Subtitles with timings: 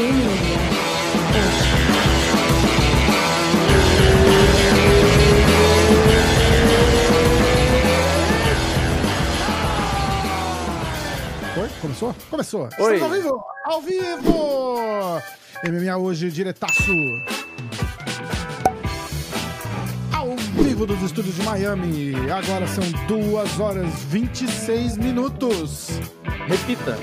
[0.00, 0.06] Oi?
[11.80, 12.14] Começou?
[12.30, 12.68] Começou.
[12.78, 12.94] Oi.
[12.94, 13.44] Estamos ao vivo!
[13.64, 15.20] Ao vivo!
[15.66, 16.92] MMA hoje, diretaço.
[20.78, 22.12] Vivo dos estúdios de Miami.
[22.30, 25.88] Agora são 2 horas 26 minutos.
[26.46, 26.96] Repita.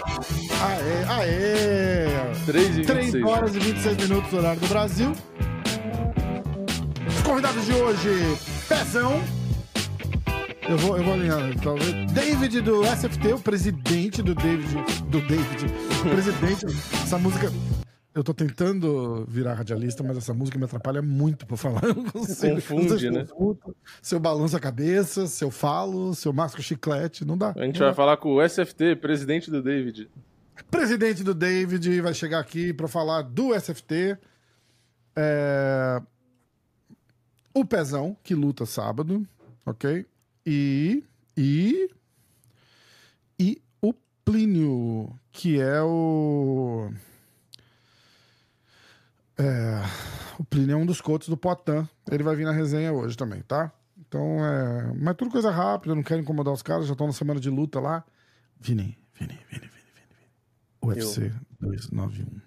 [0.62, 2.35] Aê, aê!
[2.46, 3.26] 3 e 3 26.
[3.26, 5.12] horas e 26 minutos, horário do Brasil.
[7.05, 8.38] Os convidados de hoje,
[8.70, 9.22] Pezão.
[10.70, 12.12] Eu vou, eu vou alinhando, talvez.
[12.13, 14.73] David do SFT, o presidente do David.
[15.07, 15.66] Do David.
[15.99, 16.66] O presidente.
[17.04, 17.52] Essa música.
[18.16, 21.84] Eu tô tentando virar radialista, mas essa música me atrapalha muito pra falar.
[21.86, 22.55] Eu não consigo.
[22.55, 23.24] Confunde, né?
[23.24, 27.50] escuto, Se eu balanço a cabeça, se eu falo, se eu masco chiclete, não dá.
[27.58, 27.94] A gente Não vai dá.
[27.94, 30.10] falar com o SFT, presidente do David.
[30.72, 34.18] presidente do David vai chegar aqui para falar do SFT.
[35.13, 36.02] É,
[37.54, 39.27] O Pezão, que luta sábado,
[39.66, 40.05] ok?
[40.46, 41.04] E.
[41.35, 41.90] E.
[43.38, 46.90] E o Plínio, que é o.
[49.38, 49.82] É,
[50.40, 51.88] o Plínio é um dos coaches do Potan.
[52.10, 53.72] Ele vai vir na resenha hoje também, tá?
[53.98, 54.94] Então é.
[54.98, 57.50] Mas tudo coisa rápida, eu não quero incomodar os caras, já estão na semana de
[57.50, 58.04] luta lá.
[58.60, 60.91] Vini, Vini, Vini, Vini, Vini.
[60.94, 61.02] Vini.
[61.04, 62.41] UFC 291.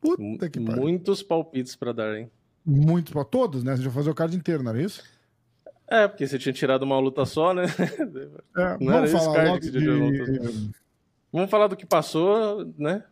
[0.00, 0.82] Puta que pariu.
[0.82, 2.30] Muitos palpites pra dar, hein?
[2.64, 3.72] Muito pra todos, né?
[3.72, 5.02] A gente vai fazer o card inteiro, não era isso?
[5.88, 7.64] É, porque você tinha tirado uma luta só, né?
[8.56, 10.70] É, Não era esse card que você de...
[11.32, 13.04] Vamos falar do que passou, né?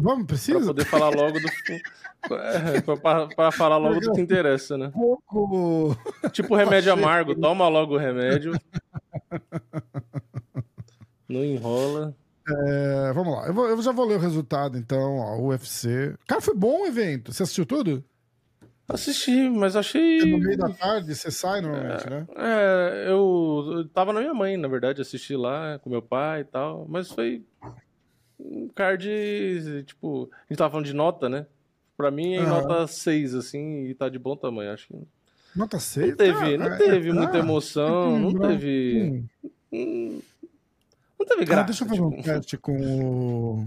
[0.00, 0.66] Vamos, Pra precisa?
[0.66, 1.48] poder falar logo do.
[2.30, 4.90] É, pra- pra, pra falar logo do que interessa, né?
[4.92, 5.96] pouco...
[6.32, 8.52] Tipo remédio amargo, toma logo o remédio.
[11.28, 12.14] Não enrola.
[12.48, 16.14] É, vamos lá, eu, vou- eu já vou ler o resultado, então, ó, UFC.
[16.26, 17.32] Cara, foi bom o evento.
[17.32, 18.02] Você assistiu tudo?
[18.88, 20.18] Assisti, mas É achei.
[20.24, 22.26] no meio da tarde, você sai normalmente, né?
[22.36, 26.44] É, eu, eu tava na minha mãe, na verdade, assisti lá com meu pai e
[26.44, 27.44] tal, mas foi
[28.38, 29.08] um card,
[29.84, 31.46] tipo, a gente tava falando de nota, né?
[31.96, 32.62] Pra mim é Aham.
[32.62, 34.94] nota 6, assim, e tá de bom tamanho, acho que.
[34.94, 35.06] Não
[35.56, 36.16] Nota 6?
[36.16, 39.24] teve, não teve muita emoção, não Hum, teve.
[39.72, 40.22] hum.
[41.18, 41.64] Não teve Ah, graça.
[41.64, 43.66] deixa eu fazer um tipo, teste com o.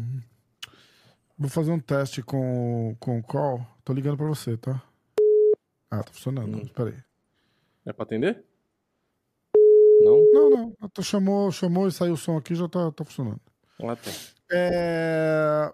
[1.38, 3.66] Vou fazer um teste com, com o call.
[3.84, 4.82] Tô ligando pra você, tá?
[5.90, 6.58] Ah, tá funcionando.
[6.58, 6.62] Hum.
[6.64, 6.98] Espera aí.
[7.86, 8.46] É pra atender?
[10.00, 10.26] Não?
[10.32, 10.78] Não, não.
[10.80, 13.42] Ah, tá, chamou, chamou e saiu o som aqui já tá, tá funcionando.
[13.84, 14.12] Ah, tá.
[14.52, 15.72] É...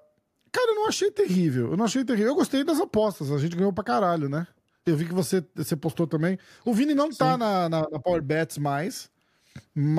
[0.52, 1.72] Cara, eu não achei terrível.
[1.72, 2.30] Eu não achei terrível.
[2.32, 3.32] Eu gostei das apostas.
[3.32, 4.48] A gente ganhou pra caralho, né?
[4.86, 6.38] Eu vi que você, você postou também.
[6.64, 7.40] O Vini não tá Sim.
[7.40, 9.10] na, na, na Power Bets mais,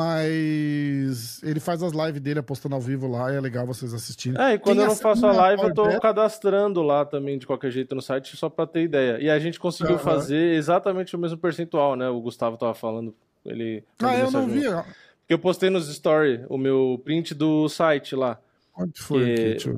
[0.08, 4.40] mas ele faz as lives dele apostando ao vivo lá e é legal vocês assistirem.
[4.40, 7.38] É, e quando Quem eu não faço a live, eu tô Bet- cadastrando lá também
[7.38, 9.20] de qualquer jeito no site, só pra ter ideia.
[9.20, 10.04] E a gente conseguiu Aham.
[10.04, 12.08] fazer exatamente o mesmo percentual, né?
[12.08, 13.14] O Gustavo tava falando.
[13.44, 14.62] Ele Ah, eu não vi.
[14.62, 18.38] Porque eu postei nos stories o meu print do site lá.
[18.78, 19.70] Onde foi Que- aqui?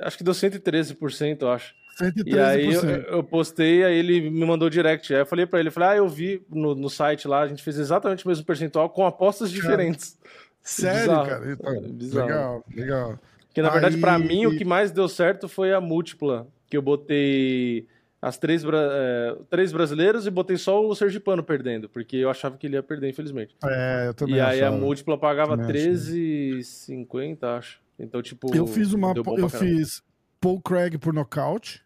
[0.00, 1.74] Acho que deu 113%, eu acho.
[1.98, 2.26] 113%.
[2.26, 5.12] E aí eu, eu postei, aí ele me mandou direct.
[5.14, 7.62] Aí eu falei pra ele, falei, ah, eu vi no, no site lá, a gente
[7.62, 10.18] fez exatamente o mesmo percentual com apostas diferentes.
[10.62, 11.28] Sério, bizarro.
[11.28, 11.52] cara?
[11.52, 12.26] Então, É, bizarro.
[12.28, 13.18] legal, legal.
[13.52, 16.46] Que na verdade, Aí- pra mim, o que mais deu certo foi a múltipla.
[16.68, 17.86] Que eu botei
[18.22, 22.66] as três, é, três brasileiros e botei só o Sergipano perdendo, porque eu achava que
[22.66, 23.56] ele ia perder, infelizmente.
[23.64, 24.76] É, eu também E aí a achava.
[24.80, 25.94] múltipla pagava Também achava.
[25.94, 27.80] 13,50, acho.
[28.00, 28.54] Então, tipo.
[28.54, 29.12] Eu fiz uma.
[29.36, 30.02] Eu fiz
[30.40, 31.82] Paul Craig por nocaute.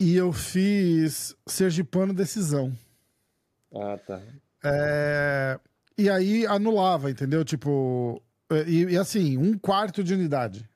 [0.00, 2.72] E eu fiz Sergipano decisão.
[3.74, 4.20] Ah, tá.
[4.64, 5.58] É,
[5.96, 7.44] E aí anulava, entendeu?
[7.44, 8.22] Tipo.
[8.66, 10.68] E, e assim, um quarto de unidade.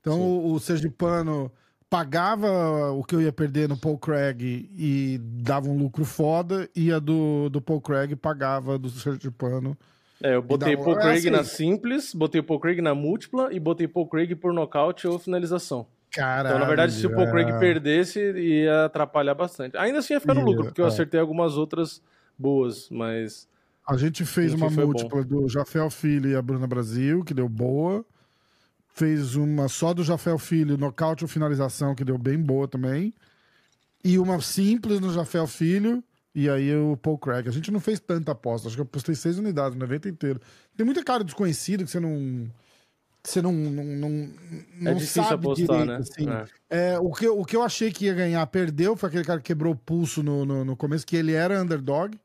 [0.00, 0.20] Então Sim.
[0.20, 1.52] o, o Sergipano
[1.88, 6.92] pagava o que eu ia perder no Paul Craig e dava um lucro foda, e
[6.92, 9.78] a do, do Paul Craig pagava do Sergipano.
[10.24, 11.30] É, eu botei Paul é Craig assim.
[11.30, 15.86] na simples, botei Paul Craig na múltipla e botei Paul Craig por nocaute ou finalização.
[16.10, 16.48] Caralho.
[16.48, 17.58] Então, na verdade, se o Paul Craig é.
[17.58, 19.76] perdesse, ia atrapalhar bastante.
[19.76, 20.88] Ainda assim ia ficar no Ia, lucro, porque eu é.
[20.88, 22.00] acertei algumas outras
[22.38, 23.46] boas, mas.
[23.86, 28.02] A gente fez uma múltipla do Jafel Filho e a Bruna Brasil, que deu boa.
[28.94, 33.12] Fez uma só do Jafel Filho, nocaute ou finalização, que deu bem boa também.
[34.02, 36.02] E uma simples no Jafel Filho,
[36.34, 37.48] e aí o Paul Craig.
[37.48, 40.40] A gente não fez tanta aposta, acho que eu postei seis unidades no evento inteiro.
[40.76, 42.50] Tem muita cara desconhecida que você não.
[43.22, 44.30] Você não, não, não,
[44.80, 45.96] não é difícil sabe apostar, direito, né?
[45.96, 46.28] assim.
[46.68, 46.92] É.
[46.92, 49.40] É, o, que, eu- o que eu achei que ia ganhar, perdeu, foi aquele cara
[49.40, 52.18] que quebrou o pulso no, no, no começo, que ele era underdog.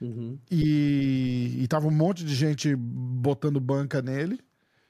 [0.00, 0.38] Uhum.
[0.48, 4.38] E, e tava um monte de gente botando banca nele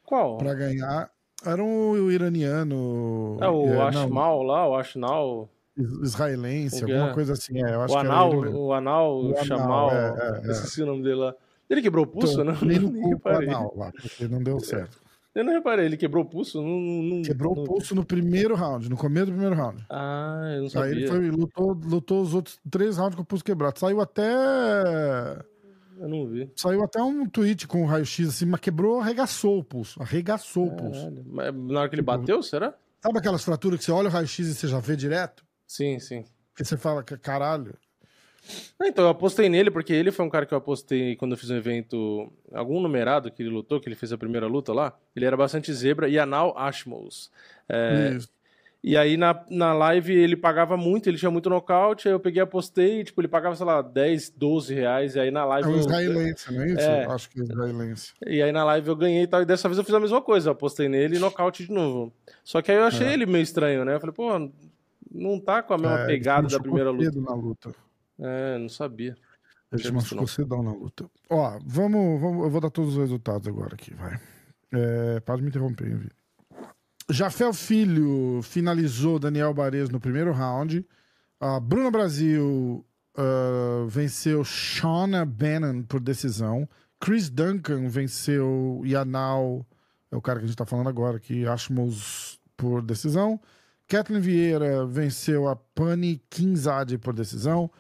[0.04, 0.37] Qual?
[0.37, 1.11] pra ganhar.
[1.46, 3.38] Era um iraniano.
[3.40, 5.49] É, o é, Ashmal lá, o Ashnal.
[5.78, 7.14] Is- israelense, que alguma é?
[7.14, 7.62] coisa assim.
[7.64, 8.58] É, eu acho O que Anal, mesmo.
[8.58, 9.90] o Anal, O Shamal.
[9.90, 10.50] é, é, é.
[10.52, 11.34] Esqueci o nome dele lá.
[11.70, 12.56] Ele quebrou o pulso, né?
[12.62, 12.78] Nem
[13.10, 13.48] reparei.
[13.48, 14.98] anal lá, porque não deu certo.
[15.34, 16.60] Eu não reparei, ele quebrou o pulso?
[16.60, 19.84] Não, não- Quebrou não- o pulso no primeiro round, no começo do primeiro round.
[19.88, 20.90] Ah, eu não Aí sabia.
[20.90, 23.78] ele foi, lutou, lutou os outros três rounds com o pulso quebrado.
[23.78, 24.25] Saiu até.
[26.00, 26.50] Eu não vi.
[26.56, 30.00] Saiu até um tweet com o raio-x assim, mas quebrou, arregaçou o pulso.
[30.02, 31.00] Arregaçou o pulso.
[31.04, 31.25] Caralho.
[31.28, 32.75] Mas na hora que ele bateu, será?
[33.02, 35.44] Sabe aquelas fraturas que você olha o raio-x e você já vê direto?
[35.69, 36.25] Sim, sim.
[36.56, 37.75] Que você fala, que caralho.
[38.81, 41.37] Ah, Então, eu apostei nele, porque ele foi um cara que eu apostei quando eu
[41.38, 44.97] fiz um evento, algum numerado que ele lutou, que ele fez a primeira luta lá.
[45.15, 47.31] Ele era bastante zebra, e Anal Ashmos.
[47.69, 48.31] É, Isso.
[48.82, 52.41] e aí na, na live ele pagava muito, ele tinha muito nocaute, aí eu peguei
[52.41, 55.69] e apostei, tipo, ele pagava, sei lá, 10, 12 reais, e aí na É live.
[55.69, 56.81] um eu- israelense, não é isso?
[56.81, 57.05] É.
[57.05, 58.12] Acho que é israelense.
[58.26, 60.23] E aí na live eu ganhei e tal, e dessa vez eu fiz a mesma
[60.23, 62.11] coisa, eu apostei nele e nocaute de novo.
[62.43, 63.12] Só que aí eu achei É.
[63.12, 63.97] ele meio estranho, né?
[63.97, 64.50] Eu falei, pô,
[65.10, 67.20] não tá com a mesma É, pegada da primeira luta.
[67.20, 67.75] na luta.
[68.19, 69.16] É, não sabia.
[69.72, 71.08] Ele se machucou cedão na luta.
[71.28, 72.44] Ó, vamos, vamos.
[72.44, 74.19] Eu vou dar todos os resultados agora aqui, vai.
[74.72, 76.10] É, pode me interromper, hein.
[77.10, 80.87] Jafel Filho finalizou Daniel Bares no primeiro round.
[81.40, 82.84] A Bruna Brasil
[83.16, 86.69] ah, venceu Shauna Bannon por decisão.
[87.00, 89.66] Chris Duncan venceu Yanal,
[90.11, 93.40] é o cara que a gente tá falando agora aqui, Ashmos por decisão.
[93.88, 97.70] Kathleen Vieira venceu a Pani Kinzade por decisão.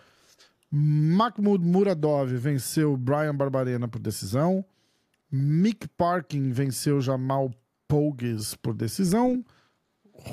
[0.70, 4.64] Mahmoud Muradov venceu Brian Barbarena por decisão.
[5.30, 7.50] Mick Parkin venceu Jamal
[7.86, 9.44] Pogues por decisão.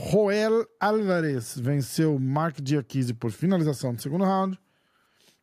[0.10, 4.58] Joel Alvarez venceu Mark Diakise por finalização do segundo round.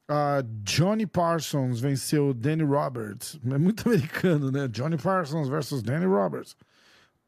[0.08, 3.38] Ah, Johnny Parsons venceu Danny Roberts.
[3.44, 4.66] É muito americano, né?
[4.68, 6.56] Johnny Parsons versus Danny Roberts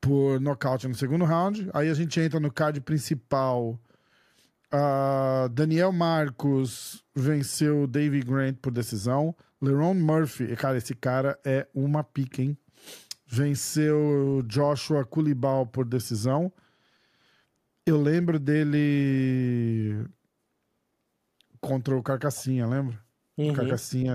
[0.05, 1.71] por nocaute no segundo round.
[1.73, 3.81] Aí a gente entra no card principal.
[4.71, 9.35] Ah, Daniel Marcos venceu Davy Grant por decisão.
[9.63, 12.57] Leron Murphy, cara, esse cara é uma pica, hein?
[13.27, 16.53] Venceu Joshua Kulibal por decisão.
[17.87, 20.07] Eu lembro dele
[21.63, 23.03] contra o Carcassinha, lembra?
[23.37, 23.53] O Uhum.
[23.53, 24.15] Carcassinha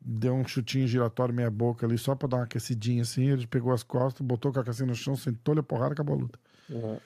[0.00, 3.28] deu um chutinho giratório meia boca ali só pra dar uma aquecidinha assim.
[3.28, 6.18] Ele pegou as costas, botou o Carcassinha no chão, sentou-lhe a porrada e acabou a
[6.20, 6.38] luta.
[6.70, 6.98] Uhum.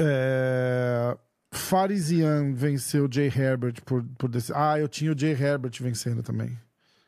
[0.00, 1.16] É...
[1.54, 4.52] Farisian venceu o Jay Herbert por, por desse...
[4.54, 6.58] Ah, eu tinha o Jay Herbert vencendo também.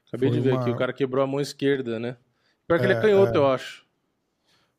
[0.09, 2.17] Acabei Foi de ver uma- aqui, o cara quebrou a mão esquerda, né?
[2.69, 3.85] Pior que ele é É, canhoto, eu acho.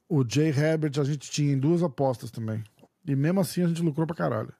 [0.07, 2.63] O Jay Herbert a gente tinha em duas apostas também.
[3.07, 4.53] E mesmo assim a gente lucrou pra caralho.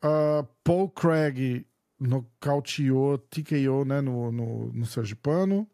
[0.00, 1.64] Ah, Paul Craig
[2.08, 5.66] nocauteou, TKO né, no, no, no Sergipano.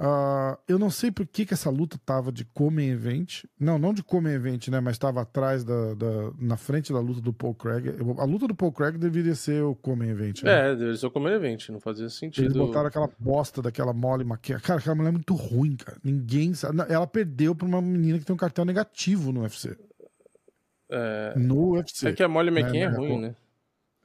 [0.00, 3.42] Ah, eu não sei por que, que essa luta tava de Come Event.
[3.58, 4.78] Não, não de Come Event, né?
[4.78, 7.88] Mas tava atrás da, da- na frente da luta do Paul Craig.
[8.16, 10.44] A luta do Paul Craig deveria ser o Come Event.
[10.44, 10.52] né?
[10.70, 12.54] É, deveria ser o comer evento, não fazia Eles sentido.
[12.64, 14.60] botaram aquela bosta daquela mole maquia.
[14.60, 15.98] Cara, aquela mulher é muito ruim, cara.
[16.04, 16.78] Ninguém sabe.
[16.88, 19.76] Ela perdeu pra uma menina que tem um cartel negativo no UFC.
[20.90, 22.06] É, No UFC.
[22.08, 23.34] é que a Molly Né, McCain é ruim, né?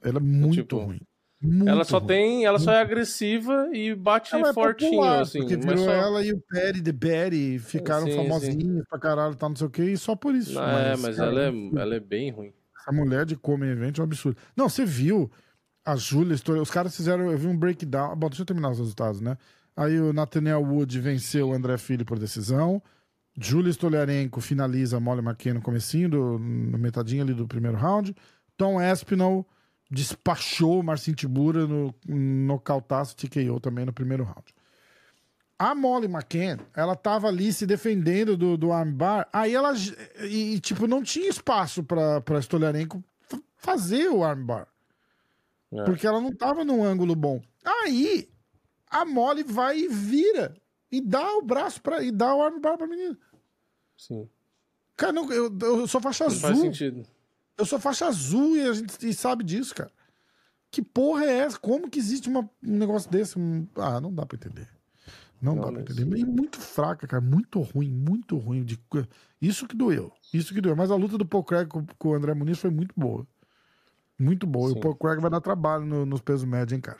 [0.02, 1.00] Ela é muito tipo, ruim.
[1.44, 2.06] Muito Ela só ruim.
[2.06, 2.44] tem.
[2.46, 5.40] Ela só é agressiva e bate Ela é fortinho, popular, assim.
[5.40, 5.92] Porque Mas virou só...
[5.92, 9.70] ela e o Perry The Betty ficaram Sim, famosinhos pra caralho, tá não sei o
[9.70, 10.54] quê, e só por isso.
[10.54, 12.52] Não, é, mas cara, ela é, ela é bem ruim.
[12.80, 14.38] Essa mulher de come evento é um absurdo.
[14.56, 15.30] Não, você viu
[15.84, 18.16] a Júlia, os caras fizeram, eu vi um breakdown.
[18.16, 19.36] Bom, deixa eu terminar os resultados, né?
[19.76, 22.82] Aí o Nathaniel Wood venceu o André Filho por decisão.
[23.38, 28.14] Júlia Stoliarenko finaliza a Molly McCain no comecinho, do, no metadinho ali do primeiro round.
[28.56, 29.44] Tom Espinal
[29.94, 34.54] despachou o Marcin Tibura no nocautaço TKO também no primeiro round.
[35.58, 39.72] A Molly McCann, ela tava ali se defendendo do, do armbar, aí ela,
[40.28, 44.66] e, tipo, não tinha espaço pra, pra Stoliarenko f- fazer o armbar.
[45.72, 45.84] É.
[45.84, 47.40] Porque ela não tava num ângulo bom.
[47.64, 48.28] Aí,
[48.90, 50.56] a Molly vai e vira,
[50.90, 53.16] e dá o braço pra, e dá o armbar pra menina.
[53.96, 54.28] Sim.
[54.96, 56.64] Cara, não, eu, eu sou faixa Não faz azul.
[56.64, 57.06] sentido.
[57.56, 59.90] Eu sou faixa azul e a gente e sabe disso, cara.
[60.70, 61.58] Que porra é essa?
[61.58, 63.36] Como que existe uma- um negócio desse?
[63.76, 64.68] Ah, não dá pra entender.
[65.40, 66.16] Não, Não, dá pra entender.
[66.18, 67.20] E muito fraca, cara.
[67.22, 68.64] Muito ruim, muito ruim.
[68.64, 68.80] De...
[69.40, 70.10] Isso que doeu.
[70.32, 70.74] Isso que doeu.
[70.74, 73.26] Mas a luta do Paul Craig com, com o André Muniz foi muito boa.
[74.18, 74.70] Muito boa.
[74.70, 74.78] E Sim.
[74.78, 76.98] o Paul Craig vai dar trabalho no- nos pesos médios, hein, cara.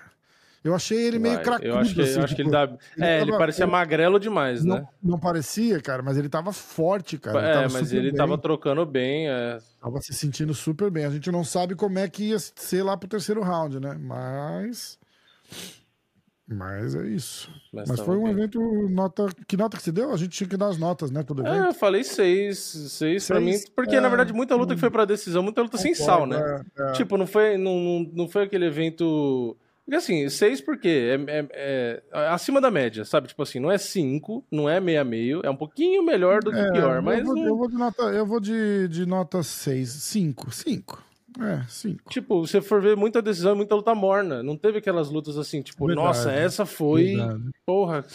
[0.65, 1.45] Eu achei ele meio Vai.
[1.45, 1.69] cracudo.
[1.69, 2.67] Eu acho que, assim, eu acho que ele tipo,
[2.99, 3.07] dá.
[3.07, 4.89] é, ele tava- parecia ele- magrelo demais, não, né?
[5.03, 7.39] não parecia, cara, mas ele tava forte, cara.
[7.39, 8.15] Ele é, tava mas ele bem.
[8.15, 9.29] tava trocando bem.
[9.29, 9.59] É...
[9.79, 11.05] Tava se sentindo super bem.
[11.05, 13.95] A gente não sabe como é que ia ser lá pro terceiro round, né?
[14.01, 14.99] Mas.
[16.47, 17.51] Mas é isso.
[17.73, 18.33] Mas, Mas tava foi um bem.
[18.33, 19.27] evento nota.
[19.47, 20.13] Que nota que se deu?
[20.13, 21.23] A gente tinha que dar as notas, né?
[21.23, 21.65] Todo É, evento.
[21.67, 24.91] eu falei seis, seis pra mim, Seis, porque é, na verdade muita luta que foi
[24.91, 26.63] pra decisão, muita luta sem sal, né?
[26.79, 26.93] É, é.
[26.93, 29.57] Tipo, não foi, não, não foi aquele evento.
[29.85, 30.89] Porque assim, seis porque
[31.29, 33.29] é, é- é acima da média, sabe?
[33.29, 36.57] Tipo assim, não é cinco, não é meia meio, é um pouquinho melhor do que
[36.59, 39.91] É, pior, eu mas vou, eu vou de nota, eu vou de, de nota 6.
[39.91, 40.51] 5.
[40.51, 41.05] 5.
[41.39, 42.09] É, 5.
[42.11, 44.43] tipo, você for ver muita decisão, muita luta morna.
[44.43, 46.07] Não teve aquelas lutas assim, tipo, Verdade.
[46.07, 47.17] nossa, essa foi,
[47.67, 48.07] porra,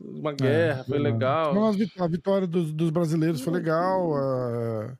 [0.00, 1.54] uma guerra, foi legal.
[1.54, 4.14] Não, a vitória dos, dos brasileiros foi legal.
[4.16, 4.96] ah,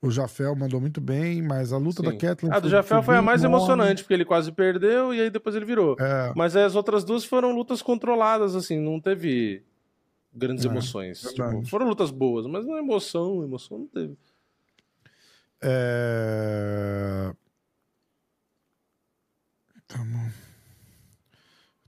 [0.00, 2.10] o Jafel mandou muito bem, mas a luta Sim.
[2.10, 2.52] da Kathleen.
[2.52, 3.56] A do Jafel foi a mais morna.
[3.56, 5.96] emocionante, porque ele quase perdeu e aí depois ele virou.
[5.98, 9.64] É, Mas as outras duas foram lutas controladas, assim, não teve
[10.32, 11.20] grandes É, emoções.
[11.20, 14.16] Tipo, foram lutas boas, mas não é emoção, emoção não teve.
[15.60, 17.32] é...
[19.86, 20.32] Tamo...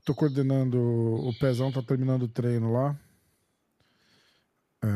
[0.03, 0.77] Tô coordenando.
[0.79, 2.99] O Pezão tá terminando o treino lá.
[4.83, 4.87] É,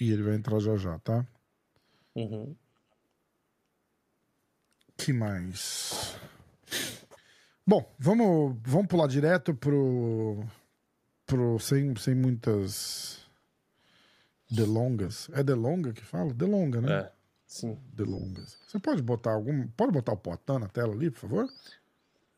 [0.00, 1.26] E ele vai entrar já já, tá?
[2.14, 2.54] Uhum.
[4.96, 6.16] que mais?
[7.66, 10.44] Bom, vamos, vamos pular direto pro,
[11.26, 13.24] pro sem, sem muitas
[14.50, 15.30] delongas.
[15.32, 16.32] É delonga que fala?
[16.32, 16.92] Delonga, né?
[16.92, 17.12] É,
[17.46, 17.78] sim.
[17.92, 18.58] Delongas.
[18.66, 21.48] Você pode botar algum, pode botar o potão na tela ali, por favor?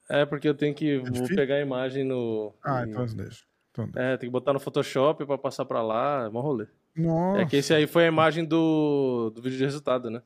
[0.08, 1.36] É porque eu tenho que vou difícil?
[1.36, 2.52] pegar a imagem no.
[2.64, 3.44] Ah, então deixa.
[3.70, 4.00] Então, deixa.
[4.00, 6.66] É, tem que botar no Photoshop pra passar pra lá, é mó rolê.
[6.96, 7.42] Nossa.
[7.42, 10.22] É que esse aí foi a imagem do, do vídeo de resultado, né?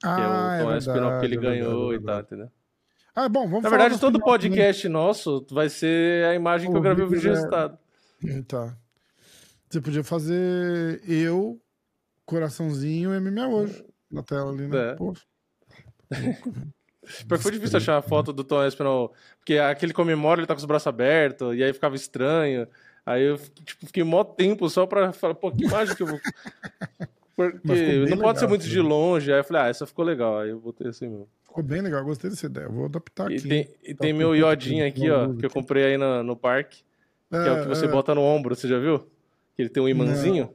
[0.00, 2.20] Que ah, é o Tom Espinal que ele verdade, é ganhou verdade, é e tal,
[2.20, 2.50] entendeu?
[3.14, 4.24] Ah, bom, vamos Na verdade, todo né?
[4.24, 7.78] podcast nosso vai ser a imagem que eu O gravei o vídeo de é- resultado.
[8.46, 8.76] Tá.
[9.68, 11.60] Você podia fazer eu,
[12.24, 14.90] coraçãozinho e MMA hoje na tela ali, né?
[14.90, 14.94] É.
[14.94, 15.22] Poxa.
[17.28, 20.58] Porque foi difícil achar a foto do Tom Espinal, porque aquele comemora, ele tá com
[20.58, 22.66] os braços abertos, e aí ficava estranho.
[23.06, 26.20] Aí eu tipo, fiquei mó tempo só pra falar, pô, que imagem que eu vou.
[27.36, 28.80] Porque não pode ser legal, muito de sim.
[28.80, 29.32] longe.
[29.32, 30.40] Aí eu falei, ah, essa ficou legal.
[30.40, 31.28] Aí eu botei assim mesmo.
[31.44, 32.68] Ficou bem legal, gostei dessa ideia.
[32.68, 33.48] Vou adaptar E aqui.
[33.48, 36.34] tem, e Tá tem meu tanto iodinho aqui, ó, que eu comprei aí no, no
[36.36, 36.82] parque,
[37.30, 39.00] que é o que você bota no ombro, você já viu?
[39.54, 40.52] Que ele tem um imãzinho.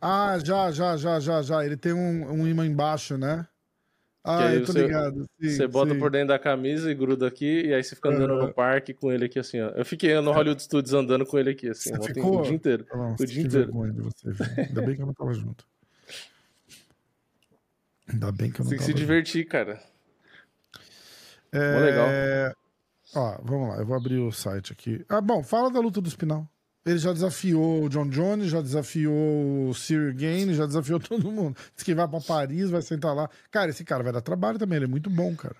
[0.00, 1.64] Ah, já, já, já, já, já.
[1.64, 3.46] Ele tem um, um imã embaixo, né?
[4.22, 5.26] Ah, eu tô você- ligado.
[5.40, 5.98] Sim, Você bota sim.
[5.98, 8.46] por dentro da camisa e gruda aqui, e aí você fica andando Aham.
[8.48, 9.68] no parque com ele aqui assim, ó.
[9.70, 12.40] Eu fiquei no Hollywood Studios andando com ele aqui, assim, Você ontem, ficou?
[12.40, 12.86] o dia inteiro.
[12.94, 13.72] Nossa, o dia inteiro.
[13.92, 14.28] de você.
[14.60, 15.64] Ainda bem que eu não tava junto.
[18.08, 18.98] Ainda bem que eu não tem que se junto.
[19.00, 19.80] divertir, cara.
[21.52, 21.72] É...
[21.74, 22.08] Mó legal.
[23.14, 25.04] Ó, vamos lá, eu vou abrir o site aqui.
[25.08, 26.46] Ah, bom, fala da luta do Spinal.
[26.84, 31.56] Ele já desafiou o John Jones, já desafiou o Cyril Gain, já desafiou todo mundo.
[31.74, 33.28] Diz que vai pra Paris, vai sentar lá.
[33.50, 35.56] Cara, esse cara vai dar trabalho também, ele é muito bom, cara.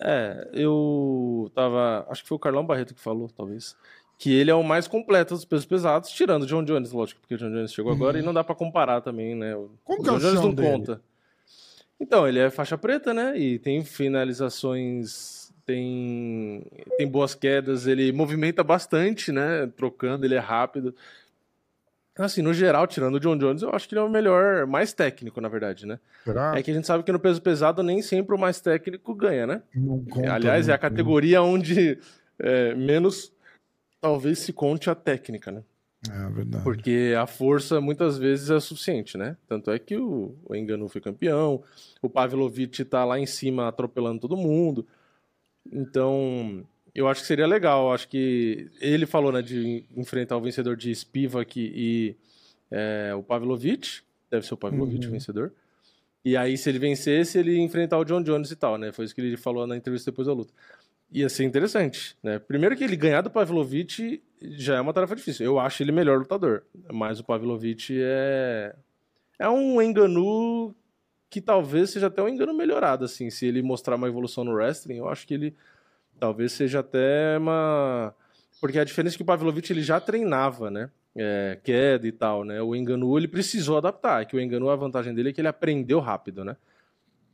[0.00, 2.04] É, eu tava.
[2.10, 3.76] Acho que foi o Carlão Barreto que falou, talvez.
[4.18, 7.34] Que ele é o mais completo dos pesos pesados, tirando o John Jones, lógico, porque
[7.34, 9.54] o John Jones chegou agora e não dá pra comparar também, né?
[9.54, 9.68] O, Uhum.
[9.84, 10.68] Como o que é o John Jones não dele?
[10.70, 11.02] conta.
[12.00, 13.38] Então, ele é faixa preta, né?
[13.38, 16.64] E tem finalizações, tem,
[16.96, 19.66] tem boas quedas, ele movimenta bastante, né?
[19.76, 20.94] Trocando, ele é rápido.
[22.16, 24.94] Assim, no geral, tirando o John Jones, eu acho que ele é o melhor, mais
[24.94, 25.98] técnico, na verdade, né?
[26.24, 26.56] Será?
[26.56, 29.46] É que a gente sabe que no peso pesado nem sempre o mais técnico ganha,
[29.46, 29.62] né?
[30.08, 30.78] Conta Aliás, é a né?
[30.78, 31.98] categoria onde
[32.38, 33.32] é, menos
[34.00, 35.62] talvez se conte a técnica, né?
[36.08, 36.64] É verdade.
[36.64, 39.36] Porque a força muitas vezes é suficiente, né?
[39.46, 41.62] Tanto é que o, o Enganu foi campeão,
[42.00, 44.86] o Pavlovich tá lá em cima atropelando todo mundo.
[45.72, 47.92] Então, eu acho que seria legal.
[47.92, 52.16] Acho que ele falou, né, de enfrentar o vencedor de Spivak e
[52.70, 54.02] é, o Pavlovich.
[54.30, 55.12] Deve ser o Pavlovich o Uhum.
[55.12, 55.52] vencedor.
[56.24, 58.90] E aí, se ele vencesse, ele ia enfrentar o John Jones e tal, né?
[58.90, 60.52] Foi isso que ele falou na entrevista depois da luta.
[61.12, 62.40] Ia ser interessante, né?
[62.40, 65.46] Primeiro que ele ganhar do Pavlovich já é uma tarefa difícil.
[65.46, 68.74] Eu acho ele melhor lutador, mas o Pavlovich é
[69.38, 70.74] é um enganu
[71.28, 74.96] que talvez seja até um engano melhorado, assim, se ele mostrar uma evolução no wrestling,
[74.96, 75.56] eu acho que ele
[76.18, 78.14] talvez seja até uma
[78.60, 80.90] porque a diferença é que o Pavlovich ele já treinava, né?
[81.14, 82.60] É, queda e tal, né?
[82.60, 85.48] O Enganu ele precisou adaptar, é que o Enganu a vantagem dele é que ele
[85.48, 86.56] aprendeu rápido, né?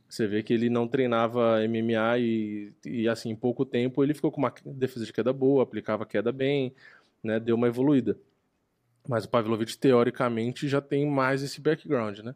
[0.07, 4.31] Você vê que ele não treinava MMA e, e assim, em pouco tempo ele ficou
[4.31, 6.73] com uma defesa de queda boa, aplicava queda bem,
[7.23, 7.39] né?
[7.39, 8.17] Deu uma evoluída.
[9.07, 12.35] Mas o Pavlovich, teoricamente, já tem mais esse background, né?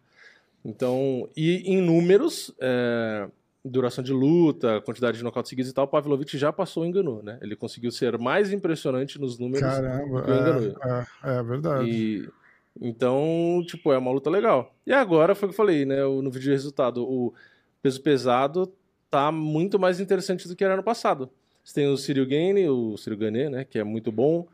[0.68, 3.30] Então, e em números, é,
[3.64, 7.24] duração de luta, quantidade de nocautes seguidos e tal, o Pavlovich já passou o Enganu,
[7.24, 7.40] né?
[7.42, 10.76] Ele conseguiu ser mais impressionante nos números Caramba, do Enganu.
[10.84, 11.90] é, é, é verdade.
[11.90, 12.30] E,
[12.82, 14.76] então, tipo, é uma luta legal.
[14.86, 16.04] E agora foi o que eu falei, né?
[16.04, 17.34] No vídeo de resultado, o
[17.82, 18.70] peso pesado
[19.10, 21.30] tá muito mais interessante do que era no passado.
[21.64, 24.46] Você tem o Cyril Gane, o Cyril Gane, né, que é muito bom.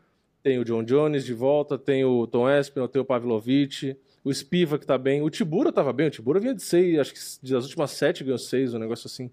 [0.44, 4.78] Tem o John Jones de volta, tem o Tom Espinel, tem o Pavlovich, o Spiva
[4.78, 5.20] que tá bem.
[5.22, 8.38] O Tibura tava bem, o Tibura vinha de seis, acho que das últimas sete ganhou
[8.38, 9.30] seis, um negócio assim.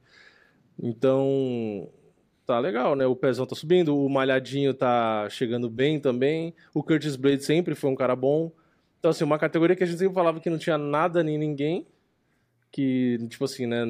[0.77, 1.89] Então,
[2.45, 3.05] tá legal, né?
[3.05, 6.53] O Pezão tá subindo, o Malhadinho tá chegando bem também.
[6.73, 8.51] O Curtis Blade sempre foi um cara bom.
[8.99, 11.87] Então, assim, uma categoria que a gente sempre falava que não tinha nada nem ninguém.
[12.71, 13.83] Que, tipo assim, né?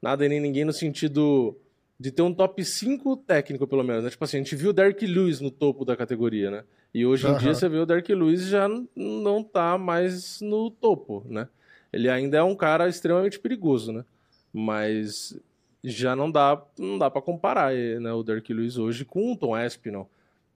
[0.00, 1.56] Nada nem ninguém no sentido
[1.98, 4.04] de ter um top 5 técnico, pelo menos.
[4.04, 4.10] Né?
[4.10, 6.64] Tipo assim, a gente viu o Derek Lewis no topo da categoria, né?
[6.94, 7.38] E hoje em uhum.
[7.38, 11.48] dia você vê o Derek Lewis já não tá mais no topo, né?
[11.92, 14.04] Ele ainda é um cara extremamente perigoso, né?
[14.52, 15.36] Mas
[15.82, 19.58] já não dá, não dá para comparar né, o Derek Lewis hoje com o Tom
[19.58, 20.08] Espinal.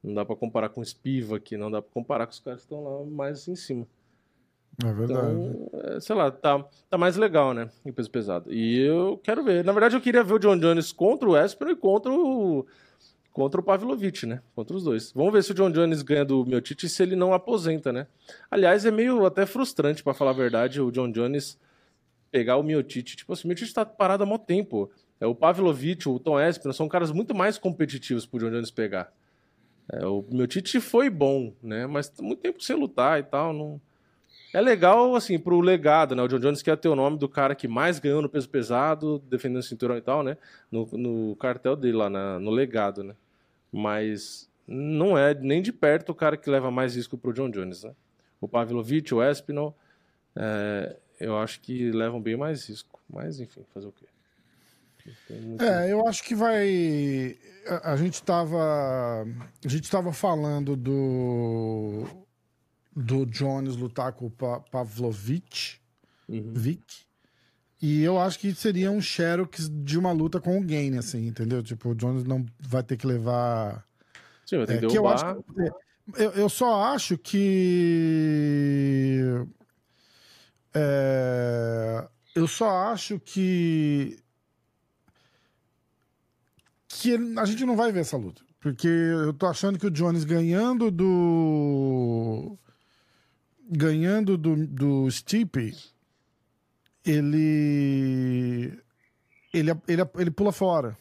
[0.02, 2.66] Não dá para comparar com o Spivak, não dá para comparar com os caras que
[2.66, 3.84] estão lá mais em cima.
[4.84, 5.32] É verdade.
[5.32, 7.68] Então, é, sei lá, tá, tá mais legal, né?
[7.84, 8.52] Em peso pesado.
[8.52, 9.64] E eu quero ver.
[9.64, 12.64] Na verdade, eu queria ver o John Jones contra o Espinal e contra o,
[13.38, 14.42] contra o Pavlovich, né?
[14.52, 15.12] Contra os dois.
[15.12, 18.08] Vamos ver se o John Jones ganha do Miotite e se ele não aposenta, né?
[18.50, 21.56] Aliás, é meio até frustrante, para falar a verdade, o John Jones
[22.32, 23.14] pegar o Miotite.
[23.16, 24.90] Tipo assim, o Miotite tá parado há muito tempo.
[25.20, 29.12] É, o Pavlovich, o Tom Espino são caras muito mais competitivos pro John Jones pegar.
[29.92, 31.86] É, o meu Tite foi bom, né?
[31.86, 33.52] Mas muito tempo sem lutar e tal.
[33.52, 33.80] Não...
[34.52, 36.22] É legal, assim, pro legado, né?
[36.24, 39.22] O John Jones quer ter o nome do cara que mais ganhou no peso pesado,
[39.30, 40.36] defendendo o cinturão e tal, né?
[40.72, 43.14] No, no cartel dele lá, na, no legado, né?
[43.72, 47.84] Mas não é nem de perto o cara que leva mais risco pro John Jones,
[47.84, 47.94] né?
[48.40, 49.76] O Pavlovich, o Espinal,
[50.36, 53.00] é, eu acho que levam bem mais risco.
[53.08, 54.06] Mas, enfim, fazer o quê?
[55.58, 57.36] É, eu acho que vai.
[57.66, 59.26] A, a gente estava
[59.64, 62.04] a gente estava falando do
[62.94, 65.80] do Jones lutar com o pa Pavlovich,
[66.28, 66.52] uhum.
[66.52, 67.06] Vic,
[67.80, 71.62] e eu acho que seria um Xerox de uma luta com o Gain, assim, entendeu?
[71.62, 73.84] Tipo, o Jones não vai ter que levar.
[74.44, 79.22] Sim, vai ter é, que, que eu, acho que, eu, eu só acho que.
[80.74, 84.18] É, eu só acho que
[86.88, 88.42] que a gente não vai ver essa luta.
[88.60, 92.58] Porque eu tô achando que o Jones ganhando do.
[93.70, 95.76] Ganhando do, do Stipe,
[97.10, 98.78] ele,
[99.52, 99.70] ele.
[99.86, 100.96] Ele, ele pula fora.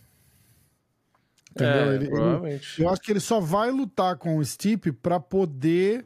[1.51, 1.91] Entendeu?
[1.91, 2.79] É, ele, provavelmente.
[2.81, 6.05] Ele, eu acho que ele só vai lutar com o Stipe para poder.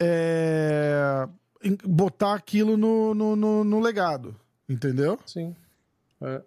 [0.00, 1.28] É,
[1.84, 4.34] botar aquilo no, no, no, no legado.
[4.68, 5.18] Entendeu?
[5.24, 5.54] Sim.
[6.20, 6.42] É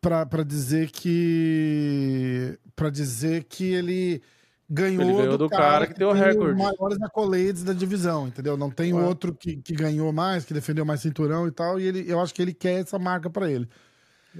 [0.00, 4.22] para dizer que para dizer que ele
[4.68, 6.60] ganhou, ganhou do, do, cara, cara que, que tem o recorde.
[6.60, 8.56] maiores accolades da divisão, entendeu?
[8.56, 9.02] Não tem Ué.
[9.02, 12.34] outro que, que ganhou mais, que defendeu mais cinturão e tal, e ele, eu acho
[12.34, 13.68] que ele quer essa marca para ele.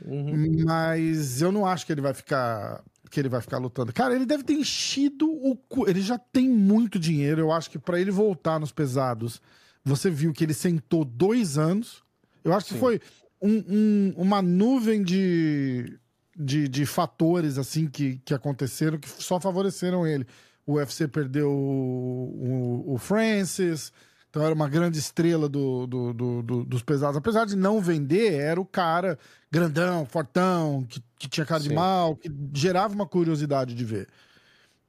[0.04, 0.64] Uhum.
[0.64, 3.90] Mas eu não acho que ele vai ficar que ele vai ficar lutando.
[3.90, 5.88] Cara, ele deve ter enchido o cu.
[5.88, 7.40] Ele já tem muito dinheiro.
[7.40, 9.40] Eu acho que para ele voltar nos pesados,
[9.82, 12.02] você viu que ele sentou dois anos.
[12.44, 12.74] Eu acho Sim.
[12.74, 13.00] que foi
[13.40, 15.98] um, um, uma nuvem de,
[16.38, 20.26] de, de, fatores assim que, que aconteceram que só favoreceram ele.
[20.66, 23.92] O UFC perdeu o, o, o Francis,
[24.30, 27.16] então era uma grande estrela do, do, do, do, dos pesados.
[27.16, 29.18] Apesar de não vender, era o cara
[29.50, 31.70] grandão, fortão, que, que tinha cara Sim.
[31.70, 34.08] de mal, que gerava uma curiosidade de ver.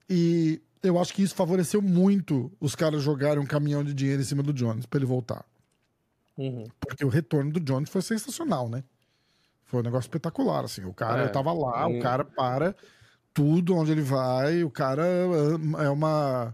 [0.10, 4.26] E eu acho que isso favoreceu muito os caras jogarem um caminhão de dinheiro em
[4.26, 5.46] cima do Jones para ele voltar.
[6.38, 6.66] Uhum.
[6.80, 8.84] Porque o retorno do Jones foi sensacional, né?
[9.70, 10.84] Foi um negócio espetacular, assim.
[10.84, 11.28] O cara é.
[11.28, 12.76] tava lá, o cara para
[13.34, 16.54] tudo onde ele vai, o cara é uma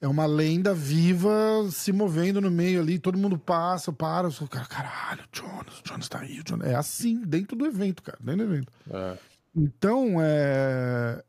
[0.00, 1.30] é uma lenda viva
[1.70, 5.82] se movendo no meio ali, todo mundo passa, para, o cara, caralho, o Jonas, o
[5.86, 6.68] Jonas tá aí, o Jonas...
[6.68, 8.72] é assim, dentro do evento, cara, dentro do evento.
[8.90, 9.18] É.
[9.54, 11.22] Então, é...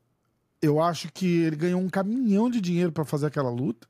[0.61, 3.87] eu acho que ele ganhou um caminhão de dinheiro para fazer aquela luta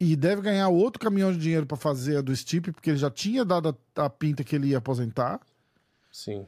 [0.00, 3.10] e deve ganhar outro caminhão de dinheiro para fazer a do Stipe, porque ele já
[3.10, 5.40] tinha dado a, a, pinta que ele ia aposentar.
[6.16, 6.46] Sim.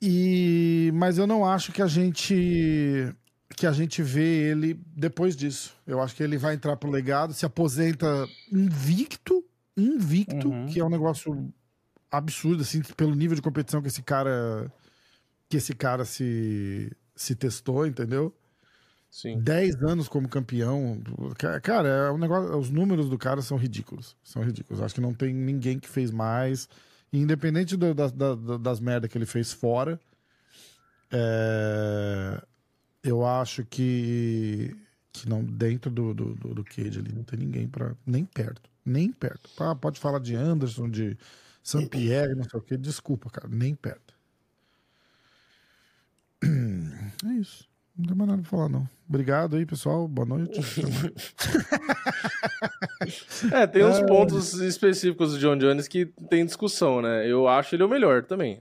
[0.00, 3.12] E mas eu não acho que a gente
[3.56, 5.76] que a gente vê ele depois disso.
[5.84, 8.06] Eu acho que ele vai entrar pro legado, se aposenta
[8.52, 9.44] invicto,
[9.76, 10.66] invicto, uhum.
[10.66, 11.52] que é um negócio
[12.08, 14.72] absurdo assim, pelo nível de competição que esse cara
[15.48, 18.32] que esse cara se se testou, entendeu?
[19.10, 19.40] Sim.
[19.40, 21.02] 10 anos como campeão.
[21.62, 24.16] Cara, é um negócio, os números do cara são ridículos.
[24.22, 24.80] São ridículos.
[24.80, 26.68] Acho que não tem ninguém que fez mais.
[27.12, 30.00] Independente do, da, da, das merdas que ele fez fora,
[31.10, 32.42] é,
[33.02, 34.74] eu acho que,
[35.12, 38.70] que não dentro do, do, do, do Cage ali não tem ninguém para nem perto.
[38.84, 39.50] Nem perto.
[39.58, 41.16] Ah, pode falar de Anderson, de
[41.62, 42.76] Saint-Pierre, não sei o que.
[42.76, 44.14] Desculpa, cara, nem perto.
[47.24, 47.68] É isso.
[47.96, 48.88] Não tem mais nada pra falar, não.
[49.08, 50.08] Obrigado aí, pessoal.
[50.08, 50.60] Boa noite.
[53.52, 54.06] é, tem uns é...
[54.06, 57.26] pontos específicos do John Jones que tem discussão, né?
[57.26, 58.58] Eu acho ele o melhor também.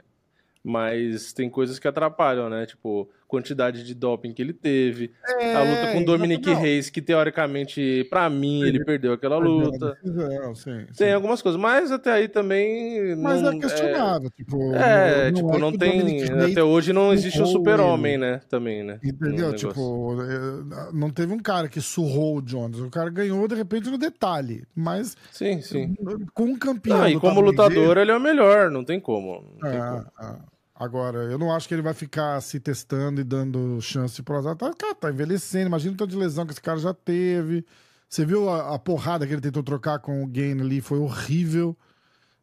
[0.64, 2.66] Mas tem coisas que atrapalham, né?
[2.66, 6.60] Tipo, quantidade de doping que ele teve, é, a luta com Dominic não.
[6.60, 9.98] Reis, que teoricamente, para mim, ele, ele perdeu aquela luta.
[10.04, 10.98] Decisão, sim, sim.
[10.98, 13.16] Tem algumas coisas, mas até aí também.
[13.16, 14.76] Mas não, é questionável, é, tipo.
[14.76, 16.24] É, não, tipo, não, é tem.
[16.52, 18.42] Até hoje não existe o super-homem, né?
[18.50, 19.00] Também, né?
[19.02, 19.56] Entendeu?
[19.56, 22.80] Tipo, é, não teve um cara que surrou o Jones.
[22.80, 24.66] O cara ganhou, de repente, no detalhe.
[24.76, 25.16] Mas.
[25.32, 25.96] Sim, sim.
[26.34, 26.98] Com um campeão.
[26.98, 29.56] Não, e como lutador, dele, ele é o melhor, não tem como.
[29.58, 30.51] Não tem como.
[30.82, 34.56] Agora, eu não acho que ele vai ficar se testando e dando chance pro azar.
[34.56, 35.68] Tá, cara, tá envelhecendo.
[35.68, 37.64] Imagina o tanto de lesão que esse cara já teve.
[38.10, 40.82] Você viu a, a, porrada que ele tentou trocar com o Gain ali?
[40.82, 41.78] Foi horrível.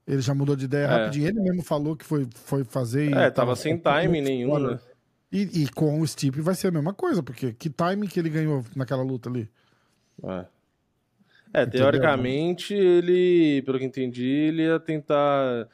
[0.07, 0.87] Ele já mudou de ideia é.
[0.87, 1.27] rapidinho.
[1.27, 3.12] Ele mesmo falou que foi, foi fazer.
[3.12, 4.79] É, tava, sem time nenhum, né?
[5.33, 8.31] E, e, com o Stipe vai ser a mesma coisa, porque que time que ele
[8.31, 9.51] ganhou naquela luta ali?
[10.22, 10.44] É.
[11.53, 15.66] É, teoricamente, ele, pelo que entendi, ele ia tentar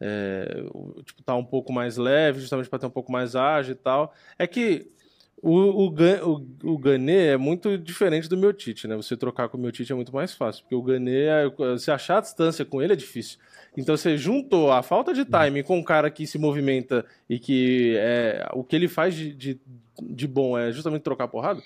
[0.00, 0.64] é,
[1.04, 4.14] tipo, tá um pouco mais leve, justamente para ter um pouco mais ágil e tal.
[4.38, 4.86] É que
[5.42, 8.96] o, o, o, o Ganê é muito diferente do meu Tite, né?
[8.96, 11.26] Você trocar com o meu Tite é muito mais fácil, porque o Ganê,
[11.78, 13.38] se achar a distância com ele é difícil.
[13.76, 17.94] Então você juntou a falta de timing com um cara que se movimenta e que
[17.98, 19.60] é, o que ele faz de, de,
[20.02, 21.62] de bom é justamente trocar porrada.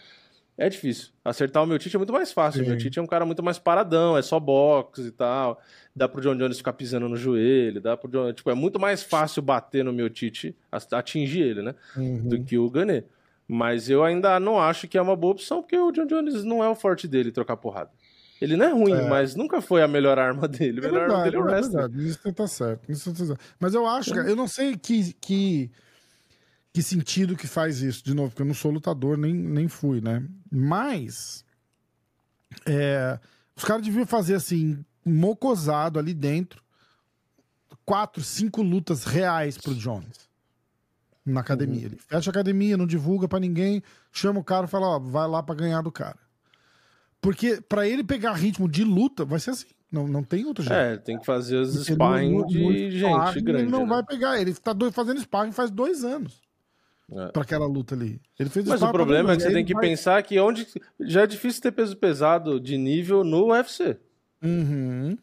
[0.56, 1.08] É difícil.
[1.24, 2.60] Acertar o meu Tite é muito mais fácil.
[2.60, 2.66] Sim.
[2.66, 5.60] O meu Tite é um cara muito mais paradão, é só boxe e tal.
[5.94, 8.32] Dá pro John Jones ficar pisando no joelho, dá pro John...
[8.32, 10.56] Tipo, é muito mais fácil bater no meu Tite,
[10.92, 11.74] atingir ele, né?
[11.96, 12.28] Uhum.
[12.28, 13.04] Do que o Gané.
[13.48, 16.62] Mas eu ainda não acho que é uma boa opção, porque o John Jones não
[16.62, 17.90] é o forte dele trocar porrada.
[18.40, 19.08] Ele não é ruim, é.
[19.08, 20.78] mas nunca foi a melhor arma dele.
[20.80, 21.78] A melhor é verdade, arma dele é o resto.
[21.78, 22.08] É verdade.
[22.08, 22.92] Isso tá certo.
[22.92, 23.40] Isso tá certo.
[23.58, 25.70] Mas eu acho, eu não sei que, que
[26.74, 28.04] que sentido que faz isso?
[28.04, 30.24] De novo, porque eu não sou lutador, nem, nem fui, né?
[30.50, 31.44] Mas
[32.66, 33.16] é,
[33.54, 36.60] os caras deviam fazer assim, mocosado ali dentro,
[37.84, 40.28] quatro, cinco lutas reais pro Jones.
[41.24, 41.82] Na academia.
[41.82, 41.86] Uhum.
[41.86, 45.28] Ele fecha a academia, não divulga para ninguém, chama o cara e fala, ó, vai
[45.28, 46.18] lá para ganhar do cara.
[47.20, 49.68] Porque para ele pegar ritmo de luta, vai ser assim.
[49.92, 50.76] Não, não tem outro jeito.
[50.76, 53.62] É, tem que fazer os sparring de gente grande.
[53.62, 53.86] Ele não né?
[53.86, 54.40] vai pegar.
[54.40, 56.43] Ele tá fazendo sparring faz dois anos
[57.12, 57.28] é.
[57.28, 58.20] para aquela luta ali.
[58.38, 59.88] Ele fez Mas o problema é que você tem que vai...
[59.88, 60.66] pensar que onde
[61.00, 63.96] já é difícil ter peso pesado de nível no UFC.
[64.42, 65.16] Uhum.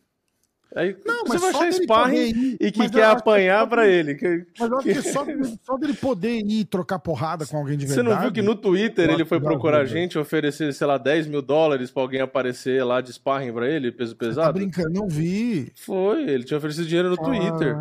[0.74, 4.18] Aí não, você vai achar sparring e que quer apanhar para ele.
[4.58, 5.26] Mas eu acho que só,
[5.64, 8.08] só dele poder ir trocar porrada com alguém de verdade.
[8.08, 11.42] Você não viu que no Twitter ele foi procurar gente, oferecer, sei lá, 10 mil
[11.42, 14.48] dólares pra alguém aparecer lá de sparring pra ele, peso pesado?
[14.48, 15.74] Tá brincando, não vi.
[15.76, 17.76] Foi, ele tinha oferecido dinheiro no Twitter.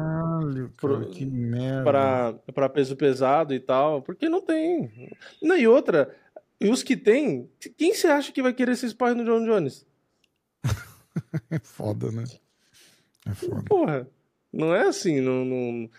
[0.52, 1.84] Caralho, cara, que merda.
[1.84, 5.10] Pra, pra peso pesado e tal, porque não tem.
[5.42, 6.14] Não, e outra,
[6.60, 9.86] e os que tem, quem você acha que vai querer esse sparring no John Jones?
[11.50, 12.24] é foda, né?
[13.26, 13.62] É foda.
[13.62, 14.08] Porra,
[14.52, 15.90] não é assim, não, não...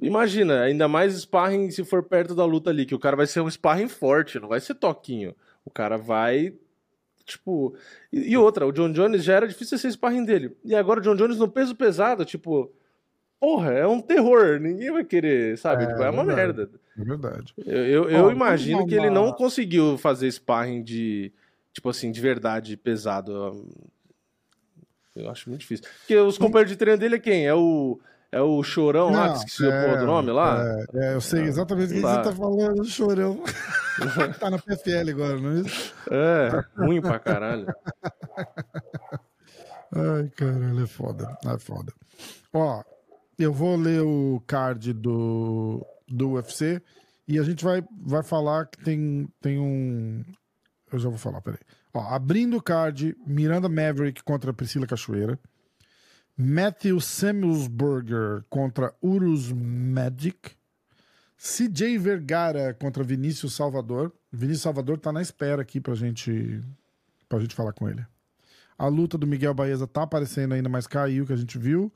[0.00, 3.40] Imagina, ainda mais sparring se for perto da luta ali, que o cara vai ser
[3.40, 5.34] um sparring forte, não vai ser toquinho.
[5.64, 6.52] O cara vai,
[7.24, 7.76] tipo...
[8.12, 10.56] E, outra, o John Jones já era difícil ser sparring dele.
[10.64, 12.72] E agora o John Jones no peso pesado, tipo...
[13.38, 15.84] Porra, é um terror, ninguém vai querer, sabe?
[15.84, 16.70] É, tipo, é uma verdade, merda.
[16.98, 17.54] É verdade.
[17.66, 21.32] Eu, eu, eu imagino que ele não conseguiu fazer sparring de,
[21.72, 23.68] tipo assim, de verdade pesado.
[25.14, 25.84] Eu acho muito difícil.
[25.98, 27.46] Porque os companheiros de treino dele é quem?
[27.46, 28.00] É o.
[28.32, 30.62] É o Chorão não, lá, que esqueci é, do nome lá?
[30.62, 33.42] É, é eu sei exatamente o que você tá falando, o Chorão.
[34.40, 35.94] tá na PFL agora, não é isso?
[36.10, 37.66] É, ruim pra caralho.
[39.94, 41.38] Ai, caralho, é foda.
[41.46, 41.92] É foda.
[42.52, 42.82] Ó,
[43.38, 46.82] eu vou ler o card do, do UFC
[47.28, 50.24] e a gente vai, vai falar que tem, tem um.
[50.92, 51.60] Eu já vou falar, peraí.
[51.92, 55.38] Ó, abrindo o card, Miranda Maverick contra Priscila Cachoeira.
[56.36, 60.52] Matthew Samuelsburger contra Urus Magic.
[61.38, 64.12] CJ Vergara contra Vinícius Salvador.
[64.30, 66.62] Vinícius Salvador tá na espera aqui pra gente,
[67.28, 68.04] pra gente falar com ele.
[68.78, 71.90] A luta do Miguel Baeza tá aparecendo ainda, mas caiu, que a gente viu.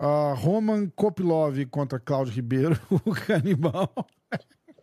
[0.00, 3.92] Uh, Roman Kopilov contra Cláudio Ribeiro, o canibal.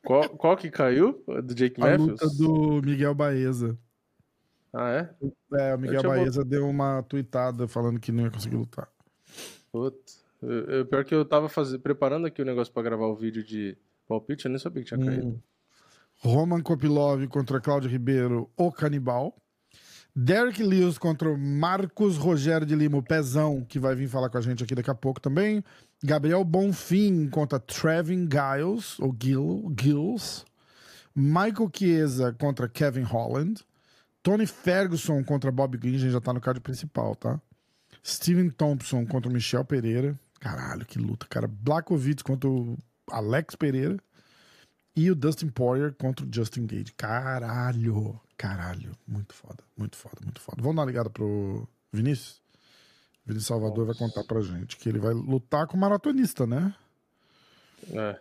[0.03, 1.23] Qual, qual que caiu?
[1.25, 2.21] Do Jake Matthews?
[2.21, 3.77] A luta do Miguel Baeza.
[4.73, 5.09] Ah, é?
[5.53, 6.49] É, o Miguel Baeza bot...
[6.49, 8.89] deu uma tweetada falando que não ia conseguir lutar.
[9.71, 10.23] Putz.
[10.41, 11.75] Eu, pior que eu tava faz...
[11.77, 14.99] preparando aqui o negócio pra gravar o vídeo de palpite, eu nem sabia que tinha
[14.99, 15.05] hum.
[15.05, 15.43] caído.
[16.17, 19.35] Roman Kopilov contra Cláudio Ribeiro, o canibal.
[20.15, 24.37] Derek Lewis contra o Marcos Rogério de Lima, o Pezão, que vai vir falar com
[24.37, 25.61] a gente aqui daqui a pouco também.
[26.01, 30.45] Gabriel Bonfim contra Trevin Giles, ou Gil, Gills.
[31.13, 33.61] Michael Chiesa contra Kevin Holland.
[34.23, 37.39] Tony Ferguson contra Bob Green, já tá no card principal, tá?
[38.03, 40.17] Steven Thompson contra Michel Pereira.
[40.39, 41.47] Caralho, que luta, cara.
[41.47, 42.77] Blakovic contra o
[43.11, 43.97] Alex Pereira.
[44.95, 46.93] E o Dustin Poirier contra o Justin Gage.
[46.95, 48.91] Caralho, caralho.
[49.07, 50.61] Muito foda, muito foda, muito foda.
[50.61, 52.41] Vamos dar uma ligada pro Vinícius?
[53.25, 56.73] Vinícius Salvador vai contar pra gente que ele vai lutar com o maratonista, né?
[57.91, 58.17] É.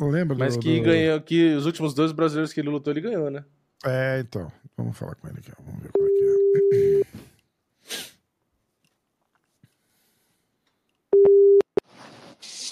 [0.00, 3.00] Lembra Mas do, que do- ganhou, que os últimos dois brasileiros que ele lutou, ele
[3.00, 3.44] ganhou, né?
[3.84, 4.50] É, então.
[4.76, 5.62] Vamos falar com ele aqui, ó.
[5.64, 7.07] Vamos ver qual é que é.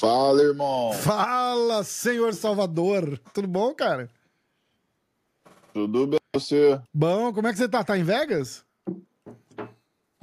[0.07, 0.93] Fala, irmão.
[0.93, 3.19] Fala, senhor Salvador.
[3.35, 4.09] Tudo bom, cara?
[5.75, 6.81] Tudo bem você?
[6.95, 7.83] Bom, como é que você tá?
[7.83, 8.65] Tá em Vegas?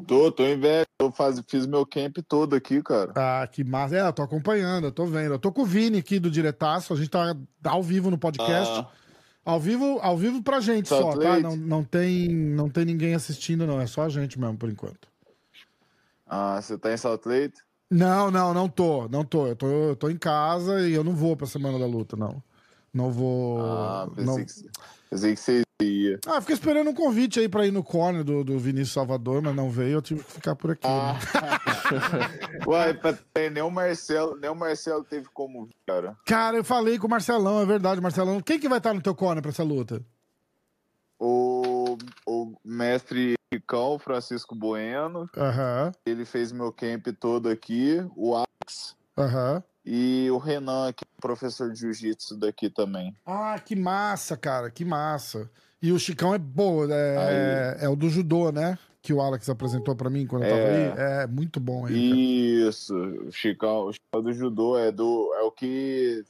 [0.08, 0.86] Tô, tô em Vegas.
[1.02, 3.12] Eu faz, fiz meu camp todo aqui, cara.
[3.13, 3.98] Ah, que massa.
[3.98, 5.34] É, eu tô acompanhando, eu tô vendo.
[5.34, 6.93] Eu tô com o Vini aqui do Diretaço.
[6.93, 8.80] A gente tá ao vivo no podcast.
[8.80, 8.88] Ah,
[9.43, 11.39] Ao vivo, ao vivo pra gente Salt só, tá?
[11.41, 13.82] Não, não, tem, não tem ninguém assistindo, não.
[13.82, 15.10] É só a gente mesmo, por enquanto.
[16.26, 17.60] ah, você tá em Salt Lake?
[17.89, 19.08] Não, não, não tô.
[19.08, 19.48] Não tô.
[19.48, 22.41] Eu tô, eu tô em casa e eu não vou pra Semana da Luta, não.
[22.93, 23.60] Não vou.
[23.62, 24.46] Ah, pensei, não...
[24.46, 26.19] que, pensei que você ia.
[26.28, 29.56] Ah, fiquei esperando um convite aí pra ir no corner do, do Vinícius Salvador, mas
[29.56, 30.88] não veio, eu tive que ficar por aqui.
[30.88, 31.17] Ah.
[32.54, 32.60] né?
[32.67, 36.15] Uai, pra ter, nem o Marcelo, nem o Marcelo teve como cara.
[36.26, 38.39] Cara, eu falei com o Marcelão, é verdade, Marcelão.
[38.41, 40.02] Quem que vai estar no teu corner pra essa luta?
[41.19, 47.98] O, o mestre Ricão, Francisco Bueno, Aham, ele fez meu camp todo aqui.
[48.16, 49.63] O Alex aham.
[49.86, 53.16] e o Renan, que é professor de jiu-jitsu daqui também.
[53.26, 55.50] Ah, que massa, cara, que massa.
[55.82, 58.78] E o Chicão é boa, é, é o do judô, né?
[59.02, 60.94] Que o Alex apresentou pra mim quando eu tava É.
[60.94, 61.24] aí.
[61.24, 62.00] É muito bom ele.
[62.70, 66.24] Isso, o Chicão, o Chicão do judô é do é o que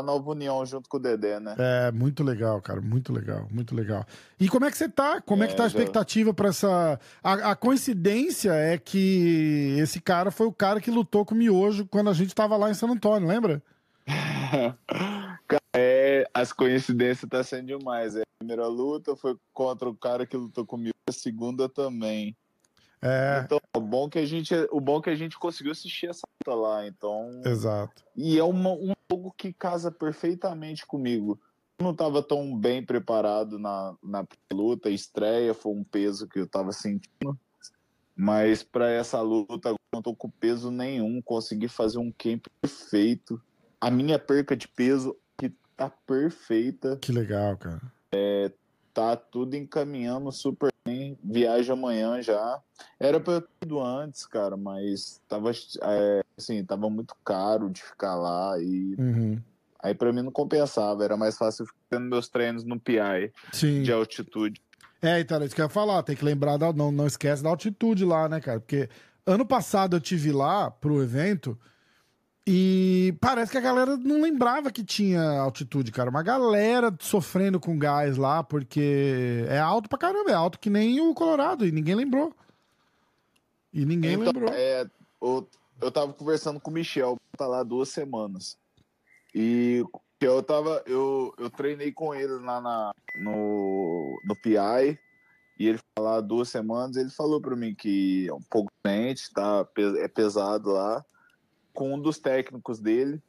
[0.00, 1.54] a Nova União junto com o Dedé, né?
[1.58, 4.04] É muito legal, cara, muito legal, muito legal.
[4.38, 5.20] E como é que você tá?
[5.20, 7.00] Como é, que É, tá a expectativa pra essa.
[7.22, 11.86] A, a coincidência é que esse cara foi o cara que lutou com o Miojo
[11.86, 13.62] quando a gente tava lá em San Antônio, lembra?
[15.78, 18.16] É, as coincidências tá sendo demais.
[18.16, 22.34] É, a primeira luta foi contra o cara que lutou comigo, a segunda também.
[23.06, 26.26] É, Então, o bom que a gente, o bom que a gente conseguiu assistir essa
[26.40, 28.04] luta lá, então, exato.
[28.16, 31.38] e é uma- um jogo que casa perfeitamente comigo.
[31.78, 36.38] Eu não tava tão bem preparado na, na luta, a estreia foi um peso que
[36.40, 37.38] eu tava sentindo.
[38.16, 43.40] Mas para essa luta, eu não tô com peso nenhum, consegui fazer um camp perfeito.
[43.78, 47.82] A minha perca de peso que tá perfeita, Que legal, cara.
[48.96, 51.18] Tá tudo encaminhando super bem.
[51.22, 52.58] Viagem amanhã já.
[52.98, 55.50] Era pra eu ter ido antes, cara, mas tava
[55.82, 59.38] é, assim, tava muito caro de ficar lá e Uhum.
[59.82, 63.82] aí pra mim não compensava, era mais fácil ficar tendo meus treinos no PI Sim.
[63.82, 64.62] de altitude.
[65.02, 66.02] É, então, isso que eu ia falar.
[66.02, 68.60] Tem que lembrar, da, não, não esquece da altitude lá, né, cara?
[68.60, 68.88] Porque
[69.26, 71.58] ano passado eu tive lá pro evento
[72.46, 76.10] e parece que a galera não lembrava que tinha altitude, cara.
[76.10, 81.00] Uma galera sofrendo com gás lá, porque é alto pra caramba, é alto que nem
[81.00, 82.32] o Colorado, e ninguém lembrou.
[83.72, 84.50] E ninguém Então, lembrou.
[84.52, 84.86] é,
[85.20, 85.48] eu,
[85.82, 88.56] eu tava conversando com o Michel, tá lá duas semanas.
[89.34, 89.84] E
[90.20, 90.82] eu tava.
[90.86, 94.98] Eu, eu treinei com ele lá na, no, no PI.
[95.58, 96.96] E ele lá duas semanas.
[96.96, 99.66] Ele falou pra mim que é um pouco doente, tá,
[99.98, 101.04] é pesado lá.
[101.76, 103.22] Com um dos técnicos dele.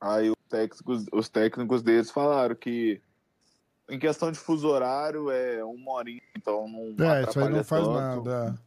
[0.00, 3.02] Aí os técnicos, os técnicos deles falaram que
[3.90, 7.84] em questão de fuso horário é uma horinha, então não É, isso aí não faz
[7.84, 7.98] tanto.
[7.98, 8.58] nada.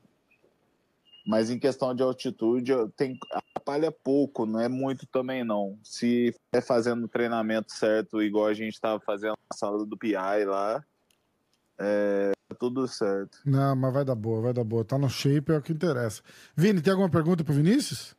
[1.26, 5.78] Mas em questão de altitude, tem, atrapalha pouco, não é muito também não.
[5.84, 10.46] Se é fazendo o treinamento certo, igual a gente estava fazendo na sala do PI
[10.46, 10.84] lá,
[11.80, 13.38] é tá tudo certo.
[13.46, 14.84] Não, mas vai dar boa, vai dar boa.
[14.84, 16.22] Tá no shape, é o que interessa.
[16.56, 18.16] Vini, tem alguma pergunta pro Vinícius?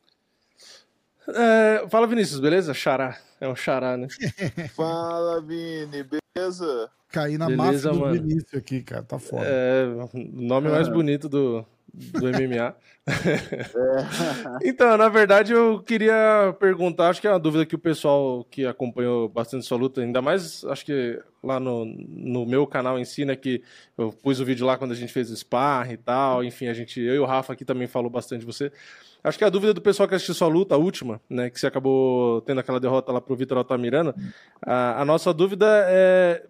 [1.27, 2.73] É, fala, Vinícius, beleza?
[2.73, 3.17] Xará.
[3.39, 4.07] É um xará, né?
[4.75, 6.89] Fala, Vini, beleza?
[7.09, 8.13] Caí na Beleza, máfia do mano.
[8.13, 9.03] Vinícius aqui, cara.
[9.03, 9.45] Tá foda.
[9.45, 12.57] É o nome mais bonito do, do MMA.
[12.65, 12.73] É.
[14.63, 18.65] Então, na verdade, eu queria perguntar, acho que é uma dúvida que o pessoal que
[18.65, 23.25] acompanhou bastante sua luta, ainda mais, acho que lá no, no meu canal em si,
[23.25, 23.61] né, que
[23.97, 26.73] eu pus o vídeo lá quando a gente fez o sparring e tal, enfim, a
[26.73, 28.71] gente, eu e o Rafa aqui também falou bastante de você.
[29.23, 31.67] Acho que a dúvida do pessoal que assistiu sua luta, a última, né, que você
[31.67, 34.13] acabou tendo aquela derrota lá pro Vitor Altamirano,
[34.61, 36.43] a, a nossa dúvida é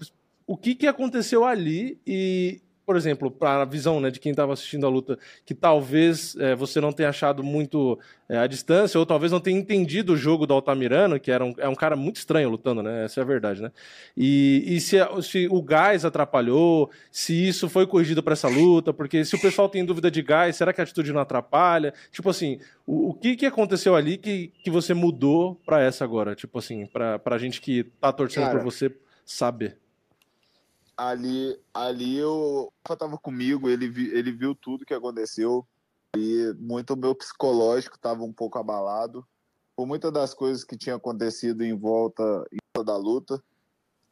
[0.48, 4.54] o que que aconteceu ali e por exemplo, para a visão né, de quem estava
[4.54, 9.06] assistindo a luta, que talvez é, você não tenha achado muito é, a distância, ou
[9.06, 12.18] talvez não tenha entendido o jogo do Altamirano, que era um, é um cara muito
[12.18, 13.06] estranho lutando, né?
[13.06, 13.72] Essa é a verdade, né?
[14.18, 19.24] E, e se, se o gás atrapalhou, se isso foi corrigido para essa luta, porque
[19.24, 21.94] se o pessoal tem dúvida de gás, será que a atitude não atrapalha?
[22.12, 26.36] Tipo assim, o, o que, que aconteceu ali que, que você mudou para essa agora?
[26.36, 28.92] Tipo assim, para a gente que tá torcendo por você
[29.26, 29.83] saber
[30.98, 35.66] ali, ali o Rafa tava comigo, ele, vi, ele viu tudo que aconteceu
[36.16, 39.26] e muito meu psicológico estava um pouco abalado
[39.76, 43.44] por muitas das coisas que tinham acontecido em volta, em volta da luta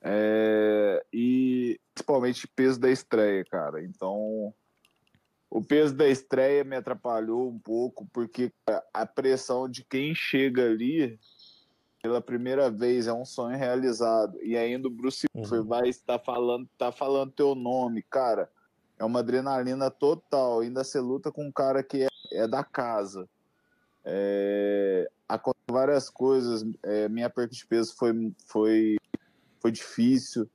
[0.02, 3.84] é, e principalmente peso da estreia, cara.
[3.84, 4.54] Então
[5.50, 8.52] o peso da estreia me atrapalhou um pouco porque
[8.94, 11.20] a pressão de quem chega ali
[12.01, 14.37] pela primeira vez, é um sonho realizado.
[14.41, 15.63] E ainda o Bruce uhum.
[15.63, 18.49] vai estar falando, tá falando teu nome, cara.
[18.97, 20.61] É uma adrenalina total.
[20.61, 23.27] Ainda você luta com um cara que é, é da casa.
[24.03, 26.65] É, aconteceu várias coisas.
[26.83, 28.97] É, minha perca de peso foi, foi,
[29.59, 30.49] foi difícil.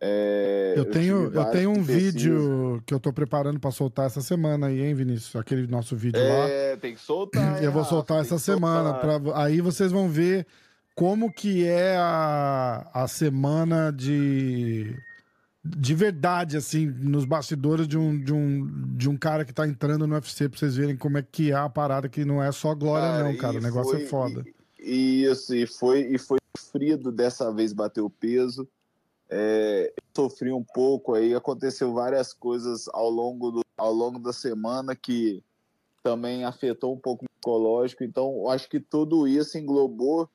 [0.00, 4.20] É, eu, tenho, eu, eu tenho um vídeo que eu tô preparando para soltar essa
[4.20, 5.34] semana aí, hein, Vinícius?
[5.34, 6.48] Aquele nosso vídeo é, lá.
[6.48, 7.62] É, tem que soltar.
[7.62, 8.94] eu vou soltar essa semana.
[8.94, 10.46] Pra, aí vocês vão ver
[10.98, 14.96] como que é a, a semana de
[15.64, 20.08] de verdade, assim, nos bastidores de um, de um, de um cara que tá entrando
[20.08, 22.74] no UFC, pra vocês verem como é que é a parada, que não é só
[22.74, 23.58] glória, cara, não, cara.
[23.58, 24.44] O negócio é foi, é foda.
[24.80, 28.66] E, isso, e foi, e foi sofrido dessa vez bater o peso.
[29.30, 34.96] É, sofri um pouco aí, aconteceu várias coisas ao longo, do, ao longo da semana
[34.96, 35.44] que
[36.02, 38.02] também afetou um pouco o psicológico.
[38.02, 40.28] Então, eu acho que tudo isso englobou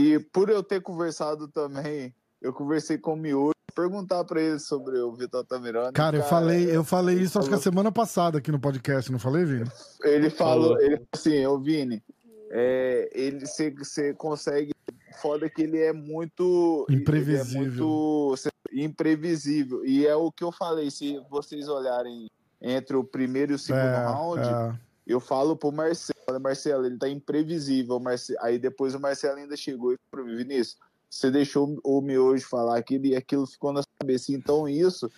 [0.00, 4.98] e por eu ter conversado também, eu conversei com o Miúdo, perguntar para ele sobre
[4.98, 5.92] o Vitor Tamirano.
[5.92, 7.48] Cara, cara, eu falei, eu falei isso falou...
[7.48, 9.70] acho que a semana passada aqui no podcast, não falei, Vini?
[10.02, 10.80] Ele falou, falou.
[10.80, 12.02] ele assim, ô Vini,
[12.50, 14.72] é, ele você consegue
[15.20, 17.54] foda que ele é muito imprevisível.
[17.54, 19.84] É muito imprevisível.
[19.84, 22.30] E é o que eu falei, se vocês olharem
[22.60, 24.85] entre o primeiro e o segundo é, round, é.
[25.06, 28.02] Eu falo pro Marcelo Olha, Marcelo, ele tá imprevisível.
[28.40, 30.76] Aí depois o Marcelo ainda chegou e falou: Vinícius,
[31.08, 34.32] você deixou o Miojo falar aquilo e aquilo ficou na cabeça.
[34.32, 35.10] Então isso.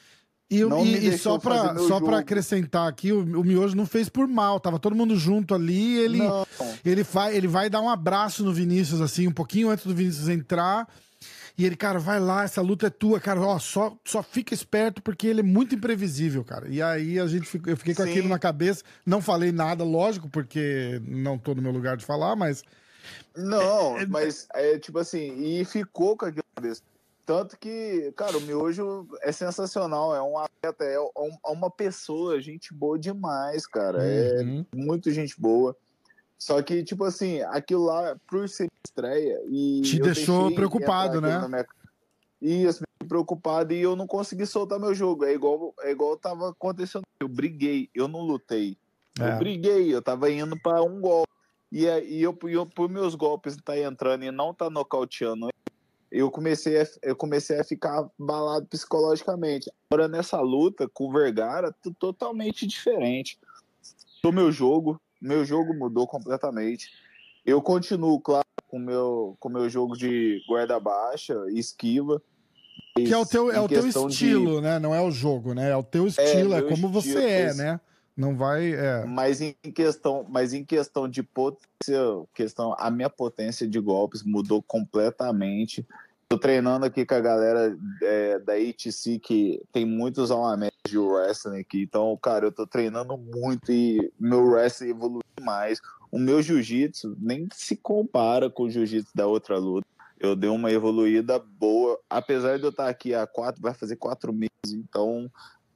[0.51, 4.27] E, e, e só para só para acrescentar aqui, o, o Miojo não fez por
[4.27, 6.21] mal, tava todo mundo junto ali, ele
[6.85, 10.29] ele vai ele vai dar um abraço no Vinícius assim, um pouquinho antes do Vinícius
[10.29, 10.89] entrar.
[11.59, 15.03] E ele, cara, vai lá, essa luta é tua, cara, ó, só, só fica esperto
[15.03, 16.69] porque ele é muito imprevisível, cara.
[16.69, 18.11] E aí a gente eu fiquei com Sim.
[18.11, 22.37] aquilo na cabeça, não falei nada, lógico, porque não tô no meu lugar de falar,
[22.37, 22.63] mas.
[23.37, 24.07] Não, é, é...
[24.07, 26.83] mas é tipo assim, e ficou com aquilo na cabeça.
[27.27, 32.73] Tanto que, cara, o Miojo é sensacional, é um atleta, é, é uma pessoa, gente
[32.73, 34.03] boa demais, cara.
[34.03, 34.65] É uhum.
[34.73, 35.77] É muito gente boa.
[36.39, 39.41] Só que, tipo assim, aquilo lá, por ser estreia.
[39.49, 41.47] E Te deixou preocupado, né?
[41.49, 41.67] Minha...
[42.41, 45.25] Isso, preocupado e eu não consegui soltar meu jogo.
[45.25, 47.03] É igual, é igual tava acontecendo.
[47.21, 48.77] Eu briguei, eu não lutei.
[49.19, 49.33] É.
[49.33, 51.29] Eu briguei, eu tava indo para um golpe.
[51.73, 55.51] E, e eu, eu, por meus golpes tá entrando e não tá nocauteando,
[56.11, 59.71] eu comecei a, eu comecei a ficar balado psicologicamente.
[59.91, 63.39] Agora nessa luta com o Vergara, totalmente diferente.
[64.25, 66.91] O meu jogo, meu jogo mudou completamente.
[67.45, 72.23] Eu continuo, claro, com meu, o meu jogo de guarda baixa, esquiva.
[72.95, 74.63] Que é o teu, é o teu estilo, de...
[74.63, 74.79] né?
[74.79, 75.71] Não é o jogo, né?
[75.71, 77.81] É o teu estilo, é, é como estilo, você é, né?
[78.17, 78.73] Não vai.
[78.73, 79.05] É...
[79.07, 82.01] Mas, em questão, mas em questão de potência,
[82.35, 85.87] questão, a minha potência de golpes mudou completamente.
[86.31, 91.61] Tô treinando aqui com a galera é, da ITC, que tem muitos alamentos de wrestling
[91.61, 91.81] aqui.
[91.81, 95.81] Então, cara, eu tô treinando muito e meu wrestling evoluiu mais.
[96.13, 99.87] O meu jiu-jitsu nem se compara com o jiu-jitsu da outra luta.
[100.21, 104.31] Eu dei uma evoluída boa, apesar de eu estar aqui há quatro, vai fazer quatro
[104.31, 104.51] meses.
[104.67, 105.31] Então,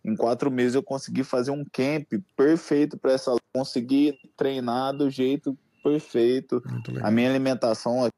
[0.04, 3.42] em quatro meses eu consegui fazer um camp perfeito para essa luta.
[3.54, 6.62] Consegui treinar do jeito perfeito.
[7.02, 8.08] A minha alimentação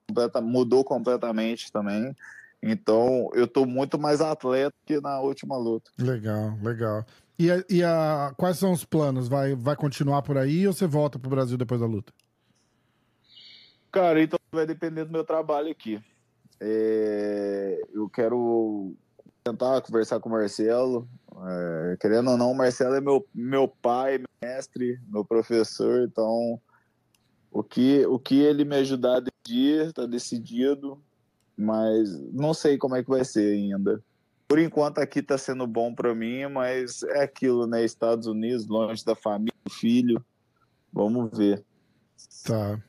[0.43, 2.15] mudou completamente também.
[2.63, 5.91] Então, eu tô muito mais atleta que na última luta.
[5.99, 7.05] Legal, legal.
[7.39, 9.29] E, a, e a, quais são os planos?
[9.29, 12.13] Vai, vai continuar por aí ou você volta pro Brasil depois da luta?
[13.93, 16.01] Cara, então vai depender do meu trabalho aqui.
[16.61, 18.95] É, eu quero
[19.45, 21.07] tentar conversar com o Marcelo.
[21.47, 26.61] É, querendo ou não, o Marcelo é meu, meu pai, meu mestre, meu professor, então
[27.55, 31.01] o que, o que ele me ajudar a decidir, tá decidido,
[31.57, 34.03] mas não sei como é que vai ser ainda.
[34.49, 37.85] por enquanto aqui tá sendo bom para mim, mas é aquilo, né?
[37.85, 40.23] Estados Unidos, longe da família, filho.
[40.93, 41.65] Vamos ver.
[42.45, 42.83] Tá.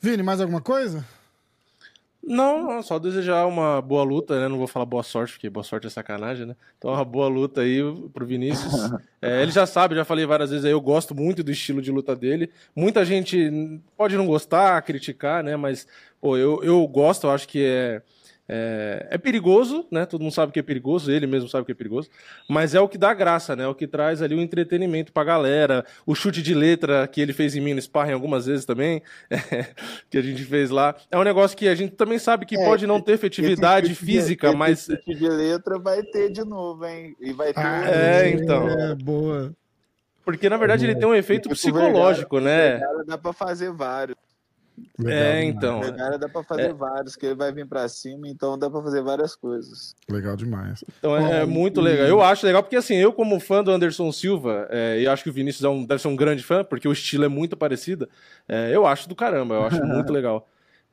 [0.00, 1.06] Vini, mais alguma coisa?
[2.22, 4.46] Não, só desejar uma boa luta, né?
[4.46, 6.54] Não vou falar boa sorte, porque boa sorte é sacanagem, né?
[6.76, 7.80] Então, uma boa luta aí
[8.12, 8.72] pro Vinícius.
[9.22, 11.92] É, ele já sabe, já falei várias vezes aí, eu gosto muito do estilo de
[11.92, 12.50] luta dele.
[12.74, 15.56] Muita gente pode não gostar, criticar, né?
[15.56, 15.86] Mas,
[16.18, 18.00] pô, eu, eu gosto, eu acho que é
[18.52, 20.04] é, é, perigoso, né?
[20.04, 22.10] Todo mundo sabe que é perigoso, ele mesmo sabe que é perigoso,
[22.48, 23.62] mas é o que dá graça, né?
[23.62, 25.86] É o que traz ali o entretenimento pra galera.
[26.04, 29.66] O chute de letra que ele fez em mim no Sparring algumas vezes também, é,
[30.10, 30.96] que a gente fez lá.
[31.12, 34.50] É um negócio que a gente também sabe que é, pode não ter efetividade física,
[34.50, 34.88] de, mas.
[34.88, 37.14] Esse chute de letra vai ter de novo, hein?
[37.20, 37.60] E vai ter.
[37.60, 38.68] Ah, é, então.
[38.68, 39.54] É, boa.
[40.24, 42.80] Porque, na verdade, ele tem um efeito psicológico, né?
[43.06, 44.16] Dá pra fazer vários.
[44.98, 45.80] Legal, é, então.
[45.80, 46.72] Cara, dá pra fazer é.
[46.72, 49.94] vários, que ele vai vir pra cima, então dá pra fazer várias coisas.
[50.08, 50.84] Legal demais.
[50.98, 52.06] Então é, é muito legal.
[52.06, 55.30] Eu acho legal, porque assim, eu como fã do Anderson Silva, é, e acho que
[55.30, 58.08] o Vinícius é um, deve ser um grande fã, porque o estilo é muito parecido,
[58.48, 60.48] é, eu acho do caramba, eu acho muito legal.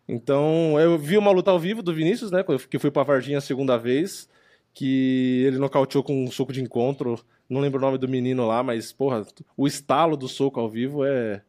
[0.07, 3.41] Então, eu vi uma luta ao vivo do Vinícius, né, que fui pra Varginha a
[3.41, 4.29] segunda vez,
[4.73, 7.19] que ele nocauteou com um soco de encontro,
[7.49, 9.25] não lembro o nome do menino lá, mas, porra,
[9.55, 11.41] o estalo do soco ao vivo é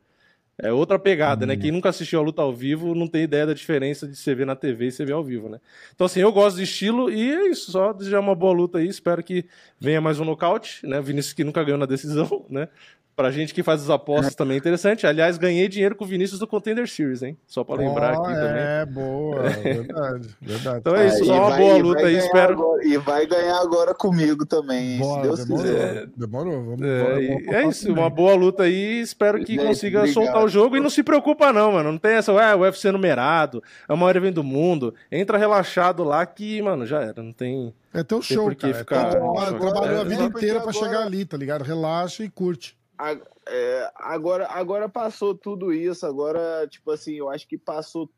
[0.60, 1.56] é outra pegada, né?
[1.56, 4.44] Quem nunca assistiu a luta ao vivo não tem ideia da diferença de você ver
[4.44, 5.60] na TV e você ver ao vivo, né?
[5.94, 7.70] Então, assim, eu gosto de estilo e é isso.
[7.70, 8.88] Só desejar uma boa luta aí.
[8.88, 9.44] Espero que
[9.78, 11.00] venha mais um nocaute, né?
[11.00, 12.68] Vinícius que nunca ganhou na decisão, né?
[13.18, 15.04] Pra gente que faz as apostas também é interessante.
[15.04, 17.36] Aliás, ganhei dinheiro com o Vinícius do Contender Series, hein?
[17.48, 18.62] Só pra lembrar oh, aqui é, também.
[18.62, 19.42] É, boa.
[19.42, 20.78] Verdade, verdade.
[20.78, 22.52] Então é isso, só uma vai, boa luta aí, espero.
[22.52, 26.06] Agora, e vai ganhar agora comigo também, Bora, se Deus demorou, quiser.
[26.16, 28.02] Demorou, vamos, é, é isso, também.
[28.04, 29.00] uma boa luta aí.
[29.00, 30.14] Espero que consiga obrigado.
[30.14, 30.76] soltar o jogo.
[30.76, 31.90] E não se preocupa, não, mano.
[31.90, 34.94] Não tem essa, ué, o UFC numerado, é o maior evento do mundo.
[35.10, 37.20] Entra relaxado lá que, mano, já era.
[37.20, 37.74] Não tem.
[37.92, 38.74] É teu show, cara.
[38.74, 39.08] Ficar...
[39.08, 41.64] É, trabalhou a vida inteira pra chegar ali, tá ligado?
[41.64, 42.77] Relaxa e curte.
[43.46, 48.10] É, agora, agora passou tudo isso, agora, tipo assim, eu acho que passou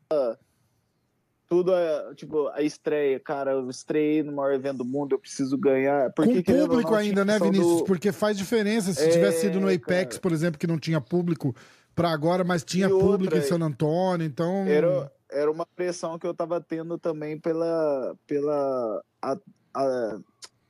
[1.47, 5.57] tudo, a, tipo, a estreia, cara, eu estreiei no maior evento do mundo, eu preciso
[5.57, 6.09] ganhar.
[6.13, 7.79] Porque, Com público não, ainda, né, Vinícius?
[7.79, 7.83] Do...
[7.83, 10.21] Porque faz diferença se é, tivesse sido no Apex, cara.
[10.21, 11.53] por exemplo, que não tinha público
[11.93, 14.65] para agora, mas tinha público em San Antônio, então...
[14.65, 18.15] Era, era uma pressão que eu tava tendo também pela...
[18.25, 19.37] pela a,
[19.73, 20.19] a,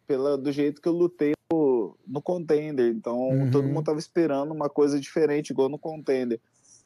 [0.07, 2.93] pela, do jeito que eu lutei no, contender.
[2.93, 3.51] Então, uhum.
[3.51, 6.39] todo mundo tava esperando uma coisa diferente, igual no contender.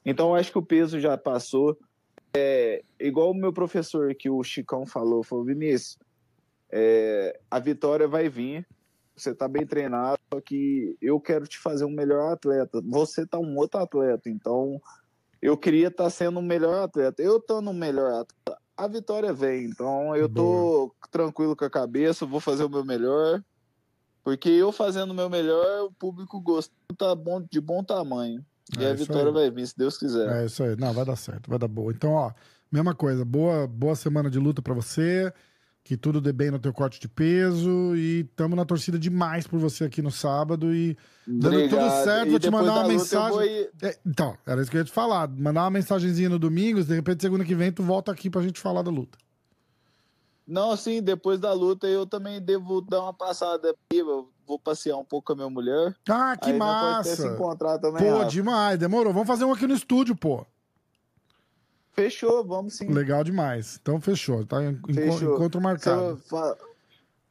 [0.06, 1.78] Então, acho que o peso já passou.
[2.36, 5.98] É, igual o meu professor que o Chicão falou, falou, Vinícius,
[6.70, 8.68] é, a vitória vai vir,
[9.16, 12.82] você tá bem treinado, só que eu quero te fazer um melhor atleta.
[12.86, 14.82] Você tá um outro atleta, então
[15.42, 17.22] eu queria estar tá sendo um melhor atleta.
[17.22, 19.66] Eu tô no melhor atleta a vitória vem.
[19.66, 20.92] Então eu tô Boa.
[21.10, 23.42] tranquilo com a cabeça, vou fazer o meu melhor.
[24.26, 28.44] Porque eu fazendo o meu melhor, o público gosta tá bom, de bom tamanho.
[28.76, 29.32] E é a vitória aí.
[29.32, 30.42] vai vir, se Deus quiser.
[30.42, 30.76] É isso aí.
[30.76, 31.94] Não, vai dar certo, vai dar boa.
[31.94, 32.32] Então, ó,
[32.72, 33.24] mesma coisa.
[33.24, 35.32] Boa, boa semana de luta para você
[35.84, 39.60] que tudo dê bem no teu corte de peso e estamos na torcida demais por
[39.60, 40.98] você aqui no sábado e
[41.28, 41.80] dando Obrigado.
[41.80, 43.48] tudo certo, e vou te mandar uma mensagem.
[43.48, 43.70] Ir...
[43.84, 46.96] É, então, era isso que eu ia te falar, mandar uma mensagenzinha no domingo, de
[46.96, 49.16] repente segunda que vem tu volta aqui pra gente falar da luta.
[50.48, 55.04] Não, sim, depois da luta eu também devo dar uma passada aqui, vou passear um
[55.04, 55.96] pouco com a minha mulher.
[56.08, 57.16] Ah, que massa!
[57.16, 58.04] se encontrar também.
[58.04, 58.30] Pô, Rafa.
[58.30, 59.12] demais, demorou.
[59.12, 60.46] Vamos fazer um aqui no estúdio, pô.
[61.94, 62.88] Fechou, vamos sim.
[62.90, 63.80] Legal demais.
[63.82, 64.46] Então fechou.
[64.46, 64.58] Tá?
[64.94, 65.36] Fechou.
[65.36, 66.22] Encontro marcado.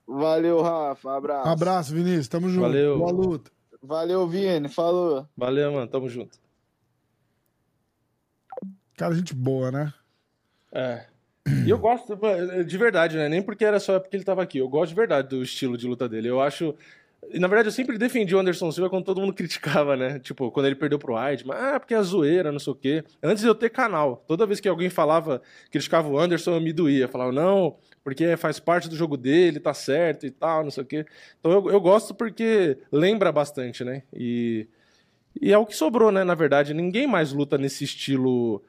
[0.06, 1.16] Valeu, Rafa.
[1.16, 1.48] Abraço.
[1.48, 2.28] Abraço, Vinícius.
[2.28, 2.62] Tamo junto.
[2.62, 2.98] Valeu.
[2.98, 3.50] Boa luta.
[3.82, 4.68] Valeu, Vini.
[4.68, 5.28] Falou.
[5.36, 5.86] Valeu, mano.
[5.86, 6.38] Tamo junto.
[8.96, 9.92] Cara, gente boa, né?
[10.72, 11.06] É.
[11.46, 12.18] E eu gosto,
[12.66, 13.28] de verdade, né?
[13.28, 14.58] Nem porque era só porque ele tava aqui.
[14.58, 16.28] Eu gosto de verdade do estilo de luta dele.
[16.28, 16.74] Eu acho
[17.32, 20.18] na verdade, eu sempre defendi o Anderson Silva quando todo mundo criticava, né?
[20.18, 23.04] Tipo, quando ele perdeu pro White, mas, ah, porque é zoeira, não sei o quê.
[23.22, 26.72] Antes de eu ter canal, toda vez que alguém falava, criticava o Anderson, eu me
[26.72, 27.08] doía.
[27.08, 30.86] Falava, não, porque faz parte do jogo dele, tá certo e tal, não sei o
[30.86, 31.06] quê.
[31.40, 34.02] Então eu, eu gosto porque lembra bastante, né?
[34.12, 34.68] E,
[35.40, 36.24] e é o que sobrou, né?
[36.24, 38.62] Na verdade, ninguém mais luta nesse estilo.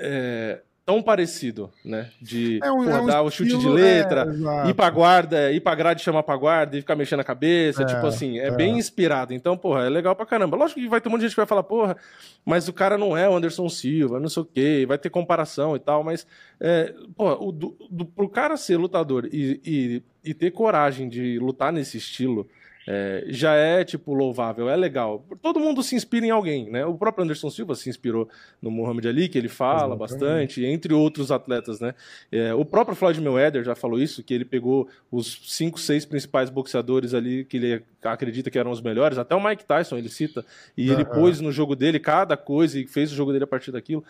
[0.00, 2.10] É, tão parecido, né?
[2.18, 4.26] De é um, é um dar o chute de letra,
[4.64, 7.84] é, ir pra guarda, ir pra grade chamar pra guarda e ficar mexendo a cabeça,
[7.84, 9.34] tipo é, assim, é, é, bem inspirado.
[9.34, 10.56] Então, porra, é legal pra caramba.
[10.56, 11.94] Lógico que vai ter um monte de gente que vai falar, porra,
[12.42, 15.76] mas o cara não é o Anderson Silva, não sei o quê, vai ter comparação
[15.76, 16.26] e tal, mas,
[16.58, 21.38] é, porra, o, do, do, pro cara ser lutador e, e, e ter coragem de
[21.38, 22.48] lutar nesse estilo,
[22.90, 25.22] é, já é, tipo, louvável, é legal.
[25.42, 26.86] Todo mundo se inspira em alguém, né?
[26.86, 28.26] O próprio Anderson Silva se inspirou
[28.62, 29.98] no Muhammad Ali, que ele fala Exatamente.
[29.98, 31.94] bastante, entre outros atletas, né?
[32.32, 36.48] É, o próprio Floyd Mayweather já falou isso, que ele pegou os cinco, seis principais
[36.48, 40.42] boxeadores ali que ele acredita que eram os melhores, até o Mike Tyson ele cita,
[40.74, 43.70] e ele pôs no jogo dele cada coisa e fez o jogo dele a partir
[43.70, 44.02] daquilo.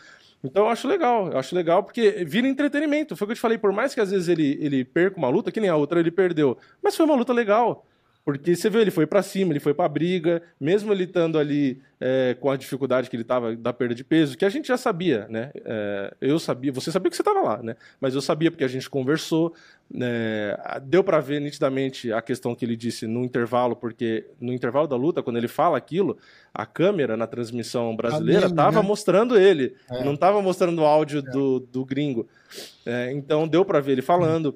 [0.44, 3.16] Então eu acho legal, eu acho legal porque vira entretenimento.
[3.16, 5.28] Foi o que eu te falei, por mais que às vezes ele, ele perca uma
[5.28, 7.84] luta, que nem a outra ele perdeu, mas foi uma luta legal.
[8.28, 11.80] Porque você vê, ele foi para cima, ele foi para briga, mesmo ele estando ali
[11.98, 14.76] é, com a dificuldade que ele estava da perda de peso, que a gente já
[14.76, 15.50] sabia, né?
[15.64, 17.74] É, eu sabia, você sabia que você estava lá, né?
[17.98, 19.54] Mas eu sabia porque a gente conversou,
[19.90, 20.54] né?
[20.82, 24.94] deu para ver nitidamente a questão que ele disse no intervalo, porque no intervalo da
[24.94, 26.18] luta, quando ele fala aquilo,
[26.52, 28.86] a câmera na transmissão brasileira estava né?
[28.86, 30.04] mostrando ele, é.
[30.04, 31.30] não estava mostrando o áudio é.
[31.30, 32.28] do, do gringo.
[32.84, 34.54] É, então deu para ver ele falando.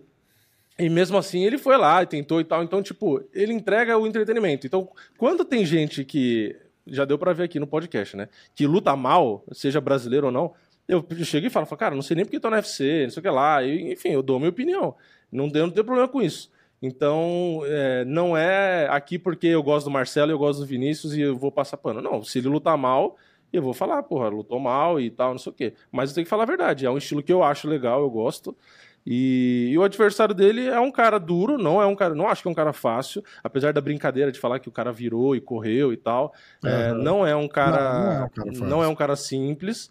[0.78, 2.62] E mesmo assim ele foi lá e tentou e tal.
[2.62, 4.66] Então, tipo, ele entrega o entretenimento.
[4.66, 6.56] Então, quando tem gente que.
[6.84, 8.28] Já deu para ver aqui no podcast, né?
[8.56, 10.52] Que luta mal, seja brasileiro ou não.
[10.88, 13.20] Eu chego e falo, falo cara, não sei nem porque tô na UFC, não sei
[13.20, 13.62] o que lá.
[13.62, 14.96] E, enfim, eu dou a minha opinião.
[15.30, 16.50] Não, eu não tenho problema com isso.
[16.82, 21.20] Então, é, não é aqui porque eu gosto do Marcelo, eu gosto do Vinícius e
[21.20, 22.02] eu vou passar pano.
[22.02, 23.16] Não, se ele lutar mal,
[23.52, 25.74] eu vou falar, porra, lutou mal e tal, não sei o quê.
[25.92, 26.84] Mas eu tenho que falar a verdade.
[26.84, 28.56] É um estilo que eu acho legal, eu gosto.
[29.04, 32.42] E, e, o adversário dele é um cara duro, não é um cara, não acho
[32.42, 35.40] que é um cara fácil, apesar da brincadeira de falar que o cara virou e
[35.40, 36.32] correu e tal.
[36.62, 36.70] Uhum.
[36.70, 39.90] É, não é um cara, não, não, é, um cara não é um cara simples.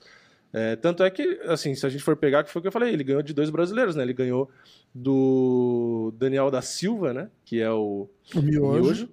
[0.54, 2.72] É, tanto é que, assim, se a gente for pegar, que foi o que eu
[2.72, 4.04] falei, ele ganhou de dois brasileiros, né?
[4.04, 4.50] Ele ganhou
[4.94, 7.30] do Daniel da Silva, né?
[7.46, 8.82] Que é o, o Miojo.
[8.82, 9.10] Miojo.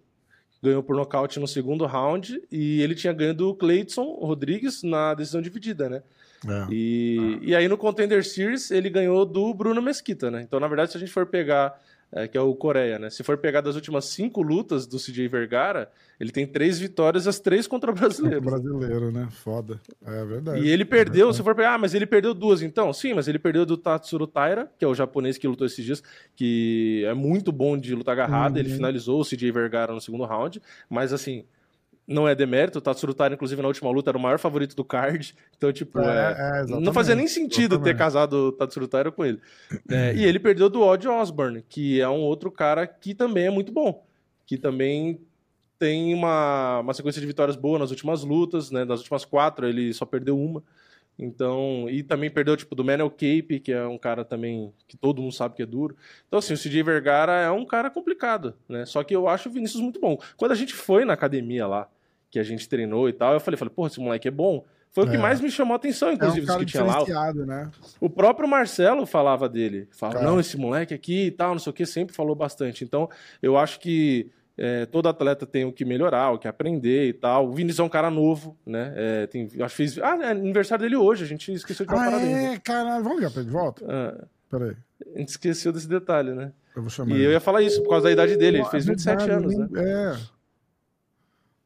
[0.60, 2.42] Ganhou por nocaute no segundo round.
[2.50, 6.02] E ele tinha ganho do Cleiton Rodrigues na decisão dividida, né?
[6.46, 6.66] É.
[6.70, 10.42] E, e aí no Contender Series ele ganhou do Bruno Mesquita, né?
[10.42, 11.80] Então, na verdade, se a gente for pegar,
[12.12, 13.10] é, que é o Coreia, né?
[13.10, 17.40] Se for pegar das últimas cinco lutas do CJ Vergara, ele tem três vitórias, as
[17.40, 18.44] três contra brasileiros.
[18.44, 19.28] Brasileiro, né?
[19.30, 19.80] Foda.
[20.04, 20.60] É verdade.
[20.60, 22.92] E ele perdeu, é se for pegar, ah, mas ele perdeu duas então?
[22.92, 26.02] Sim, mas ele perdeu do Tatsuro Taira, que é o japonês que lutou esses dias,
[26.36, 28.60] que é muito bom de luta agarrada, uhum.
[28.60, 31.44] ele finalizou o CJ Vergara no segundo round, mas assim
[32.08, 34.82] não é demérito, o Tatsuro Taira, inclusive, na última luta, era o maior favorito do
[34.82, 35.34] card.
[35.54, 37.84] Então, tipo, é, é, é não fazia nem sentido exatamente.
[37.84, 39.38] ter casado o Tatsuro Taira com ele.
[39.90, 43.50] É, e ele perdeu do Odd Osborne, que é um outro cara que também é
[43.50, 44.06] muito bom.
[44.46, 45.20] Que também
[45.78, 48.86] tem uma, uma sequência de vitórias boa nas últimas lutas, né?
[48.86, 50.62] Nas últimas quatro, ele só perdeu uma.
[51.18, 55.20] Então, e também perdeu, tipo, do Manel Cape, que é um cara também que todo
[55.20, 55.96] mundo sabe que é duro.
[56.26, 58.86] Então, assim, o CJ Vergara é um cara complicado, né?
[58.86, 60.16] Só que eu acho o Vinícius muito bom.
[60.36, 61.88] Quando a gente foi na academia lá,
[62.30, 63.34] que a gente treinou e tal.
[63.34, 64.64] Eu falei, falei, porra, esse moleque é bom.
[64.90, 65.06] Foi é.
[65.06, 65.20] o que é.
[65.20, 67.32] mais me chamou a atenção, inclusive, é um que tinha lá.
[67.34, 67.70] Né?
[68.00, 69.88] O próprio Marcelo falava dele.
[69.90, 72.84] Falava, não, esse moleque aqui e tal, não sei o que, sempre falou bastante.
[72.84, 73.08] Então,
[73.42, 77.48] eu acho que é, todo atleta tem o que melhorar, o que aprender e tal.
[77.48, 78.92] O Vinícius é um cara novo, né?
[78.96, 79.98] É, tem, acho que fez.
[79.98, 82.22] Ah, é aniversário dele hoje, a gente esqueceu de dar ah.
[82.22, 83.84] É, caralho, vamos ligar pra ele de volta?
[83.88, 84.74] Ah, Peraí.
[85.14, 86.52] A gente esqueceu desse detalhe, né?
[86.74, 87.26] Eu vou chamar e ele.
[87.26, 89.68] eu ia falar isso, por causa da idade dele, ele fez 27 verdade, anos, né?
[89.76, 90.37] É.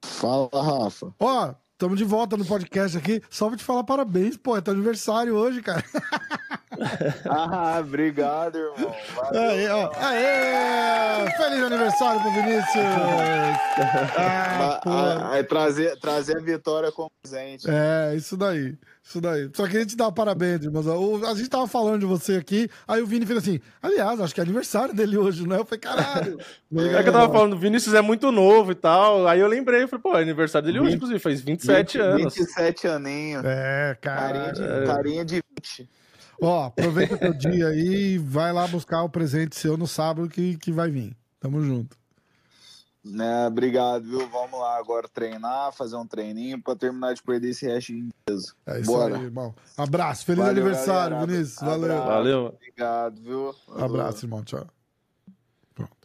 [0.05, 1.15] Fala, Rafa.
[1.19, 3.23] Ó, estamos de volta no podcast aqui.
[3.31, 5.85] Só vou te falar parabéns, pô, é teu aniversário hoje, cara.
[7.29, 8.95] ah, obrigado, irmão.
[9.15, 9.91] Valeu, Aê, ó.
[9.97, 11.31] Aê!
[11.37, 12.85] Feliz aniversário pro Vinícius!
[14.17, 17.67] Ah, ah, ah, trazer, trazer a vitória como presente.
[17.69, 18.77] É, isso daí.
[19.05, 19.51] Isso daí.
[19.55, 23.07] Só queria te dar parabéns, mas a gente tava falando de você aqui, aí o
[23.07, 25.59] Vini fez assim: aliás, acho que é aniversário dele hoje, né?
[25.59, 26.39] Eu falei, caralho.
[26.73, 29.27] é que eu tava falando, o Vinícius é muito novo e tal.
[29.27, 32.01] Aí eu lembrei, eu falei, pô, é aniversário dele 20, hoje, inclusive, faz 27 20,
[32.01, 32.35] anos.
[32.35, 33.45] 27 aninhos.
[33.45, 34.21] É, cara.
[34.21, 34.87] Carinha de, é.
[34.87, 35.91] carinha de 20.
[36.41, 40.57] Ó, aproveita teu dia aí e vai lá buscar o presente seu no sábado que,
[40.57, 41.17] que vai vir.
[41.39, 42.02] Tamo junto.
[43.05, 44.29] Né, obrigado, viu?
[44.29, 48.55] Vamos lá agora treinar, fazer um treininho para terminar de perder esse resto de peso.
[48.65, 49.17] É isso Bora.
[49.17, 49.53] aí, irmão.
[49.77, 51.33] Abraço, feliz Valeu, aniversário, galera.
[51.33, 51.61] Vinícius.
[51.61, 51.93] Valeu.
[51.93, 52.07] Abraço.
[52.07, 52.47] Valeu.
[52.55, 53.55] Obrigado, viu?
[53.67, 53.85] Valeu.
[53.85, 54.45] Abraço, irmão.
[54.45, 54.67] Tchau.
[55.75, 55.97] Pronto.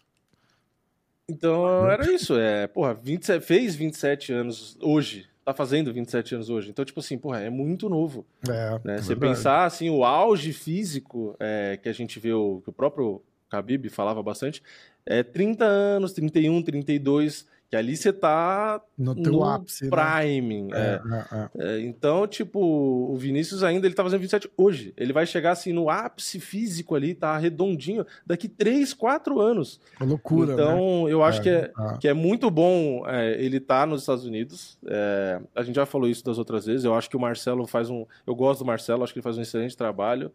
[1.30, 2.36] Então era isso.
[2.36, 5.30] É, porra, 27, fez 27 anos hoje.
[5.46, 6.72] Tá fazendo 27 anos hoje.
[6.72, 8.26] Então, tipo assim, porra, é muito novo.
[8.50, 8.82] É.
[8.84, 8.96] Né?
[8.96, 12.74] É Você pensar assim, o auge físico é, que a gente vê, o, que o
[12.74, 14.64] próprio Khabib falava bastante,
[15.08, 20.64] é 30 anos, 31, 32, que ali você tá no, no ápice, prime.
[20.64, 20.78] Né?
[20.78, 21.02] É,
[21.36, 21.82] é, é.
[21.82, 24.94] então, tipo, o Vinícius ainda ele tá fazendo 27 hoje.
[24.96, 29.82] Ele vai chegar assim no ápice físico ali, tá redondinho, daqui 3, 4 anos.
[30.00, 30.54] É loucura.
[30.54, 31.12] Então, né?
[31.12, 33.04] eu acho que, é, que é muito bom
[33.38, 34.78] ele tá nos Estados Unidos.
[35.54, 36.86] a gente já falou isso das outras vezes.
[36.86, 38.06] Eu acho que o Marcelo faz um.
[38.26, 40.32] Eu gosto do Marcelo, acho que ele faz um excelente trabalho.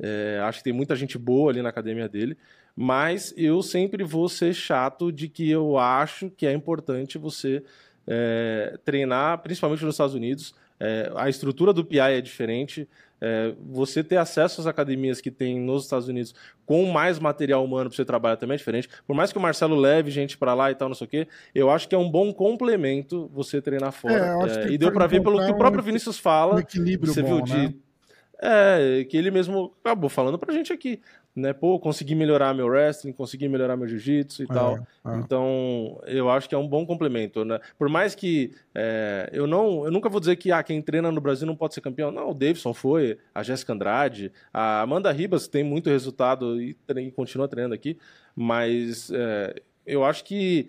[0.00, 2.36] É, acho que tem muita gente boa ali na academia dele.
[2.74, 7.62] Mas eu sempre vou ser chato de que eu acho que é importante você
[8.06, 10.54] é, treinar, principalmente nos Estados Unidos.
[10.78, 12.86] É, a estrutura do PI é diferente.
[13.18, 16.34] É, você ter acesso às academias que tem nos Estados Unidos
[16.66, 18.90] com mais material humano para você trabalhar também é diferente.
[19.06, 21.28] Por mais que o Marcelo leve gente para lá e tal, não sei o quê,
[21.54, 24.36] eu acho que é um bom complemento você treinar fora.
[24.46, 26.56] É, e deu para ver pelo que o próprio Vinícius fala.
[26.56, 27.68] Um equilíbrio você bom, viu né?
[27.68, 27.85] de
[28.40, 31.00] é, que ele mesmo acabou falando pra gente aqui,
[31.34, 31.52] né?
[31.52, 34.78] Pô, consegui melhorar meu wrestling, consegui melhorar meu jiu-jitsu e é, tal.
[35.04, 35.16] É.
[35.16, 37.60] Então, eu acho que é um bom complemento, né?
[37.78, 41.20] Por mais que é, eu não, eu nunca vou dizer que ah, quem treina no
[41.20, 42.10] Brasil não pode ser campeão.
[42.10, 47.10] Não, o Davidson foi, a Jéssica Andrade, a Amanda Ribas tem muito resultado e, e
[47.10, 47.98] continua treinando aqui,
[48.34, 50.68] mas é, eu acho que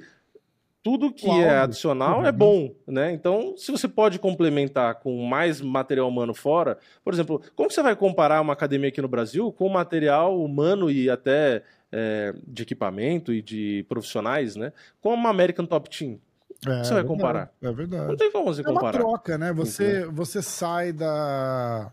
[0.88, 2.26] tudo que é adicional é uhum.
[2.28, 3.12] é bom, né?
[3.12, 7.94] Então, se você pode complementar com mais material humano fora, por exemplo, como você vai
[7.94, 11.62] comparar uma academia aqui no Brasil com material humano e até
[11.92, 14.72] é, de equipamento e de profissionais, né?
[15.02, 16.22] Com uma American Top Team?
[16.66, 17.52] É, você vai comparar?
[17.62, 18.08] É verdade.
[18.08, 18.98] Não tem como você comparar.
[18.98, 19.52] É uma troca, né?
[19.52, 21.92] Você, você sai da,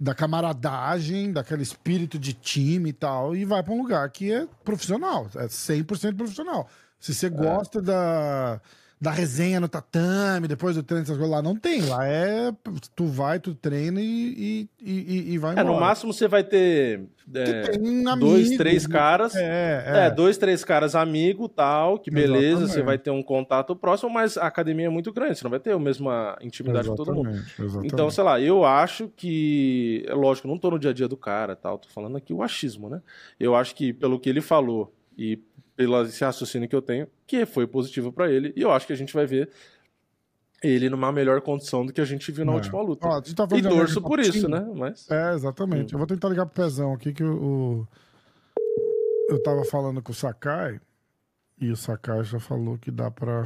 [0.00, 4.46] da camaradagem, daquele espírito de time e tal, e vai para um lugar que é
[4.64, 6.66] profissional, é 100% profissional.
[7.00, 7.82] Se você gosta é.
[7.82, 8.60] da,
[9.00, 11.80] da resenha no tatame, depois do treino, essas coisas lá, não tem.
[11.80, 12.52] Lá é.
[12.94, 15.66] Tu vai, tu treina e, e, e, e vai embora.
[15.66, 17.08] É, no máximo você vai ter.
[17.34, 19.34] É, um dois, três caras.
[19.34, 20.06] É, é.
[20.06, 22.72] é, dois, três caras amigo tal, que beleza, exatamente.
[22.72, 25.60] você vai ter um contato próximo, mas a academia é muito grande, você não vai
[25.60, 27.44] ter a mesma intimidade exatamente, com todo mundo.
[27.58, 27.94] Exatamente.
[27.94, 30.04] Então, sei lá, eu acho que.
[30.06, 32.42] É lógico, não tô no dia a dia do cara tal, tô falando aqui o
[32.42, 33.00] achismo, né?
[33.38, 35.38] Eu acho que, pelo que ele falou e
[35.80, 38.92] pelo esse raciocínio que eu tenho, que foi positivo para ele, e eu acho que
[38.92, 39.48] a gente vai ver
[40.62, 42.56] ele numa melhor condição do que a gente viu na é.
[42.56, 43.08] última luta.
[43.08, 44.60] Ó, tá e torço por isso, né?
[44.74, 45.10] Mas...
[45.10, 45.94] É, exatamente.
[45.94, 45.96] Hum.
[45.96, 47.88] Eu vou tentar ligar pro Pezão aqui, que o,
[49.30, 50.78] eu tava falando com o Sakai,
[51.58, 53.42] e o Sakai já falou que dá pra...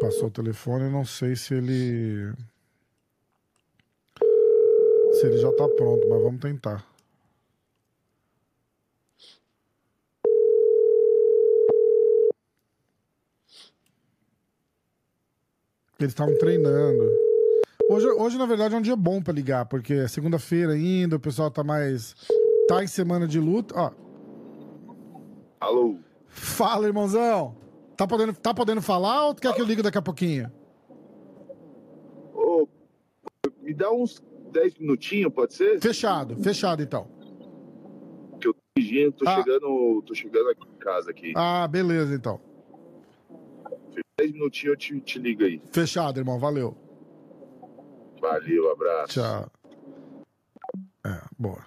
[0.00, 2.32] Passou o telefone, não sei se ele...
[5.12, 6.86] Se ele já tá pronto, mas vamos tentar.
[16.00, 17.10] Eles estavam treinando.
[17.90, 21.20] Hoje, hoje, na verdade, é um dia bom para ligar, porque é segunda-feira ainda, o
[21.20, 22.14] pessoal tá mais.
[22.68, 23.74] tá em semana de luta.
[23.76, 23.90] Ó.
[25.60, 25.96] Alô?
[26.28, 27.56] Fala, irmãozão.
[27.96, 30.52] Tá podendo, tá podendo falar ou tu quer que eu ligue daqui a pouquinho?
[32.32, 32.68] Ô,
[33.60, 34.22] me dá uns
[34.52, 35.80] 10 minutinhos, pode ser?
[35.80, 37.08] Fechado, fechado então.
[38.40, 39.42] Que eu tô dirigindo, tô, ah.
[39.42, 41.32] chegando, tô chegando aqui em casa aqui.
[41.34, 42.40] Ah, beleza então.
[44.18, 45.62] 10 minutinhos eu te, te ligo aí.
[45.70, 46.38] Fechado, irmão.
[46.38, 46.76] Valeu.
[48.20, 49.14] Valeu, abraço.
[49.14, 49.50] Tchau.
[51.06, 51.64] É, boa.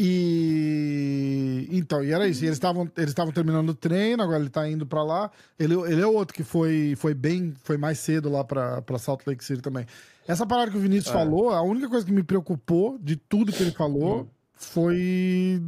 [0.00, 2.44] E então, e era isso.
[2.44, 5.30] E eles estavam eles estavam terminando o treino, agora ele tá indo para lá.
[5.58, 9.44] Ele, ele é outro que foi foi bem, foi mais cedo lá para Salt Lake
[9.44, 9.84] City também.
[10.28, 11.18] Essa parada que o Vinícius é.
[11.18, 14.28] falou, a única coisa que me preocupou de tudo que ele falou hum.
[14.54, 15.60] foi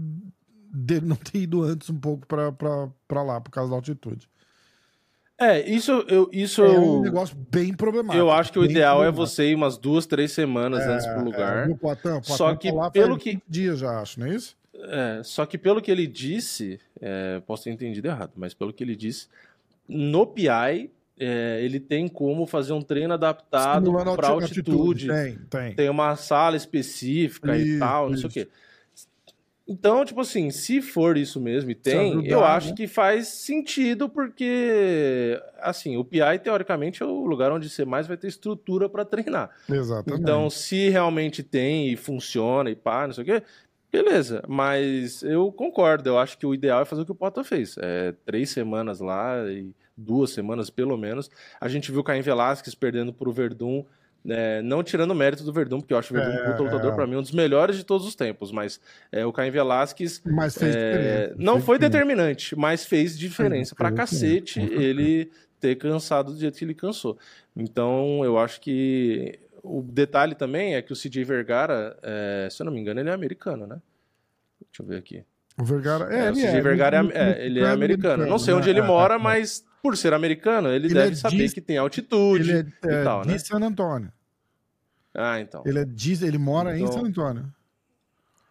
[0.72, 4.28] dele não ter ido antes um pouco para lá por causa da altitude.
[5.40, 6.28] É, isso eu.
[6.30, 8.18] Isso é um negócio bem problemático.
[8.18, 11.24] Eu acho que o ideal é você ir umas duas, três semanas é, antes pro
[11.24, 11.70] lugar.
[11.70, 13.40] É, Poitin, só que pelo que.
[13.48, 14.54] Dias já acho, não é isso?
[14.74, 18.84] É, só que pelo que ele disse, é, posso ter entendido errado, mas pelo que
[18.84, 19.28] ele disse,
[19.88, 25.08] no PI é, ele tem como fazer um treino adaptado para altitude.
[25.08, 25.08] altitude.
[25.08, 25.74] Tem, tem.
[25.74, 28.30] Tem uma sala específica isso, e tal, não isso.
[28.30, 28.52] sei o quê.
[29.70, 32.74] Então, tipo assim, se for isso mesmo e tem, ajudar, eu acho né?
[32.74, 38.16] que faz sentido, porque, assim, o PI, teoricamente, é o lugar onde você mais vai
[38.16, 39.48] ter estrutura para treinar.
[39.68, 40.20] Exatamente.
[40.20, 43.44] Então, se realmente tem e funciona e pá, não sei o quê,
[43.92, 44.42] beleza.
[44.48, 47.76] Mas eu concordo, eu acho que o ideal é fazer o que o Pota fez.
[47.78, 51.30] É, três semanas lá e duas semanas, pelo menos.
[51.60, 53.84] A gente viu o Caim Velasquez perdendo pro Verdun
[54.28, 56.92] é, não tirando o mérito do Verdun, porque eu acho o Verdun é, um lutador,
[56.92, 56.94] é.
[56.94, 58.52] para mim, um dos melhores de todos os tempos.
[58.52, 63.74] Mas é, o Caim Velasquez mas fez é, não fez foi determinante, mas fez diferença
[63.74, 67.18] para cacete ele ter cansado do jeito que ele cansou.
[67.56, 72.64] Então, eu acho que o detalhe também é que o CJ Vergara, é, se eu
[72.64, 73.80] não me engano, ele é americano, né?
[74.60, 75.24] Deixa eu ver aqui.
[75.58, 78.26] O Vergara é, é o CJ Vergara é, ele é americano.
[78.26, 81.54] Não sei onde ele mora, mas por ser americano, ele, ele deve é saber de...
[81.54, 83.38] que tem altitude ele é, e é, tal, de né?
[83.38, 84.12] San Antônio.
[85.14, 85.62] Ah, então.
[85.66, 86.24] Ele é de...
[86.24, 86.88] ele mora então...
[86.88, 87.52] em San Antônio.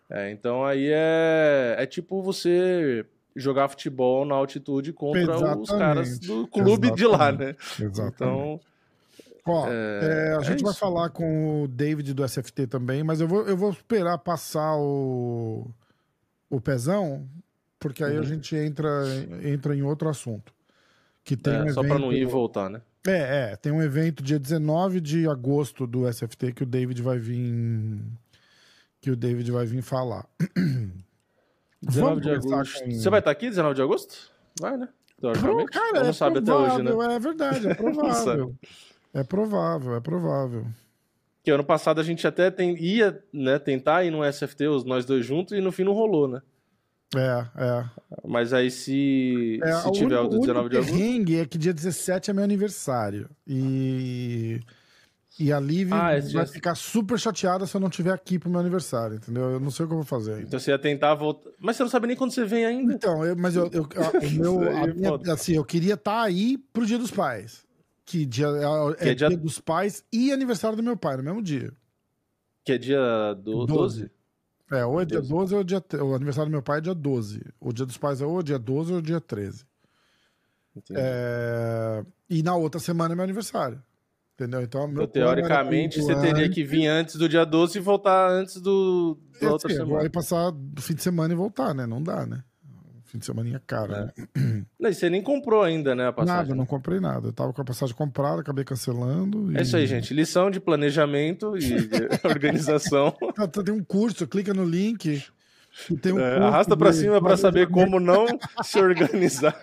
[0.09, 3.05] É, então aí é é tipo você
[3.36, 5.59] jogar futebol na altitude contra Exatamente.
[5.61, 6.95] os caras do clube Exatamente.
[6.97, 7.55] de lá, né?
[7.80, 8.15] Exatamente.
[8.15, 8.59] Então,
[9.45, 10.80] Ó, É, é, a é gente vai isso.
[10.80, 15.67] falar com o David do SFT também, mas eu vou, eu vou esperar passar o,
[16.49, 17.27] o pezão,
[17.80, 18.23] porque aí a Uhum.
[18.25, 18.88] gente entra,
[19.43, 20.53] entra em outro assunto.
[21.30, 22.82] Que tem É, um só pra não ir e voltar, né?
[23.05, 27.19] É, é, tem um evento dia 19 de agosto do SFT que o David vai
[27.19, 28.01] vir.
[28.99, 30.25] Que o David vai vir falar.
[31.84, 32.84] 19 de começar agosto.
[32.84, 34.32] com- Você vai estar aqui 19 de agosto?
[34.59, 34.89] Vai, né?
[35.21, 35.71] Pro- Teoricamente.
[35.71, 36.89] Cara, não é sabe até hoje, né?
[36.91, 38.55] provável, é verdade, é Não provável.
[39.13, 40.65] é provável, é provável.
[41.38, 45.05] Porque ano passado a gente até tem- ia né, tentar ir no SFT, os nós
[45.05, 46.41] dois juntos, e no fim não rolou, né?
[47.16, 47.86] É, é.
[48.28, 50.91] Mas aí se, É, se tiver o do 19 de agosto.
[50.93, 53.30] perrengue é que dia 17 é meu aniversário.
[53.47, 54.60] E.
[55.39, 58.49] E a Liv Ah, vai dia- ficar super chateada se eu não tiver aqui pro
[58.49, 59.43] meu aniversário, entendeu?
[59.51, 60.43] Eu não sei o que eu vou fazer ainda.
[60.47, 61.49] Então você ia tentar voltar.
[61.57, 62.93] Mas você não sabe nem quando você vem ainda.
[62.93, 66.57] Então, eu- mas eu, eu- a- o meu, a minha- assim, eu queria estar aí
[66.74, 67.66] pro Dia dos Pais.
[68.05, 69.38] Que dia, é, Que é é dia- dia...
[69.38, 71.72] dos Pais e aniversário do meu pai, no mesmo dia.
[72.66, 73.68] Que é dia do 12.
[74.01, 74.12] 12.
[74.72, 75.30] É, ou é dia 12.
[75.32, 75.84] 12 ou é dia.
[76.03, 77.41] O aniversário do meu pai é dia 12.
[77.59, 79.65] O dia dos pais é ou dia 12 ou dia 13.
[80.76, 80.99] Entendi.
[81.01, 83.82] É, E na outra semana é meu aniversário.
[84.36, 84.61] Entendeu?
[84.61, 86.55] Então, Então, teoricamente, você teria antes.
[86.55, 90.03] que vir antes do dia 12 e voltar antes do, da É, outra vou semana.
[90.03, 91.86] aí passar do fim de semana e voltar, né?
[91.86, 92.41] Não dá, né?
[93.12, 93.91] Fim de semana caro.
[93.93, 94.05] É.
[94.36, 94.64] né?
[94.80, 96.43] Não, e você nem comprou ainda, né, a passagem.
[96.43, 97.28] Nada, não comprei nada.
[97.30, 99.57] Eu tava com a passagem comprada, acabei cancelando.
[99.57, 100.14] É isso aí, gente.
[100.14, 101.89] Lição de planejamento e
[102.28, 103.16] organização.
[103.66, 105.24] Tem um curso, clica no link.
[105.89, 108.26] E tem um É, curso arrasta pra de cima pra saber como não
[108.64, 109.60] se organizar.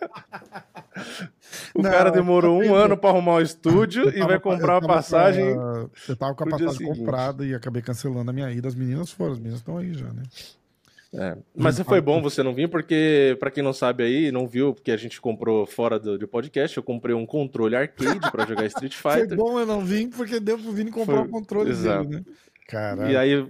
[1.74, 5.54] O Não, cara demorou um ano pra arrumar o estúdio e vai comprar a passagem.
[5.54, 8.66] com a- eu tava com a passagem comprada e acabei cancelando a minha ida.
[8.66, 10.22] As meninas foram, as meninas estão aí já, né?
[11.18, 14.74] É, Mas foi bom você não vir, porque, pra quem não sabe aí, não viu,
[14.74, 18.66] porque a gente comprou fora do, do podcast, eu comprei um controle arcade pra jogar
[18.66, 19.36] Street Foi Fighter.
[19.36, 22.04] bom eu não vim, porque deu pro Vini comprar Foi- o controle exato.
[22.08, 22.32] dele, né?
[22.68, 23.10] Caralho.
[23.12, 23.46] E aí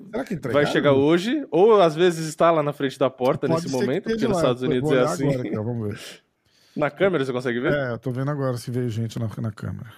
[0.52, 4.04] vai chegar hoje, ou às vezes está lá na frente da porta Pode nesse momento,
[4.04, 4.42] porque nos lá.
[4.42, 5.24] Estados Unidos é assim.
[5.28, 5.98] Agora, aqui, ó, vamos ver.
[6.76, 7.72] Na câmera você consegue ver?
[7.72, 9.88] É, eu tô vendo agora se veio gente na, na câmera.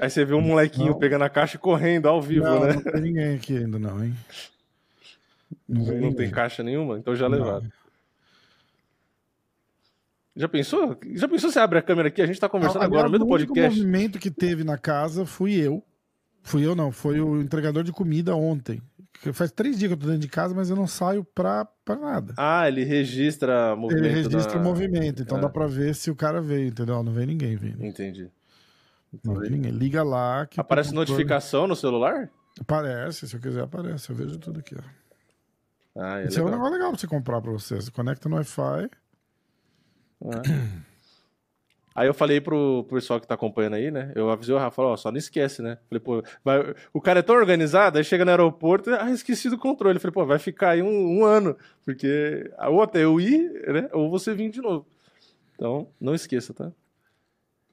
[0.00, 0.98] Aí você vê um molequinho Não.
[0.98, 2.74] pegando a caixa e correndo ao vivo, não, né?
[2.74, 4.14] não tem ninguém aqui ainda, não, hein?
[5.68, 7.38] Não, Não, veio tem caixa nenhuma, então já Não.
[7.38, 7.70] levaram.
[10.36, 10.96] Já pensou?
[11.14, 12.22] Já pensou se abre a câmera aqui?
[12.22, 13.76] A gente tá conversando Aliás, agora no meio do o podcast.
[13.80, 15.82] movimento que teve na casa fui eu.
[16.42, 16.92] Fui eu, não.
[16.92, 18.80] Foi o entregador de comida ontem.
[19.32, 21.96] Faz três dias que eu tô dentro de casa, mas eu não saio pra, pra
[21.96, 22.34] nada.
[22.36, 24.04] Ah, ele registra movimento.
[24.04, 25.40] Ele registra da- o movimento, então É.
[25.40, 27.02] dá pra ver se o cara veio, entendeu?
[27.02, 27.84] Não veio ninguém, Vini.
[27.88, 28.30] Entendi.
[29.24, 29.72] Não veio ninguém.
[29.72, 30.60] Liga lá que.
[30.60, 32.30] Aparece o- notificação no celular?
[32.60, 34.08] Aparece, se eu quiser, aparece.
[34.08, 34.82] Eu vejo tudo aqui, ó.
[35.98, 36.58] Ah, é Isso é um legal.
[36.60, 37.74] negócio legal pra você comprar pra você.
[37.76, 38.88] Você conecta no Wi-Fi.
[40.24, 40.88] É.
[41.94, 44.12] Aí eu falei pro, pro pessoal que tá acompanhando aí, né?
[44.14, 45.78] Eu avisei o Rafa, ó, só não esquece, né?
[45.88, 49.58] Falei, pô, vai- o cara é tão organizado, aí chega no aeroporto, ah, esqueci do
[49.58, 49.98] controle.
[49.98, 53.88] Falei, pô, vai ficar aí um, um ano, porque ou até eu ir, né?
[53.92, 54.86] Ou você vir de novo.
[55.56, 56.70] Então, não esqueça, tá?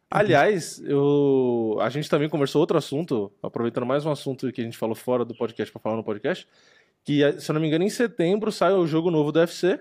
[0.10, 4.78] Aliás, eu, a gente também conversou outro assunto, aproveitando mais um assunto que a gente
[4.78, 6.48] falou fora do podcast pra falar no podcast,
[7.06, 9.80] que, se eu não me engano, em setembro sai o jogo novo do UFC.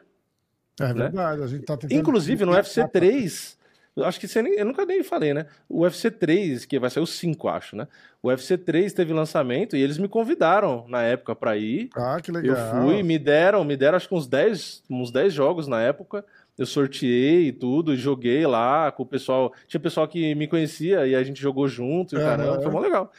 [0.80, 1.92] É verdade, a gente tá tentando.
[1.92, 2.00] Né?
[2.00, 3.58] Inclusive, no UFC 3,
[3.96, 5.46] eu acho que você nem, eu nunca nem falei, né?
[5.68, 7.88] O UFC 3, que vai sair o 5, acho, né?
[8.22, 11.88] O UFC 3 teve lançamento e eles me convidaram na época pra ir.
[11.96, 12.70] Ah, que Eu legal.
[12.82, 16.24] fui, me deram, me deram acho que uns 10, uns 10 jogos na época.
[16.56, 19.52] Eu sorteei e tudo, e joguei lá com o pessoal.
[19.66, 22.24] Tinha pessoal que me conhecia e a gente jogou junto, e Aham.
[22.24, 23.10] caramba, foi mó legal.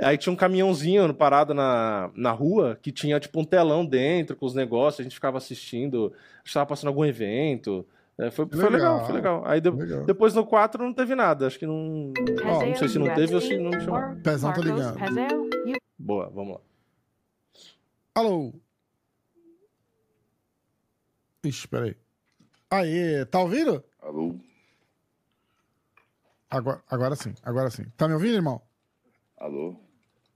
[0.00, 4.46] Aí tinha um caminhãozinho parado na, na rua que tinha tipo um telão dentro com
[4.46, 6.12] os negócios, a gente ficava assistindo,
[6.44, 7.84] estava passando algum evento.
[8.16, 9.06] É, foi, Que foi legal, legal.
[9.06, 9.42] foi legal.
[9.44, 10.04] Aí de- Legal.
[10.04, 12.12] depois no 4 não teve nada, acho que não.
[12.44, 14.20] Ó, não sei se não teve ou se não me chamaram.
[14.20, 14.96] Pezão tá ligado.
[15.98, 16.60] Boa, vamos lá.
[18.14, 18.54] Alô?
[21.44, 21.96] Ixi, peraí.
[22.74, 23.84] Aê, tá ouvindo?
[24.02, 24.34] Alô?
[26.50, 27.84] Agora, agora sim, agora sim.
[27.96, 28.60] Tá me ouvindo, irmão?
[29.36, 29.76] Alô?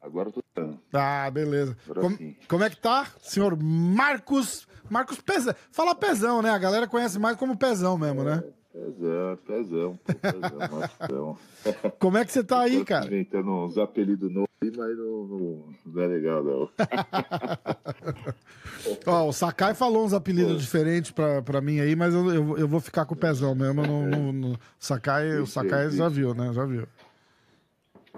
[0.01, 0.81] Agora eu tô dando.
[0.93, 1.77] Ah, beleza.
[2.01, 2.17] Como,
[2.49, 4.69] como é que tá, senhor Marcos?
[4.89, 5.55] Marcos Pezão.
[5.73, 6.51] Fala Pezão, né?
[6.51, 8.43] A galera conhece mais como Pezão mesmo, né?
[8.79, 11.37] Pezão, pezão, pô, pezão.
[11.99, 13.07] Como é que você tá aí, Tô cara?
[13.07, 16.71] inventando uns apelidos novos aí, mas não, não, não é legal, não.
[19.05, 22.69] Ó, o Sakai falou uns apelidos diferentes pra, pra mim aí, mas eu, eu, eu
[22.69, 23.83] vou ficar com o Pezão mesmo.
[23.85, 26.53] No, no, no- Sakai, o Sakai já viu, né?
[26.53, 26.87] Já viu.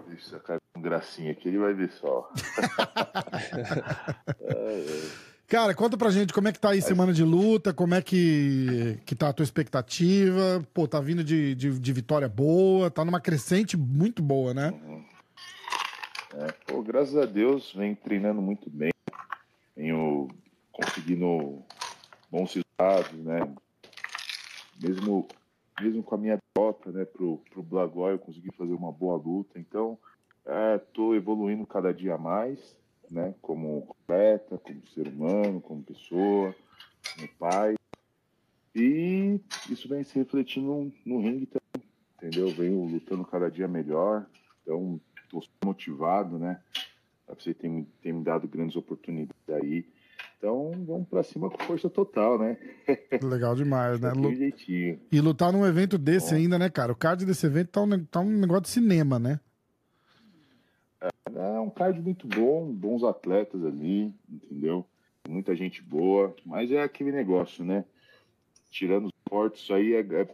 [0.09, 2.31] Deixa eu sacar com gracinha aqui, ele vai ver só.
[5.51, 9.01] Cara, conta pra gente como é que tá aí semana de luta, como é que,
[9.05, 10.65] que tá a tua expectativa.
[10.73, 14.73] Pô, tá vindo de, de, de vitória boa, tá numa crescente muito boa, né?
[16.35, 18.93] É, pô, graças a Deus, venho treinando muito bem,
[19.77, 20.29] venho
[20.71, 21.65] conseguindo
[22.31, 23.53] bons resultados, né?
[24.81, 25.27] Mesmo,
[25.81, 29.59] mesmo com a minha derrota, né, pro, pro Blagoy, eu consegui fazer uma boa luta.
[29.59, 29.99] Então,
[30.47, 30.81] é,
[31.17, 32.77] evoluindo cada dia mais,
[33.11, 33.35] né?
[33.43, 36.55] Como atleta, como ser humano, como pessoa,
[37.15, 37.75] como pai.
[38.75, 42.49] E isso vem se refletindo no, no ringue também, entendeu?
[42.49, 44.27] Venho lutando cada dia melhor.
[44.63, 46.61] Então, estou motivado, né?
[47.29, 49.87] Você tem, tem me dado grandes oportunidades aí.
[50.39, 52.57] Então, vamos para cima com força total, né?
[53.23, 54.11] Legal demais, né?
[54.13, 54.31] Lu...
[54.33, 56.37] E lutar num evento desse Bom.
[56.37, 56.93] ainda, né, cara?
[56.93, 59.39] O card desse evento tá um, tá um negócio de cinema, né?
[61.41, 64.85] É, um card muito bom, bons atletas ali, entendeu?
[65.29, 67.85] Muita gente boa, mas é aquele negócio, né?
[68.71, 70.29] Tirando os esportes, isso aí é, é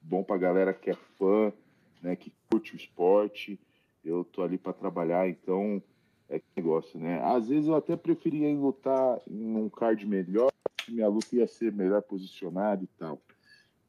[0.00, 1.52] bom pra galera que é fã,
[2.00, 2.14] né?
[2.16, 3.58] Que curte o esporte
[4.04, 5.82] eu tô ali para trabalhar, então
[6.28, 7.20] é que negócio, né?
[7.22, 10.50] Às vezes eu até preferia lutar em um card melhor,
[10.88, 13.20] minha luta ia ser melhor posicionada e tal.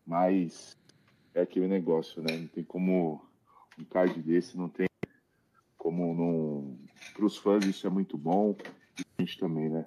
[0.05, 0.77] Mas
[1.33, 2.37] é aquele negócio, né?
[2.37, 3.21] Não tem como
[3.79, 4.87] um card desse, não tem
[5.77, 6.52] como não.
[7.13, 8.55] Para os fãs isso é muito bom
[8.99, 9.85] e a gente também, né?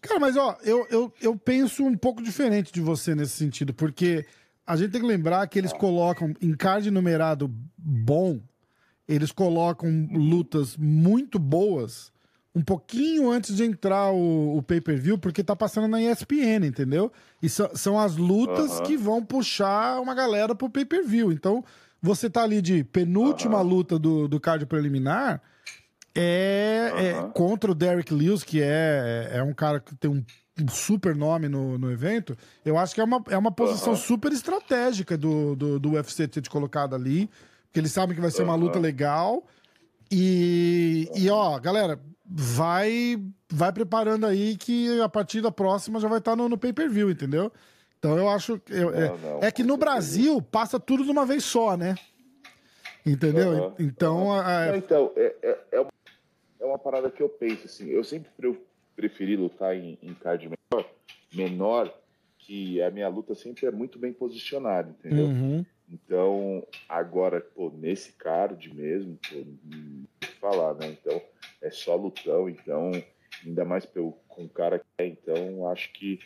[0.00, 4.26] Cara, mas ó, eu, eu, eu penso um pouco diferente de você nesse sentido, porque
[4.66, 8.40] a gente tem que lembrar que eles colocam em card numerado bom,
[9.08, 12.12] eles colocam lutas muito boas
[12.54, 17.10] um pouquinho antes de entrar o, o pay-per-view, porque tá passando na ESPN, entendeu?
[17.42, 21.32] E so, são as lutas que vão puxar uma galera pro pay-per-view.
[21.32, 21.64] Então,
[22.00, 25.42] você tá ali de penúltima luta do, do card preliminar
[26.14, 30.24] é, é, contra o Derek Lewis, que é, é um cara que tem um,
[30.62, 32.36] um super nome no, no evento.
[32.64, 36.40] Eu acho que é uma, é uma posição super estratégica do, do, do UFC ter
[36.40, 37.28] te colocado ali
[37.74, 39.44] que eles sabem que vai ser uma luta legal.
[40.10, 46.18] E, e ó, galera, vai vai preparando aí que a partir da próxima já vai
[46.18, 47.52] estar tá no, no pay-per-view, entendeu?
[47.98, 51.26] Então eu acho eu, não, é, não, é, que no Brasil passa tudo de uma
[51.26, 51.96] vez só, né?
[53.04, 53.50] Entendeu?
[53.50, 54.32] Uhum, então, uhum.
[54.32, 54.76] A...
[54.76, 55.90] então é, é, é, uma,
[56.64, 57.88] é uma parada que eu penso assim.
[57.90, 58.30] Eu sempre
[58.96, 60.90] preferi lutar em, em card menor,
[61.32, 62.00] menor,
[62.38, 65.26] que a minha luta sempre é muito bem posicionada, entendeu?
[65.26, 65.64] Uhum.
[65.88, 70.88] Então, agora, pô, nesse card mesmo, pô, falar, né?
[70.88, 71.20] Então,
[71.60, 72.92] é só lutão, então,
[73.44, 76.18] ainda mais pelo, com o cara que é, então, acho que,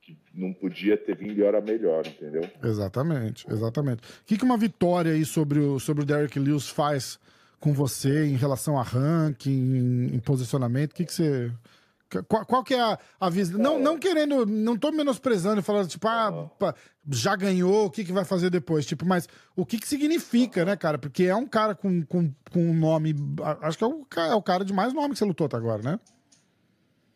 [0.00, 2.48] que não podia ter vindo hora melhor, entendeu?
[2.62, 4.02] Exatamente, exatamente.
[4.02, 7.18] O que, que uma vitória aí sobre o, sobre o Derek Lewis faz
[7.60, 10.92] com você em relação a ranking, em, em posicionamento?
[10.92, 11.52] O que, que você
[12.28, 13.58] qual, qual, que é a, a visão?
[13.58, 16.48] Não, não querendo, não tô menosprezando e falando, tipo, ah,
[17.10, 18.86] já ganhou, o que, que vai fazer depois?
[18.86, 20.98] Tipo, mas o que, que significa, né, cara?
[20.98, 23.14] Porque é um cara com, com, com um nome.
[23.60, 25.82] Acho que é o, é o cara de mais nome que você lutou até agora,
[25.82, 26.00] né?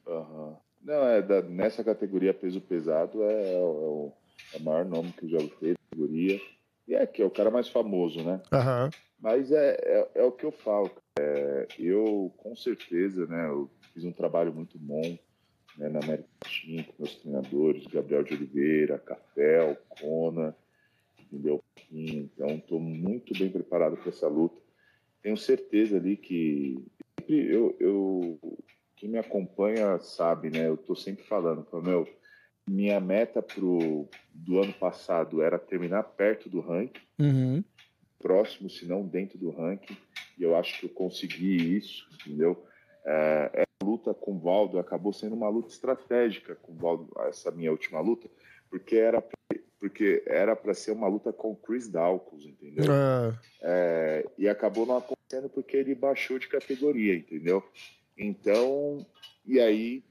[0.07, 0.57] Uhum.
[0.83, 4.13] Não, é da, nessa categoria peso pesado é, é, o,
[4.55, 6.41] é o maior nome que eu já lutei, categoria.
[6.89, 8.41] E é que é o cara mais famoso, né?
[8.53, 8.91] Uhum.
[9.21, 10.91] Mas é, é, é, o que eu falo.
[11.19, 13.47] É, eu, com certeza, né?
[13.47, 15.19] Eu fiz um trabalho muito bom
[15.77, 20.57] né, na América Latina com meus treinadores, Gabriel de Oliveira, Café, Cona,
[21.21, 21.63] entendeu?
[21.93, 24.57] Então, estou muito bem preparado para essa luta.
[25.23, 26.83] Tenho certeza ali que
[27.29, 28.59] eu, eu
[28.97, 30.67] quem me acompanha sabe, né?
[30.67, 32.09] Eu estou sempre falando, meu,
[32.69, 37.65] minha meta pro do ano passado era terminar perto do ranking, uhum.
[38.21, 39.97] Próximo, se não dentro do ranking,
[40.39, 42.65] e eu acho que eu consegui isso, entendeu?
[43.05, 47.71] É, luta com o Valdo acabou sendo uma luta estratégica com o Valdo, essa minha
[47.71, 48.29] última luta,
[48.69, 49.23] porque era
[49.79, 52.85] porque era para ser uma luta com o Chris Dawkins, entendeu?
[52.93, 53.39] É.
[53.63, 57.65] É, e acabou não acontecendo porque ele baixou de categoria, entendeu?
[58.17, 59.07] Então,
[59.47, 60.05] e aí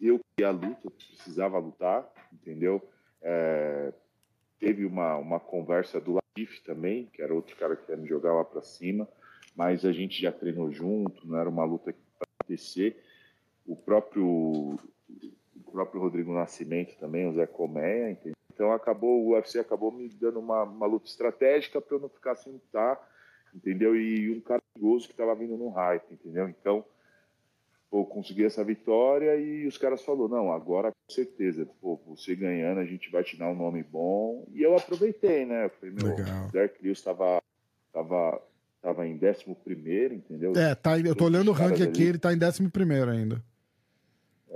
[0.00, 2.82] eu queria a luta, precisava lutar, entendeu?
[3.22, 3.92] É,
[4.58, 8.34] teve uma, uma conversa do Latif também, que era outro cara que ia me jogar
[8.34, 9.08] lá para cima,
[9.54, 13.02] mas a gente já treinou junto, não era uma luta para acontecer
[13.66, 14.78] o próprio
[15.56, 18.36] o próprio Rodrigo Nascimento também, o Zé Colmeia, entendeu?
[18.52, 22.34] Então acabou, o UFC acabou me dando uma, uma luta estratégica para eu não ficar
[22.36, 22.98] sem lutar,
[23.54, 23.94] entendeu?
[23.94, 26.48] E um cara perigoso que estava vindo no hype, entendeu?
[26.48, 26.84] Então,
[27.90, 32.80] pô, consegui essa vitória e os caras falaram, não, agora com certeza, pô, você ganhando,
[32.80, 34.46] a gente vai te dar um nome bom.
[34.52, 35.66] E eu aproveitei, né?
[35.66, 37.40] Eu falei, meu, o Derek Lewis estava
[37.92, 38.42] tava,
[38.82, 40.52] tava em 11 primeiro, entendeu?
[40.56, 43.42] É, tá, eu tô olhando o ranking aqui, ele tá em 11 primeiro ainda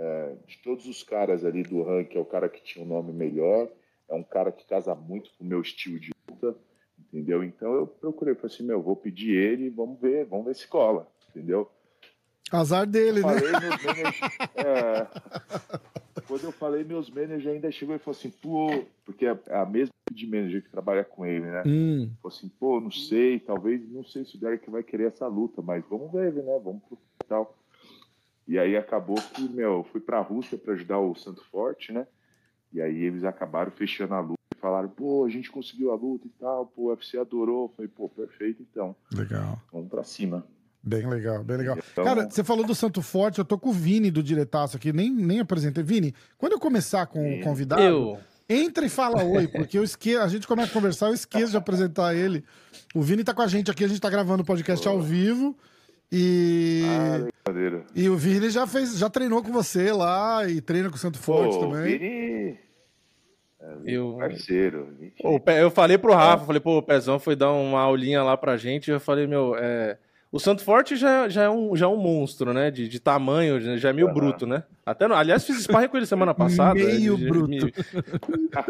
[0.01, 3.13] é, de todos os caras ali do ranking, é o cara que tinha um nome
[3.13, 3.71] melhor,
[4.09, 6.57] é um cara que casa muito com o meu estilo de luta,
[6.99, 7.45] entendeu?
[7.45, 11.07] Então eu procurei, falei assim, meu, vou pedir ele, vamos ver, vamos ver se cola,
[11.29, 11.71] entendeu?
[12.53, 13.27] Azar dele, né?
[13.35, 14.21] Managers,
[14.57, 15.07] é,
[16.27, 19.91] quando eu falei, meus managers ainda chegou e falou assim, pô, porque é a mesma
[20.13, 21.63] de manager que trabalha com ele, né?
[21.67, 25.27] Hum, Falou assim, pô, não sei, talvez, não sei se o Derek vai querer essa
[25.27, 26.61] luta, mas vamos ver, né?
[26.63, 26.99] Vamos pro
[27.29, 27.57] tal.
[28.47, 32.07] E aí acabou que, meu, eu fui pra Rússia pra ajudar o Santo Forte, né?
[32.73, 36.27] E aí eles acabaram fechando a luta e falaram, pô, a gente conseguiu a luta
[36.27, 37.67] e tal, pô, o UFC adorou.
[37.67, 39.61] Eu falei, pô, perfeito, então, legal.
[39.73, 40.45] vamos pra cima.
[40.83, 41.79] Bem legal, bem legal.
[41.93, 44.93] Então- Cara, você falou do Santo Forte, eu tô com o Vini do Diretaço aqui,
[44.93, 45.85] nem, nem apresentei.
[45.85, 48.19] Vini, quando eu começar com o convidado, Eu.
[48.49, 50.17] entra e fala oi, porque eu esque...
[50.17, 52.43] a gente começa a conversar, eu esqueço de apresentar ele.
[52.95, 55.55] O Vini tá com a gente aqui, a gente tá gravando o podcast ao vivo.
[56.11, 56.83] E,
[57.47, 57.53] Ah,
[57.95, 61.19] e o Vini já fez, já treinou com você lá e treina com o Santo
[61.19, 61.99] Forte Pô, também.
[61.99, 62.59] Vini,
[63.85, 64.89] Eu, parceiro.
[65.21, 68.57] Pô, eu falei pro Rafa, falei, pô, o Pezão foi dar uma aulinha lá pra
[68.57, 68.91] gente.
[68.91, 69.99] Eu falei, meu, é,
[70.33, 72.71] o Santo Forte já, já, é um, já é um monstro, né?
[72.71, 74.15] De, de tamanho, já- é meio Aham.
[74.15, 74.63] bruto, né?
[74.87, 76.75] Até, no- aliás, fiz sparring com ele semana passada.
[76.75, 77.49] Meio né, de- bruto.
[77.49, 77.73] meio-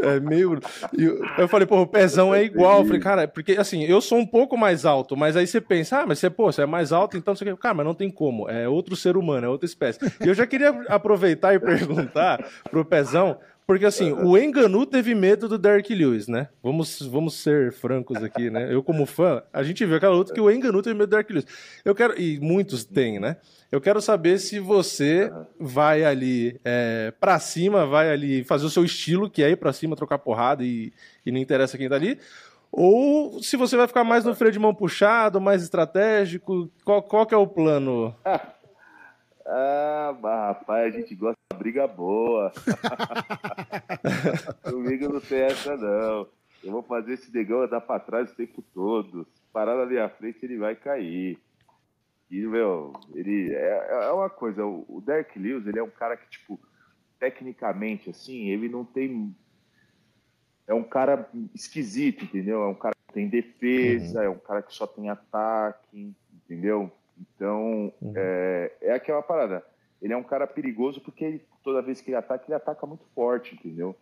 [0.03, 0.69] é, meio bruto.
[0.97, 2.81] Eu, eu falei, pô, o Pezão é igual.
[2.81, 6.01] Eu falei, cara, porque assim, eu sou um pouco mais alto, mas aí você pensa,
[6.01, 7.45] ah, mas você, pô, você é mais alto, então você.
[7.57, 8.49] Cara, mas não tem como.
[8.49, 9.99] É outro ser humano, é outra espécie.
[10.25, 13.39] E eu já queria aproveitar e perguntar pro Pezão.
[13.71, 16.49] Porque assim, o Enganu teve medo do Derek Lewis, né?
[16.61, 18.67] Vamos, vamos ser francos aqui, né?
[18.75, 21.33] Eu, como fã, a gente viu aquela luta que o Enganu teve medo do Derek
[21.33, 21.47] Lewis.
[21.85, 23.37] Eu quero, e muitos têm, né?
[23.71, 28.85] Eu quero saber se você vai ali é, pra cima, vai ali fazer o seu
[28.85, 30.93] estilo, que é ir pra cima, trocar porrada e,
[31.25, 32.19] e não interessa quem tá ali.
[32.73, 37.25] Ou se você vai ficar mais no freio de mão puxado, mais estratégico, qual, qual
[37.25, 38.13] que é o plano?
[38.25, 38.49] Ah,
[40.21, 42.53] mas, rapaz, a gente gosta da briga boa.
[44.63, 46.29] Comigo não tem essa, não.
[46.63, 49.27] Eu vou fazer esse negão andar pra trás o tempo todo.
[49.35, 51.39] Se parar na minha frente, ele vai cair.
[52.31, 54.65] E, meu, ele é, é uma coisa.
[54.65, 56.61] O, Derek Lewis, ele é um cara que, tipo,
[57.19, 59.35] tecnicamente, assim, ele não tem.
[60.67, 62.63] É um cara esquisito, entendeu?
[62.63, 66.93] É um cara que tem defesa, é um cara que só tem ataque, entendeu?
[67.21, 69.65] Então, é, é aquela parada.
[70.01, 73.05] Ele é um cara perigoso porque ele, toda vez que ele ataca, ele ataca muito
[73.15, 73.95] forte, entendeu?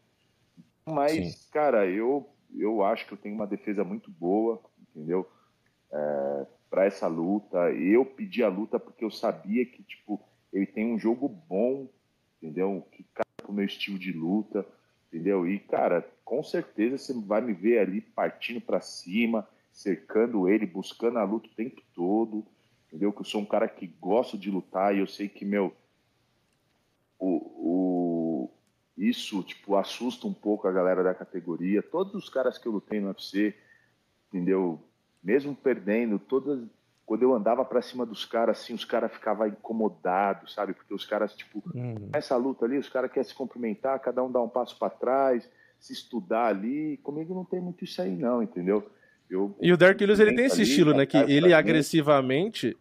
[0.86, 1.50] Mas, Sim.
[1.52, 4.60] cara, eu, eu acho que eu tenho uma defesa muito boa,
[4.94, 5.28] entendeu?
[5.92, 7.70] É, para essa luta.
[7.72, 11.88] Eu pedi a luta porque eu sabia que, tipo, ele tem um jogo bom,
[12.40, 12.86] entendeu?
[12.92, 14.64] Que casa com o meu estilo de luta,
[15.08, 15.48] entendeu?
[15.48, 21.18] E, cara, com certeza você vai me ver ali partindo para cima, cercando ele, buscando
[21.18, 22.46] a luta o tempo todo,
[22.88, 23.12] entendeu?
[23.12, 25.74] Que eu sou um cara que gosta de lutar e eu sei que, meu,
[27.18, 28.50] o, o,
[28.96, 31.82] isso, tipo, assusta um pouco a galera da categoria.
[31.82, 33.54] Todos os caras que eu lutei no UFC,
[34.28, 34.80] entendeu?
[35.22, 36.60] Mesmo perdendo, todas.
[37.04, 40.74] Quando eu andava pra cima dos caras, assim, os caras ficavam incomodados, sabe?
[40.74, 41.62] Porque os caras, tipo,
[42.12, 45.48] essa luta ali, os caras querem se cumprimentar, cada um dá um passo pra trás,
[45.80, 46.98] se estudar ali.
[46.98, 48.90] Comigo não tem muito isso aí, não, entendeu?
[49.30, 51.04] Eu, E o Derek Lewis, ele tem esse Ali, estilo, né?
[51.06, 52.76] Que ele agressivamente,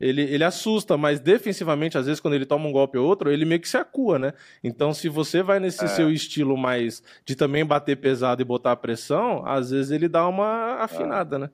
[0.00, 3.44] ele, ele assusta, mas defensivamente, às vezes, quando ele toma um golpe ou outro, ele
[3.44, 4.32] meio que se acua, né?
[4.62, 5.88] Então, se você vai nesse É.
[5.88, 10.26] seu estilo mais de também bater pesado e botar a pressão, às vezes ele dá
[10.28, 11.50] uma afinada, né?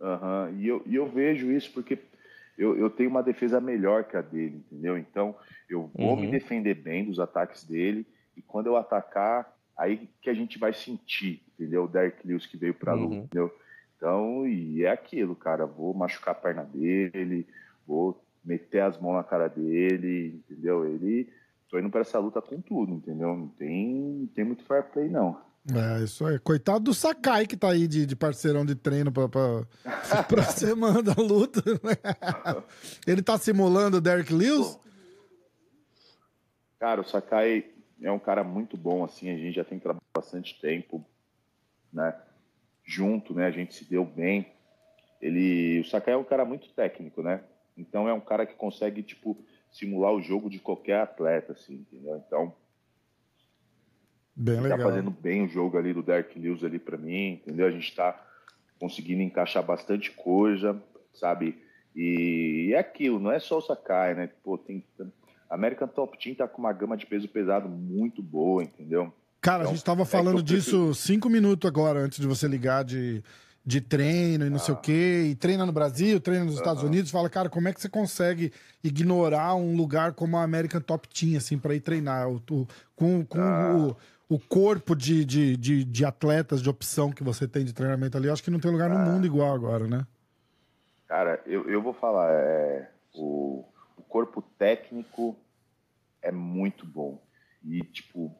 [0.00, 1.98] Aham, E, eu, e eu vejo isso porque
[2.56, 4.96] eu, eu tenho uma defesa melhor que a dele, entendeu?
[4.96, 5.34] Então
[5.68, 6.20] eu vou Uhum.
[6.22, 8.06] me defender bem dos ataques dele
[8.36, 11.84] e quando eu atacar, aí que a gente vai sentir, entendeu?
[11.84, 13.02] O Derek Lewis que veio pra Uhum.
[13.04, 13.58] luta, entendeu?
[13.96, 15.64] Então, e é aquilo, cara.
[15.66, 17.46] Vou machucar a perna dele,
[17.86, 20.84] vou meter as mãos na cara dele, entendeu?
[20.84, 21.28] Ele.
[21.70, 23.36] Tô indo pra essa luta com tudo, entendeu?
[23.36, 23.86] Não tem,
[24.20, 25.38] não tem muito fair play, não.
[25.70, 26.38] É, isso aí.
[26.38, 29.66] Coitado do Sakai que tá aí de, de parceirão de treino pra, pra,
[30.26, 31.60] pra semana da luta.
[31.82, 31.92] né?
[33.06, 34.78] Ele tá simulando o Derek Lewis?
[36.78, 37.66] Cara, o Sakai
[38.02, 41.04] é um cara muito bom, assim, a gente já tem trabalhado bastante tempo,
[41.92, 42.14] né?
[42.84, 43.46] Junto, né?
[43.46, 44.46] A gente se deu bem.
[45.20, 47.42] Ele, o Sakai é um cara muito técnico, né?
[47.76, 49.36] Então é um cara que consegue, tipo,
[49.70, 52.16] simular o jogo de qualquer atleta, assim, entendeu?
[52.16, 52.54] Então,
[54.34, 54.90] Bem tá legal.
[54.90, 57.66] fazendo bem o jogo ali do Derek Lewis ali para mim, entendeu?
[57.66, 58.24] A gente tá
[58.78, 60.80] conseguindo encaixar bastante coisa,
[61.12, 61.60] sabe?
[61.94, 64.30] E é aquilo, não é só o Sakai, né?
[64.44, 64.84] Pô, tem
[65.50, 69.12] American Top Team tá com uma gama de peso pesado muito boa, entendeu?
[69.40, 72.48] Cara, a Então, gente tava é falando eu disso cinco minutos agora, antes de você
[72.48, 73.22] ligar de,
[73.64, 75.28] de treino e não sei o quê.
[75.30, 77.10] E treina no Brasil, treina nos Estados Unidos.
[77.10, 81.36] Fala, cara, como é que você consegue ignorar um lugar como a American Top Team,
[81.36, 82.28] assim, pra ir treinar?
[82.28, 83.38] O, o- com com
[84.28, 88.16] o, o corpo de, de, de, de atletas, de opção que você tem de treinamento
[88.18, 90.04] ali, eu acho que não tem lugar no mundo igual agora, né?
[91.06, 93.64] Cara, eu, eu vou falar, é, o
[94.08, 95.36] corpo técnico
[96.22, 97.22] é muito bom.
[97.62, 98.34] E, tipo,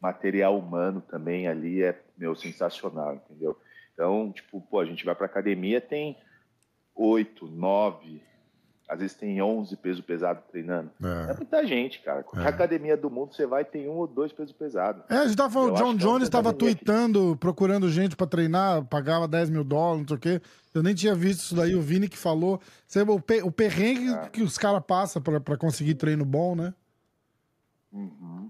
[0.00, 3.58] material humano também ali é, meu, sensacional, entendeu?
[3.92, 6.16] Então, tipo, pô, a gente vai pra academia, tem
[6.94, 8.22] oito, nove,
[8.88, 10.90] às vezes tem 11 peso pesado treinando.
[11.02, 12.22] É, é muita gente, cara.
[12.22, 12.48] Qualquer é.
[12.48, 15.04] academia do mundo você vai, tem um ou dois peso pesado.
[15.10, 17.38] É, a gente tava falando, o John Jones estava tweetando, aqui.
[17.38, 20.42] procurando gente para treinar, pagava 10 mil dólares, não sei o quê.
[20.72, 22.62] Eu nem tinha visto isso daí, o Vini que falou.
[23.08, 24.28] O, pe o perrengue é.
[24.30, 26.72] que os caras passam para conseguir treino bom, né?
[27.92, 28.48] Uhum.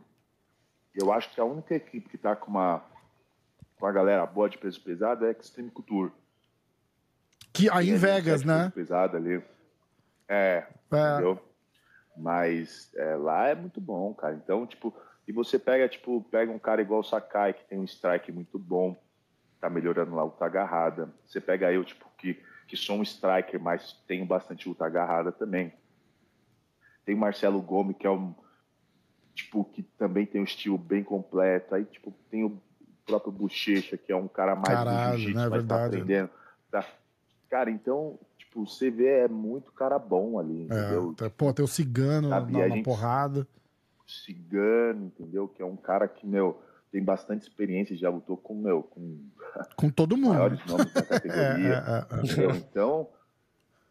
[0.94, 2.84] Eu acho que a única equipe que tá com uma,
[3.76, 6.12] com a galera boa de peso pesado é a Extreme Couture.
[7.52, 8.64] Que aí em Vegas, né?
[8.64, 9.42] Peso pesado ali.
[10.28, 11.12] É, é.
[11.12, 11.42] entendeu?
[12.16, 14.34] Mas é, lá é muito bom, cara.
[14.34, 14.94] Então, tipo,
[15.26, 18.58] e você pega, tipo, pega um cara igual o Sakai, que tem um strike muito
[18.58, 18.96] bom,
[19.60, 21.12] tá melhorando lá luta agarrada.
[21.26, 25.72] Você pega eu, tipo, que, que sou um striker, mas tenho bastante luta agarrada também.
[27.04, 28.34] Tem o Marcelo Gomes, que é um,
[29.34, 31.74] tipo, que também tem um estilo bem completo.
[31.74, 32.60] Aí, tipo, tem o
[33.06, 35.48] próprio Bochecha, que é um cara mais Caralho, do jiu-jitsu, né?
[35.48, 36.30] mas tá aprendendo.
[36.70, 36.86] Tá.
[37.48, 38.18] Cara, então,
[38.48, 41.14] tipo, você vê é muito cara bom ali, é, entendeu?
[41.20, 43.46] É, pô, tem o Cigano na, na gente, porrada.
[44.06, 45.46] Cigano, entendeu?
[45.46, 46.58] Que é um cara que, meu,
[46.90, 49.18] tem bastante experiência, já lutou com, meu, com...
[49.76, 50.30] Com todo mundo.
[50.30, 53.08] maiores nomes da categoria, é, é, é, Então,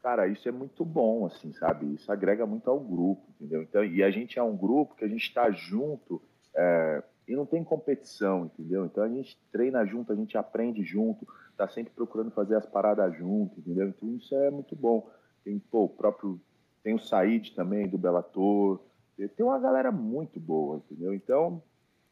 [0.02, 1.94] cara, isso é muito bom, assim, sabe?
[1.94, 3.62] Isso agrega muito ao grupo, entendeu?
[3.62, 6.22] Então, e a gente é um grupo que a gente tá junto
[6.56, 8.86] é, e não tem competição, entendeu?
[8.86, 11.28] Então a gente treina junto, a gente aprende junto,
[11.58, 13.90] tá sempre procurando fazer as paradas junto, entendeu?
[13.90, 15.10] Então isso é muito bom.
[15.44, 16.40] Tem, pô, o próprio.
[16.84, 18.80] Tem o Said também, do Bellator.
[19.18, 21.14] Tem uma galera muito boa, entendeu?
[21.14, 21.62] Então,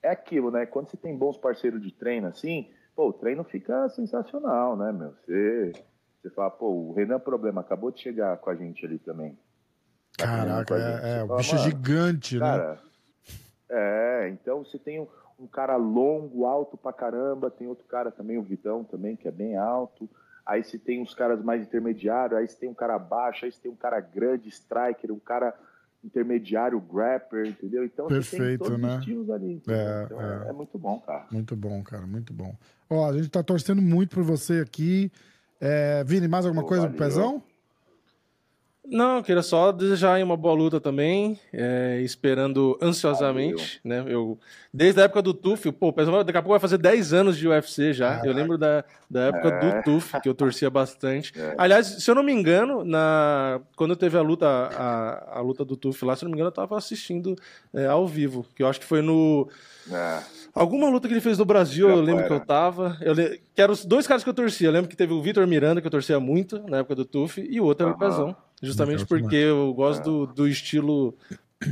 [0.02, 0.66] é aquilo, né?
[0.66, 5.14] Quando você tem bons parceiros de treino assim, pô, o treino fica sensacional, né, meu?
[5.24, 5.72] Você,
[6.22, 9.38] você fala, pô, o Renan Problema acabou de chegar com a gente ali também.
[10.18, 12.40] Tá Caraca, é, é o bicho gigante, né?
[12.40, 12.80] cara, né?
[13.70, 15.06] É, então você tem
[15.40, 19.32] um, cara longo, alto pra caramba, tem outro cara também, o Vitão também, que é
[19.32, 20.10] bem alto.
[20.46, 23.60] Aí você tem uns caras mais intermediários, aí você tem um cara baixo, aí você
[23.62, 25.54] tem um cara grande, striker, um cara
[26.04, 27.84] intermediário, grapper, entendeu?
[27.84, 28.88] Então Perfeito, você tem todos né?
[28.90, 29.62] os estilos ali.
[29.68, 30.50] É, então, é.
[30.50, 31.26] é, muito bom, cara.
[31.32, 32.56] Muito bom, cara, muito bom.
[32.90, 35.12] Ó, a gente tá torcendo muito por você aqui.
[35.60, 36.96] É, Vini, mais alguma Pô, coisa valeu.
[36.96, 37.44] pro Pezão?
[38.88, 44.04] Não, queria só desejar uma boa luta também, é, esperando ansiosamente, Valeu.
[44.04, 44.14] né?
[44.14, 44.40] Eu,
[44.74, 47.48] desde a época do TUF, pô, pessoal, daqui a pouco vai fazer 10 anos de
[47.48, 48.22] UFC já.
[48.24, 49.60] Eu lembro da, da época é.
[49.60, 51.34] do TUF, que eu torcia bastante.
[51.36, 51.56] É.
[51.58, 55.76] Aliás, se eu não me engano, na, quando teve a luta, a, a luta do
[55.76, 57.36] TUF lá, se eu não me engano, eu tava assistindo
[57.74, 59.50] é, ao vivo, que eu acho que foi no.
[59.92, 60.20] É.
[60.54, 62.98] Alguma luta que ele fez no Brasil, eu, lembro que eu tava.
[63.02, 63.42] Eu le...
[63.54, 64.68] Que eram os dois caras que eu torcia.
[64.68, 67.42] Eu lembro que teve o Vitor Miranda, que eu torcia muito na época do TUF,
[67.42, 68.36] e o outro era o Pezão.
[68.66, 71.16] Justamente porque eu gosto do, do estilo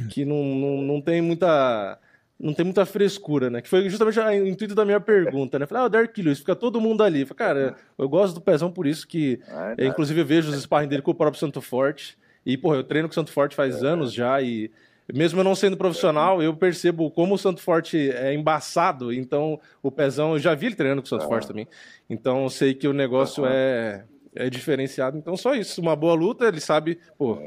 [0.09, 1.99] que não, não, não tem muita
[2.39, 3.61] não tem muita frescura, né?
[3.61, 5.65] Que foi justamente o intuito da minha pergunta, né?
[5.65, 7.25] Falei, ah, o Derek Lewis, fica todo mundo ali.
[7.25, 9.39] Falei, cara, eu gosto do Pezão por isso que,
[9.77, 12.17] é, inclusive, eu vejo os sparring dele com o próprio Santo Forte.
[12.45, 13.87] E, porra, eu treino com o Santo Forte faz é.
[13.87, 14.69] anos já e
[15.13, 19.13] mesmo eu não sendo profissional, eu percebo como o Santo Forte é embaçado.
[19.13, 21.67] Então, o Pezão, eu já vi ele treinando com o Santo Forte também.
[22.09, 24.05] Então, eu sei que o negócio é,
[24.35, 25.17] é diferenciado.
[25.17, 25.81] Então, só isso.
[25.81, 27.37] Uma boa luta, ele sabe, pô,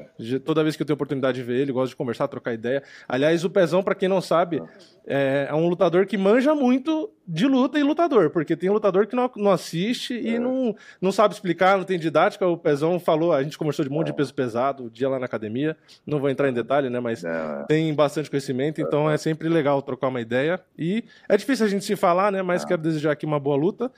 [0.44, 2.82] toda vez que eu tenho oportunidade de ver ele, gosto de conversar, trocar ideia.
[3.08, 4.62] Aliás, o Pezão, para quem não sabe,
[5.06, 9.16] é, é, um lutador que manja muito de luta e lutador, porque tem lutador que
[9.16, 10.34] não, não assiste é.
[10.34, 12.46] e não, não sabe explicar, não tem didática.
[12.46, 15.18] O Pezão falou, a gente conversou de um monte de peso pesado, o dia lá
[15.18, 15.76] na academia.
[16.06, 17.64] Não vou entrar em detalhe, né, mas é.
[17.68, 20.60] tem bastante conhecimento, então é sempre legal trocar uma ideia.
[20.78, 23.90] E é difícil a gente se falar, né, mas quero desejar aqui uma boa luta.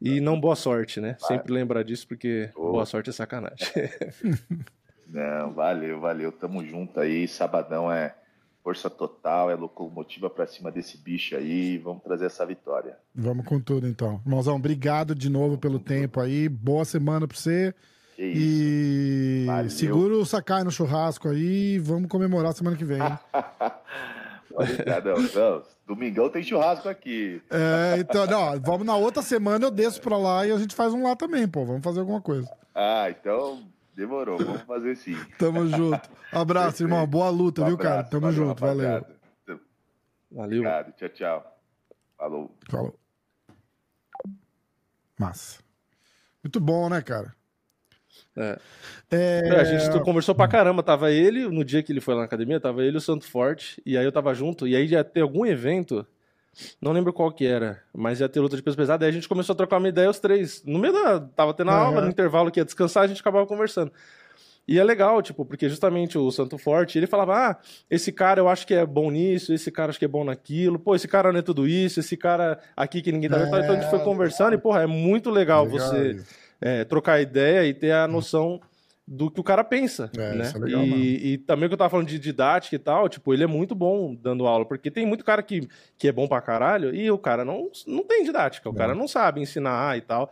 [0.00, 1.16] E não boa sorte, né?
[1.20, 1.36] Vai.
[1.36, 2.72] Sempre lembrar disso, porque oh.
[2.72, 3.66] boa sorte é sacanagem.
[5.08, 6.30] não, valeu, valeu.
[6.30, 7.26] Tamo junto aí.
[7.26, 8.14] Sabadão é
[8.62, 11.78] força total, é locomotiva para cima desse bicho aí.
[11.78, 12.96] Vamos trazer essa vitória.
[13.14, 14.20] Vamos com tudo, então.
[14.24, 16.48] Irmãozão, obrigado de novo pelo tempo aí.
[16.48, 17.74] Boa semana para você.
[18.14, 19.70] Que e Valeu.
[19.70, 21.78] segura o Sakai no churrasco aí.
[21.78, 22.98] Vamos comemorar semana que vem.
[24.50, 27.42] Obrigado, não, Domingão tem churrasco aqui.
[27.50, 30.92] É, então, não, vamos na outra semana, eu desço pra lá e a gente faz
[30.92, 31.64] um lá também, pô.
[31.64, 32.50] Vamos fazer alguma coisa.
[32.74, 33.62] Ah, então
[33.94, 35.16] demorou, vamos fazer sim.
[35.38, 36.08] Tamo junto.
[36.30, 37.06] Abraço, irmão.
[37.08, 38.04] Boa luta, um viu, cara?
[38.04, 39.04] Tamo valeu, junto, valeu.
[40.30, 40.58] Valeu.
[40.58, 41.58] Obrigado, tchau, tchau.
[42.16, 42.50] Falou.
[42.68, 42.98] Falou.
[45.18, 45.60] Massa.
[46.44, 47.34] Muito bom, né, cara?
[48.38, 48.58] É.
[49.10, 49.50] É...
[49.60, 50.82] a gente conversou pra caramba.
[50.82, 53.24] Tava ele, no dia que ele foi lá na academia, tava ele e o Santo
[53.24, 53.82] Forte.
[53.84, 54.66] E aí eu tava junto.
[54.66, 56.06] E aí ia ter algum evento.
[56.80, 59.04] Não lembro qual que era, mas ia ter luta de peso pesado.
[59.04, 60.62] Aí a gente começou a trocar uma ideia os três.
[60.64, 61.20] No meio da.
[61.20, 63.92] Tava tendo a aula, no intervalo que ia descansar, a gente acabava conversando.
[64.66, 67.56] E é legal, tipo, porque justamente o Santo Forte, ele falava, ah,
[67.88, 70.78] esse cara eu acho que é bom nisso, esse cara acho que é bom naquilo,
[70.78, 73.56] pô, esse cara não é tudo isso, esse cara aqui que ninguém tá vendo.
[73.56, 76.22] Então a gente foi É, conversando e, porra, é muito legal, Legal você.
[76.60, 78.60] É, trocar ideia e ter a noção
[79.06, 80.44] do que o cara pensa, É, né?
[80.44, 83.08] isso é legal e, e também o que eu tava falando de didática e tal,
[83.08, 85.66] tipo, ele é muito bom dando aula, porque tem muito cara que,
[85.96, 89.08] que é bom pra caralho e o cara não, não tem didática, o cara não
[89.08, 90.30] sabe ensinar e tal.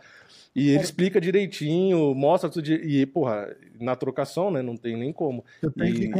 [0.55, 2.67] E ele explica direitinho, mostra tudo.
[2.67, 4.59] E, porra, na trocação, né?
[4.63, 5.45] Não tem nem como.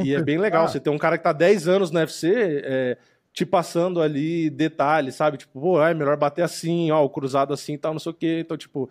[0.03, 0.67] E, e é bem legal.
[0.67, 2.97] Você tem um cara que tá 10 anos no UFC, é,
[3.33, 5.37] te passando ali detalhes, sabe?
[5.37, 8.15] Tipo, pô, é melhor bater assim, ó, o cruzado assim e tal, não sei o
[8.15, 8.39] quê.
[8.41, 8.87] Então, tipo,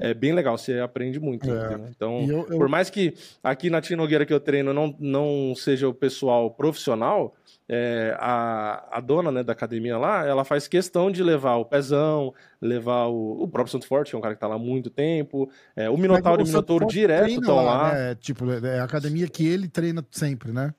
[0.00, 0.56] é bem legal.
[0.58, 1.48] Você aprende muito.
[1.50, 1.80] É.
[1.90, 5.54] Então, eu- eu- por mais que aqui na Tia Nogueira que eu treino não, não
[5.54, 7.34] seja o pessoal profissional,
[7.72, 12.34] é, a, a dona né, da academia lá, ela faz questão de levar o Pezão,
[12.60, 14.90] levar o, o próprio Santo Forte, que é um cara que tá lá há muito
[14.90, 17.92] tempo, é, o Minotauro e o Mas o Santo Minotouro Forte direto estão lá.
[17.94, 18.14] né?
[18.16, 20.74] Tipo, é a academia que ele treina sempre, né?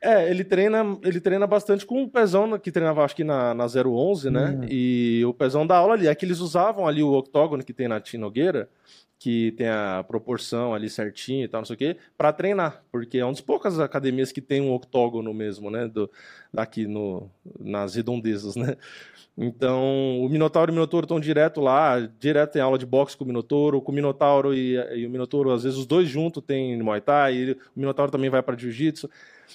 [0.00, 3.66] É, ele treina, ele treina bastante com o Pezão, que treinava acho que na, na
[3.66, 4.50] 011, né?
[4.50, 4.66] Hum.
[4.70, 6.06] E o Pezão dá aula ali.
[6.06, 8.68] É que eles usavam ali o octógono que tem na Tia Nogueira,
[9.18, 12.84] que tem a proporção ali certinha e tal, não sei o quê, pra treinar.
[12.92, 15.88] Porque é uma das poucas academias que tem um octógono mesmo, né?
[15.88, 16.08] Do,
[16.56, 18.76] aqui no, nas redondezas, né?
[19.36, 23.22] Então, o Minotauro e o Minotouro estão direto lá, direto tem aula de boxe com
[23.22, 26.76] o Minotouro, com o Minotauro e, e o Minotouro, às vezes os dois juntos tem
[26.82, 29.08] Muay Thai, e o Minotauro também vai para Jiu-Jitsu.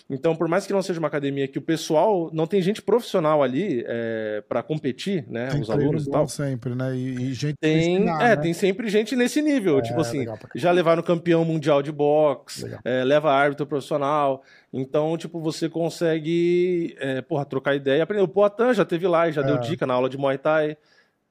[0.10, 3.42] Então, por mais que não seja uma academia que o pessoal não tem gente profissional
[3.44, 6.28] ali é, para competir, né, Tem os alunos e tal.
[6.28, 6.96] sempre, né?
[6.96, 8.42] E, e gente Tem, ensinar, é, né?
[8.42, 10.26] tem sempre gente nesse nível, tipo assim,
[10.56, 17.22] já levaram campeão mundial de boxe, é, leva árbitro profissional, então, tipo, você consegue, é,
[17.22, 18.24] porra, trocar ideia e aprender.
[18.24, 19.46] O Poatan já teve lá e já É.
[19.46, 20.78] deu dica na aula de Muay Thai,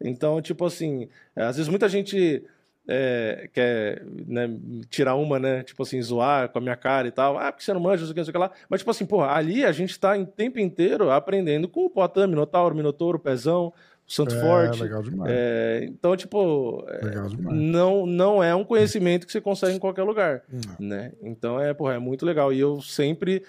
[0.00, 2.42] então, tipo assim, é, às vezes muita gente
[2.88, 4.50] é, quer né,
[4.90, 7.72] tirar uma, né, tipo assim, zoar com a minha cara e tal, ah, porque você
[7.72, 9.28] não manja, não sei o que, não sei o que lá, mas, tipo assim, porra,
[9.32, 13.72] ali a gente tá em tempo inteiro aprendendo com o Poatan, Minotauro, Minotouro, Pezão,
[14.04, 15.30] Santo É, Forte, legal demais.
[15.32, 17.56] é, então, tipo, é, Legal demais.
[17.56, 20.42] não, não é um conhecimento que você consegue em qualquer lugar,
[20.78, 21.12] né?
[21.22, 22.52] Então, é, porra, é muito legal.
[22.52, 23.42] E eu sempre,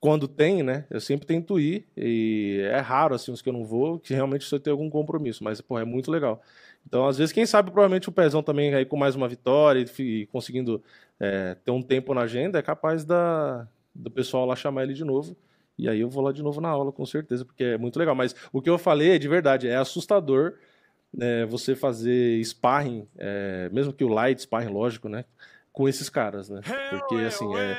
[0.00, 0.84] quando tem, né?
[0.90, 1.86] Eu sempre tento ir.
[1.96, 5.42] E é raro, assim, os que eu não vou, que realmente só tem algum compromisso.
[5.42, 6.42] Mas, porra, é muito legal.
[6.86, 10.26] Então, às vezes, quem sabe, provavelmente o Pezão também aí com mais uma vitória e
[10.26, 10.82] conseguindo
[11.18, 15.04] é, ter um tempo na agenda, é capaz da, do pessoal lá chamar ele de
[15.04, 15.36] novo.
[15.76, 18.14] E aí eu vou lá de novo na aula, com certeza, porque é muito legal.
[18.14, 20.54] Mas o que eu falei é de verdade, é assustador
[21.20, 25.24] é, você fazer sparring, é, mesmo que o light sparring, lógico, né?
[25.72, 26.60] Com esses caras, né?
[26.90, 27.76] Porque assim, é.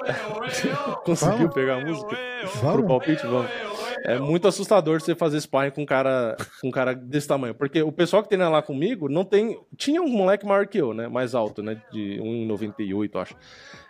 [1.04, 2.16] Conseguiu pegar a música?
[2.40, 2.86] Pro Vamos?
[2.86, 3.69] palpite, vamos.
[4.04, 7.54] É muito assustador você fazer sparring com um cara, com um cara desse tamanho.
[7.54, 9.58] Porque o pessoal que treina lá comigo não tem.
[9.76, 11.08] Tinha um moleque maior que eu, né?
[11.08, 11.80] Mais alto, né?
[11.92, 13.36] De 1,98, acho.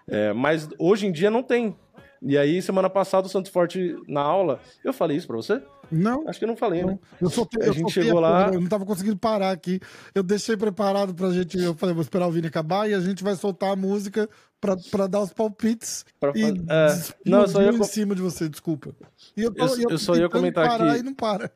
[0.09, 1.77] É, mas hoje em dia não tem.
[2.23, 5.63] E aí, semana passada, o Santos Forte na aula, eu falei isso pra você?
[5.91, 6.93] Não, Acho que eu não falei, né?
[6.93, 7.01] não.
[7.21, 9.81] Eu soltei, A eu gente chegou lá- porra, Eu não tava conseguindo parar aqui.
[10.15, 11.59] Eu deixei preparado pra gente.
[11.59, 14.29] Eu falei, vou esperar o Vini acabar e a gente vai soltar a música
[14.61, 16.05] pra, pra dar os palpites.
[16.21, 18.95] Pra e é, não, eu só ia em cima de você, desculpa.
[19.37, 21.51] E eu, tô- Eu- e eu só ia comentar parar que- e não para.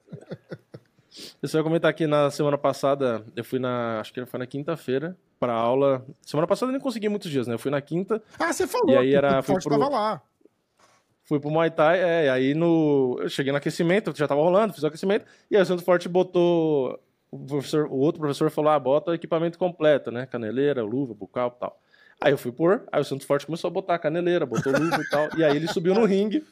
[1.40, 4.00] Eu só ia comentar que na semana passada, eu fui na.
[4.00, 6.04] Acho que foi na quinta-feira, pra aula.
[6.22, 7.54] Semana passada eu nem consegui muitos dias, né?
[7.54, 8.90] Eu fui na quinta, Ah, você falou.
[8.90, 10.22] E aí era- o Forte pro- tava lá.
[11.24, 13.18] Fui pro Muay Thai, é, e aí no.
[13.20, 16.08] Eu cheguei no aquecimento, já tava rolando, fiz o aquecimento, e aí o Santo Forte
[16.08, 17.00] botou.
[17.30, 20.26] O, professor, o outro professor falou: ah, bota o equipamento completo, né?
[20.26, 21.80] Caneleira, luva, bucal e tal.
[22.20, 25.00] Aí eu fui pôr, aí o Santo Forte começou a botar a caneleira, botou luva
[25.00, 25.28] e tal.
[25.36, 26.44] E aí ele subiu no ringue.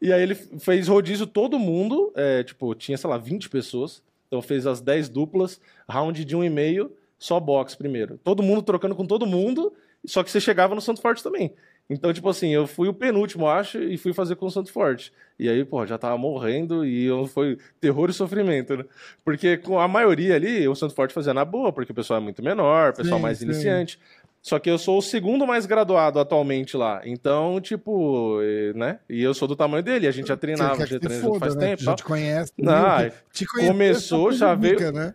[0.00, 4.02] E aí ele fez rodízio todo mundo, é, tipo, tinha, sei lá, 20 pessoas.
[4.26, 8.18] Então fez as 10 duplas, round de um e meio, só boxe primeiro.
[8.22, 9.72] Todo mundo trocando com todo mundo,
[10.06, 11.54] só que você chegava no Santo Forte também.
[11.90, 15.10] Então, tipo assim, eu fui o penúltimo, acho, e fui fazer com o Santo Forte.
[15.38, 18.84] E aí, pô, já tava morrendo e eu foi terror e sofrimento, né?
[19.24, 22.22] Porque com a maioria ali, o Santo Forte fazia na boa, porque o pessoal é
[22.22, 23.44] muito menor, o pessoal Sim, mais sim.
[23.46, 23.98] iniciante.
[24.42, 27.00] Só que eu sou o segundo mais graduado atualmente lá.
[27.04, 28.98] Então, tipo, eh, né?
[29.08, 30.06] E eu sou do tamanho dele.
[30.06, 31.68] A gente já treinava, já que se treina junto foda, faz né?
[31.70, 31.82] tempo.
[31.82, 32.52] Já te conhece.
[32.56, 35.14] Não, te conhece, começou, só já veio- Né?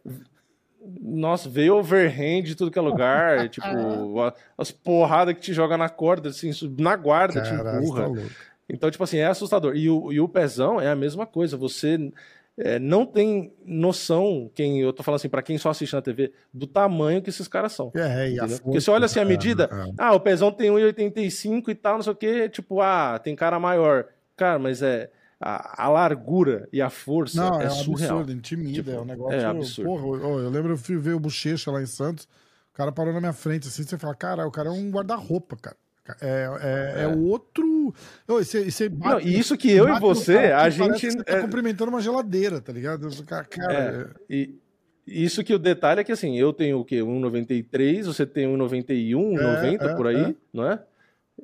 [1.01, 3.47] Nossa, veio overhand de tudo que é lugar.
[3.49, 8.09] tipo, a- as porradas que te joga na corda, assim, na guarda, te Caralho, empurra.
[8.09, 8.21] tá.
[8.69, 9.75] Então, tipo assim, é assustador.
[9.75, 11.55] E o, e o pezão é a mesma coisa.
[11.57, 12.11] Você
[12.57, 16.31] é, não tem noção, quem eu tô falando assim, pra quem só assiste na TV,
[16.53, 17.91] do tamanho que esses caras são.
[17.95, 19.93] É, e força, Porque você olha assim a é, medida, é.
[19.97, 23.59] ah, o pezão tem 1,85 e tal, não sei o quê, tipo, ah, tem cara
[23.59, 24.05] maior.
[24.35, 25.09] Cara, mas é
[25.45, 28.11] a, a largura e a força Não, é, é, um surreal.
[28.19, 29.39] absurdo, intimida, Tipo, é um negócio.
[29.39, 29.89] é absurdo.
[29.89, 32.25] Porra, ô, eu lembro eu fui ver o Bochecha lá em Santos.
[32.73, 35.55] O cara parou na minha frente, assim, você fala, cara, o cara é um guarda-roupa,
[35.61, 35.75] cara.
[36.21, 37.07] É, é, é.
[37.07, 37.93] outro.
[38.27, 41.11] Ô, Você, você bate, Não, e isso que eu e você, cara, a gente.
[41.11, 43.07] Você tá é- cumprimentando uma geladeira, tá ligado?
[43.25, 44.59] Cara, É, e
[45.07, 46.97] isso que o detalhe é que assim, eu tenho o quê?
[47.01, 50.35] 1,93, você tem 1,91, É, 90 é, por aí, é.
[50.51, 50.79] não é?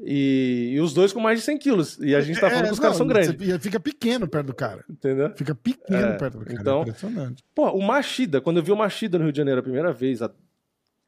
[0.05, 1.97] E, e os dois com mais de 100 quilos.
[1.99, 4.53] E a gente tá falando é, que os caras são grandes, fica pequeno perto do
[4.53, 4.85] cara.
[4.89, 5.31] entendeu?
[5.35, 6.59] Fica pequeno É, perto do cara.
[6.61, 7.43] então- Impressionante.
[7.55, 10.21] Pô, o Machida, quando eu vi o Machida no Rio de Janeiro a primeira vez,
[10.21, 10.31] há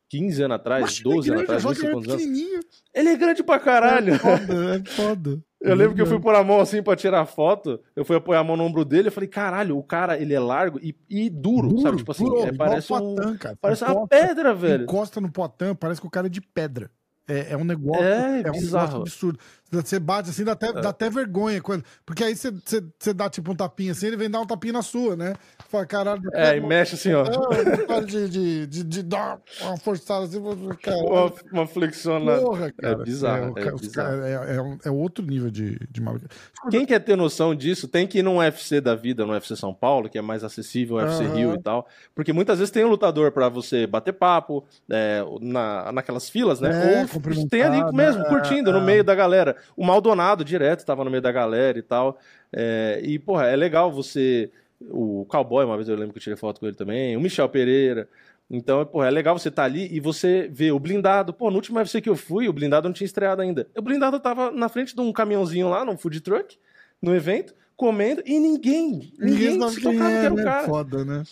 [0.10, 2.66] 15 anos atrás, Mas 12 é anos grande, atrás, não sei é quantos anos.
[2.94, 4.14] Ele é grande pra caralho.
[4.16, 5.40] É foda, é foda.
[5.62, 8.40] Eu lembro que eu fui pôr a mão assim pra tirar foto, eu fui apoiar
[8.40, 11.30] a mão no ombro dele, eu falei, caralho, o cara, ele é largo e, e
[11.30, 11.98] duro, sabe?
[11.98, 13.16] Tipo assim, duro, é, parece um...
[13.16, 13.58] Poitin, cara.
[13.62, 14.84] Parece uma Encosta- pedra, velho.
[14.86, 16.90] Encosta no potão, parece que o cara é de pedra.
[17.28, 19.40] É, é um negócio, É, é, um negócio absurdo.
[19.72, 21.62] Você bate assim, dá até, dá até vergonha.
[21.62, 24.46] Quando, porque aí você, você, você dá tipo um tapinha assim, ele vem dar um
[24.46, 25.34] tapinha na sua, né?
[25.70, 27.24] Fala, caralho, É, e mexe assim, ó.
[27.26, 30.42] É, de, de, de, de dar uma forçada assim,
[30.82, 31.06] caralho.
[31.08, 32.42] Uma, uma flexionada.
[32.42, 32.98] Porra, cara.
[32.98, 34.10] bizarro, o é ca- os bizarro.
[34.22, 36.26] cara- é, é um- é outro nível de, de maluco.
[36.70, 39.74] Quem quer ter noção disso tem que ir num UFC da vida, no UFC São
[39.74, 41.26] Paulo, que é mais acessível, o UFC.
[41.28, 41.88] Rio e tal.
[42.14, 46.70] Porque muitas vezes tem um lutador pra você bater papo, é, na, naquelas filas, né?
[46.72, 48.30] É, Ou tem ali mesmo, né?
[48.30, 48.84] curtindo, no É.
[48.84, 49.56] meio da galera.
[49.76, 52.20] O Maldonado direto tava no meio da galera e tal.
[52.52, 54.52] É, e, porra, é legal você.
[54.90, 57.48] O Cowboy, uma vez eu lembro que eu tirei foto com ele também, o Michel
[57.48, 58.10] Pereira.
[58.50, 61.32] Então, porra, é legal você estar ali e você ver o blindado.
[61.34, 63.68] Pô, no último UFC que eu fui, o blindado não tinha estreado ainda.
[63.78, 66.58] O blindado tava na frente de um caminhãozinho lá, num food truck,
[67.02, 70.44] no evento, comendo, e ninguém, ninguém, sabe se tocava que é, era o né?
[70.44, 70.68] cara.
[70.68, 71.24] Foda, né?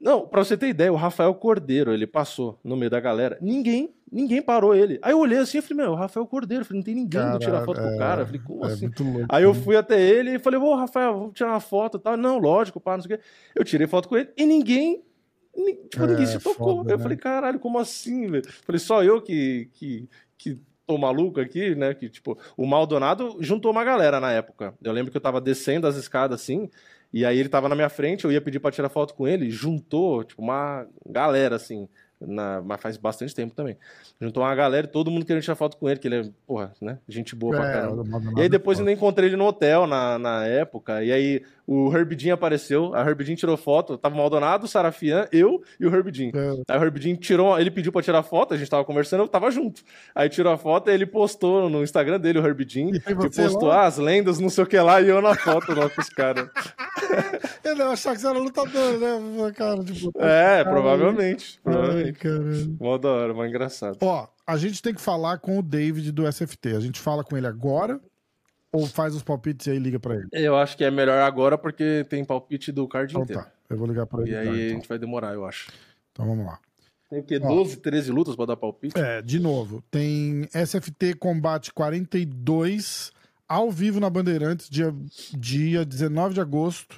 [0.00, 3.38] Não, pra você ter ideia, o Rafael Cordeiro, ele passou no meio da galera.
[3.40, 4.98] Ninguém, ninguém parou ele.
[5.02, 6.62] Aí eu olhei assim e falei, meu, o Rafael Cordeiro.
[6.62, 8.22] Eu falei, não tem ninguém que tira Caralho, foto com o é, cara.
[8.22, 8.90] Eu falei, como é assim?
[8.98, 9.26] louco.
[9.28, 12.16] Aí eu fui até ele e falei, ô, Rafael, vamos tirar uma foto e tal.
[12.16, 13.24] Não, lógico, pá, não sei o quê.
[13.54, 15.02] Eu tirei foto com ele e ninguém,
[15.56, 16.76] ni- tipo, É, ninguém se tocou.
[16.78, 17.02] foda, eu né?
[17.02, 18.44] falei, caralho, como assim, velho?
[18.64, 21.94] Falei, só eu que, que, que tô maluco aqui, né?
[21.94, 24.74] Que, tipo, o Maldonado juntou uma galera na época.
[24.82, 26.68] Eu lembro que eu tava descendo as escadas assim,
[27.12, 29.50] e aí ele tava na minha frente, eu ia pedir pra tirar foto com ele,
[29.50, 31.88] juntou, tipo, uma galera, assim,
[32.20, 33.76] na, mas faz bastante tempo também.
[34.20, 36.72] Juntou uma galera e todo mundo querendo tirar foto com ele, que ele é, porra,
[36.80, 36.98] né?
[37.08, 38.02] Gente boa pra É, caramba.
[38.02, 41.02] o Maldonado E aí é depois ainda encontrei ele no hotel na, na época.
[41.02, 41.42] E aí
[41.72, 42.92] o Herbidinho apareceu.
[42.96, 43.96] A Herbidinho tirou foto.
[43.96, 46.32] Tava o Maldonado, o Sarafian, eu e o Herbidinho.
[46.34, 46.62] É.
[46.68, 49.52] Aí o Herbidinho tirou, ele pediu pra tirar foto, a gente tava conversando, eu tava
[49.52, 49.82] junto.
[50.12, 53.68] Aí tirou a foto e ele postou no Instagram dele, o Herbidinho, tem que postou
[53.68, 53.86] lá?
[53.86, 56.48] as lendas, não sei o que lá, e eu na foto lá com os caras.
[57.62, 59.52] Eu não achava que você era lutador, né?
[59.54, 60.10] Cara, tipo.
[60.16, 60.70] É, Caralho.
[60.70, 61.60] provavelmente.
[61.64, 62.76] Ai, provavelmente.
[62.80, 63.98] Mó da hora, mó engraçado.
[64.00, 66.74] Ó, a gente tem que falar com o David do SFT.
[66.74, 68.00] A gente fala com ele agora
[68.72, 70.28] ou faz os palpites e aí liga pra ele?
[70.32, 73.42] Eu acho que é melhor agora porque tem palpite do card Então inteiro.
[73.42, 74.30] tá, eu vou ligar pra ele.
[74.32, 74.76] E aí a então.
[74.78, 75.70] gente vai demorar, eu acho.
[76.12, 76.58] então vamos lá.
[77.08, 77.40] Tem o quê?
[77.42, 77.48] Ó.
[77.48, 78.96] 12, 13 lutas pra dar palpite?
[78.98, 83.10] É, de novo, tem SFT Combate 42
[83.48, 84.94] ao vivo na Bandeirantes, dia,
[85.36, 86.96] dia 19 de agosto,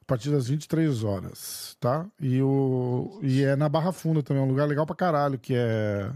[0.00, 2.04] a partir das 23 horas, tá?
[2.20, 5.54] E, o, e é na Barra Funda também, é um lugar legal pra caralho, que
[5.54, 6.10] é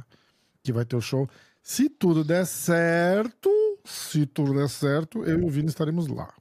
[0.64, 1.28] que vai ter o show.
[1.62, 3.48] Se tudo der certo,
[3.84, 6.32] se tudo der certo, eu e o Vini estaremos lá.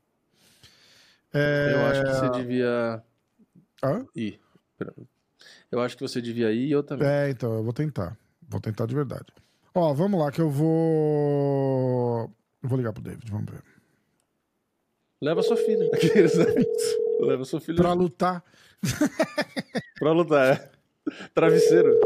[1.33, 1.73] É...
[1.73, 3.03] Eu acho que você devia
[3.83, 4.05] Hã?
[4.15, 4.39] ir.
[5.71, 7.07] Eu acho que você devia ir e eu também.
[7.07, 8.17] É, então, eu vou tentar.
[8.47, 9.25] Vou tentar de verdade.
[9.75, 12.31] Ó, vamos lá, que eu vou.
[12.61, 13.63] Eu vou ligar pro David, vamos ver.
[15.21, 15.89] Leva sua filha.
[17.21, 18.43] Leva sua filha Pra pra, lutar.
[20.11, 20.47] lutar.
[20.47, 20.71] é.
[21.33, 21.99] Travesseiro.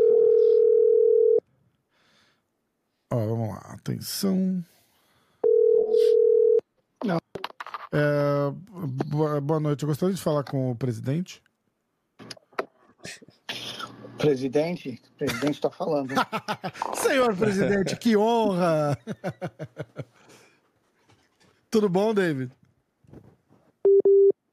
[3.12, 4.64] Ó, vamos lá, atenção.
[7.98, 8.52] É,
[9.42, 11.42] boa, noite, eu gostaria de falar com o presidente.
[14.20, 16.14] Presidente, o presidente está falando.
[16.94, 18.96] Senhor presidente, que honra!
[21.72, 22.52] Tudo bom, David?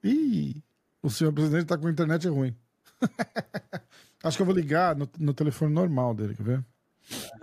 [0.02, 0.62] Ih,
[1.02, 2.56] o senhor presidente tá com a internet ruim.
[4.22, 6.64] Acho que eu vou ligar no, no telefone normal dele, quer ver?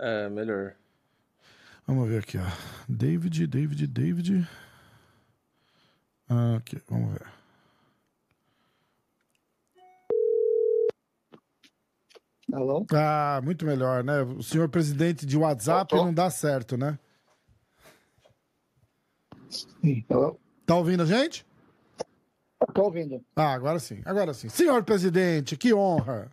[0.00, 0.74] É, melhor.
[1.86, 2.46] Vamos ver aqui, ó.
[2.88, 4.48] David, David, David.
[6.56, 7.26] Aqui, vamos ver.
[12.52, 12.86] Alô?
[12.92, 14.22] Ah, muito melhor, né?
[14.22, 16.04] O senhor presidente de WhatsApp Tô, tô.
[16.04, 16.98] não dá certo, né?
[19.48, 20.38] Sim, Alô?
[20.66, 21.46] Tá ouvindo a gente?
[22.68, 23.22] Estou ouvindo.
[23.36, 24.48] Ah, agora sim, agora sim.
[24.48, 26.30] Senhor presidente, que honra!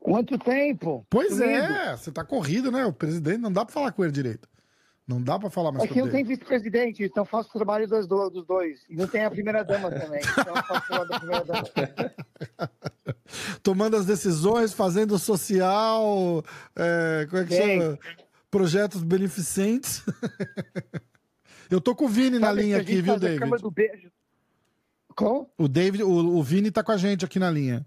[0.00, 1.04] Quanto tempo?
[1.10, 2.84] Pois é, você tá corrido, né?
[2.84, 4.48] O presidente não dá pra falar com ele direito.
[5.06, 6.16] Não dá pra falar mais É com que não ele.
[6.16, 8.80] tem vice-presidente, então faço o trabalho dos, do- dos dois.
[8.88, 11.62] E não tem a primeira-dama também, então eu faço o trabalho da primeira-dama.
[13.62, 16.42] Tomando as decisões, fazendo social.
[16.74, 17.80] é, como é que Bem.
[17.80, 17.98] chama?
[18.50, 20.02] Projetos beneficentes.
[21.70, 23.62] Eu tô com o Vini na linha aqui, viu, faz a cama David?
[23.62, 24.12] do beijo.
[25.16, 25.50] Como?
[25.58, 27.84] O David, o, o Vini tá com a gente aqui na linha.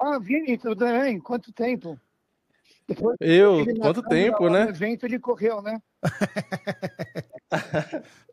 [0.00, 1.18] Ah, Vini, tudo bem?
[1.18, 1.98] Quanto tempo?
[2.86, 4.68] Depois Eu, quanto tempo, no né?
[4.68, 5.82] evento ele correu, né?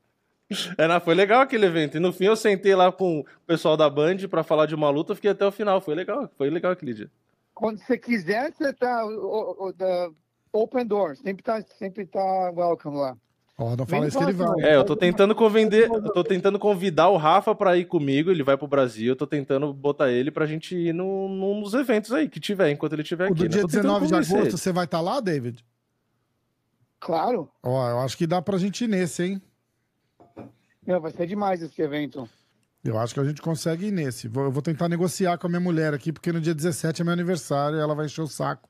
[0.78, 1.98] É, não, foi legal aquele evento.
[1.98, 4.90] E no fim eu sentei lá com o pessoal da Band pra falar de uma
[4.90, 5.82] luta, fiquei até o final.
[5.82, 7.10] Foi legal, foi legal aquele dia.
[7.54, 10.10] Quando você quiser, você tá o, o, da
[10.52, 13.16] open door, sempre tá, sempre tá welcome lá.
[13.58, 14.62] Ó, não Vem fala isso que ele vai.
[14.62, 18.44] É, eu tô tentando convender, eu tô tentando convidar o Rafa pra ir comigo, ele
[18.44, 22.12] vai pro Brasil, eu tô tentando botar ele pra gente ir no, num dos eventos
[22.12, 23.36] aí que tiver, enquanto ele estiver O aqui.
[23.36, 23.50] do né?
[23.50, 24.52] dia Tô tentando 19 de agosto, ele.
[24.52, 25.64] você vai estar lá, David?
[27.04, 29.42] Claro, Ó, eu acho que dá pra gente ir nesse, hein?
[30.88, 32.28] meu, vai ser demais esse evento.
[32.84, 34.28] Eu acho que a gente consegue ir nesse.
[34.28, 37.06] Vou- Eu vou tentar negociar com a minha mulher aqui, porque no dia 17 é
[37.06, 38.70] meu aniversário e ela vai encher o saco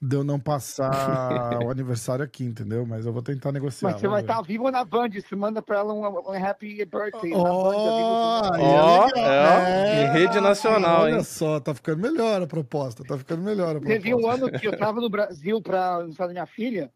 [0.00, 0.90] de eu não passar
[1.66, 2.84] o aniversário aqui, entendeu?
[2.86, 3.90] Mas eu vou tentar negociar.
[3.92, 4.26] Mas você vai ver.
[4.26, 7.30] estar ao vivo na Band, você manda pra ela um, um happy birthday.
[7.30, 8.54] na Band, vivo.
[8.54, 9.16] aí Ó, legal.
[9.16, 11.24] é, ó, em rede nacional, olha hein?
[11.24, 13.94] só, tá ficando melhor a proposta, tá ficando melhor a proposta.
[14.00, 16.92] Teve um ano que eu tava no Brasil para fazer minha filha.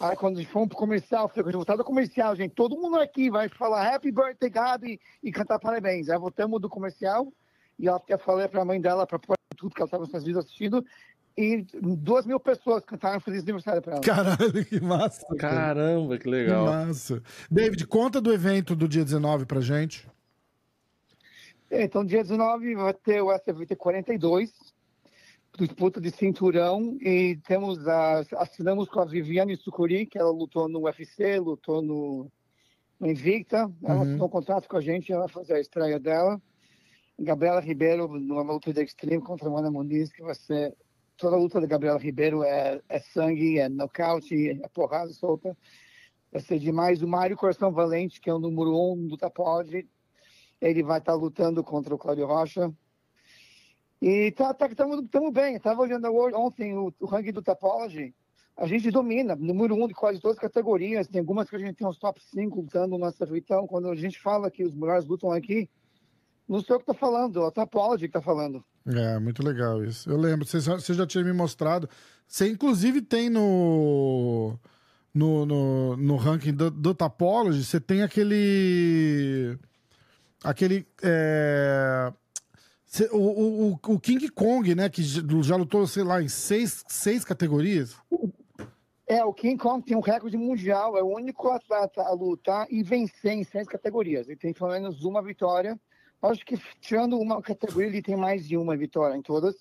[0.00, 3.28] Aí quando fomos pro comercial, eu falei, quando voltar do comercial, gente, todo mundo aqui
[3.30, 6.08] vai falar Happy Birthday, Gabi, e cantar parabéns.
[6.08, 7.30] Aí voltamos do comercial,
[7.78, 10.38] e ela eu falei pra mãe dela, pra pôr tudo que ela estava nos vídeos
[10.44, 10.82] assistindo,
[11.36, 14.02] e duas mil pessoas cantaram Feliz Aniversário pra ela.
[14.02, 15.26] Caralho, que massa.
[15.36, 15.54] cara.
[15.56, 16.64] Caramba, que Que legal.
[16.64, 17.22] massa.
[17.50, 20.08] David, conta do evento do dia 19 pra gente.
[21.70, 24.50] Então, dia 19 vai ter o SVT 42,
[25.66, 27.78] disputa de cinturão, e temos
[28.36, 32.30] assinamos com a Viviane Sucuri, que ela lutou no UFC, lutou no,
[32.98, 34.02] no Invicta, ela Uhum.
[34.02, 36.40] assinou um contrato com a gente, ela vai fazer a estreia dela.
[37.18, 40.74] Gabriela Ribeiro, numa luta de extreme contra a Ana Muniz, que vai ser...
[41.18, 45.54] Toda a luta da Gabriela Ribeiro é, é sangue, é nocaute, é porrada solta.
[46.32, 47.02] Vai ser demais.
[47.02, 49.86] O Mário Coração Valente, que é o número um do Tapode,
[50.58, 52.72] ele vai estar lutando contra o Cláudio Rocha.
[54.00, 55.56] E tá, tá, estamos bem.
[55.56, 58.14] Estava olhando ontem o, o ranking do Tapology.
[58.56, 61.08] A gente domina, número um de quase todas as categorias.
[61.08, 63.96] Tem algumas que a gente tem uns top 5 lutando no nosso Então, quando a
[63.96, 65.68] gente fala que os melhores lutam aqui,
[66.48, 68.64] não sou eu que estou falando, é o Tapology que está falando.
[68.86, 70.10] É, muito legal isso.
[70.10, 71.88] Eu lembro, você já, você já tinha me mostrado.
[72.26, 74.58] Você, inclusive, tem no.
[75.12, 79.58] No, no, no ranking do, do Tapology, você tem aquele.
[80.42, 80.86] Aquele.
[81.02, 82.12] é,
[83.12, 84.88] o, o, o- King Kong, né?
[84.88, 87.96] Que já lutou, sei lá, em seis, seis categorias.
[89.06, 92.82] É, o King Kong tem um recorde mundial, é o único atleta a lutar e
[92.82, 94.28] vencer em seis categorias.
[94.28, 95.78] Ele tem pelo menos uma vitória.
[96.22, 99.54] Acho que tirando uma categoria, ele tem mais de uma vitória em todas.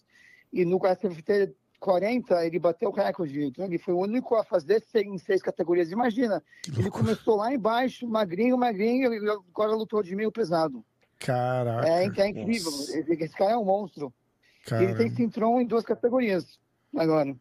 [0.52, 3.44] E no SFT 40, ele bateu o recorde.
[3.46, 5.92] Então, ele foi o único a fazer em seis categorias.
[5.92, 6.44] Imagina,
[6.78, 10.84] ele começou lá embaixo, magrinho, magrinho, e agora lutou de meio pesado.
[11.20, 11.88] Caraca.
[11.88, 12.72] É, é incrível.
[12.72, 14.14] Esse, esse cara é um monstro.
[14.66, 14.84] cara.
[14.84, 16.60] Ele tem cinturão em duas categorias
[16.96, 17.36] agora.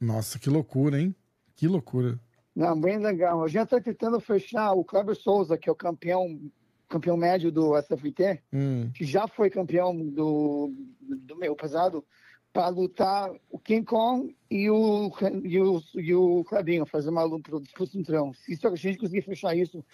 [0.00, 1.14] Nossa, que loucura, hein?
[1.56, 2.18] Que loucura.
[2.54, 3.42] Não, bem legal.
[3.42, 6.40] A gente está tentando fechar o Kleber Souza, que é o campeão,
[6.88, 8.90] campeão médio do SFT, Hum.
[8.94, 12.04] que já foi campeão do, do meu pesado,
[12.52, 15.12] para lutar o King Kong e o,
[15.44, 18.32] e o, e o Clebinho, fazer uma luta pro disputa cinturão.
[18.32, 19.84] Se a gente conseguir fechar isso,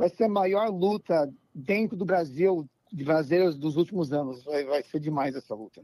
[0.00, 4.42] vai ser a maior luta dentro do Brasil, de brasileiros dos últimos anos.
[4.44, 5.82] Vai, vai ser demais essa luta.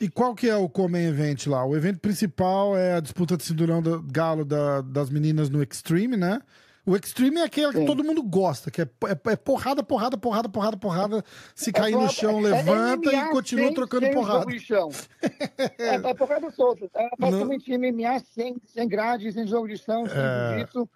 [0.00, 1.64] E qual que é o Common Event lá?
[1.66, 6.16] O evento principal é a disputa de cinturão do galo da- das meninas no Extreme,
[6.16, 6.40] né?
[6.86, 10.48] O Extreme é aquele que todo mundo gosta, que é, é- é porrada, porrada, porrada,
[10.48, 11.24] porrada, porrada.
[11.54, 14.38] Se cair no É, chão, é levanta e continua sem- trocando sem porrada.
[14.40, 14.88] jogo de chão.
[15.78, 16.88] é, é porrada solta.
[16.94, 20.50] É praticamente MMA sem, sem grade, sem jogo de chão, sem É.
[20.50, 20.88] jiu-jitsu.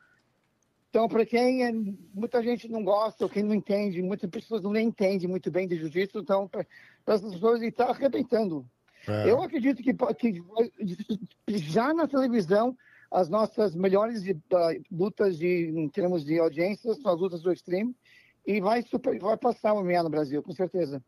[0.93, 1.73] Então, para quem é,
[2.12, 5.74] muita gente não gosta, ou quem não entende, muitas pessoas não entendem muito bem de
[5.78, 6.66] jiu-jitsu, então, para
[7.06, 8.66] essas pessoas, ele está arrebentando.
[9.09, 9.31] É.
[9.31, 12.77] Eu acredito que, que já na televisão,
[13.10, 17.51] as nossas melhores de- da- lutas de, em termos de audiências são as lutas do
[17.51, 17.97] Extreme
[18.47, 21.02] e vai, super, vai passar o MMA no Brasil, com certeza.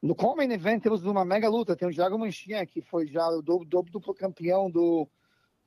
[0.00, 3.42] No Common Event temos uma mega luta, tem o Thiago Manchinha, que foi já o
[3.42, 5.06] dobro, duplo campeão do,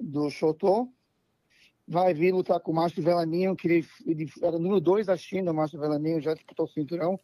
[0.01, 0.89] do Shotô.
[1.87, 5.51] Vai vir lutar com o Márcio Velaninho, que ele, ele era número 2 da China,
[5.51, 7.17] o Márcio Velaninho já disputou o cinturão.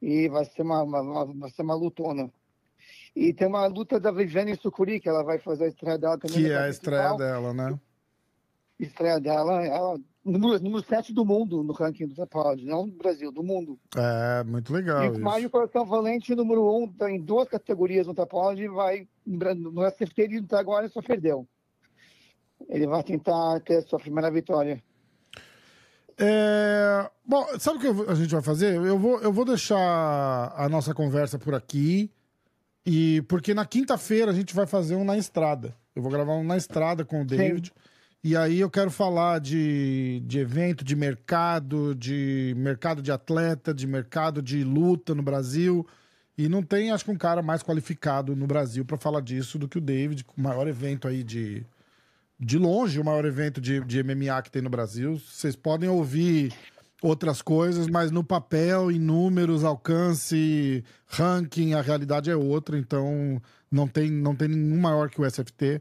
[0.00, 2.30] E vai ser uma, uma- uma- vai ser uma lutona.
[3.14, 6.38] E tem uma luta da Viviane Sucuri, que ela vai fazer a estreia dela também.
[6.38, 7.78] Que é a estreia dela, né?
[8.80, 13.30] Estreia dela, ela número, número 7 do mundo no ranking do Tapod, não do Brasil,
[13.30, 13.78] do mundo.
[13.96, 15.04] É, muito legal.
[15.04, 15.20] e o.
[15.20, 20.22] Mário Coração Valente, número 1, um, tá em duas categorias no Tapod, vai no SFT
[20.22, 21.46] ele até agora só perdeu.
[22.68, 24.82] Ele vai tentar ter a sua primeira vitória.
[26.18, 28.74] É, Bom, sabe o que eu- a gente vai fazer?
[28.74, 32.10] Eu vou, eu vou deixar a nossa conversa por aqui.
[32.84, 35.74] E porque na quinta-feira a gente vai fazer um na estrada.
[35.94, 37.72] Eu vou gravar um na estrada com o David.
[38.24, 43.86] E aí eu quero falar de, de evento, de mercado, de mercado de atleta, de
[43.86, 45.86] mercado de luta no Brasil.
[46.36, 49.68] E não tem, acho que, um cara mais qualificado no Brasil para falar disso do
[49.68, 51.64] que o David, com o maior evento aí de,
[52.44, 55.16] de longe, o maior evento de, de MMA que tem no Brasil.
[55.16, 56.52] Vocês podem ouvir
[57.00, 62.76] outras coisas, mas no papel, em números, alcance, ranking, a realidade é outra.
[62.76, 63.40] Então,
[63.70, 65.80] não tem, não tem nenhum maior que o SFT.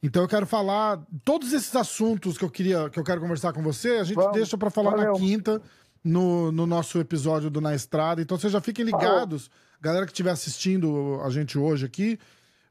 [0.00, 3.62] Então, eu quero falar todos esses assuntos que eu queria, que eu quero conversar com
[3.62, 3.96] você.
[3.96, 4.32] A gente Vamos.
[4.36, 5.14] deixa para falar na Valeu.
[5.14, 5.60] quinta.
[6.04, 8.22] No, no nosso episódio do Na Estrada.
[8.22, 9.50] Então vocês já fiquem ligados.
[9.80, 12.18] Galera que estiver assistindo a gente hoje aqui,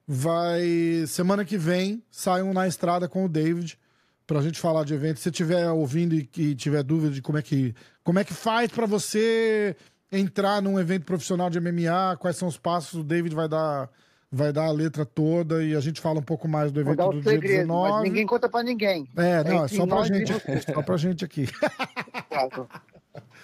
[0.07, 1.05] vai.
[1.07, 3.77] Semana que vem sai um Na Estrada com o David
[4.25, 5.19] pra gente falar de evento.
[5.19, 8.71] Se estiver ouvindo e, e tiver dúvida de como é que, como é que faz
[8.71, 9.75] pra você
[10.11, 13.89] entrar num evento profissional de MMA, quais são os passos, o David vai dar,
[14.31, 17.09] vai dar a letra toda e a gente fala um pouco mais do evento do
[17.17, 18.09] os dia segredos, mas 19.
[18.09, 19.09] ninguém conta pra ninguém.
[19.17, 20.33] É, não, é só pra gente,
[20.73, 21.47] só pra gente aqui.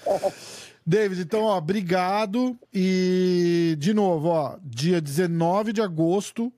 [0.85, 2.57] David, então, ó, obrigado.
[2.73, 6.51] E, de novo, ó, dia 19 de agosto,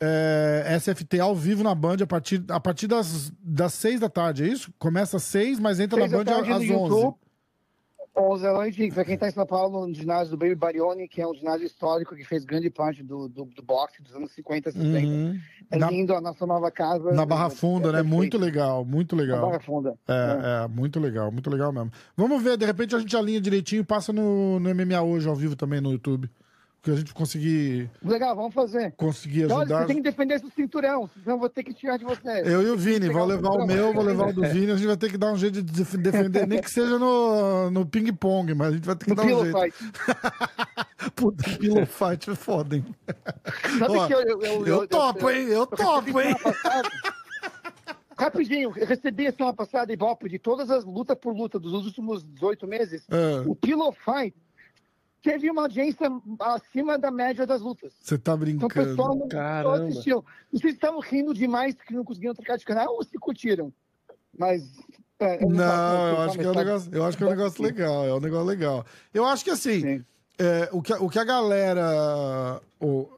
[0.00, 4.44] é, SFT ao vivo na Band a partir, a partir das, das 6 da tarde,
[4.44, 4.72] é isso?
[4.78, 6.66] Começa às 6, mas entra Seis na Band às no 11.
[6.66, 7.14] YouTube,
[8.20, 8.88] 11 da noite.
[8.90, 11.66] Pra quem tá em São Paulo, no ginásio do Baby Barioni, que é um ginásio
[11.66, 15.06] histórico que fez grande parte do, do, do boxe dos anos 50, 60.
[15.06, 15.38] Uhum.
[15.70, 17.12] É Na, lindo a nossa nova casa.
[17.12, 18.02] na Barra Funda, É né?
[18.02, 19.40] Muito legal, muito Na legal.
[19.46, 19.94] Barra Funda.
[20.08, 21.92] É, é, muito legal, muito legal mesmo.
[22.16, 25.34] Vamos ver, de repente a gente alinha direitinho e passa no, no MMA hoje ao
[25.36, 26.28] vivo também no YouTube.
[26.80, 28.92] Porque a gente conseguir, Legal, vamos fazer.
[28.96, 29.80] conseguir Então, ajudar.
[29.80, 32.40] você tem que defender esse cinturão, senão eu vou ter que tirar de você.
[32.42, 33.66] Eu e o Vini, vou o levar o cinturão.
[33.66, 35.72] meu, vou levar o do Vini, a gente vai ter que dar um jeito de
[35.72, 39.16] def- defender, nem que seja no, no ping-pong, mas a gente vai ter que No
[39.16, 39.58] dar um jeito.
[39.60, 39.76] Fight.
[41.14, 42.84] Puta, Pillow Fight é foda, hein?
[43.78, 45.48] Sabe Ó, que eu, eu, eu, Eu topo, hein?
[45.48, 46.34] Eu topo, hein?
[48.16, 52.66] Rapidinho, eu recebi semana passada Ibope de todas as luta por luta dos últimos 18
[52.66, 53.02] meses.
[53.10, 54.34] Ah, O Pillow Fight
[55.22, 56.08] teve uma audiência
[56.40, 57.92] acima da média das lutas.
[58.00, 59.18] Você tá Então o pessoal brincando.
[59.20, 59.78] não Caramba.
[59.78, 60.24] não assistiu.
[60.52, 63.72] Vocês estavam rindo demais que não conseguiram trocar de canal ou se curtiram?
[64.36, 64.62] Mas.
[65.18, 67.30] é, eu Não, faço- eu acho que é um negócio, eu acho que é um
[67.30, 68.86] negócio legal, é um negócio legal.
[69.12, 70.04] Eu acho que assim, Sim.
[70.38, 73.08] é, o, que, a- o que a galera o,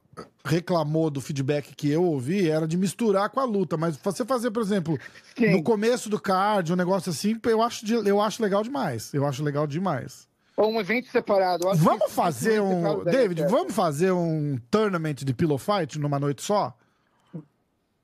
[0.44, 4.50] reclamou do feedback que eu ouvi era de misturar com a luta, mas você fazer,
[4.50, 4.98] por exemplo,
[5.38, 5.52] Sim.
[5.52, 9.12] no começo do card, um negócio assim, eu acho, de- eu acho legal demais.
[9.14, 10.28] Eu acho legal demais.
[10.56, 11.70] Ou um evento separado.
[11.70, 13.04] Que Vamos esse fazer evento um.
[13.04, 16.74] David, vamos fazer um tournament de pillow fight numa noite só?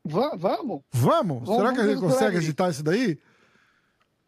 [0.04, 0.82] Va- Vamos?
[0.90, 1.46] Vamos?
[1.46, 3.18] Vamos, Será que a gente consegue agitar isso daí?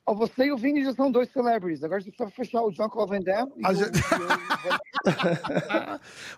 [0.07, 1.83] Ó, Você e o Vini já são dois celebrities.
[1.83, 2.91] Agora você precisa fechar o John
[3.57, 3.99] e A o- gente-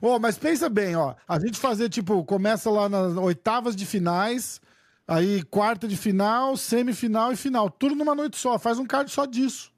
[0.01, 1.15] o- Ó, mas pensa bem, ó.
[1.27, 4.61] A gente fazer, tipo, começa lá nas oitavas de finais,
[5.09, 7.69] aí quarta de final, semifinal e final.
[7.71, 8.59] Tudo numa noite só.
[8.59, 9.72] Faz um card só disso.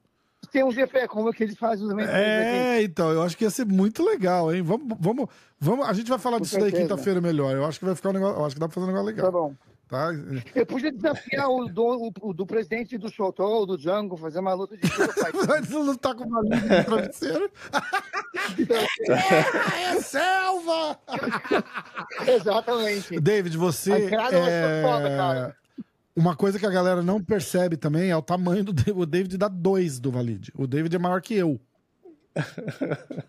[0.54, 2.22] Tem um GP, como é que eles fazem os eventos aqui.
[2.22, 4.62] É, então, eu acho que ia ser muito legal, hein?
[4.62, 5.28] Vamos, vamos,
[5.58, 5.88] vamos.
[5.88, 6.82] A gente vai falar Com disso daí certeza.
[6.84, 7.56] quinta-feira melhor.
[7.56, 8.38] Eu acho que vai ficar um negócio.
[8.38, 9.32] Eu acho que dá pra fazer um negócio Tá legal.
[9.32, 9.54] bom.
[9.88, 10.10] Tá?
[10.54, 14.76] Eu podia desafiar o do, o, do presidente do Shoto, do Django, fazer uma luta
[14.76, 15.02] de tiro
[15.82, 17.50] lutar com uma linha de travesseiro.
[19.10, 20.98] é selva!
[22.28, 23.20] Exatamente.
[23.20, 23.92] David, você.
[23.92, 25.56] A vai ser é, foda, cara.
[26.16, 29.00] Uma coisa que a galera não percebe também é o tamanho do David.
[29.00, 30.52] O David dá dois do Valide.
[30.54, 31.60] O David é maior que eu.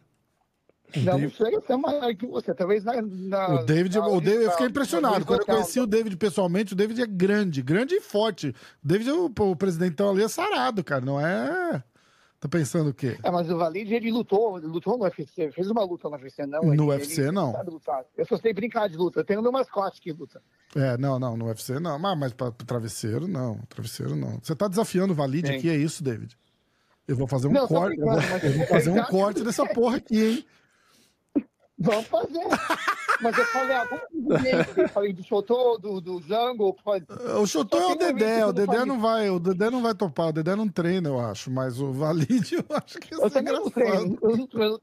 [0.95, 2.53] Não David- chega a ser maior que você.
[2.53, 3.01] Talvez na.
[3.01, 5.19] na O David, na o David, eu fiquei na- impressionado.
[5.19, 8.49] na- Quando eu conheci o David pessoalmente, o David é grande, grande e forte.
[8.49, 11.01] O David, o, o presidentão ali é sarado, cara.
[11.03, 11.83] Não é.
[12.39, 13.17] Tá pensando o quê?
[13.23, 16.45] É, mas o Valide, ele lutou, ele lutou no UFC, fez uma luta no UFC,
[16.45, 16.61] não.
[16.61, 17.53] No ele, UFC, ele não.
[18.15, 19.21] Eu só sei brincar de luta.
[19.21, 20.41] Eu tenho meu mascote que luta.
[20.75, 21.97] É, não, não, no UFC não.
[21.97, 23.57] Mas, mas pra, pra travesseiro, não.
[23.69, 24.37] Travesseiro não.
[24.41, 25.55] Você tá desafiando o Valide Sim.
[25.55, 26.37] aqui, é isso, David?
[27.07, 27.99] Eu vou fazer um Não, tô corte.
[27.99, 30.45] Eu vou, eu vou fazer um corte dessa porra aqui, hein?
[31.77, 32.39] Vamos fazer.
[33.21, 37.05] Mas eu falei alguns momentos, eu falei do Chotô, do, do Django, pode.
[37.39, 40.27] O Chotô é o Dedé, o Dedé não não vai, o Dedé não vai topar,
[40.29, 43.71] o Dedé não treina, eu acho, mas o Valide eu acho que Eu não engraçado.
[43.71, 44.17] treino.
[44.21, 44.81] Eu não treino.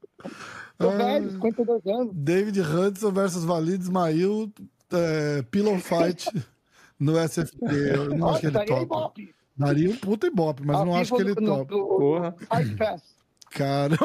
[0.77, 0.97] Tô Ah.
[0.97, 2.11] velho, 52 anos.
[2.13, 4.51] David Hudson versus Valide Ismail,
[4.91, 6.29] é, Pillow Fight
[6.99, 7.55] no SFT.
[7.61, 8.83] Eu não acho que Nossa, ele daria topa.
[8.83, 9.35] Ibope.
[9.55, 11.75] Daria um puta ibope, mas Ao não acho que ele no- topa.
[11.75, 12.35] Porra.
[12.77, 13.03] Pass.
[13.51, 13.95] Cara,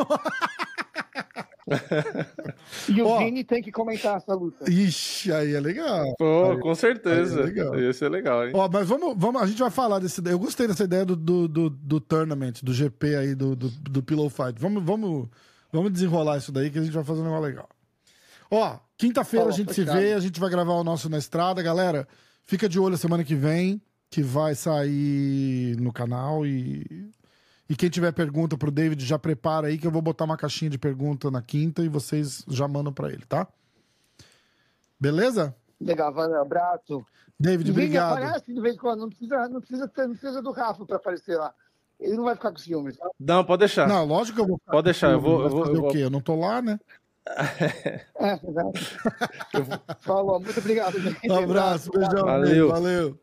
[2.89, 3.19] E o Ó.
[3.19, 4.71] Vini tem que comentar essa luta.
[4.71, 6.15] ixi, aí é legal.
[6.19, 7.41] Pô, com certeza.
[7.41, 7.79] aí é legal.
[7.79, 8.53] Ia ser legal, hein?
[8.55, 10.23] Ó, mas vamos, vamos, a gente vai falar desse.
[10.27, 14.03] Eu gostei dessa ideia do, do, do, do tournament, do GP aí, do, do, do
[14.03, 14.55] Pillow Fight.
[14.59, 15.29] Vamos, vamos,
[15.73, 17.69] vamos desenrolar isso daí que a gente vai fazer um negócio legal.
[18.51, 21.63] Ó, quinta-feira a gente se vê, a gente vai gravar o nosso na estrada.
[21.63, 22.09] Galera,
[22.45, 23.81] fica de olho semana que vem,
[24.11, 27.11] que vai sair no canal e.
[27.69, 30.71] E quem tiver pergunta pro David, já prepara aí que eu vou botar uma caixinha
[30.71, 33.47] de pergunta na quinta e vocês já mandam pra ele, tá?
[34.99, 35.55] Beleza?
[35.81, 37.05] Legal, valeu, abraço.
[37.39, 38.13] David, Vini obrigado.
[38.19, 41.37] aparece de vez em quando, não precisa, não precisa, não precisa do Rafa pra aparecer
[41.37, 41.55] lá.
[42.01, 42.97] Ele não vai ficar com ciúmes.
[42.97, 43.09] tá?
[43.21, 43.87] Não, pode deixar.
[43.87, 44.59] Não, lógico que eu vou.
[44.67, 45.99] Pode deixar, eu vou- eu vou- fazer eu o vou- quê?
[45.99, 46.81] Eu não tô lá, né?
[48.19, 48.73] É, exato.
[50.01, 50.99] Falou, muito obrigado.
[50.99, 51.31] gente.
[51.31, 52.25] Um abraço, beijão.
[52.25, 52.69] Valeu.
[52.71, 53.19] Valeu.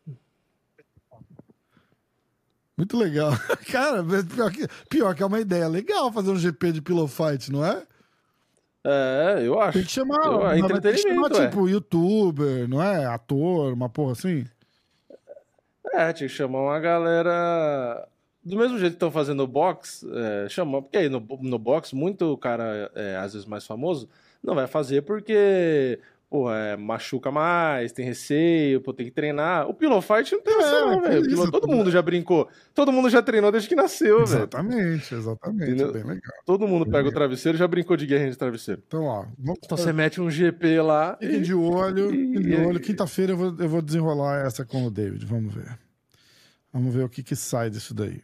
[2.76, 3.30] Muito legal.
[3.72, 7.50] Cara, pior que, pior que é uma ideia legal fazer um GP de Pillow Fight,
[7.50, 7.82] não é?
[8.84, 9.78] É, eu acho.
[9.78, 10.24] Tem que chamar.
[10.26, 11.48] Eu- vai ter que chamar, é.
[11.48, 13.04] tipo, youtuber, não é?
[13.06, 14.46] Ator, uma porra assim.
[15.92, 18.06] É, tinha que chamar uma galera.
[18.44, 20.06] Do mesmo jeito que estão fazendo no box,
[20.44, 20.82] é, chamar.
[20.82, 24.08] Porque aí no, no box, muito cara, é, às vezes mais famoso,
[24.40, 25.98] não vai fazer porque.
[26.36, 29.66] Pô, é, machuca mais, tem receio, pô, tem que treinar.
[29.70, 31.34] O Pillow Fight não tem É, essa, não, velho.
[31.34, 32.46] Todo tudo mundo já brincou.
[32.74, 34.40] Todo mundo já treinou desde que nasceu, velho.
[34.40, 35.64] Exatamente, exatamente.
[35.70, 35.92] Entendeu?
[35.94, 36.20] Bem legal.
[36.44, 38.82] Todo mundo pega o travesseiro e já brincou de guerrinha de travesseiro.
[38.86, 41.16] Então, ó, vamos Então você mete um GP lá.
[41.18, 41.40] Fiquem E...
[41.40, 42.80] de olho, fiquem de E- olho.
[42.80, 45.24] Quinta-feira eu vou, eu vou desenrolar essa com o David.
[45.24, 45.78] Vamos ver.
[46.70, 48.20] Vamos ver o que, que sai disso daí.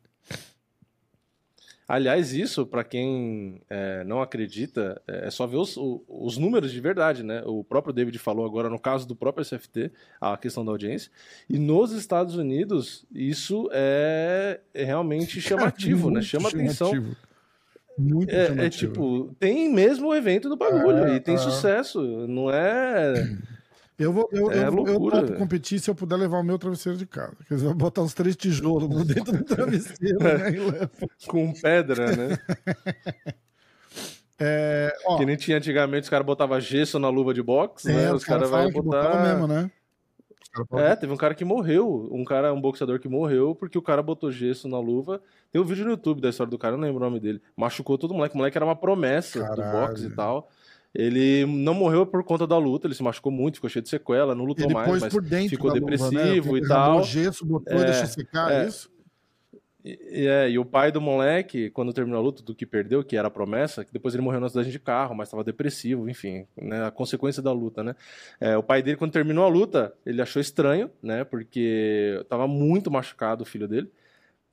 [1.92, 5.76] Aliás, isso, pra quem é, não acredita, é só ver os,
[6.08, 7.42] os números de verdade, né?
[7.44, 11.12] O próprio David falou agora, no caso do próprio SFT, a questão da audiência.
[11.50, 16.22] E nos Estados Unidos, isso é, é realmente chamativo, né?
[16.22, 16.92] Chama atenção.
[16.92, 17.14] chamativo.
[17.98, 21.38] Muito É, é tipo, tem mesmo o evento do bagulho É, e tem é.
[21.38, 22.00] sucesso.
[22.26, 23.12] Não é.
[23.98, 26.58] Eu vou, eu, É eu, loucura, eu topo competir se eu puder levar o meu
[26.58, 27.36] travesseiro de casa.
[27.46, 30.50] Quer dizer, eu vou botar uns três tijolos dentro do travesseiro, né?
[30.50, 31.10] E levo.
[31.26, 32.38] com pedra, né?
[34.44, 37.94] É, ó, Que nem tinha antigamente, os caras botavam gesso na luva de boxe, é,
[37.94, 38.12] né?
[38.12, 39.22] os caras caras vão falam que botar.
[39.22, 39.70] mesmo, né?
[40.72, 42.08] É, teve um cara que morreu.
[42.12, 45.22] Um cara, um boxeador que morreu porque o cara botou gesso na luva.
[45.50, 47.40] Tem um vídeo no YouTube da história do cara, eu não lembro o nome dele.
[47.56, 48.34] Machucou todo moleque.
[48.34, 49.88] O moleque era uma promessa do Caralho.
[49.88, 50.50] boxe e tal.
[50.94, 54.34] Ele não morreu por conta da luta, ele se machucou muito, ficou cheio de sequela,
[54.34, 56.58] não lutou Ele mais, pôs mas por dentro ficou depressivo né?
[56.58, 57.02] e tal.
[57.02, 58.66] gesso, botou e É, deixou secar, é.
[58.66, 58.92] isso?
[59.84, 63.16] E, é, e o pai do moleque, quando terminou a luta, do que perdeu, que
[63.16, 66.46] era a promessa, que depois ele morreu no acidente de carro, mas estava depressivo, enfim,
[66.56, 67.96] né, a consequência da luta, né?
[68.40, 71.24] É, o pai dele, quando terminou a luta, ele achou estranho, né?
[71.24, 73.90] Porque estava muito machucado o filho dele.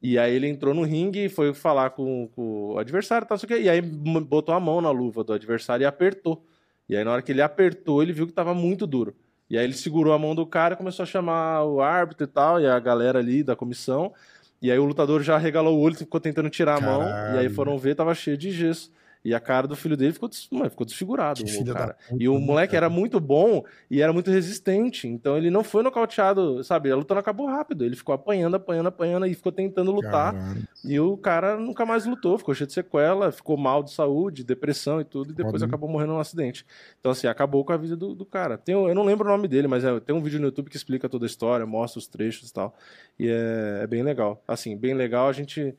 [0.02, 3.60] E aí ele entrou no ringue e foi falar com, com o adversário, o quê,
[3.60, 6.46] e aí botou a mão na luva do adversário e apertou.
[6.88, 9.14] E aí na hora que ele apertou, ele viu que estava muito duro.
[9.50, 12.28] E aí ele segurou a mão do cara e começou a chamar o árbitro e
[12.28, 14.14] tal, e a galera ali da comissão.
[14.62, 17.02] E aí o lutador já regalou o olho, ficou tentando tirar a mão.
[17.02, 17.54] E aí Caralho.
[17.56, 18.92] foram ver, tava cheio de gesso.
[19.24, 21.98] E a cara do filho dele ficou, mano, ficou desfigurado, o cara.
[22.08, 22.86] puta, E o né, moleque cara?
[22.86, 25.08] era muito bom e era muito resistente.
[25.08, 26.90] Então ele não foi nocauteado, sabe?
[26.90, 27.84] A luta não acabou rápido.
[27.84, 30.34] Ele ficou apanhando, apanhando, apanhando e ficou tentando lutar.
[30.34, 30.68] Caralho.
[30.86, 35.02] E o cara nunca mais lutou, ficou cheio de sequela, ficou mal de saúde, depressão
[35.02, 35.68] e tudo, e depois Foda, hein?
[35.68, 36.66] acabou morrendo num acidente.
[37.00, 38.58] Então, assim, acabou com a vida do, do cara.
[38.58, 40.78] Tem, eu não lembro o nome dele, mas é- tem um vídeo no YouTube que
[40.78, 42.74] explica toda a história, mostra os trechos e tal.
[43.20, 44.42] E é, é bem legal.
[44.48, 45.76] Assim, bem legal a gente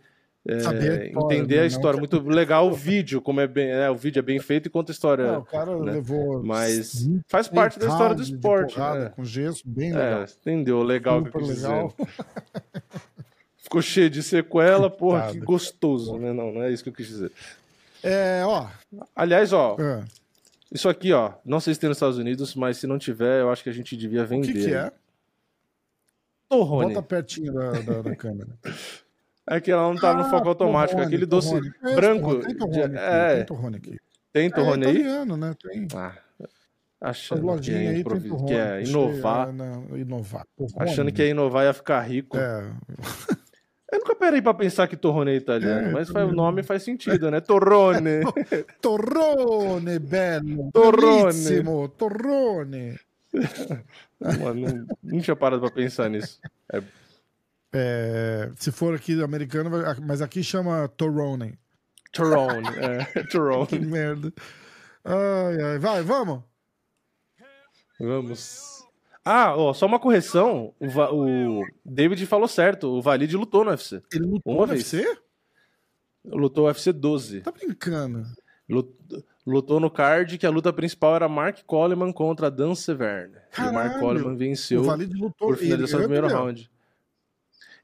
[0.49, 1.59] é, Saber a história, entender né?
[1.59, 1.99] a Não história.
[1.99, 3.69] Muito legal o vídeo, como é bem.
[3.71, 5.33] É, o vídeo é bem feito e conta a história.
[5.33, 5.93] Não, o cara né?
[5.93, 6.43] levou.
[6.43, 8.75] Mas 20 faz parte da história do esporte.
[8.75, 9.13] porrada né?
[9.15, 10.25] Com gesso, bem É, legal.
[10.41, 10.83] entendeu?
[10.83, 11.95] Legal o que eu Super quis legal.
[11.99, 12.11] dizer.
[13.59, 16.33] Ficou cheio de sequela, porra, que gostoso, né?
[16.33, 17.31] Não, não é isso que eu quis dizer.
[18.03, 18.67] É, ó.
[19.15, 20.03] Aliás, ó, é,
[20.73, 23.51] isso aqui, ó, não sei se tem nos Estados Unidos, mas se não tiver, eu
[23.51, 24.53] acho que a gente devia O vender.
[24.53, 24.91] que, que é?
[26.49, 26.95] Torrone.
[26.95, 28.49] Bota pertinho da, da, da câmera.
[29.51, 31.73] É que ela não tá no Ah, foco automático, torrone, aquele doce torrone.
[31.83, 32.21] É, branco.
[32.29, 33.97] torrone, Tem torrone, de- é, tem torrone aqui.
[34.33, 34.97] tem torrone é, aí?
[34.97, 35.55] italiano, né?
[35.61, 35.89] Tem.
[35.95, 36.13] Ah,
[37.01, 38.29] achando que é, aí tem improvis...
[38.31, 38.47] torrone.
[38.49, 40.47] que é inovar, é, não, inovar.
[40.57, 40.91] Torrone.
[40.91, 42.37] achando que é inovar ia ficar rico.
[42.39, 42.71] É,
[43.93, 46.85] Eu nunca parei pra pensar que torrone é italiano, É, mas faz- o nome faz
[46.85, 47.41] sentido, né?
[47.41, 48.21] Torrone.
[48.81, 50.71] torrone, bello.
[50.73, 51.23] Torrone.
[51.25, 52.97] Bellissimo, torrone.
[54.21, 56.39] Mano, não, não tinha parado pra pensar nisso.
[56.73, 56.81] É,
[58.57, 59.71] se for aqui americano,
[60.03, 61.59] mas aqui chama torrone.
[62.13, 63.79] Torrone, é, Que Torrone.
[63.87, 64.33] merda.
[65.05, 65.79] Ai, ai.
[65.79, 66.43] Vai, vamos.
[67.99, 68.81] Vamos.
[69.25, 70.75] Ah, ó, só uma correção.
[70.81, 72.89] O, Va- o David falou certo.
[72.89, 74.03] O Valide lutou no UFC.
[74.13, 74.93] Ele lutou Uma no vez.
[74.93, 75.19] UFC?
[76.25, 77.41] Lutou no UFC 12.
[77.43, 78.25] Tá brincando.
[78.69, 78.97] Lut-
[79.47, 83.37] Lutou no card que a luta principal era Mark Coleman contra Dan Severne.
[83.59, 84.01] E o Mark Caralho.
[84.01, 85.49] Coleman venceu o Valide lutou.
[85.49, 86.71] por finalização no primeiro round.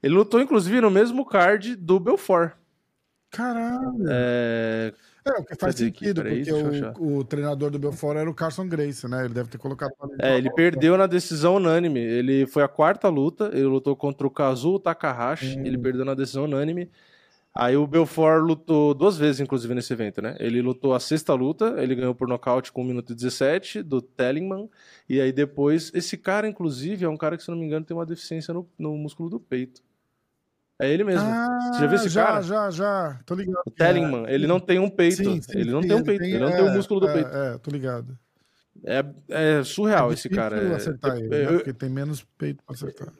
[0.01, 2.53] Ele lutou, inclusive, no mesmo card do Belfort.
[3.29, 4.05] Caralho.
[4.09, 4.93] É,
[5.25, 5.85] É, o que faz aqui?
[5.85, 6.93] sentido, Peraí, porque achar.
[6.97, 9.25] o, o treinador do Belfort era o Carson Grace, né?
[9.25, 11.99] Ele deve ter colocado é, ele perdeu na decisão unânime.
[11.99, 13.49] Ele foi a quarta luta.
[13.53, 15.57] Ele lutou contra o Kazuo Takahashi.
[15.59, 15.65] Hum.
[15.65, 16.89] Ele perdeu na decisão unânime.
[17.59, 20.35] Aí o Belfort lutou duas vezes, inclusive, nesse evento, né?
[20.39, 23.99] Ele lutou a sexta luta, ele ganhou por nocaute com 1 minuto e 17, do
[23.99, 24.69] Tellingman.
[25.09, 27.97] E aí depois, esse cara, inclusive, é um cara que, se não me engano, tem
[27.97, 29.81] uma deficiência no, no músculo do peito.
[30.79, 31.27] É ele mesmo.
[31.27, 32.41] Ah, Você já viu esse já, cara?
[32.43, 33.63] Já, já, Tô ligado.
[33.65, 35.15] O Tellingman, ele não tem um peito.
[35.15, 37.07] Sim, sim, ele não sim, tem um peito, ele não tem o é, músculo do
[37.09, 37.29] é, peito.
[37.35, 38.15] É, tô ligado.
[38.85, 40.61] É, é surreal É esse cara.
[40.61, 41.45] É- acertar ele, é- né?
[41.45, 43.11] eu- Porque tem menos peito pra acertar.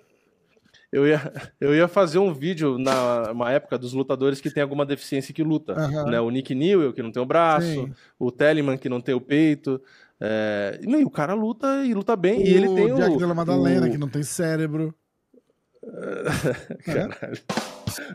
[0.92, 4.86] Eu ia, eu ia fazer um vídeo na uma época dos lutadores que tem alguma
[4.86, 5.74] deficiência que luta.
[5.74, 6.06] Aham.
[6.12, 6.20] Né?
[6.22, 7.92] O Nick Newell, que não tem o braço, Sim.
[8.18, 9.82] o Tellerman, que não tem o peito.
[10.20, 10.80] É...
[10.82, 12.42] E, meu, o cara luta e luta bem.
[12.46, 13.18] e ele tem Jack o.
[13.18, 14.94] Della Madalena, o- que não tem cérebro.
[16.86, 17.38] Caralho.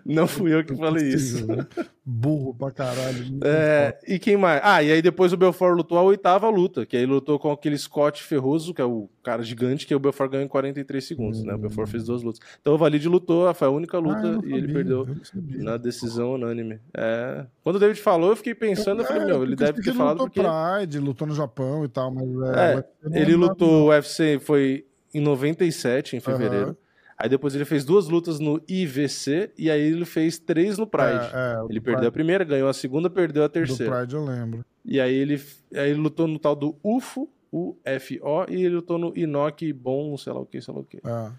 [0.05, 1.47] Não fui eu que falei isso.
[1.47, 1.66] Né?
[2.05, 3.39] Burro pra caralho.
[3.44, 4.61] É, e quem mais?
[4.65, 7.77] Ah, e aí depois o Belfort lutou a oitava luta, que aí lutou com aquele
[7.77, 11.55] Scott Ferroso, que é o cara gigante, que o Belfort ganhou em 43 segundos, né?
[11.55, 12.40] O Belfort fez duas lutas.
[12.61, 15.62] Então o Valide lutou, foi a única luta Ah, não e ele sabia, perdeu sabia.
[15.62, 16.78] na decisão unânime.
[16.97, 17.44] É.
[17.62, 19.94] Quando o David falou, eu fiquei pensando, eu falei, É, meu, ele deve ele ter
[19.94, 20.43] falado lutou porque.
[20.81, 22.24] Pride, lutou no Japão e tal, mas...
[22.57, 24.85] É, não ele é lutou o UFC, foi
[25.15, 26.77] em 97, em fevereiro.
[27.16, 30.86] Aí depois ele fez duas lutas no IVC e aí ele fez três no.
[30.86, 31.30] Pride.
[31.32, 33.98] É, é, Ele do perdeu a primeira, ganhou a segunda, perdeu a Do terceira.
[33.98, 34.64] Pride eu lembro.
[34.84, 35.40] E aí ele,
[35.74, 40.32] aí ele lutou no tal do UFO, UFO, e ele lutou no Inoki Bom, sei
[40.32, 40.97] lá o que, sei lá o que.
[40.97, 41.30] É.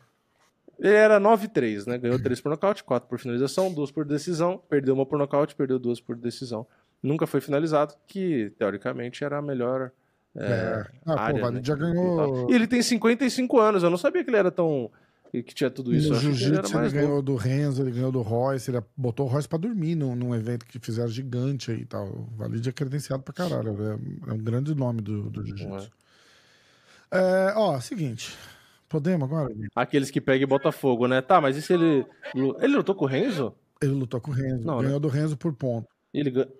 [0.79, 1.97] Ele era 9-3, né?
[1.97, 5.77] Ganhou 3 por nocaute, 4 por finalização, 2 por decisão, perdeu uma por nocaute, perdeu
[5.77, 6.65] duas por decisão.
[7.01, 9.91] Nunca foi finalizado, que teoricamente era a melhor
[10.35, 10.85] É.
[11.05, 11.61] Ah, área, pô, né?
[11.63, 12.49] já ganhou...
[12.49, 14.89] E ele tem 55 anos, eu não sabia que ele era tão.
[15.41, 16.09] Que tinha tudo isso.
[16.09, 19.57] No jiu-jitsu ele ganhou do Renzo, ele ganhou do Royce, ele botou o Royce pra
[19.57, 22.05] dormir num, num evento que fizeram gigante aí e tal.
[22.07, 25.89] O Valide é credenciado pra caralho, é, é um grande nome do, do jiu-jitsu.
[27.09, 28.35] É, ó, seguinte,
[28.89, 29.53] podemos agora?
[29.75, 31.21] Aqueles que pegam e botam fogo, né?
[31.21, 32.05] Tá, mas e se ele.
[32.35, 33.55] Ele lutou com o Renzo?
[33.81, 34.85] Ele lutou com o Renzo, Não, né?
[34.85, 35.87] ganhou do Renzo por ponto.
[36.13, 36.51] Ele ganhou.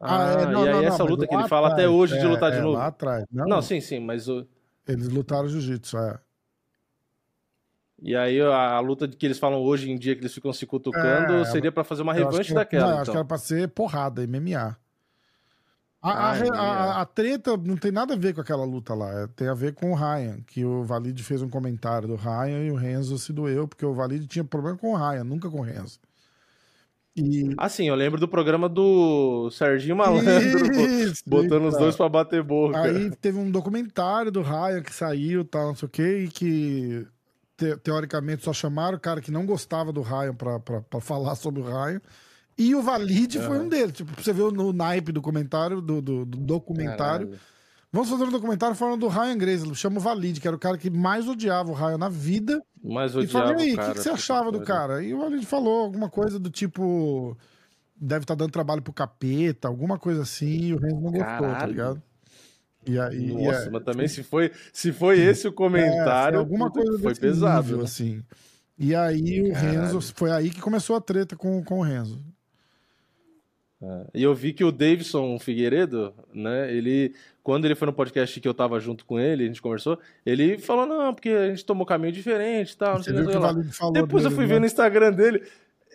[0.00, 2.18] Ah, Ah, é, não, e aí não, essa luta que ele fala até atrás, hoje
[2.18, 2.76] de é, lutar de é, novo.
[2.76, 3.24] lá atrás.
[3.32, 4.46] Não, Não, sim, sim, mas o.
[4.86, 6.18] eles lutaram jiu-jitsu, é.
[8.04, 10.52] E aí a, a luta de que eles falam hoje em dia que eles ficam
[10.52, 12.82] se cutucando É, seria pra fazer uma revanche que- daquela.
[12.84, 13.12] Não, eu acho então.
[13.14, 14.76] que era pra ser porrada, MMA.
[16.02, 19.22] A, a, Ah, a- a treta não tem nada a ver com aquela luta lá,
[19.22, 22.64] é- tem a ver com o Ryan, que o Valide fez um comentário do Ryan
[22.66, 25.60] e o Renzo se doeu, porque o Valide tinha problema com o Ryan, nunca com
[25.60, 25.98] o Renzo.
[27.16, 27.54] E...
[27.56, 30.28] Ah, sim, eu lembro do programa do Serginho Malandro,
[30.76, 31.80] Isso, botando os então.
[31.80, 32.78] dois pra bater boca.
[32.82, 36.28] Aí teve um documentário do Ryan que saiu e tal, não sei o que, e
[36.28, 37.06] que
[37.56, 41.64] te- teoricamente só chamaram o cara que não gostava do Ryan pra falar sobre o
[41.64, 42.00] Ryan.
[42.56, 43.94] E o Valide foi um deles.
[43.94, 47.26] Tipo, você ver no naipe do comentário, do, do, do documentário.
[47.28, 47.40] Caralho.
[47.92, 49.74] Vamos fazer um documentário falando do Ryan Grace.
[49.76, 52.60] Chama o Valide, que era o cara que mais odiava o Ryan na vida.
[52.82, 55.02] Mas e odiava falei, aí, o que, que você achava do cara?
[55.02, 57.36] E o Valide falou alguma coisa do tipo.
[57.96, 61.38] Deve estar dando trabalho pro capeta, alguma coisa assim, e o Renzo não gostou, tá
[61.40, 61.70] Caralho.
[61.70, 62.02] ligado?
[62.86, 63.30] E aí.
[63.30, 66.70] e Nossa, é- mas também se foi, se foi esse o é, comentário, foi alguma
[66.70, 67.62] puta, coisa foi pesado.
[67.62, 67.84] nível, né?
[67.84, 68.22] assim.
[68.78, 69.80] E aí o Caralho.
[69.80, 70.14] Renzo.
[70.14, 72.20] Foi aí que começou a treta com, com o Renzo.
[74.14, 78.48] E eu vi que o Davidson Figueiredo, né, ele, quando ele foi no podcast que
[78.48, 81.84] eu tava junto com ele, a gente conversou, ele falou, não, porque a gente tomou
[81.84, 83.52] caminho diferente e tal, não sei o que o lá.
[83.92, 84.54] Depois eu dele, fui né?
[84.54, 85.42] ver no Instagram dele,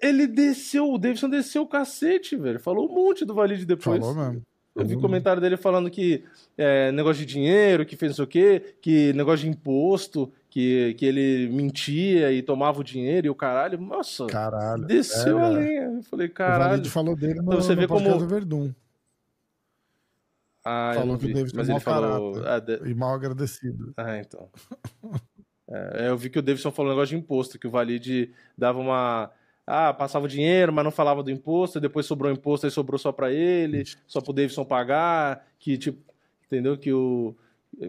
[0.01, 3.99] ele desceu, o Davidson desceu o cacete, velho, falou um monte do Valide depois.
[3.99, 4.43] Falou mesmo.
[4.75, 6.23] Eu vi Falou comentário dele falando que
[6.57, 10.93] é, negócio de dinheiro, que fez não sei o quê, que negócio de imposto, que,
[10.93, 13.79] que ele mentia e tomava o dinheiro e o caralho.
[13.81, 14.85] Nossa, Caralho.
[14.85, 15.81] desceu é, a lenha.
[15.95, 16.69] Eu falei, O caralho.
[16.71, 18.71] Valide falou dele no, Então você no vê como- do Verdun.
[20.63, 21.33] Ah, falou que o vi.
[21.33, 22.33] Davidson Mas ele falou.
[22.33, 22.49] caráter.
[22.51, 23.93] Ah, de- E mal agradecido.
[23.97, 24.49] ah, então.
[25.71, 28.79] É, eu vi que o Davidson falou um negócio de imposto, que o Valide dava
[28.79, 29.31] uma.
[29.71, 32.97] Ah, passava o dinheiro, mas não falava do imposto, e depois sobrou imposto, aí sobrou
[32.97, 36.01] só pra ele, só pro Davidson pagar, que tipo,
[36.47, 36.75] entendeu?
[36.75, 37.35] Que o.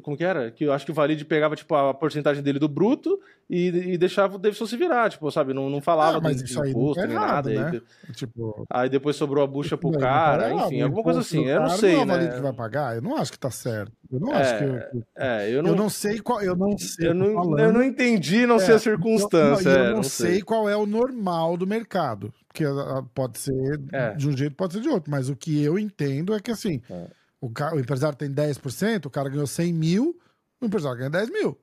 [0.02, 0.50] Como que era?
[0.50, 3.18] Que eu acho que o Valide pegava, tipo, a porcentagem dele do bruto
[3.48, 5.52] e, e deixava o Davidson se virar, tipo, sabe?
[5.52, 7.66] Não, não falava Ah, mas do, isso aí não imposto é nem errado, nada.
[7.68, 7.80] aí né?
[8.06, 11.20] de- Tipo, Aí, depois sobrou a bucha pro Não, não cara, errado, enfim, alguma coisa
[11.20, 11.44] assim.
[11.46, 12.36] Eu não cara sei, é o Valide né?
[12.36, 12.94] que vai pagar?
[12.96, 13.92] Eu não acho que tá certo.
[14.12, 15.02] Eu não É, acho que.
[15.16, 16.40] É, eu Eu não, não sei qual.
[16.40, 17.08] Eu não sei.
[17.08, 17.58] eu não, falando.
[17.58, 19.68] eu não entendi, não sei É, a circunstância.
[19.68, 20.40] Eu, não, é, eu não, não sei.
[20.42, 22.32] qual é o normal do mercado.
[22.48, 24.12] Porque ah, pode ser É.
[24.14, 25.10] de um jeito, pode ser de outro.
[25.10, 27.06] Mas o que eu entendo é que assim, É.
[27.40, 30.18] o, ca- o empresário tem 10%, o cara ganhou 100 mil,
[30.60, 31.58] o empresário ganha 10 mil.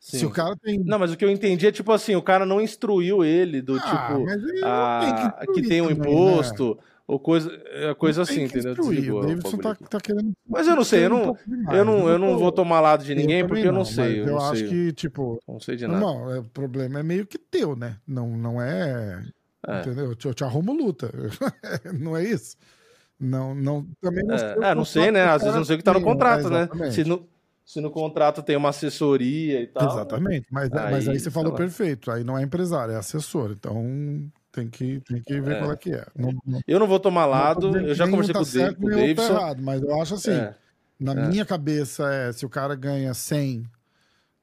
[0.00, 0.18] Sim.
[0.18, 0.78] Se o cara tem.
[0.84, 3.76] Não, mas o que eu entendi é tipo assim, o cara não instruiu ele do
[3.76, 5.00] Ah, tipo mas ele a-
[5.46, 6.08] tem que que, tem um também, né?
[6.10, 8.74] imposto ou coisa, é coisa assim, entendeu?
[8.74, 10.32] Desligou O Davidson tá, tá querendo.
[10.46, 11.78] Mas eu não sei, eu não, demais.
[11.78, 13.88] eu não, eu não vou tomar lado de eu ninguém também porque eu não mas
[13.88, 16.00] sei, eu Eu não acho sei, que, tipo, não sei de nada.
[16.00, 17.96] Não, é, o problema é meio que teu, né?
[18.06, 19.24] Não, não é.
[19.66, 19.80] É.
[19.80, 20.06] Entendeu?
[20.06, 21.10] Eu te, eu te arrumo luta.
[21.98, 22.56] não é isso.
[23.18, 24.48] Não, não, também não sei.
[24.56, 25.24] o É, é, não sei, né?
[25.24, 26.68] Às vezes não sei o que tá no contrato, né?
[26.90, 27.28] Se no,
[27.64, 29.88] se no contrato tem uma assessoria e tal.
[29.90, 30.46] Exatamente.
[30.50, 31.56] Mas aí, Aí, mas aí você sei falou lá.
[31.58, 32.10] perfeito.
[32.10, 33.52] Aí não é empresário, é assessor.
[33.52, 35.58] Então tem que, tem que ver É.
[35.60, 36.06] qual é que é.
[36.16, 38.86] Não, não, Eu não vou tomar lado, eu já conversei com tá Dave, certo, com
[38.86, 39.32] o outro tá Davidson.
[39.32, 40.54] errado, mas eu acho assim, É,
[41.00, 41.28] na é.
[41.28, 43.64] minha cabeça é, se o cara ganha 100,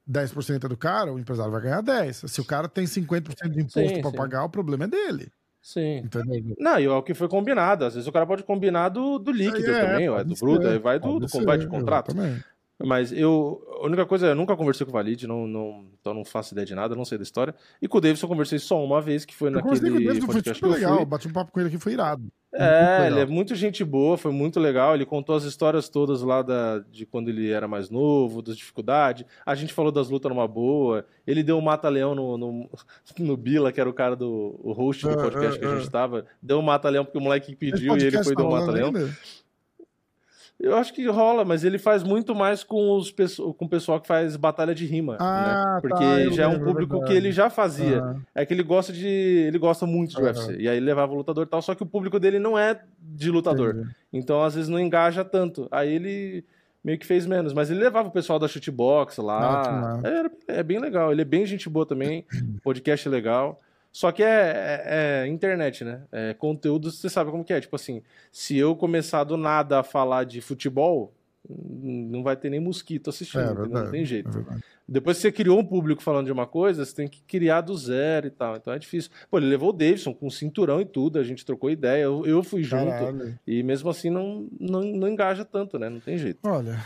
[0.06, 2.24] 10% é do cara, o empresário vai ganhar 10.
[2.26, 5.32] Se o cara tem 50% de imposto para pagar, o problema é dele.
[5.62, 5.98] Sim.
[5.98, 6.56] Entendeu?
[6.58, 7.84] Não, e é o que foi combinado.
[7.84, 10.66] Às vezes o cara pode combinar do, do líquido É, também, ou é do bruto,
[10.66, 12.10] aí vai do, do vai de contrato.
[12.10, 12.44] exatamente.
[12.84, 16.24] Mas eu, a única coisa, eu nunca conversei com o Valide, não, não, então não
[16.24, 17.54] faço ideia de nada, não sei da história.
[17.80, 20.00] E com o Davidson eu conversei só uma vez, que foi Eu conversei com o
[20.00, 20.96] naquele Davidson, foi super legal.
[20.96, 21.04] fui.
[21.04, 22.30] Bati um papo com ele aqui, foi irado.
[22.54, 24.94] É, ele é muito gente boa, foi muito legal.
[24.94, 29.24] Ele contou as histórias todas lá da, de quando ele era mais novo, das dificuldades.
[29.46, 31.06] A gente falou das lutas numa boa.
[31.26, 32.70] Ele deu um mata-leão no, no,
[33.18, 35.70] no Bila, que era o cara do o host do Ah, podcast ah, que a
[35.70, 35.78] ah.
[35.78, 36.26] gente tava.
[36.42, 38.92] Deu um mata-leão porque o moleque pediu e ele foi deu um mata-leão.
[40.62, 43.10] Eu acho que rola, mas ele faz muito mais com, os,
[43.58, 45.16] com o pessoal que faz batalha de rima.
[45.18, 45.80] Ah, né?
[45.80, 47.16] Porque tá, já é um é público que verdade.
[47.16, 48.00] ele já fazia.
[48.00, 49.06] Ah, É que ele gosta de.
[49.08, 50.22] Ele gosta muito de.
[50.22, 50.56] UFC.
[50.58, 52.80] E aí ele levava o lutador e tal, só que o público dele não é
[53.00, 53.70] de lutador.
[53.74, 53.90] entendi.
[54.12, 55.66] Então, às vezes, não engaja tanto.
[55.70, 56.44] Aí ele
[56.84, 57.52] meio que fez menos.
[57.52, 59.72] Mas ele levava o pessoal da shootbox Ah, que lá.
[59.72, 60.06] massa.
[60.08, 61.10] Era- É, bem legal.
[61.10, 62.24] Ele é bem gente boa também.
[62.62, 63.60] podcast é legal.
[63.92, 64.26] Só que é,
[64.86, 66.02] é- é internet, né?
[66.10, 67.60] É conteúdo, você sabe como que é.
[67.60, 68.02] Tipo assim,
[68.32, 71.12] se eu começar do nada a falar de futebol,
[71.48, 73.72] não vai ter nem mosquito assistindo, É, verdade.
[73.84, 74.46] não tem jeito.
[74.50, 74.56] é.
[74.88, 77.76] Depois que você criou um público falando de uma coisa, você tem que criar do
[77.76, 78.56] zero e tal.
[78.56, 79.10] Então é difícil.
[79.30, 82.42] Pô, ele levou o Davidson com cinturão e tudo, a gente trocou ideia, eu, eu
[82.42, 82.86] fui junto.
[82.90, 83.38] Caralho.
[83.46, 85.88] E mesmo assim não, não, não engaja tanto, né?
[85.90, 86.38] Não tem jeito.
[86.48, 86.78] Olha.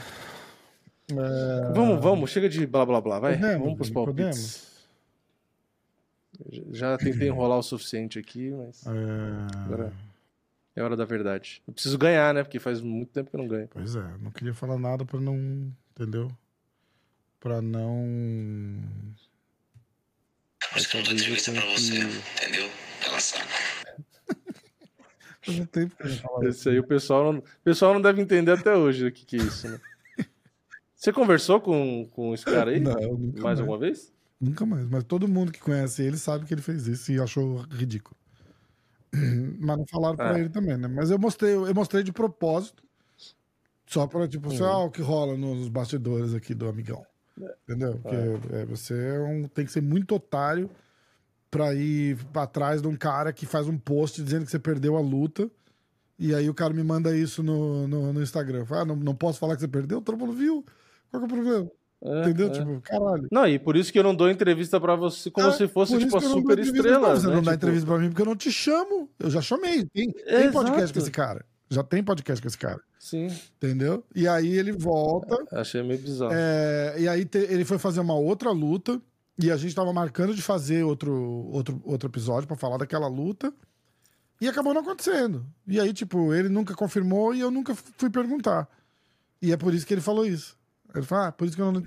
[1.10, 3.34] é, Vamos, vamos, chega de blá blá blá, vai.
[3.36, 4.24] Podemos, vamos pros palpites.
[4.24, 4.75] podemos.
[6.70, 8.90] Já tentei enrolar o suficiente aqui, mas é,
[9.64, 9.92] agora
[10.76, 11.62] é hora da verdade.
[11.66, 12.42] Eu preciso ganhar, né?
[12.42, 13.68] Porque faz muito tempo que eu não ganho.
[13.68, 15.72] Pois é, não queria falar nada pra não.
[15.92, 16.30] Entendeu?
[17.40, 18.04] Pra não.
[20.72, 22.44] Mas talvez eu tenha que...
[22.44, 22.70] entendeu?
[23.06, 23.48] Ela sabe.
[25.40, 28.20] Faz um tempo que eu não Esse aí o pessoal não, o pessoal não deve
[28.20, 29.80] entender até hoje o que, que é isso, né?
[30.94, 32.80] Você conversou com, com esse cara aí?
[32.80, 33.60] Não, nunca mais mais.
[33.60, 34.12] alguma vez?
[34.40, 34.86] Nunca mais.
[34.86, 38.16] Mas todo mundo que conhece ele sabe que ele fez isso e achou ridículo.
[39.60, 40.38] Mas não falaram pra Ah.
[40.38, 40.88] ele também, né?
[40.88, 42.82] Mas eu mostrei, eu mostrei de propósito.
[43.86, 44.56] Só pra, tipo, Uhum.
[44.56, 47.06] sei lá, o que rola nos bastidores aqui do amigão.
[47.68, 47.98] Entendeu?
[47.98, 48.16] Porque
[48.54, 50.70] é, você é um- tem que ser muito otário
[51.50, 55.00] pra ir atrás de um cara que faz um post dizendo que você perdeu a
[55.00, 55.50] luta.
[56.18, 58.64] E aí o cara me manda isso no, no, no Instagram.
[58.66, 60.00] Fala, ah, não, não posso falar que você perdeu?
[60.02, 60.64] Todo mundo viu.
[61.10, 61.70] Qual que é o problema?
[62.02, 62.46] É, Entendeu?
[62.48, 62.50] é.
[62.50, 63.26] Tipo, caralho.
[63.32, 65.98] Não, e por isso que eu não dou entrevista pra você como É, se fosse,
[65.98, 67.16] tipo, a super entrevista estrela.
[67.16, 67.34] Você né?
[67.34, 69.08] não dá Tipo, entrevista pra mim porque eu não te chamo.
[69.18, 69.84] Eu já chamei.
[69.86, 70.52] Tem, tem Exato.
[70.52, 71.44] podcast com esse cara.
[71.70, 72.80] Já tem podcast com esse cara.
[72.98, 74.04] Sim, Entendeu?
[74.14, 75.36] E aí ele volta.
[75.52, 76.32] achei meio bizarro.
[76.34, 79.00] é, e aí te- ele foi fazer uma outra luta.
[79.38, 81.12] E a gente tava marcando de fazer outro,
[81.52, 83.52] outro, outro episódio pra falar daquela luta.
[84.40, 85.44] E acabou não acontecendo.
[85.66, 88.68] E aí, tipo, ele nunca confirmou e eu nunca fui perguntar.
[89.42, 90.56] E é por isso que ele falou isso.
[90.96, 91.82] Ele fala, ah, por isso que eu não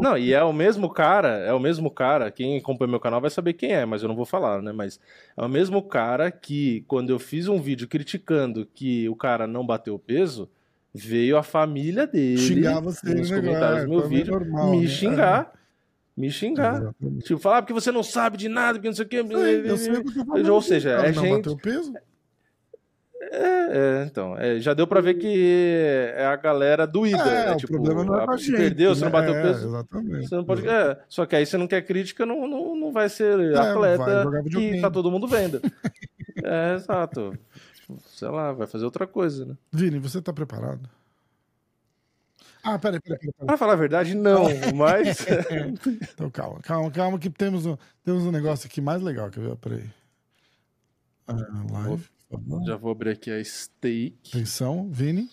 [0.00, 3.30] Não, e é o mesmo cara, é o mesmo cara, quem acompanha meu canal vai
[3.30, 4.72] saber quem é, mas eu não vou falar, né?
[4.72, 4.98] Mas
[5.36, 9.66] é o mesmo cara que, quando eu fiz um vídeo criticando que o cara não
[9.66, 10.48] bateu peso,
[10.94, 14.80] veio a família dele xingar você nos né, comentários do meu Também vídeo normal, me
[14.80, 14.86] né?
[14.86, 15.52] xingar.
[16.16, 16.76] Me xingar.
[16.76, 17.24] Exatamente.
[17.24, 19.16] Tipo, falar porque você não sabe de nada, porque não sei o que.
[19.26, 19.96] Sei,
[20.36, 20.54] eu eu.
[20.54, 21.36] Ou seja, é gente.
[21.36, 21.92] bateu peso?
[23.32, 27.18] É, então, é, já deu pra ver que é a galera doída.
[27.22, 27.52] É, né?
[27.52, 28.56] o Tipo, problema não é a- com a se gente.
[28.56, 29.06] perdeu, você né?
[29.06, 29.68] não bateu É, peso.
[29.68, 30.28] Exatamente.
[30.28, 30.68] Você não pode.
[30.68, 33.70] É, só que aí você não quer crítica, não, não, não vai ser É, vai
[33.70, 34.80] atleta que videogame.
[34.80, 35.60] tá todo mundo vendo.
[36.44, 37.36] é, exato.
[38.06, 39.54] Sei lá, vai fazer outra coisa, né?
[39.72, 40.88] Vini, você tá preparado?
[42.62, 43.32] Ah, peraí, peraí, peraí.
[43.32, 43.46] peraí.
[43.46, 44.44] Pra falar a verdade, não,
[44.74, 45.18] mas.
[46.14, 49.28] Então calma, calma, calma, que temos um, temos um negócio aqui mais legal.
[49.30, 49.56] Quer ver?
[49.56, 49.84] Peraí.
[51.26, 51.34] Ah,
[51.72, 52.04] live.
[52.66, 54.14] Já vou abrir aqui a Stake.
[54.28, 55.30] Atenção, Vini.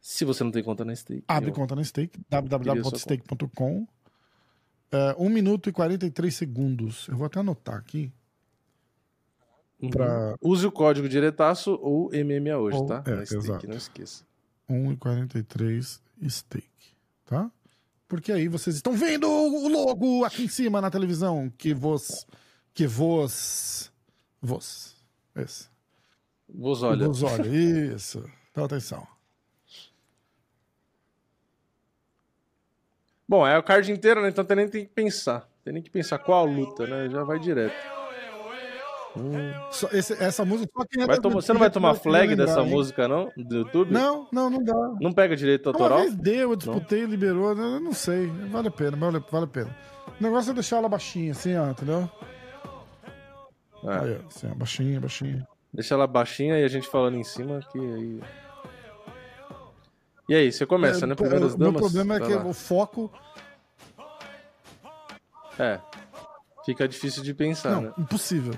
[0.00, 1.24] Se você não tem conta na Stake.
[1.28, 3.86] Abre conta na Stake, www.stake.com.
[4.92, 7.06] É, 1 minuto e 43 segundos.
[7.08, 8.12] Eu vou até anotar aqui.
[9.82, 9.88] Uhum.
[9.90, 13.02] pra- Use o código diretaço ou MMA hoje, Ou- tá?
[13.06, 13.66] é, na Stake, exato.
[13.68, 14.24] não esqueça.
[14.68, 16.68] 1 e 43 Stake.
[17.24, 17.50] Tá?
[18.06, 21.50] Porque aí vocês estão vendo o logo aqui em cima na televisão.
[21.56, 22.26] Que vos.
[22.74, 23.90] Que vos.
[24.42, 24.96] Vos.
[25.34, 25.69] Esse.
[26.54, 27.06] Vos olha.
[27.06, 27.46] Vos olha.
[27.46, 28.24] Isso.
[28.50, 29.06] Então atenção.
[33.28, 34.28] Bom, é o card inteiro, né?
[34.28, 35.48] Então tem nem tem que pensar.
[35.64, 37.08] Tem nem que pensar qual luta, né?
[37.08, 37.74] Já vai direto.
[39.72, 40.70] Só esse- essa música
[41.04, 42.70] Vai tomar- você não vai tomar flag lembrar, dessa hein?
[42.70, 43.30] música, não?
[43.36, 43.92] Do YouTube?
[43.92, 44.72] Não, não, não dá.
[45.00, 45.98] Não pega direito Uma autoral?
[46.00, 48.26] vez deu, eu disputei, liberou, eu não sei.
[48.28, 49.76] Vale a pena, vale, vale a pena.
[50.18, 52.08] O negócio é deixar ela baixinha, assim, ó, entendeu?
[53.82, 53.98] É.
[53.98, 55.48] Aí, assim, ó, baixinha, baixinha.
[55.72, 58.20] Deixa ela baixinha e a gente falando em cima que aí.
[60.28, 61.14] E aí, você começa, É, né?
[61.14, 61.80] Primeiras o Meu damas.
[61.80, 62.44] problema é que lá.
[62.44, 63.10] o foco.
[65.58, 65.78] É.
[66.64, 67.92] Fica difícil de pensar, Não, né?
[67.98, 68.54] impossível.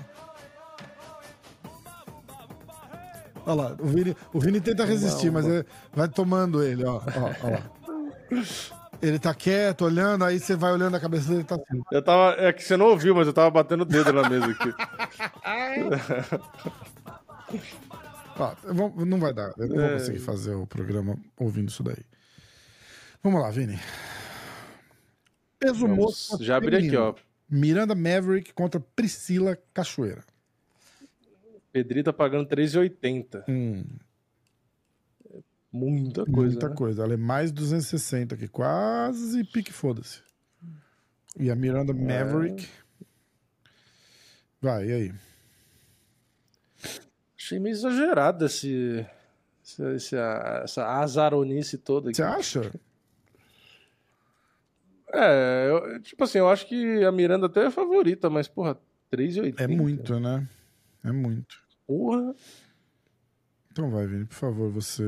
[3.45, 7.01] Olha lá, o Vini, o Vini tenta resistir, mas é- vai tomando ele, ó, ó,
[7.43, 7.61] ó lá.
[9.01, 11.81] Ele tá quieto, olhando, aí você vai olhando a cabeça dele, tá assim.
[11.91, 12.35] Eu tava.
[12.37, 14.73] É que você não ouviu, mas eu tava batendo o dedo na mesa aqui.
[18.73, 19.93] Vou- não vai dar, eu não vou É.
[19.93, 22.03] conseguir fazer o programa ouvindo isso daí.
[23.21, 23.79] Vamos lá, Vini.
[25.59, 27.15] Peso Vamos, mosca já abri aqui, ó.
[27.49, 30.23] Miranda Maverick contra Priscila Cachoeira.
[31.71, 33.43] Pedrita pagando 3,80.
[33.47, 33.83] Hum,
[35.71, 36.51] Muita coisa.
[36.51, 36.75] muita né?
[36.75, 37.03] coisa.
[37.03, 40.21] Ela é mais 260 aqui, quase pique foda-se.
[41.39, 41.95] E a Miranda É.
[41.95, 42.67] Maverick.
[44.61, 45.13] Vai, e aí?
[47.43, 49.05] Achei meio exagerado esse.
[49.95, 52.15] esse- essa azaronice toda aqui.
[52.15, 52.71] Você acha?
[55.13, 58.77] É, eu- tipo assim, eu acho que a Miranda até é favorita, mas, porra,
[59.11, 59.61] 3,80.
[59.63, 60.47] É muito, né?
[61.03, 61.61] É muito.
[61.85, 62.33] Porra.
[63.71, 65.03] Então vai, Vini, por favor, você.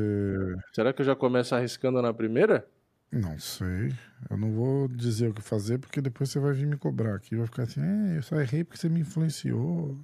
[0.73, 2.67] Será que eu já começo arriscando na primeira?
[3.11, 3.93] Não sei.
[4.29, 7.35] Eu não vou dizer o que fazer, porque depois você vai vir me cobrar aqui.
[7.35, 9.97] Vai ficar assim, é, eu só errei porque você me influenciou.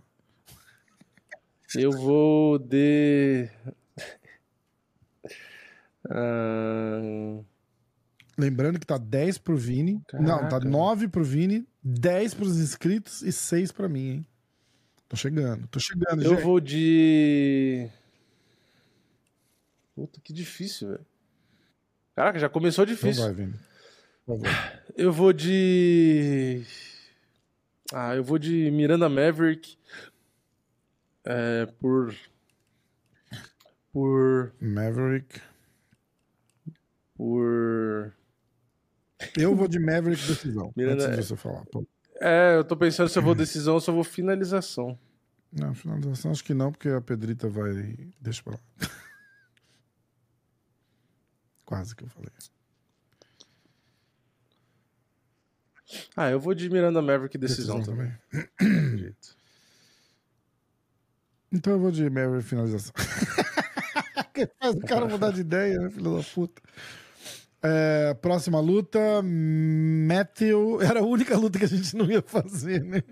[1.76, 3.50] Eu vou de.
[6.10, 7.40] Ah,
[8.38, 10.02] Lembrando que tá 10 pro Vini.
[10.14, 10.68] Não, tá Caraca.
[10.70, 14.26] 9 pro Vini, 10 pros inscritos e 6 pra mim, hein?
[15.08, 16.44] Tô chegando, tô chegando, eu gente.
[16.44, 17.88] vou de.
[19.94, 21.06] Puta, que difícil, velho.
[22.16, 23.24] Caraca, já começou Então difícil.
[23.24, 23.54] vai, Vini.
[24.98, 26.64] Eu vou de.
[27.94, 29.78] Ah, eu vou de Miranda Maverick.
[31.26, 32.16] É, por.
[33.94, 34.54] Por.
[34.60, 35.42] Maverick.
[37.16, 38.14] Por.
[39.38, 40.74] Eu vou de Maverick decisão.
[40.78, 41.64] Miranda- Antes de você falar.
[41.66, 41.86] Pô,
[42.20, 44.98] É, eu tô pensando se eu vou decisão ou se eu vou finalização.
[45.52, 47.72] Não, finalização acho que não, porque a Pedrita vai.
[48.20, 48.60] Deixa pra lá.
[51.66, 52.30] Quase que eu falei.
[56.16, 58.18] Ah, eu vou de Miranda Maverick decisão, Decisão também.
[58.58, 59.16] também.
[61.52, 62.94] Então eu vou de Maverick finalização.
[64.60, 66.62] Faz o cara mudar de ideia, né, filho da puta.
[67.64, 70.82] É, próxima luta, Matthew.
[70.82, 73.04] Era a única luta que a gente não ia fazer, né?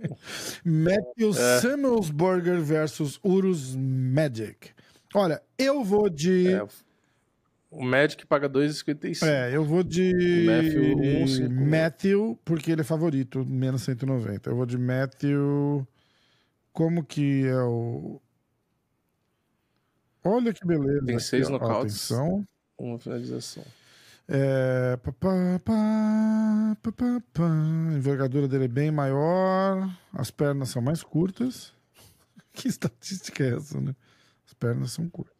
[0.66, 1.60] Matthew É.
[1.60, 4.72] Samuelsburger versus Urus Magic.
[5.14, 6.48] Olha, eu vou de.
[6.52, 6.66] É,
[7.70, 9.28] o Magic paga 2,55.
[9.28, 10.11] É, eu vou de
[10.48, 11.66] Matthew, cinco.
[11.66, 14.49] Matthew, porque ele é favorito, menos 190.
[14.49, 15.88] Eu vou de Matthew.
[16.74, 18.20] Como que é o.
[20.24, 21.06] Olha que beleza.
[21.06, 21.52] Tem aqui, seis ó.
[21.52, 22.12] nocautes.
[22.12, 22.48] Atenção.
[22.78, 23.64] Uma finalização.
[24.28, 24.98] É.
[24.98, 27.46] pá, pá, pá, pá, pá, pá.
[27.46, 29.90] A envergadura dele é bem maior.
[30.14, 31.74] As pernas são mais curtas.
[32.52, 33.96] Que estatística é essa, né?
[34.46, 35.34] As pernas são curtas.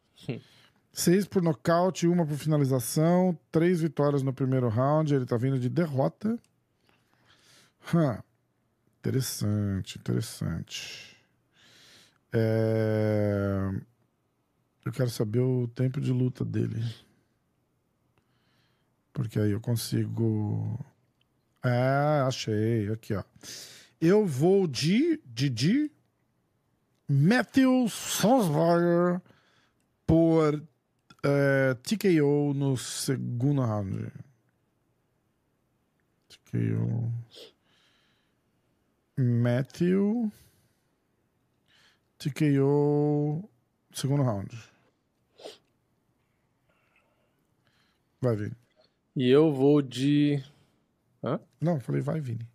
[0.94, 3.38] Seis por nocaute, uma por finalização.
[3.52, 5.14] Três vitórias no primeiro round.
[5.14, 6.40] Ele tá vindo de derrota.
[7.94, 8.18] Hum.
[9.00, 11.18] Interessante, interessante.
[12.34, 13.72] É,
[14.90, 16.84] Eu quero saber o tempo de luta dele.
[19.14, 20.84] Porque aí eu consigo.
[21.62, 22.92] Ah, achei.
[22.92, 23.24] Aqui, ó.
[24.02, 25.22] Eu vou de.
[25.28, 25.92] de
[27.08, 29.22] Matthew Sonsberger
[30.08, 30.60] por
[31.24, 34.12] eh, TKO no segundo round.
[36.30, 37.14] TKO.
[39.20, 40.32] Matthew.
[42.18, 43.48] TKO.
[43.94, 44.79] Segundo round.
[48.22, 48.56] Vai, Vini.
[49.16, 50.44] E eu vou de.
[51.60, 52.48] Não, falei vai, Vini.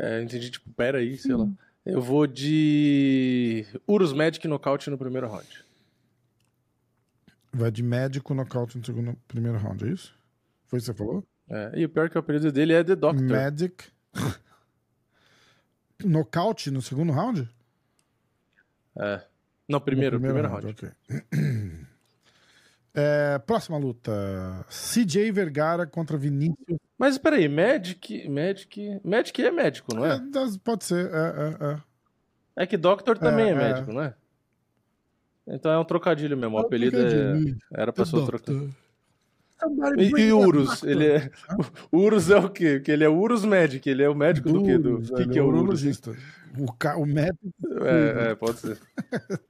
[0.00, 1.48] É, entendi, tipo, pera aí, sei lá.
[1.84, 3.66] Eu vou de.
[3.86, 5.64] Urus Magic nocaute no primeiro round.
[7.52, 10.14] Vai de médico nocaute no segundo, primeiro round, é isso?
[10.66, 11.24] Foi isso que você falou?
[11.50, 13.26] É, e o pior é que o apelido dele é The Doctor.
[13.26, 13.86] Magic.
[16.04, 17.48] nocaute no segundo round?
[18.96, 19.22] É.
[19.68, 20.66] Não, primeiro, No primeiro, round.
[20.68, 20.90] ok.
[23.00, 24.66] É, próxima luta.
[24.68, 26.80] CJ Vergara contra Vinícius.
[26.98, 28.28] Mas peraí, Magic.
[28.28, 29.00] Magic.
[29.04, 30.14] Magic é médico, não é?
[30.16, 31.80] É, pode ser, é, é, é.
[32.56, 34.14] É que Doctor também é, É, médico, não é?
[35.46, 36.56] Então é um trocadilho mesmo.
[36.56, 36.98] O apelido
[37.72, 38.74] era pra ser um trocadilho.
[39.96, 40.82] E, e Urus?
[40.82, 41.30] Ele é...
[41.92, 42.74] Urus é o quê?
[42.76, 43.88] Porque ele é Urus Magic.
[43.88, 44.76] Ele é o médico do, quê?
[44.76, 44.94] Do...
[44.94, 46.16] Urus, O que, que é urologista.
[46.56, 46.96] O, ca...
[46.96, 47.52] o médico
[47.84, 48.78] É, é, pode ser.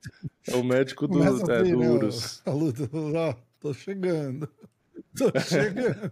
[0.51, 2.43] É o médico do, é, do né, Urus.
[2.47, 4.49] Ó, tô chegando.
[5.15, 6.11] Tô chegando.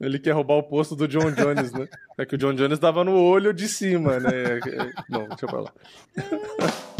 [0.00, 1.86] Ele quer roubar o posto do John Jones, né?
[2.16, 4.30] É que o John Jones tava no olho de cima, né?
[4.32, 5.72] É, é, Não, deixa lá.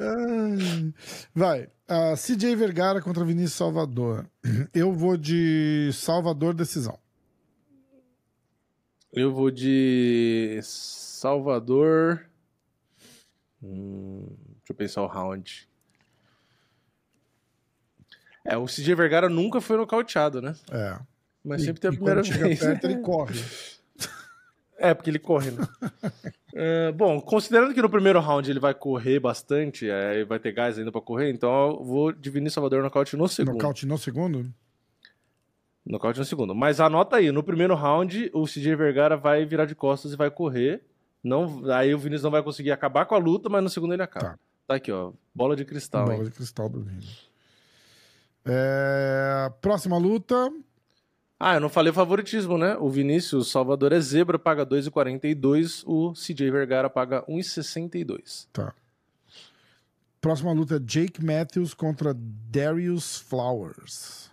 [0.00, 0.94] Ai.
[1.34, 1.68] Vai.
[1.88, 4.26] ah, CJ Vergara contra Vinícius Salvador.
[4.72, 6.98] Eu vou de Salvador decisão.
[9.12, 10.60] Eu vou de
[11.18, 12.24] Salvador.
[13.62, 14.26] Hum,
[14.58, 15.68] deixa eu pensar o round.
[18.44, 20.54] É, o CJ Vergara nunca foi nocauteado, né?
[20.70, 20.98] É.
[21.44, 22.60] Mas E- sempre tem a primeira quando chega vez.
[22.60, 23.34] perto, ele corre.
[24.80, 25.58] É, porque ele corre, né?
[26.54, 30.50] É, bom, considerando que no primeiro round ele vai correr bastante, é, e vai ter
[30.52, 33.54] gás ainda pra correr, então eu vou Vinícius Salvador nocaute no segundo.
[33.54, 34.46] Nocaute no segundo?
[35.84, 36.54] Nocaute no segundo.
[36.54, 40.30] Mas anota aí, no primeiro round, o CJ Vergara vai virar de costas e vai
[40.30, 40.80] correr.
[41.22, 44.02] Não, aí o Vinícius não vai conseguir acabar com a luta, mas no segundo ele
[44.02, 44.30] acaba.
[44.30, 44.38] Tá.
[44.66, 45.12] Tá, aqui, ó.
[45.34, 46.24] Bola de cristal, Bola hein?
[46.24, 47.06] de cristal do Vini.
[48.44, 50.50] É, Próxima luta.
[51.40, 52.76] Ah, eu não falei favoritismo, né?
[52.78, 55.84] O Vinícius Salvador é zebra, paga 2,42.
[55.86, 58.48] O CJ Vergara paga 1,62.
[58.52, 58.74] Tá.
[60.20, 64.30] Próxima luta é Jake Matthews contra Darius Flowers.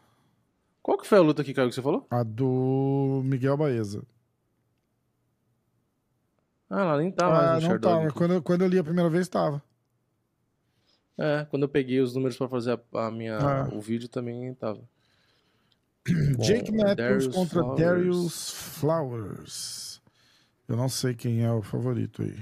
[0.82, 2.08] Qual que foi a luta que caiu que você falou?
[2.10, 4.04] A do Miguel Baeza.
[6.70, 8.04] Ah, ela nem tá mais ah, no não tava.
[8.06, 8.14] aqui.
[8.14, 9.62] Quando, eu- quando eu li a primeira vez, tava.
[11.18, 13.70] É, quando eu peguei os números pra fazer a, a minha, Ah.
[13.74, 14.82] o vídeo também tava.
[16.40, 17.80] Jake Bom, Matthews contra Flowers.
[17.80, 20.02] Darius Flowers.
[20.68, 22.36] Eu não sei quem é o favorito aí.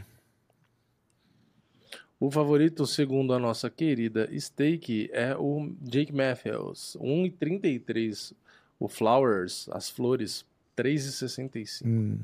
[2.19, 6.95] O favorito, segundo a nossa querida Steak, é o Jake Matthews.
[7.01, 8.33] 1,33.
[8.79, 10.45] O Flowers, as flores,
[10.75, 11.85] 3,65.
[11.85, 12.17] Hum,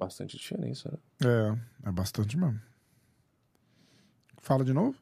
[0.00, 0.98] Bastante diferença, né?
[1.84, 2.60] é, é bastante mesmo.
[4.38, 4.96] Fala de novo?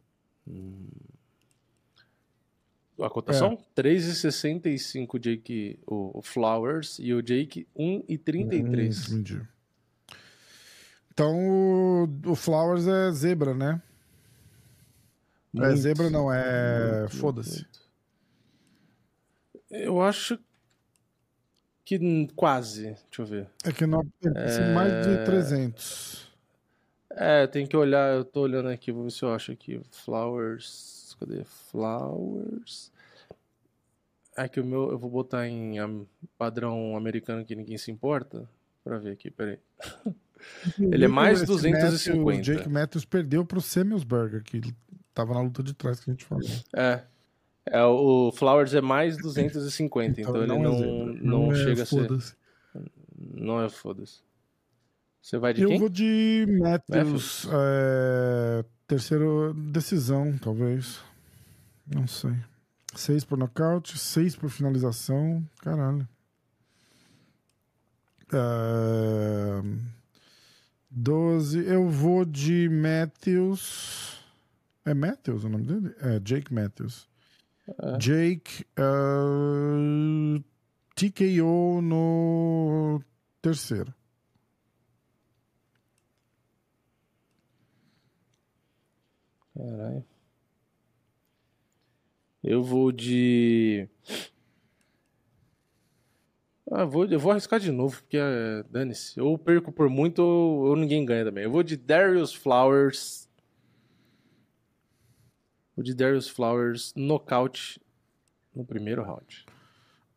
[3.01, 3.57] A cotação?
[3.77, 9.11] 3,65 Jake, o, o Flowers e o Jake 1,33.
[9.13, 9.49] Hum, entendi.
[11.13, 13.81] Então o, o Flowers é zebra, né?
[15.55, 17.07] é Muito, zebra não, é.
[17.09, 17.65] Foda-se.
[19.71, 20.39] Eu acho
[21.97, 22.83] que quase.
[22.83, 23.47] Deixa eu ver.
[23.65, 24.75] É que não é...
[24.75, 26.29] mais de 300.
[27.11, 28.15] É, tem que olhar.
[28.15, 29.81] Eu tô olhando aqui, vou ver se eu acho aqui.
[29.91, 31.17] Flowers.
[31.19, 31.43] Cadê?
[31.45, 32.93] Flowers.
[34.37, 34.91] É que o meu.
[34.91, 35.77] Eu vou botar em
[36.37, 38.49] padrão americano que ninguém se importa.
[38.85, 39.59] Pra ver aqui, peraí.
[40.79, 42.23] Ele é mais Esse 250.
[42.23, 44.61] Matthews- O Jake Matthews perdeu pro Semelsberger, que
[45.13, 46.49] tava na luta de trás que a gente falou.
[46.77, 47.03] É.
[47.73, 51.19] É, o Flowers é mais 250, então, ele não, é zebra.
[51.23, 52.09] não, é chega a ser.
[52.09, 52.35] foda-se.
[53.35, 54.21] Não é foda-se.
[55.21, 55.79] Você vai de Eu quem?
[55.79, 57.47] vou de Matthews.
[57.51, 61.01] é, terceiro decisão, talvez.
[61.87, 62.35] Não sei.
[62.95, 65.45] Seis por nocaute, seis por finalização.
[65.61, 66.09] Caralho.
[68.33, 69.63] É,
[70.91, 71.65] Doze.
[71.67, 74.19] Eu vou de Matthews.
[74.85, 75.95] É Matthews o nome dele?
[76.01, 77.07] É, Jake Matthews.
[77.99, 78.65] Jake.
[78.77, 80.43] é,
[80.95, 83.01] TKO no
[83.41, 83.95] terceiro.
[89.55, 90.05] Caralho.
[92.43, 93.89] Eu vou de.
[96.71, 99.21] Ah, vou, eu vou arriscar de novo, porque é, dane-se.
[99.21, 101.45] Ou perco por muito ou, ou ninguém ganha também.
[101.45, 103.28] Eu vou de Darius Flowers.
[105.79, 107.81] Vou de Darius Flowers nocaute
[108.53, 109.47] no primeiro round.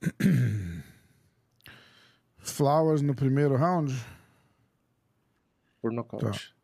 [2.39, 3.93] Flowers no primeiro round?
[5.79, 6.55] Por nocaute.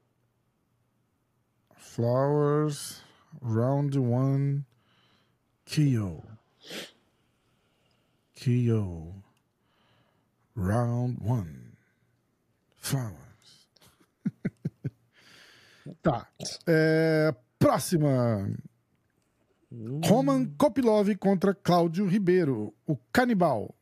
[1.76, 3.04] Flowers,
[3.40, 4.66] round one,
[5.64, 6.24] Kyo.
[8.34, 9.14] Kyo.
[10.56, 11.78] Round one,
[12.78, 13.68] Flowers.
[16.02, 16.28] tá.
[16.66, 18.58] É, próxima.
[20.06, 23.76] Roman Kopilov contra Cláudio Ribeiro, o canibal.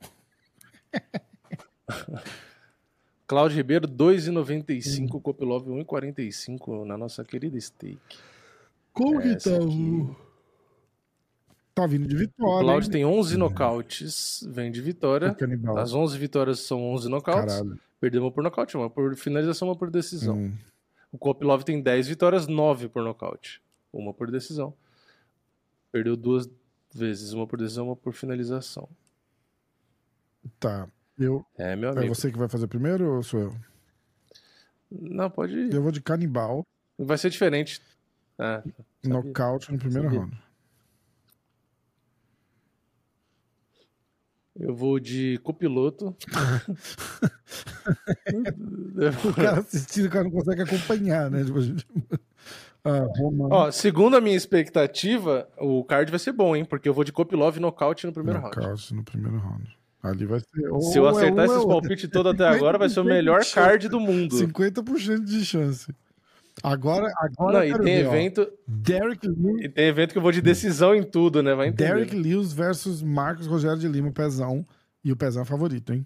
[3.28, 5.22] Cláudio Ribeiro, 2,95.
[5.22, 8.00] Kopilov, 1,45 na nossa querida steak.
[8.94, 10.16] Como que tá o...
[11.74, 12.64] Tá vindo de O vitória.
[12.64, 12.92] Cláudio hein?
[12.92, 15.36] tem 11 nocautes, vem de vitória.
[15.68, 15.78] O.
[15.78, 17.56] As 11 vitórias são 11 nocautes.
[17.56, 17.80] Caralho.
[18.00, 20.38] Perdeu uma por nocaute, uma por finalização, uma por decisão.
[20.38, 20.54] Hum.
[21.12, 23.62] O Kopilov tem 10 vitórias, 9 por nocaute.
[23.92, 24.74] Uma por decisão.
[25.96, 26.46] Perdeu duas
[26.94, 28.90] vezes, uma por decisão, uma por finalização.
[30.60, 30.90] Tá.
[31.18, 32.14] Eu, É, meu é amigo.
[32.14, 33.56] você que vai fazer primeiro ou sou eu?
[34.92, 35.74] Não, pode ir.
[35.74, 36.66] Eu vou de canibal,
[37.00, 37.82] Vai ser diferente.
[38.38, 38.74] Ah, sabia.
[39.06, 40.20] nocaute no primeiro Sabia.
[40.20, 40.38] round.
[44.58, 46.14] eu vou de copiloto.
[49.30, 51.42] O cara assistindo, o cara não consegue acompanhar, né?
[52.86, 53.08] Ah,
[53.50, 56.64] Ó, segundo a minha expectativa, o card vai ser bom, hein?
[56.64, 58.56] Porque eu vou de Kopilov nocaute no primeiro round.
[58.56, 59.76] nocaute no primeiro round.
[60.04, 60.70] Ali vai ser.
[60.70, 63.04] ou Se eu é acertar um, é esses palpites todos até agora, vai ser o
[63.04, 64.36] melhor card do mundo.
[64.38, 65.92] 50% de chance.
[66.64, 70.32] Agora, agora Não, e tem ver, evento, Derek Lewis, e tem evento que eu vou
[70.32, 71.54] de decisão em tudo, né?
[71.56, 71.94] Vai entender.
[71.96, 74.64] Derek Lewis versus Marcos Rogério de Lima, o Pezão.
[75.04, 76.06] E o Pezão é favorito, hein?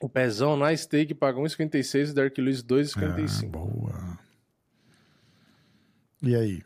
[0.00, 3.48] O Pezão na stake paga 1,56 e o Dark Lewis Ah, 2,55.
[3.50, 4.11] boa.
[6.22, 6.62] E aí?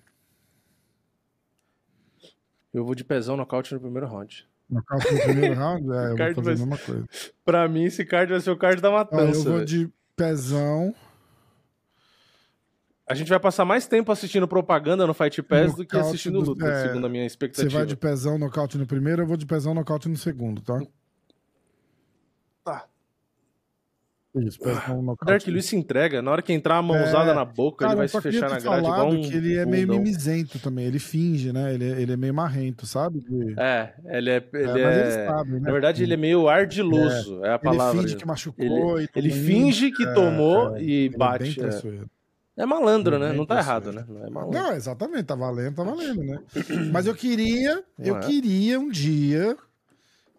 [2.73, 4.47] Eu vou de Pezão nocaute no primeiro round.
[4.69, 5.83] Nocaute no primeiro round?
[5.91, 7.09] É, eu vou fazer vai- a mesma coisa.
[7.45, 9.43] Pra mim, esse card vai ser o card da Ó, eu matança.
[9.45, 9.65] vou velho.
[9.65, 10.95] de Pezão.
[13.09, 16.41] A gente vai passar mais tempo assistindo propaganda no Fight Pass do que Nocaute assistindo
[16.43, 17.79] do- luta, é, segundo a minha Você expectativa.
[17.79, 20.81] vai de Pezão nocaute no primeiro, eu vou de Pezão nocaute no segundo, tá?
[22.65, 22.89] Tá.
[24.37, 25.25] Isso, Pezão O nocaute.
[25.33, 27.99] Dark Lewis se entrega, na hora que entrar a mãozada É, na boca, Cara, ele
[27.99, 30.03] vai se fechar na grade igual um que ele é meio bundão.
[30.03, 30.85] mimizento também.
[30.85, 31.73] Ele finge, né?
[31.73, 33.21] Ele, é- ele é meio marrento, sabe?
[33.21, 34.37] De- É, ele é.
[34.53, 35.61] Ele mas é- eles sabem, né?
[35.61, 38.01] Na verdade, ele é meio ardiloso, é, a Ele palavra.
[38.03, 41.61] finge que machucou Ele, e ele finge que tomou é, e Ele é bate.
[41.61, 42.17] é.
[42.59, 43.35] É malandro, Ele é né?
[43.35, 44.05] Não tá errado, né?
[44.09, 44.59] Não é malandro.
[44.59, 46.39] Não, exatamente, tá valendo, tá valendo, né?
[46.93, 48.21] Mas eu queria, eu é?
[48.21, 49.57] queria um dia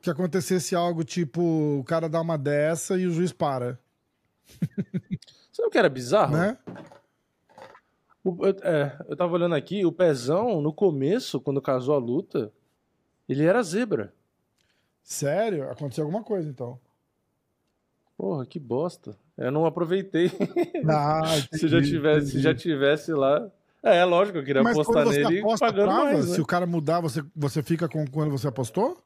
[0.02, 1.42] que acontecesse algo tipo,
[1.80, 3.78] o cara dá uma dessa e o juiz para,
[5.52, 6.36] Sabe o que era bizarro?
[6.38, 6.58] né?
[8.24, 12.52] O- eu, é, eu tava olhando aqui, o Pezão, no começo, quando casou a luta,
[13.28, 14.14] ele era zebra.
[15.04, 15.70] Sério?
[15.72, 16.80] Aconteceu alguma coisa, então.
[18.18, 19.16] Porra, que bosta.
[19.38, 20.30] Eu não aproveitei.
[20.90, 21.22] Ah,
[21.54, 22.44] se já entendi, tivesse, se entendi.
[22.44, 23.50] já tivesse lá.
[23.84, 26.36] É, lógico, eu queria Mas apostar quando você nele aposta pagando trava, mais, né?
[26.36, 28.98] se o cara mudar, você, você fica com quando você apostou?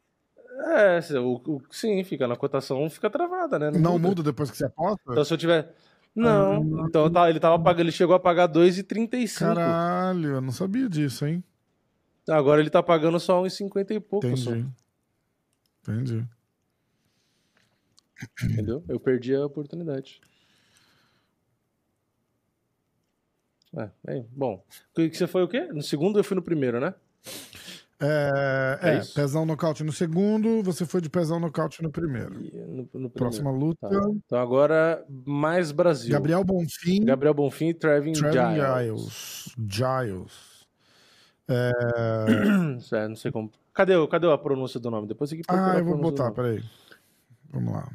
[0.63, 3.71] É, o, o- sim, fica na cotação, fica travada, né?
[3.71, 5.01] Não muda depois que você aposta?
[5.09, 5.73] Então se eu tiver.
[6.13, 9.39] Não, então tá, ele tava pagando, ele chegou a pagar 2,35.
[9.39, 11.43] Caralho, eu não sabia disso, hein?
[12.29, 14.67] Agora ele tá pagando só 1,50 e pouco, só, Entendi.
[15.81, 16.27] Entendi.
[18.43, 18.83] entendeu?
[18.87, 20.21] Eu perdi a oportunidade.
[23.75, 24.63] É, é, bom.
[24.93, 25.61] Que que você foi o quê?
[25.71, 26.93] No segundo eu fui no primeiro, né?
[28.03, 29.13] É, É é, isso?
[29.13, 32.33] pesão nocaute no segundo, você foi de pesão nocaute no primeiro.
[32.33, 33.09] No, no primeiro.
[33.13, 33.95] Próxima luta, Tá.
[34.25, 36.11] Então agora mais Brasil.
[36.11, 39.53] Gabriel Bonfim, Gabriel Bonfim e Trevin Trevin Giles.
[39.55, 39.55] Giles.
[39.69, 40.67] Giles.
[41.47, 41.71] É,
[43.03, 43.51] É, não sei como.
[43.73, 45.07] Cadê, o- cadê a pronúncia do nome?
[45.07, 46.63] Depois aqui Ah, eu vou botar, peraí.
[47.51, 47.87] Vamos lá.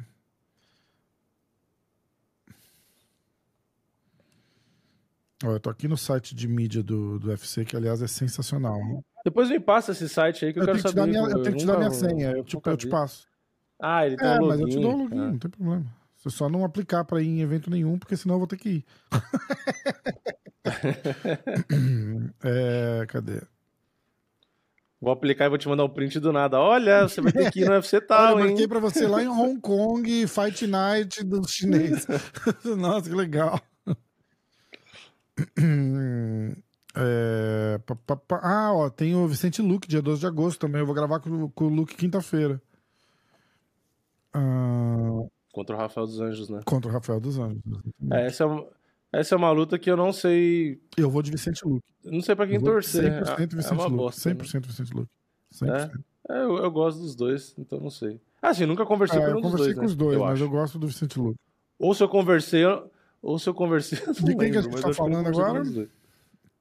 [5.43, 8.77] Ó, eu tô aqui no site de mídia do, do UFC, que aliás é sensacional.
[8.79, 9.01] né?
[9.27, 11.05] Depois me passa esse site aí que eu, Eu, quero saber.
[11.05, 13.27] minha, eu tenho que te dar minha senha, eu te, nunca eu te passo.
[13.77, 15.03] Ah, ele tem É, um mas eu te dou o login.
[15.03, 15.85] login, não tem problema.
[16.15, 18.69] Você só não aplicar pra ir em evento nenhum, porque senão eu vou ter que
[18.69, 18.85] ir.
[22.41, 23.41] é, cadê?
[25.01, 26.57] Vou aplicar e vou te mandar um print do nada.
[26.57, 28.45] Olha, você vai ter que ir no UFC Olha, tal, eu hein?
[28.47, 32.07] marquei pra você lá em Hong Kong, Fight Night do chinês.
[32.77, 33.59] Nossa, que legal.
[36.99, 38.39] É, pá, pá, pá.
[38.43, 40.81] Ah, ó, tem o Vicente Luque, dia 12 de agosto também.
[40.81, 42.61] Eu vou gravar com, com o Luque quinta-feira.
[44.33, 46.61] Ah, Contra o Rafael dos Anjos, né?
[46.65, 47.61] contra o Rafael dos Anjos.
[48.11, 48.67] É, essa, é uma,
[49.11, 50.79] essa é uma luta que eu não sei.
[50.95, 51.83] Eu vou de Vicente Luque.
[52.05, 53.23] Não sei pra quem Eu torcer.
[53.23, 53.97] 100% É- Vicente é uma Luque.
[53.97, 54.29] bosta.
[54.29, 54.35] né?
[54.35, 55.11] 100% Vicente Luque.
[55.53, 55.99] 100%.
[56.29, 58.19] É, eu, eu gosto dos dois, então não sei.
[58.41, 59.87] Ah, sim, nunca conversei É, com eu nenhum dos conversei dois, com né?
[59.87, 60.43] os dois, eu mas acho.
[60.43, 61.39] eu gosto do Vicente Luque.
[61.79, 62.63] Ou se eu conversei,
[63.21, 65.25] ou se eu conversei, eu De quem que a lembro, gente tá eu eu falando
[65.25, 65.89] conversei com agora?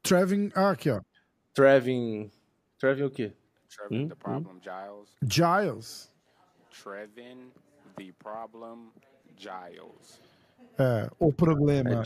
[0.08, 0.50] Trevin.
[0.54, 1.00] Ah, aqui, ó.
[1.54, 2.30] Trevin...
[2.78, 3.32] Trevin o quê?
[3.68, 5.16] Trevin, Hum, the problem, Giles.
[5.22, 6.12] Giles.
[6.82, 7.50] Trevin,
[7.96, 8.90] the problem,
[9.36, 10.20] Giles.
[10.78, 12.04] É, o problema É é, o.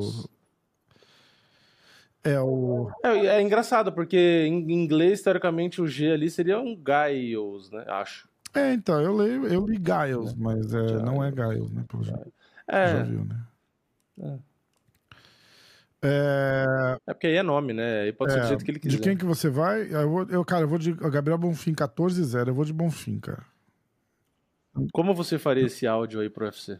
[0.00, 0.28] Giles.
[2.24, 2.90] É o.
[3.04, 7.84] É, é engraçado, porque em inglês, teoricamente, o G ali seria um Giles, né?
[7.88, 8.28] Acho.
[8.54, 11.84] É, então, eu leio, eu li Giles, mas é, não é Giles, né?
[11.88, 12.32] Pelo jeito.
[12.68, 13.40] Já É, viu, né?
[14.20, 14.38] É.
[16.00, 18.02] É, é porque aí é nome, né?
[18.02, 18.96] Aí pode ser do é, jeito que ele quiser.
[18.96, 19.92] de quem que você vai?
[19.92, 22.48] Eu, vou, eu cara, eu vou de Gabriel Bonfim 14-0.
[22.48, 23.44] Eu vou de Bonfim, cara.
[24.92, 26.78] Como você faria esse áudio aí pro UFC?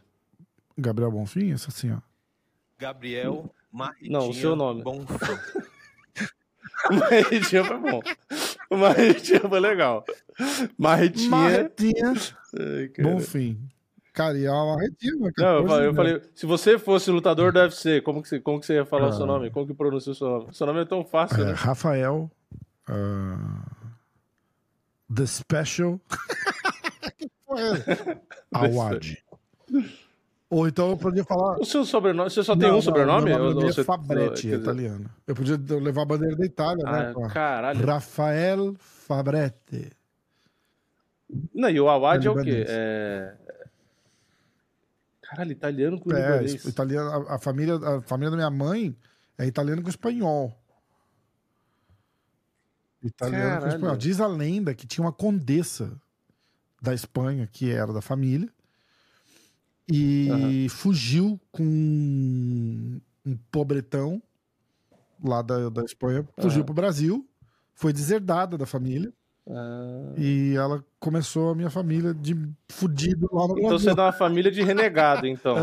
[0.77, 1.51] Gabriel Bonfim?
[1.51, 1.97] Esse assim, ó.
[2.77, 4.81] Gabriel Marritinha Não, o seu nome.
[4.83, 5.15] Bonfim.
[6.89, 8.01] Marretinha foi bom.
[8.69, 10.05] O Marretinha foi legal.
[10.77, 11.29] Marretinha.
[11.29, 12.13] Marretinha
[12.57, 13.03] Ai.
[13.03, 13.69] Bonfim.
[14.19, 14.89] Cara, e é uma né?
[15.01, 18.37] Não, eu 14 falei, eu falei, se você fosse lutador do UFC, como que você,
[18.37, 19.49] como que você ia falar o seu nome?
[19.49, 20.53] Como que pronuncia o seu nome?
[20.53, 21.51] Seu nome é tão fácil, É, né?
[21.53, 22.29] Rafael.
[22.89, 23.63] ah,
[25.15, 26.01] The Special.
[27.17, 28.17] que porra é?
[28.53, 29.17] Awad.
[30.49, 31.57] Ou então eu podia falar.
[31.57, 33.23] O seu sobrenome, você só tem Não, um não, sobrenome?
[33.29, 35.09] meu nome ou é Fabretti, dizer- italiano.
[35.25, 37.07] Eu podia levar a bandeira da Itália, né?
[37.07, 37.25] Ah, pô.
[37.29, 37.85] caralho.
[37.85, 39.93] Rafael Fabretti.
[41.55, 42.65] Não, e o Awad é o quê?
[42.67, 43.33] É...
[45.29, 48.97] Caralho, italiano com É, italiano, a, a família, a família da minha mãe
[49.37, 50.59] é italiana com espanhol.
[53.03, 53.75] Italiano com Caralho.
[53.75, 53.97] espanhol.
[53.97, 56.01] Diz a lenda que tinha uma condessa
[56.81, 58.49] da Espanha, que era da família,
[59.87, 64.21] e fugiu com um pobretão
[65.23, 66.65] lá da, da Espanha, fugiu Aham.
[66.65, 67.29] pro Brasil,
[67.75, 69.13] foi deserdada da família,
[69.47, 70.13] Ah.
[70.17, 72.35] e ela começou a minha família de
[72.69, 73.79] fudido lá no Então Brasil.
[73.79, 75.55] você é uma família de renegado, então.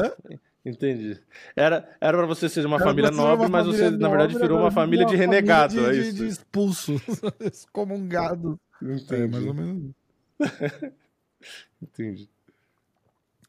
[0.64, 1.20] Entendi.
[1.54, 4.08] Era, era pra você ser uma Era família ser uma nobre, mas família você, na
[4.08, 6.16] verdade, nobre, virou uma família de renegado, família é de, isso?
[6.16, 6.94] de expulso,
[7.40, 8.58] excomungado.
[9.10, 9.92] É, mais ou menos.
[11.80, 12.28] Entendi.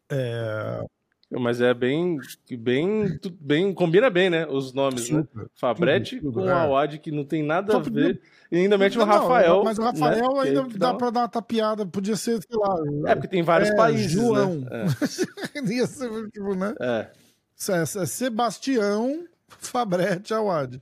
[0.10, 0.86] É,
[1.30, 2.18] Mas é bem,
[2.58, 4.48] bem, bem, combina bem, né?
[4.48, 5.20] Os nomes, né?
[5.20, 5.48] super.
[5.56, 6.54] Fabretti tudo, com é.
[6.54, 8.22] Awad, que não tem nada a ver.
[8.50, 9.62] E ainda mete o Não, Rafael.
[9.62, 9.88] Mas o né?
[9.88, 11.86] Rafael Que ainda dá uma- pra dar uma tapeada.
[11.86, 12.76] Podia ser, sei lá.
[13.12, 14.60] É, porque tem vários é, países, João.
[14.62, 14.86] né?
[15.70, 16.74] Ia ser, tipo, né?
[16.80, 17.10] É.
[17.56, 20.82] Se- é Sebastião Fabretti Awad.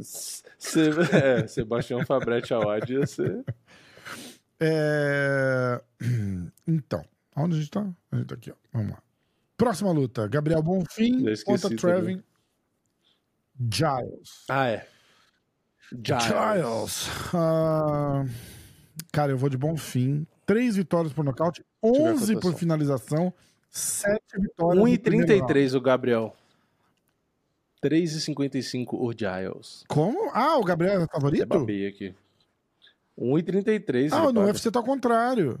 [0.00, 0.42] Se,
[1.12, 3.44] é, Sebastião Fabretti Awad ia ser.
[4.58, 5.80] É...
[6.66, 7.04] Então,
[7.36, 7.86] onde a gente tá?
[8.10, 8.54] A gente tá aqui, ó.
[8.72, 9.02] Vamos lá.
[9.62, 12.20] Próxima luta: Gabriel Bonfim contra Trevin
[13.72, 14.44] Giles.
[14.48, 14.88] Ah, é.
[15.92, 16.24] Giles.
[16.24, 17.10] Giles.
[17.32, 18.24] Ah,
[19.12, 20.26] cara, eu vou de Bonfim.
[20.44, 23.32] Três vitórias por nocaute, eu ver a 11 por finalização,
[23.70, 24.84] sete vitórias.
[24.84, 25.52] no primeiro round.
[25.54, 26.36] 1,33 o Gabriel.
[27.80, 29.84] 3,55 o Giles.
[29.86, 30.28] Como?
[30.32, 31.46] Ah, o Gabriel é É favorito?
[31.46, 32.12] babei aqui.
[33.16, 34.40] 1,33 Ah, no.
[34.44, 35.56] UFC tá ao contrário.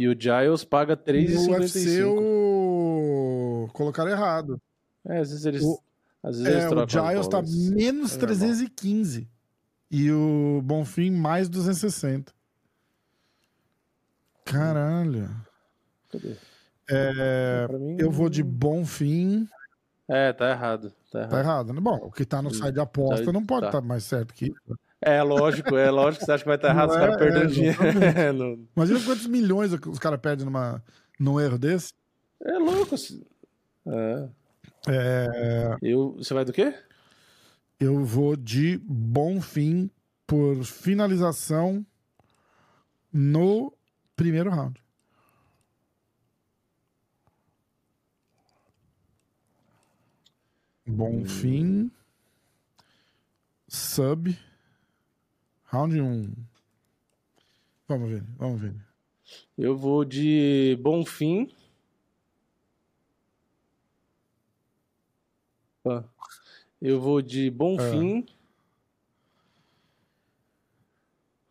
[0.00, 2.06] E o Giles paga No UFC 3,55.
[2.08, 3.68] o...
[3.74, 4.58] colocaram errado.
[5.04, 5.78] É, às vezes eles, O-
[6.22, 8.18] às vezes eles É, o trocam as Giles tá menos É normal.
[8.28, 9.28] 315.
[9.90, 12.32] E o Bonfim mais 260.
[14.44, 15.28] Caralho.
[16.10, 16.36] Cadê?
[16.88, 19.46] É, mim, eu vou de Bonfim.
[20.08, 20.92] É, tá errado.
[21.12, 21.30] Tá errado.
[21.30, 21.80] Tá errado, né?
[21.80, 23.66] Bom, o que tá no site de aposta Tá- não pode tá.
[23.68, 24.78] estar mais certo que isso.
[25.02, 27.16] É lógico, é lógico que você acha que vai estar errado, Não os é, caras
[27.16, 27.78] perdendo é, dinheiro.
[28.16, 28.30] É,
[28.76, 30.82] Imagina quantos milhões os caras perdem numa,
[31.18, 31.92] num erro desse.
[32.44, 32.94] é louco.
[33.86, 34.28] É.
[34.88, 36.74] É, Eu, você vai do quê?
[37.78, 39.90] eu vou de Bonfim
[40.26, 41.84] por finalização
[43.10, 43.72] no
[44.14, 44.78] primeiro round.
[50.86, 51.90] Bonfim.
[53.68, 54.36] Sub.
[55.70, 56.32] Round 1.
[57.88, 58.74] Vamos ver, vamos ver.
[59.56, 61.52] Eu vou de Bonfim.
[65.86, 66.04] Ah.
[66.80, 68.26] Eu vou de Bonfim.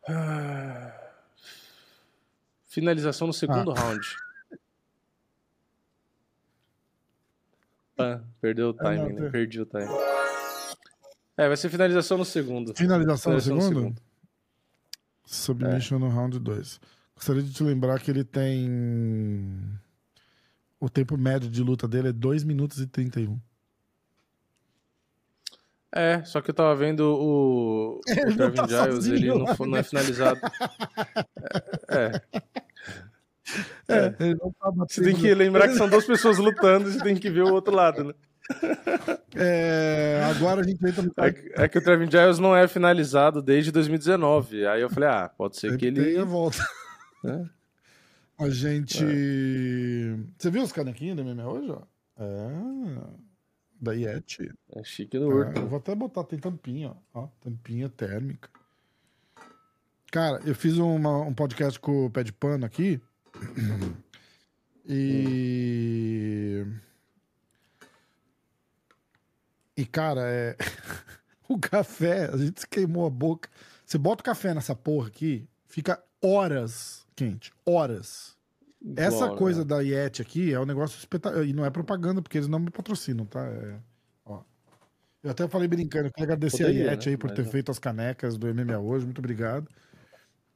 [0.08, 0.96] Ah.
[2.66, 4.16] Finalização no segundo round.
[7.98, 9.20] Ah, perdeu o Ah, não, timing, né?
[9.22, 9.92] tem- Perdi o timing.
[11.36, 12.74] É, vai ser finalização no segundo.
[12.74, 14.02] Finalização no Finalização segundo?
[15.30, 16.80] Submission no round 2.
[17.14, 19.78] Gostaria de te lembrar que ele tem.
[20.80, 23.38] O tempo médio de luta dele é 2 minutos e 31.
[25.92, 29.28] É, só que eu tava vendo o, o Ele não Trevin tá Giles, sozinho ele
[29.28, 30.40] não, não é finalizado.
[31.92, 32.22] É,
[33.88, 37.16] É, ele não tá você tem que lembrar que são duas pessoas lutando, você tem
[37.16, 38.14] que ver o outro lado, né?
[39.34, 42.66] É, agora a gente entra no É, que- é que o Trevin Giles não é
[42.68, 44.66] finalizado desde 2019.
[44.66, 46.18] Aí eu falei, ah, pode ser que Sempre ele.
[46.18, 46.58] a volta.
[47.24, 47.44] É.
[48.38, 49.04] A gente.
[50.38, 51.70] Você viu os canequinhos da MMA hoje?
[51.70, 51.82] Ó?
[52.18, 53.20] É.
[53.80, 54.50] Da Yeti.
[54.74, 55.60] É chique do É, Urto.
[55.60, 57.22] eu vou até botar, tem tampinha, ó.
[57.22, 58.48] ó, Tampinha térmica.
[60.10, 63.00] Cara, eu fiz uma- um podcast com o Pé de Pano aqui.
[64.92, 66.66] E.
[69.80, 70.56] E, cara, é.
[71.48, 73.48] o café, a gente se queimou a boca.
[73.84, 77.52] Você bota o café nessa porra aqui, fica horas quente.
[77.66, 78.36] Horas.
[78.96, 79.66] Essa Igual, coisa né?
[79.66, 81.44] da Yeti aqui é um negócio espetacular.
[81.44, 83.44] E não é propaganda, porque eles não me patrocinam, tá?
[83.44, 83.78] É,
[84.24, 84.42] ó.
[85.22, 87.12] Eu até falei brincando, eu quero agradecer Poderia, a Yeti né?
[87.12, 87.50] aí por Mas ter não.
[87.50, 89.68] feito as canecas do MMA hoje, muito obrigado.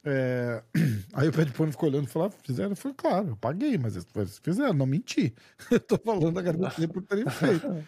[0.06, 0.62] É,
[1.14, 2.76] Aí o pé de pano ficou olhando e falou: ah, fizeram?
[2.76, 5.35] Falei, claro, eu paguei, mas eles fizeram, não menti.
[5.70, 7.85] Eu tô falando agradecer por terem feito.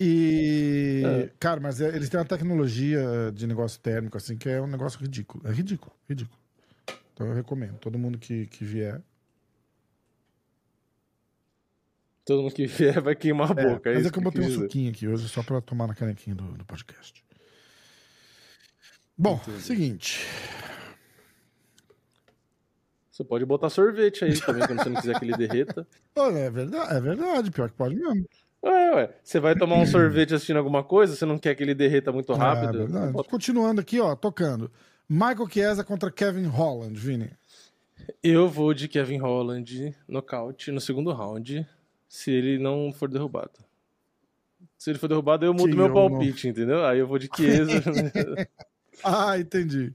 [0.00, 1.30] E, É.
[1.38, 4.98] cara, mas é- eles têm uma tecnologia de negócio térmico, assim, que é um negócio
[5.00, 5.46] ridículo.
[5.46, 6.36] É ridículo, ridículo.
[7.12, 7.78] Então eu recomendo.
[7.78, 9.00] Todo mundo que, que vier.
[12.24, 13.90] Todo mundo que vier vai queimar a É, boca.
[13.90, 14.60] É, mas isso é que eu botei um dizer.
[14.62, 17.22] suquinho aqui hoje só pra tomar na canequinha do, do podcast.
[19.16, 20.26] Bom, seguinte.
[23.14, 25.86] Você pode botar sorvete aí também, quando você não quiser que ele derreta.
[26.18, 28.26] Olha, é verdade, é verdade, pior que pode mesmo.
[28.60, 29.14] Ué, ué.
[29.22, 32.32] Você vai tomar um sorvete assistindo alguma coisa, você não quer que ele derreta muito
[32.32, 32.78] É, rápido?
[32.78, 33.12] verdade.
[33.12, 34.68] bota- Continuando aqui, ó, tocando.
[35.08, 37.30] Michael Chiesa contra Kevin Holland, Vini.
[38.20, 41.64] Eu vou de Kevin Holland nocaute no segundo round,
[42.08, 43.52] se ele não for derrubado.
[44.76, 46.84] Se ele for derrubado, eu mudo Que meu eu palpite, entendeu?
[46.84, 47.80] Aí eu vou de Chiesa.
[49.04, 49.92] Ah, entendi.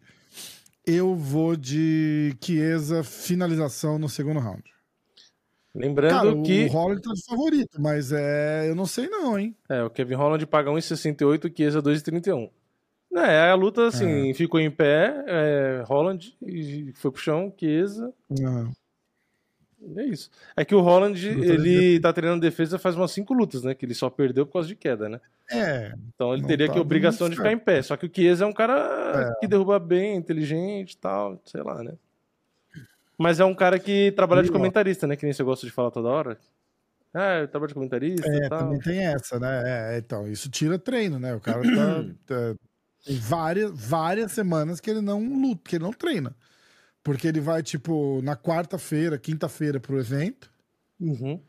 [0.90, 4.64] Eu vou de Chiesa finalização no segundo round.
[5.76, 9.56] Lembrando Cara, que o Holland tá de favorito, mas é, eu não sei não, hein?
[9.70, 12.50] é, o Kevin Holland paga 1,68 e Chiesa 2,31.
[13.16, 16.36] É, a luta, assim, ficou em pé, é, Holland
[16.96, 18.72] foi pro chão, Chiesa, Não.
[19.98, 20.30] É isso.
[20.56, 23.74] É que o Holland, de ele tá treinando defesa faz umas cinco lutas, né?
[23.74, 25.20] Que ele só perdeu por causa de queda, né?
[25.52, 27.82] É, Então ele teria tá que obrigação de ficar em pé.
[27.82, 29.40] Só que o Chiesa é um cara É.
[29.40, 31.94] que derruba bem, inteligente e tal, sei lá, né?
[33.18, 35.16] Mas é um cara que trabalha de comentarista, né?
[35.16, 36.38] Que nem você gosta de falar toda hora.
[37.14, 38.60] Ah, eu trabalho de comentarista é tal.
[38.60, 39.96] também tem essa, né?
[39.96, 41.34] É, então, isso tira treino, né?
[41.34, 41.70] O cara tá,
[42.26, 42.56] tá-
[43.06, 46.36] tem várias, várias semanas que ele não luta, que ele não treina.
[47.04, 50.52] Porque ele vai, tipo, na quarta-feira, quinta-feira pro evento,
[51.00, 51.42] Uhum.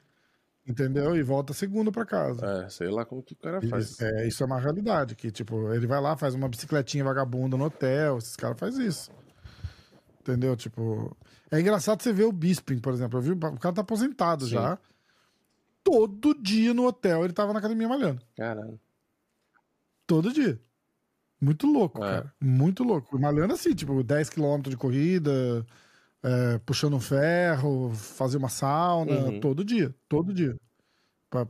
[0.66, 1.16] entendeu?
[1.16, 2.44] E volta segunda pra casa.
[2.46, 3.90] É, sei lá como que o cara faz.
[3.90, 7.56] Isso, é, isso é uma realidade, que tipo, ele vai lá, faz uma bicicletinha vagabunda
[7.56, 9.10] no hotel, esses caras fazem isso.
[10.20, 10.54] Entendeu?
[10.56, 11.16] Tipo,
[11.50, 14.52] é engraçado você ver o Bisping, por exemplo, eu vi, o cara tá aposentado Sim.
[14.52, 14.78] já.
[15.82, 18.22] Todo dia no hotel ele tava na academia malhando.
[18.36, 18.78] Caralho.
[20.06, 20.60] Todo dia.
[21.40, 22.08] Muito louco, É.
[22.10, 22.34] cara.
[22.40, 23.18] Muito louco.
[23.18, 25.66] Malhando assim, tipo, 10km de corrida,
[26.22, 29.40] é, puxando um ferro, fazer uma sauna, Uhum.
[29.40, 29.94] todo dia.
[30.08, 30.56] Todo dia.
[31.30, 31.48] Pra-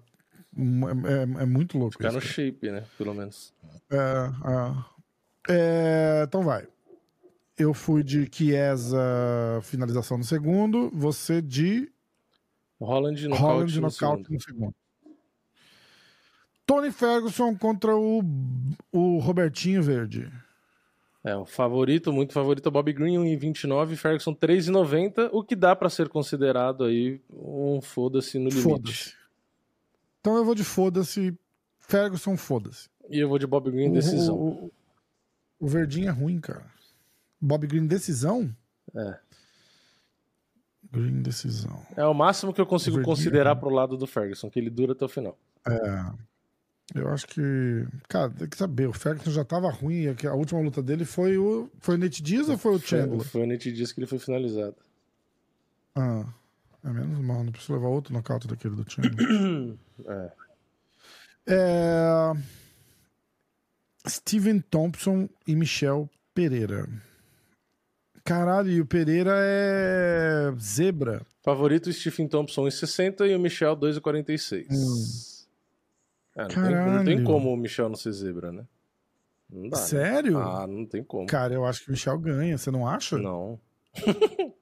[0.56, 2.32] é, é- muito louco Ficar isso, no cara.
[2.32, 2.84] shape, né?
[2.98, 3.52] Pelo menos.
[3.90, 5.00] É, é.
[5.48, 6.66] É, então vai.
[7.58, 8.98] Eu fui de Chiesa
[9.62, 11.90] finalização no segundo, você de
[12.80, 14.30] Holland nocaute Holland no nocaute segundo.
[14.30, 14.74] no segundo.
[16.70, 18.22] Tony Ferguson contra o,
[18.92, 20.30] o Robertinho Verde.
[21.24, 25.74] É, o favorito, muito favorito, é o Bob Green, 1,29, Ferguson 3,90, o que dá
[25.74, 28.62] pra ser considerado aí um foda-se no limite.
[28.62, 29.14] Foda-se.
[30.20, 31.36] Então eu vou de foda-se.
[31.80, 32.88] Ferguson, foda-se.
[33.08, 34.36] E eu vou de Bob Green decisão.
[34.36, 34.72] O, o,
[35.58, 36.64] o Verdinho é ruim, cara.
[37.40, 38.48] Bob Green, decisão?
[38.94, 39.18] É.
[40.92, 41.84] Green, decisão.
[41.96, 43.60] É o máximo que eu consigo Verdinho, considerar né?
[43.60, 45.36] pro lado do Ferguson, que ele dura até o final.
[45.66, 46.29] É.
[46.94, 47.86] Eu acho que.
[48.08, 48.88] Cara, tem que saber.
[48.88, 50.14] O Ferguson já tava ruim.
[50.22, 51.70] e A última luta dele foi o.
[51.80, 53.20] Foi o Nate Diaz ou foi o Chandler?
[53.20, 54.76] foi o Nate Diaz que ele foi finalizado.
[55.94, 56.24] Ah.
[56.82, 59.76] É menos mal, não preciso levar outro nocaute daquele do Chandler.
[60.06, 60.32] É.
[61.46, 62.32] é...
[64.08, 66.88] Steven Thompson e Michel Pereira.
[68.24, 71.20] Caralho, e o Pereira é zebra.
[71.42, 74.66] Favorito Stephen Thompson em 60 e o Michel 2,46.
[76.40, 78.64] É, não, tem, não tem como o Michel não ser zebra, né?
[79.50, 79.76] Não dá.
[79.78, 79.82] né?
[79.82, 80.38] Sério?
[80.38, 81.26] Ah, não tem como.
[81.26, 83.18] Cara, eu acho que o Michel ganha, você não acha?
[83.18, 83.58] Não.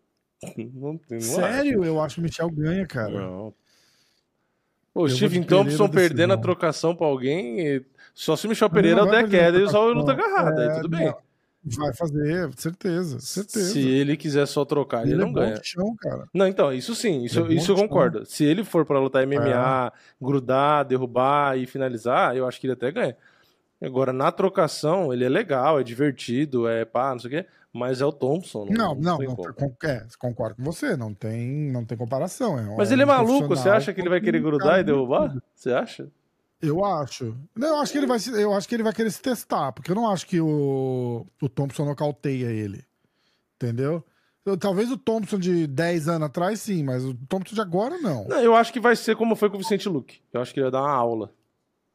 [0.75, 1.85] não não Sério?
[1.85, 2.89] Eu acho que o Michel ganha, acho.
[2.89, 3.11] cara.
[3.11, 3.55] Não.
[4.95, 7.61] O Eu Pereira Thompson perdendo a trocação pra alguém.
[7.61, 7.85] e-
[8.15, 10.65] Só se o Michel Pereira é fazer Head e usar o luta agarrada.
[10.65, 11.07] É, aí tudo bem.
[11.07, 11.28] não.
[11.77, 13.73] Vai fazer, certeza, certeza.
[13.73, 15.61] Se ele quiser só trocar, ele, ele não é ganha.
[15.63, 15.95] chão.
[16.33, 17.89] Não, então, isso sim, isso, Ele é isso eu de chão.
[17.89, 18.25] concordo.
[18.25, 19.27] Se ele for pra lutar É.
[19.27, 23.17] MMA, grudar, derrubar e finalizar, eu acho que ele até ganha.
[23.81, 28.01] Agora, na trocação, ele é legal, é divertido, é pá, não sei o quê, mas
[28.01, 28.67] é o Thompson.
[28.71, 32.59] Não, não, não, con- é, concordo com você, não tem, não tem comparação.
[32.59, 35.33] É, Mas é ele é maluco, você acha que ele vai querer grudar e derrubar?
[35.55, 36.09] Você acha?
[36.61, 37.37] Eu acho.
[37.55, 39.73] Não, eu acho que ele vai, se- eu acho que ele vai querer se testar,
[39.73, 42.85] porque eu não acho que o, o Thompson nocauteia ele.
[43.57, 44.05] Entendeu?
[44.45, 48.25] Eu- Talvez o Thompson de 10 anos atrás, sim, mas o Thompson de agora, não.
[48.27, 50.21] Não, eu acho que vai ser como foi com o Vicente Luque.
[50.33, 51.33] Eu acho que ele vai dar uma aula.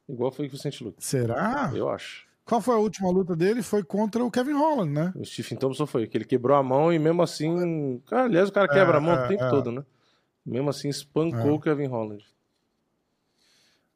[0.08, 1.04] Igual foi com o Vicente Luque.
[1.04, 1.70] Será?
[1.74, 2.24] Eu acho.
[2.44, 3.62] Qual foi a última luta dele?
[3.62, 5.12] Foi contra o Kevin Holland, né?
[5.16, 8.00] O Stephen Thompson foi, que ele quebrou a mão e mesmo assim.
[8.06, 9.82] Cara, aliás, o cara quebra a mão É, o tempo é, todo, né?
[10.44, 11.52] Mesmo assim, espancou É.
[11.52, 12.22] o Kevin Holland.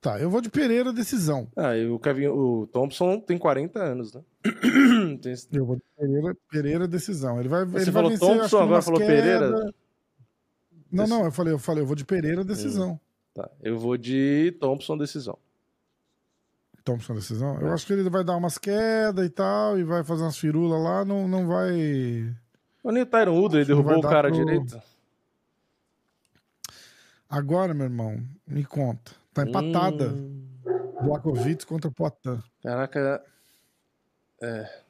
[0.00, 1.48] Tá, eu vou de Pereira decisão.
[1.56, 4.22] Ah, e o Kevin, o Thompson tem 40 anos, né?
[5.20, 7.40] Tem- Eu vou de Pereira, Pereira decisão.
[7.40, 9.14] Ele vai, ele Você vai falou vencer, acho Thompson, agora falou quedas.
[9.16, 9.74] Pereira?
[10.90, 12.98] Não, não, eu falei, eu falei, eu vou de Pereira decisão.
[13.34, 15.36] Tá, eu vou de Thompson decisão.
[16.84, 17.58] Thompson decisão?
[17.58, 17.64] É.
[17.64, 20.80] Eu acho que ele vai dar umas quedas e tal, e vai fazer umas firulas
[20.82, 21.72] lá, não, não vai.
[22.84, 24.80] O nem o Tyron Woodley derrubou o vai cara pro- direito.
[27.28, 29.12] Agora, meu irmão, me conta.
[29.44, 30.08] Tá empatada.
[30.08, 30.48] Hum,
[31.02, 32.42] Blakovic contra Poitin.
[32.62, 33.24] caraca.
[34.42, 34.82] É.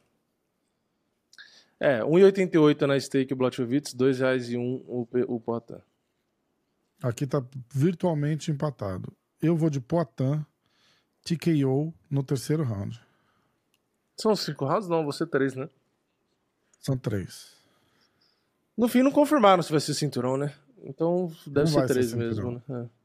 [1.80, 5.80] É, 1,88 na stake o Blachowicz, R$ 2,01 o, o Poitin.
[7.02, 7.42] Aqui tá
[7.72, 9.12] virtualmente empatado.
[9.40, 10.44] Eu vou de Poitin,
[11.24, 13.00] TKO no terceiro round.
[14.20, 14.88] São cinco rounds?
[14.88, 15.68] Não, você três, né?
[16.80, 17.56] São três.
[18.76, 20.52] No fim, não confirmaram se vai ser cinturão, né?
[20.82, 22.28] Então deve ser ser três cinturão.
[22.28, 22.84] mesmo, né?
[22.84, 22.97] É.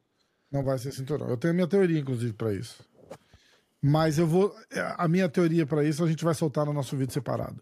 [0.54, 1.28] Não vai ser cinturão.
[1.28, 2.88] Eu tenho a minha teoria, inclusive, pra isso.
[3.82, 4.56] Mas eu vou.
[4.98, 7.60] A minha teoria pra isso a gente vai soltar no nosso vídeo separado.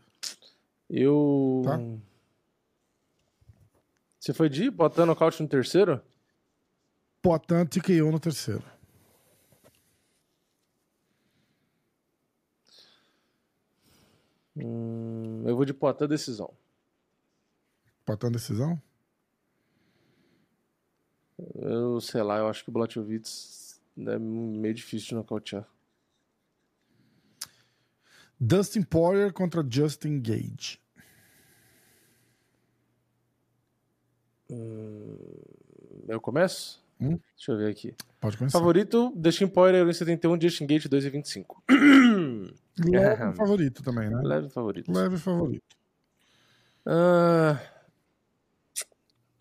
[0.90, 1.62] Eu.
[1.64, 1.80] Tá.
[4.20, 6.02] Você foi de botando nocaute no terceiro?
[7.22, 8.64] Poitin, TKO no terceiro.
[14.58, 16.54] Hum, eu vou de Poitin decisão.
[18.06, 18.82] Poitin decisão?
[21.56, 25.68] Eu sei lá, eu acho que o Blachowicz é meio difícil de nocautear.
[28.40, 30.80] Dustin Poirier contra Justin Gage.
[36.08, 36.82] Eu começo?
[37.00, 37.20] Hum?
[37.36, 37.96] Deixa eu ver aqui.
[38.20, 38.60] Pode começar.
[38.60, 41.58] Favorito, Dustin Poirier em 71, Justin Gate 2,25.
[42.80, 43.34] Leve É.
[43.34, 44.22] favorito também, né?
[44.24, 44.92] Leve favorito.
[44.92, 45.76] Leve favorito.
[46.86, 47.60] Ah...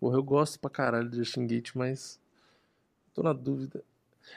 [0.01, 2.19] Porra, eu gosto pra caralho do Justin Gate, mas
[3.13, 3.83] tô na dúvida.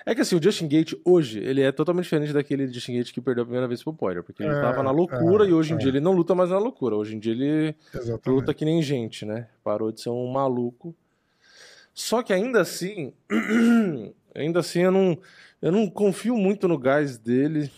[0.04, 3.20] É que assim, o Justin Gate hoje, ele é totalmente diferente daquele Justin Gate que
[3.20, 5.72] perdeu a primeira vez pro Poirier, porque ele É, tava na loucura é, e hoje
[5.72, 5.78] em é.
[5.78, 6.96] dia ele não luta mais na loucura.
[6.96, 8.28] Hoje em dia ele Exatamente.
[8.28, 9.48] luta que nem gente, né?
[9.62, 10.94] Parou de ser um maluco.
[11.94, 13.14] Só que ainda assim,
[14.34, 15.16] ainda assim eu não,
[15.62, 17.70] eu não confio muito no gás dele.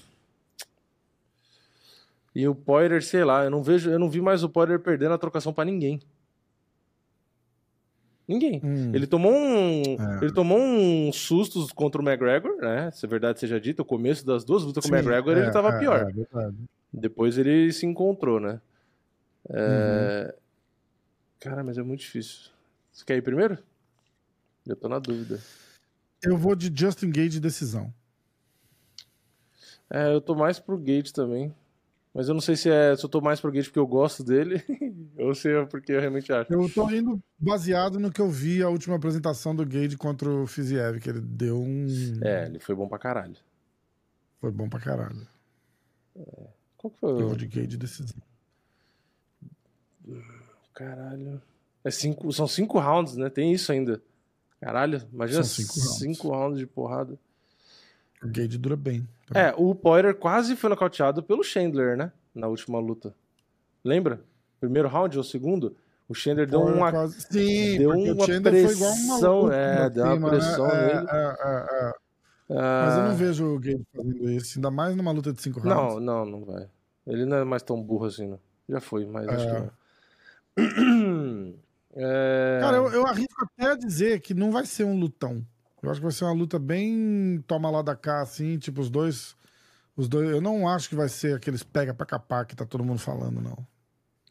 [2.35, 5.15] E o Poirier, sei lá, eu não vejo, eu não vi mais o Poirier perdendo
[5.15, 6.01] a trocação pra ninguém.
[8.29, 8.61] Ninguém.
[8.65, 10.19] Hum, Ele tomou um, É.
[10.25, 12.91] ele tomou uns sustos contra o McGregor, né?
[12.91, 15.43] Se a verdade seja dita, o começo das duas lutas com o sim, McGregor é,
[15.43, 16.11] ele tava é, pior.
[16.11, 16.51] é.
[16.93, 18.61] Depois ele se encontrou, né?
[19.49, 20.25] É...
[20.35, 20.41] Uhum.
[21.39, 22.51] Cara, mas é muito difícil.
[22.93, 23.59] Você quer ir primeiro?
[24.67, 25.39] Eu tô na dúvida.
[26.23, 27.93] Eu vou de Justin Gage decisão.
[29.89, 31.55] É, eu tô mais pro Gate também.
[32.17, 34.25] Mas eu não sei se é se eu tô mais pro Gate porque eu gosto
[34.25, 34.65] dele
[35.21, 36.51] ou se é porque eu realmente acho.
[36.51, 40.47] Eu tô indo baseado no que eu vi a última apresentação do Gage contra o
[40.47, 41.87] Fiziev, que ele deu um.
[42.23, 43.37] É, ele foi bom pra caralho.
[44.41, 45.29] Foi bom pra caralho.
[46.79, 47.29] Qual que foi Eu o...
[47.29, 48.17] vou de Gage decisão.
[50.73, 51.43] Caralho.
[51.85, 52.33] É cinco...
[52.33, 53.29] São cinco rounds, né?
[53.29, 54.01] Tem isso ainda.
[54.59, 55.99] Caralho, imagina São cinco rounds.
[55.99, 57.19] cinco rounds de porrada.
[58.27, 59.07] O Gage dura bem.
[59.35, 62.13] É, o Poirier quase foi nocauteado pelo Chandler, né?
[62.35, 63.15] Na última luta.
[63.85, 64.21] Lembra?
[64.61, 65.77] Primeiro round ou segundo?
[66.09, 66.91] O Chandler deu uma.
[66.91, 70.15] quase- Sim, deu porque o uma Chandler foi igual um pressão, maluco é, deu uma
[70.15, 70.75] cima, pressão né?
[70.75, 71.07] É, nele.
[71.11, 71.93] é, é, é.
[72.59, 75.59] ah, Mas eu não vejo o Gage fazendo isso, ainda mais numa luta de cinco
[75.61, 75.95] rounds.
[75.97, 76.69] Não, não, não vai.
[77.07, 78.39] Ele não é mais tão burro assim, não.
[78.69, 79.55] Já foi, mas acho É.
[79.55, 81.57] que não.
[81.99, 82.59] É...
[82.61, 85.43] Cara, eu, eu arrisco até a dizer que não vai ser um lutão.
[85.83, 88.91] Eu acho que vai ser uma luta bem toma lá da cá, assim, tipo, os
[88.91, 89.37] dois.
[89.97, 90.29] Os dois.
[90.31, 93.41] Eu não acho que vai ser aqueles pega pra capar que tá todo mundo falando,
[93.41, 93.57] não.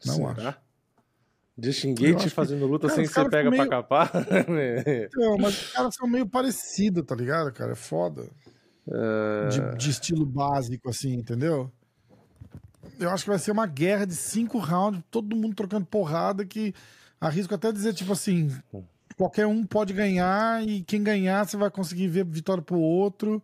[0.04, 0.48] Não Será?
[0.48, 0.58] acho.
[2.16, 4.12] Acho que- fazendo luta Cara, sem ser pega são pra meio- capar.
[5.16, 7.72] Não, mas os caras são meio parecidos, tá ligado, cara?
[7.72, 8.28] É foda.
[8.88, 11.72] É, De, de estilo básico, assim, entendeu?
[13.00, 16.74] Eu acho que vai ser uma guerra de cinco rounds, todo mundo trocando porrada, que
[17.20, 18.50] arrisco até dizer, tipo assim,
[19.16, 23.42] qualquer um pode ganhar e quem ganhar você vai conseguir ver vitória pro outro.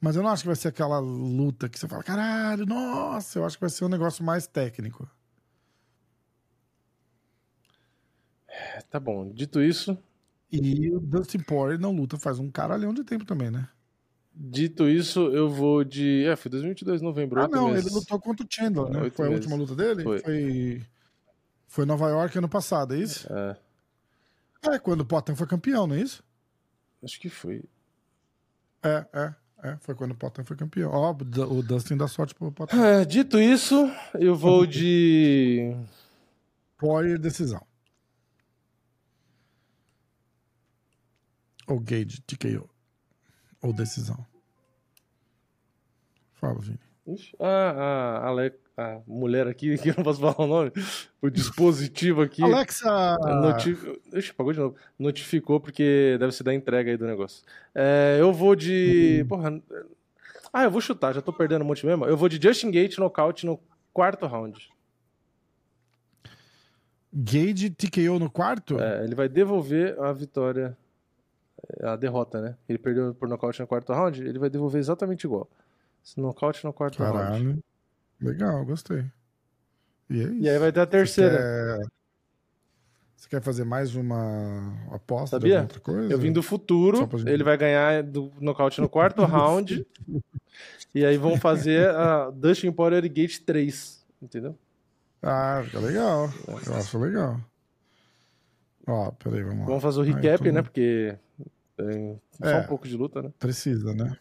[0.00, 3.46] Mas eu não acho que vai ser aquela luta que você fala, caralho, nossa, eu
[3.46, 5.08] acho que vai ser um negócio mais técnico.
[8.90, 9.30] Tá bom.
[9.32, 9.96] Dito isso,
[10.50, 13.68] E o Dustin Poirier não luta faz um caralhão de tempo também, né?
[14.38, 16.24] dito isso, eu vou de.
[16.26, 17.40] É, foi 2022, novembro.
[17.40, 17.86] Ah, não, meses.
[17.86, 19.10] ele lutou contra o Chandler, né?
[19.10, 19.44] Foi a meses.
[19.46, 20.02] última luta dele?
[20.02, 20.18] Foi.
[20.20, 20.82] Foi.
[21.66, 23.30] Foi Nova York ano passado, é isso?
[23.32, 23.56] É,
[24.72, 26.22] É, quando o Potan foi campeão, não é isso?
[27.04, 27.62] acho que foi.
[28.82, 29.34] É, é,
[29.70, 29.76] é.
[29.80, 30.90] Foi quando o Potan foi campeão.
[30.90, 32.76] Ó, o Du- o Dustin dá sorte pro Potan.
[32.84, 33.74] É, dito isso,
[34.14, 35.72] eu vou de.
[36.78, 37.64] Poirier, decisão.
[41.68, 42.68] Ou Gage, TKO.
[43.62, 44.24] Ou decisão.
[46.34, 46.78] Fala, Vini.
[47.06, 50.72] Ixi, a, a, a mulher aqui, que eu não posso falar o nome,
[51.22, 52.42] o dispositivo aqui.
[52.42, 53.16] Alexa!
[53.18, 53.76] Noti...
[54.12, 54.76] Ixi, pagou de novo.
[54.98, 57.44] Notificou porque deve ser da entrega aí do negócio.
[57.74, 59.24] É, eu vou de.
[59.28, 59.62] Porra.
[60.52, 62.06] Ah, eu vou chutar, já tô perdendo um monte mesmo.
[62.06, 63.60] Eu vou de Justin Gate nocaute no
[63.92, 64.70] quarto round.
[67.12, 68.78] Gage, TKO no quarto?
[68.80, 70.76] É, ele vai devolver a vitória,
[71.82, 72.56] a derrota, né?
[72.68, 75.48] Ele perdeu por nocaute no quarto round, ele vai devolver exatamente igual.
[76.16, 77.16] Nocaute no quarto round.
[77.18, 77.64] Caralho.
[78.20, 79.04] Legal, gostei.
[80.08, 80.28] E é.
[80.34, 81.36] E aí vai ter a Você terceira.
[81.38, 81.96] quer...
[83.16, 85.62] Você quer fazer mais uma aposta Sabia?
[85.62, 86.12] outra coisa?
[86.12, 89.86] Eu vim do futuro, gente- ele vai ganhar do nocaute no quarto round.
[90.94, 94.56] E aí vão fazer a Dustin Poirier Gate 3, entendeu?
[95.22, 96.30] Ah, fica legal.
[96.66, 97.40] Eu acho legal.
[98.86, 99.64] Ó, peraí, vamos lá.
[99.66, 100.62] Vamos fazer o Ai, recap, tô- né?
[100.62, 101.16] Porque
[101.76, 102.58] tem só É.
[102.60, 103.32] um pouco de luta, né?
[103.38, 104.16] Precisa, né?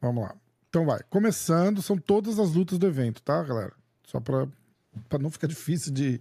[0.00, 0.34] Vamos lá.
[0.68, 1.00] Então vai.
[1.08, 3.72] Começando, são todas as lutas do evento, tá, galera?
[4.04, 4.46] Só pra,
[5.08, 6.20] pra não ficar difícil de,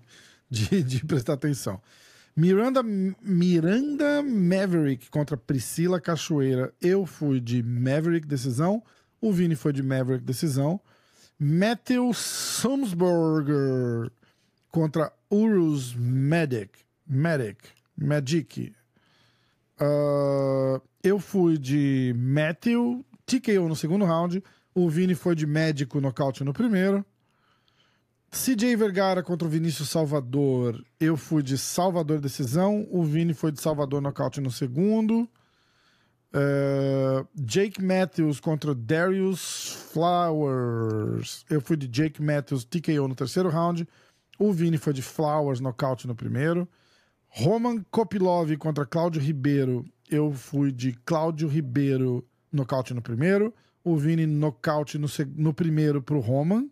[0.50, 1.82] de, de prestar atenção.
[2.36, 6.74] Miranda, Miranda Maverick contra Priscila Cachoeira.
[6.80, 8.84] Eu fui de Maverick decisão.
[9.20, 10.80] O Vini foi de Maverick decisão.
[11.40, 14.12] Matthew Sumsberger
[14.72, 16.80] contra Urus Medic.
[17.08, 17.58] Medic.
[17.98, 18.76] Magic.
[19.80, 24.42] Ah, eu fui de Matthew, TKO no segundo round.
[24.74, 27.06] O Vini foi de médico nocaute no primeiro.
[28.32, 30.84] CJ Vergara contra o Vinícius Salvador.
[31.00, 32.88] Eu fui de Salvador decisão.
[32.90, 35.30] O Vini foi de Salvador nocaute no segundo.
[36.34, 41.46] Eh, Jake Matthews contra Darius Flowers.
[41.50, 43.88] Eu fui de Jake Matthews TKO no terceiro round.
[44.40, 46.68] O Vini foi de Flowers nocaute no primeiro.
[47.28, 49.86] Roman Kopilov contra Cláudio Ribeiro.
[50.10, 53.54] Eu fui de Cláudio Ribeiro nocaute no primeiro.
[53.84, 56.68] O Vini nocaute no, no primeiro pro Roman.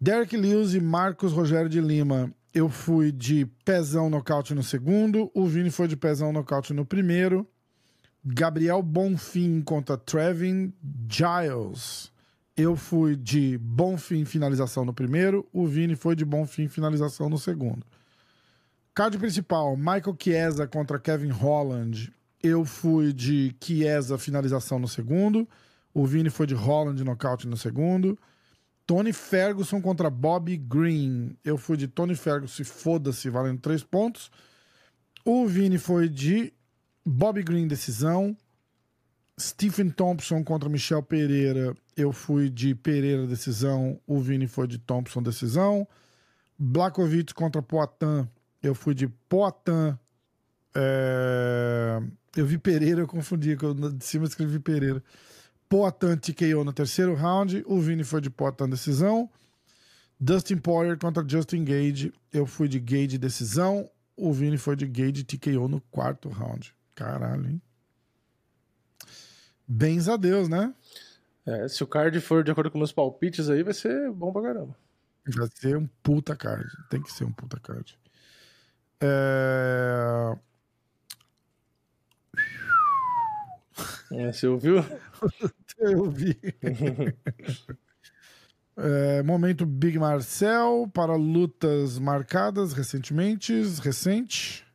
[0.00, 2.32] Derek Lewis e Marcos Rogério de Lima.
[2.52, 5.30] Eu fui de pezão nocaute no segundo.
[5.34, 7.46] O Vini foi de pezão nocaute no primeiro.
[8.24, 10.72] Gabriel Bonfim contra Trevin
[11.08, 12.10] Giles.
[12.56, 15.46] Eu fui de Bonfim finalização no primeiro.
[15.52, 17.84] O Vini foi de Bonfim finalização no segundo.
[18.94, 22.10] Card principal, Michael Chiesa contra Kevin Holland.
[22.42, 25.48] Eu fui de Chiesa finalização no segundo.
[25.92, 28.18] O Vini foi de Holland nocaute no segundo.
[28.86, 31.36] Tony Ferguson contra Bobby Green.
[31.44, 34.30] Eu fui de Tony Ferguson, foda-se, valendo três pontos.
[35.24, 36.52] O Vini foi de
[37.04, 38.36] Bobby Green, decisão.
[39.38, 41.74] Stephen Thompson contra Michel Pereira.
[41.96, 44.00] Eu fui de Pereira, decisão.
[44.06, 45.86] O Vini foi de Thompson, decisão.
[46.58, 48.28] Blakovic contra Poitin.
[48.62, 49.98] Eu fui de Poitin.
[50.78, 51.98] É,
[52.36, 53.56] Eu vi Pereira, eu confundi.
[53.56, 55.02] que eu De cima escrevi Pereira.
[55.68, 57.64] Poitin TKO no terceiro round.
[57.66, 59.28] O Vini foi de Poitin decisão.
[60.20, 62.12] Dustin Poirier contra Justin Gage.
[62.32, 63.88] Eu fui de Gage decisão.
[64.16, 66.74] O Vini foi de Gage TKO no quarto round.
[66.94, 67.60] Caralho, hein?
[69.66, 70.72] Bens a Deus, né?
[71.44, 74.42] É, se o card for de acordo com meus palpites aí, vai ser bom pra
[74.42, 74.76] caramba.
[75.26, 76.66] Vai ser um puta card.
[76.88, 77.98] Tem que ser um puta card.
[79.00, 80.36] É...
[84.12, 84.76] É, Você ouviu?
[85.78, 86.38] Eu vi.
[88.78, 93.54] É, momento Big Marcel para lutas marcadas recentemente.
[93.82, 94.66] Recente.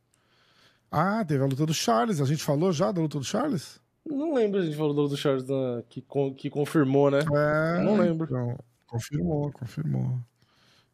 [0.89, 2.19] Ah, teve a luta do Charles.
[2.19, 3.79] A gente falou já da luta do Charles?
[4.03, 7.19] Não lembro, a gente falou do Charles na- que, con- que confirmou, né?
[7.19, 8.25] É, Não lembro.
[8.25, 10.17] então, confirmou, confirmou.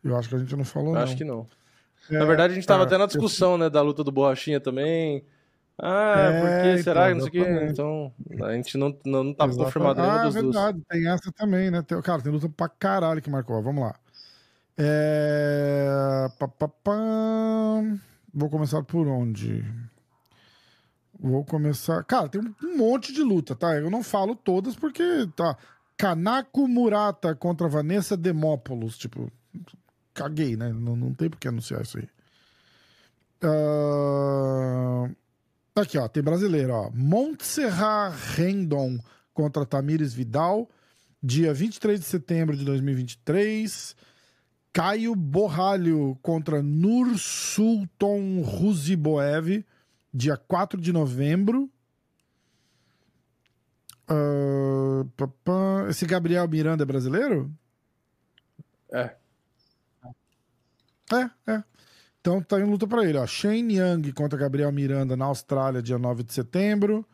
[0.03, 1.01] Eu acho que a gente não falou, não.
[1.01, 1.47] Acho que não.
[2.09, 4.59] Na verdade, a gente tava é, até na eu- discussão, né, da luta do Borrachinha
[4.59, 5.23] também.
[5.79, 7.11] Ah, É, por que será?
[7.11, 7.37] então, Não sei o quê.
[7.51, 7.71] exatamente.
[7.71, 8.13] Então,
[8.47, 9.65] a gente não, não, não tava Exato.
[9.65, 10.81] confirmado nenhuma Ah, dos verdade.
[10.89, 11.81] Tem essa também, né?
[11.83, 13.61] Tem- cara, tem luta pra caralho que marcou.
[13.61, 13.95] Vamos lá.
[14.77, 16.27] É...
[16.39, 16.93] pá, pá, pá.
[18.33, 19.63] Vou começar por onde?
[21.19, 22.03] Vou começar.
[22.03, 23.75] Cara, tem um- monte de luta, tá?
[23.75, 25.03] Eu não falo todas porque
[25.35, 25.57] tá.
[25.97, 28.97] Kanako Murata contra Vanessa Demópolis.
[28.97, 29.31] Tipo,
[30.13, 30.71] caguei, né?
[30.71, 32.07] Não, não tem por que anunciar isso aí.
[33.43, 35.09] Ah,
[35.79, 36.89] Aqui, ó, tem brasileiro, ó.
[36.91, 38.97] Montserrat Rendon
[39.33, 40.67] contra Tamires Vidal,
[41.21, 43.95] dia 23 de setembro de 2023.
[44.73, 49.65] Caio Borralho contra Nur Sultan Ruziboev,
[50.13, 51.69] dia 4 de novembro.
[54.07, 55.87] Ah, pá, pá.
[55.89, 57.51] Esse Gabriel Miranda é brasileiro?
[58.91, 59.15] É.
[61.11, 61.63] É, é.
[62.27, 63.25] Então tá em luta pra ele, ó.
[63.25, 67.07] Shane Young contra Gabriel Miranda na Austrália, dia 9 de setembro.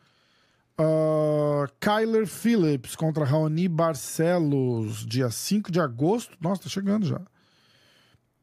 [0.76, 6.36] Uh, Kyler Phillips contra Raoni Barcelos, dia 5 de agosto.
[6.40, 7.20] Nossa, tá chegando já.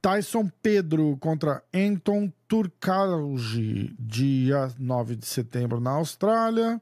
[0.02, 6.82] Tyson Pedro contra Anton Turkalji, dia 9 de setembro na Austrália.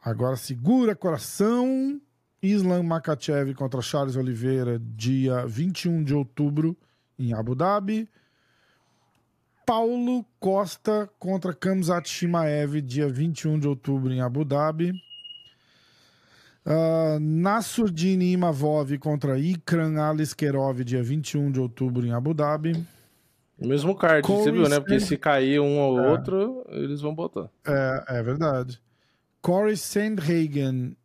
[0.00, 2.00] Agora segura coração.
[2.40, 6.76] Islam Makachev contra Charles Oliveira, dia 21 de outubro
[7.18, 8.08] em Abu Dhabi.
[9.66, 14.92] Paulo Costa contra Kamzat Shimaev, dia 21 de outubro em Abu Dhabi.
[16.64, 22.86] Uh, Nasruddin Imavov contra Ikran Aliskerov, dia 21 de outubro em Abu Dhabi.
[23.58, 24.78] O mesmo card, você Corey viu, né?
[24.78, 26.10] Porque se cair um ou É.
[26.10, 27.48] outro, eles vão botar.
[27.66, 28.80] É, é verdade.
[29.40, 30.96] Corey Sandhagen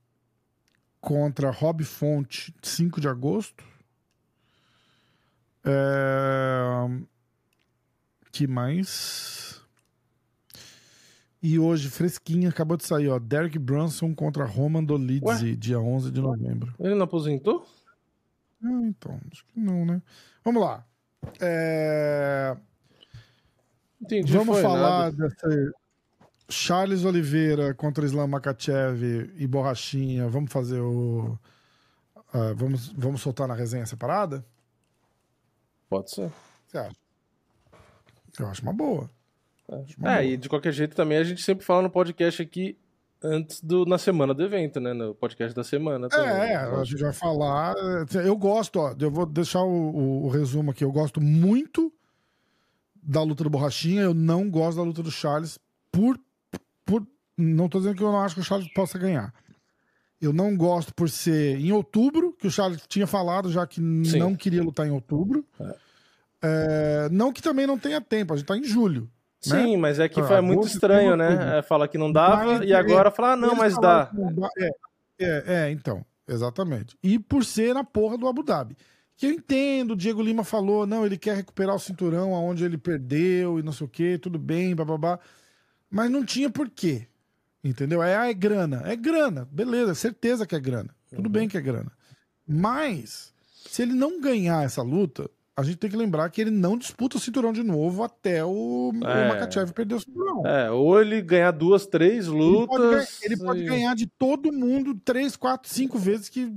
[0.99, 3.64] contra Rob Fonte, 5 de agosto.
[5.64, 6.88] É...
[8.32, 9.61] Que mais?
[11.43, 13.18] E hoje, fresquinha, acabou de sair, ó.
[13.18, 16.74] Derek Brunson contra Roman Dolidze, dia 11 de novembro.
[16.80, 17.66] Ele não aposentou?
[18.64, 20.01] Ah, então, acho que não, né?
[20.45, 20.85] Vamos lá.
[21.40, 22.56] É...
[24.00, 24.32] Entendi.
[24.32, 25.30] Vamos falar nada.
[25.30, 25.74] dessa
[26.48, 30.27] Charles Oliveira contra Islam Makachev e Borrachinha.
[30.27, 31.40] Vamos fazer o.
[32.34, 34.45] ah, vamos, vamos soltar na resenha separada?
[35.90, 36.32] Pode ser.
[36.68, 36.95] Você acha?
[38.40, 39.10] Eu acho uma boa.
[39.69, 40.24] Acho uma É, boa.
[40.24, 42.77] e de qualquer jeito também a gente sempre fala no podcast aqui
[43.24, 44.93] antes do na semana do evento, né?
[44.93, 46.27] No podcast da semana também.
[46.27, 47.76] É, a gente vai falar.
[48.26, 48.95] Eu gosto, ó.
[49.00, 50.84] Eu vou deixar o, o- o resumo aqui.
[50.84, 51.93] Eu gosto muito
[53.01, 54.01] da luta do Borrachinha.
[54.01, 55.60] Eu não gosto da luta do Charles
[55.92, 56.19] por.
[56.85, 57.06] por
[57.38, 59.34] não tô dizendo que eu não acho que o Charles possa ganhar.
[60.19, 64.19] Eu não gosto por ser em outubro, que o Charles tinha falado já que Sim.
[64.19, 65.43] não queria lutar em outubro.
[65.60, 65.76] É,
[67.11, 69.10] não que também não tenha tempo, a gente tá em julho.
[69.48, 69.61] né?
[69.64, 71.60] Sim, mas é que Ah, foi muito agosto, estranho, né?
[71.60, 74.08] É, fala que não dava Mas, e agora fala, ah, não, mas dá.
[74.08, 74.50] que dá.
[74.58, 74.70] É,
[75.20, 76.98] é, é, então, exatamente.
[77.03, 78.76] E por ser na porra do Abu Dhabi.
[79.18, 82.78] Que eu entendo, o Diego Lima falou, não, ele quer recuperar o cinturão aonde ele
[82.78, 85.20] perdeu e não sei o quê, tudo bem, bababá.
[85.92, 87.08] Mas não tinha porquê.
[87.64, 88.02] Entendeu?
[88.02, 88.82] É, é grana.
[88.86, 90.90] É grana, beleza, certeza que é grana.
[91.14, 91.32] Tudo Uhum.
[91.32, 91.92] bem que é grana.
[92.48, 93.32] Mas,
[93.70, 95.30] se ele não ganhar essa luta,
[95.61, 98.91] a gente tem que lembrar que ele não disputa o cinturão de novo até o,
[99.03, 99.25] É.
[99.25, 100.45] o Makachev perder o cinturão.
[100.45, 103.19] É, ou ele ganhar duas, três Ele pode, lutas.
[103.23, 106.51] ele pode ganhar de todo mundo três, quatro, cinco vezes que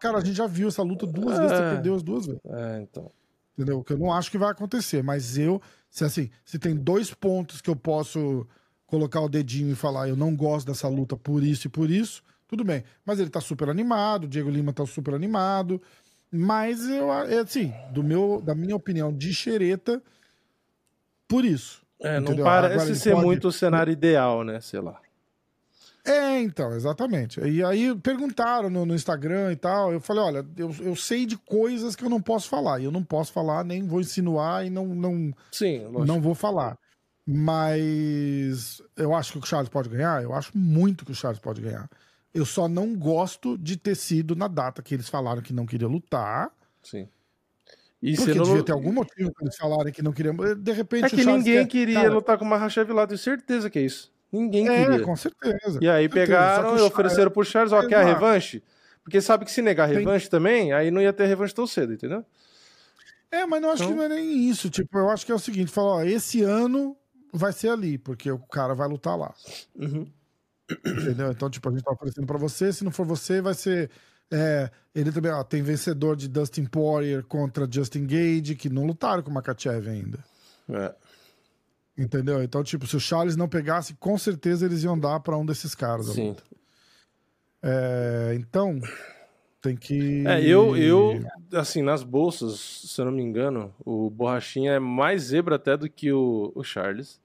[0.00, 1.42] cara, a gente já viu essa luta duas É.
[1.42, 2.40] vezes, você perdeu as duas vezes.
[2.44, 3.10] É, então.
[3.56, 3.82] Entendeu?
[3.82, 7.60] Que eu não acho que vai acontecer, mas eu, se assim, se tem dois pontos
[7.60, 8.46] que eu posso
[8.86, 12.22] colocar o dedinho e falar, eu não gosto dessa luta por isso e por isso,
[12.46, 12.84] tudo bem.
[13.04, 15.82] Mas ele tá super animado, o Diego Lima tá super animado.
[16.30, 20.02] Mas eu, é assim, do meu, da minha opinião, de xereta,
[21.26, 21.82] por isso.
[22.00, 22.44] É, não Entendeu?
[22.44, 24.60] parece Agora ser pode- muito o cenário ideal, né?
[24.60, 25.00] Sei lá.
[26.04, 27.38] É, então, exatamente.
[27.40, 29.92] E aí perguntaram no, no Instagram e tal.
[29.92, 32.78] Eu falei, olha, eu, eu sei de coisas que eu não posso falar.
[32.80, 36.06] E eu não posso falar, nem vou insinuar e não, não, Sim, lógico.
[36.06, 36.78] não vou falar.
[37.26, 40.22] Mas eu acho que o Charles pode ganhar.
[40.22, 41.88] Eu acho muito que o Charles pode ganhar.
[42.34, 45.88] Eu só não gosto de ter sido na data que eles falaram que não queria
[45.88, 46.50] lutar.
[46.82, 47.08] Sim.
[48.00, 48.44] E Porque não...
[48.44, 50.36] devia ter algum motivo pra eles falarem que não queriam.
[50.56, 53.68] De repente É que ninguém quer- queria Cara, lutar com o Mahashev lá, tenho certeza
[53.68, 54.12] que é isso.
[54.30, 55.00] Ninguém É, queria.
[55.04, 55.78] com certeza.
[55.82, 56.26] E aí certeza.
[56.26, 58.62] pegaram e ofereceram pro Charles, ó, quer a revanche?
[59.02, 61.66] Porque sabe que se negar a Tem- revanche também, aí não ia ter revanche tão
[61.66, 62.22] cedo, entendeu?
[63.30, 64.68] É, mas não acho Então- que não é nem isso.
[64.70, 66.94] Tipo, eu acho que é o seguinte: falar, ó, esse ano
[67.32, 69.34] vai ser ali, porque o cara vai lutar lá.
[69.74, 70.06] Uhum.
[70.70, 71.30] Entendeu?
[71.30, 73.90] Então, tipo, a gente tá oferecendo pra você, se não for você, vai ser.
[74.30, 79.22] é, ele também, ó, tem vencedor de Dustin Poirier contra Justin Gage, que não lutaram
[79.22, 80.18] com o Makachev ainda.
[80.68, 80.94] É.
[81.96, 82.42] Entendeu?
[82.42, 85.74] Então, tipo, se o Charles não pegasse, com certeza eles iam dar pra um desses
[85.74, 86.06] caras.
[86.06, 86.36] Sim.
[87.60, 88.78] É, então,
[89.60, 90.24] tem que.
[90.26, 91.20] É, eu, eu,
[91.52, 95.90] assim, nas bolsas, se eu não me engano, o Borrachinha é mais zebra até do
[95.90, 97.20] que o, o Charles.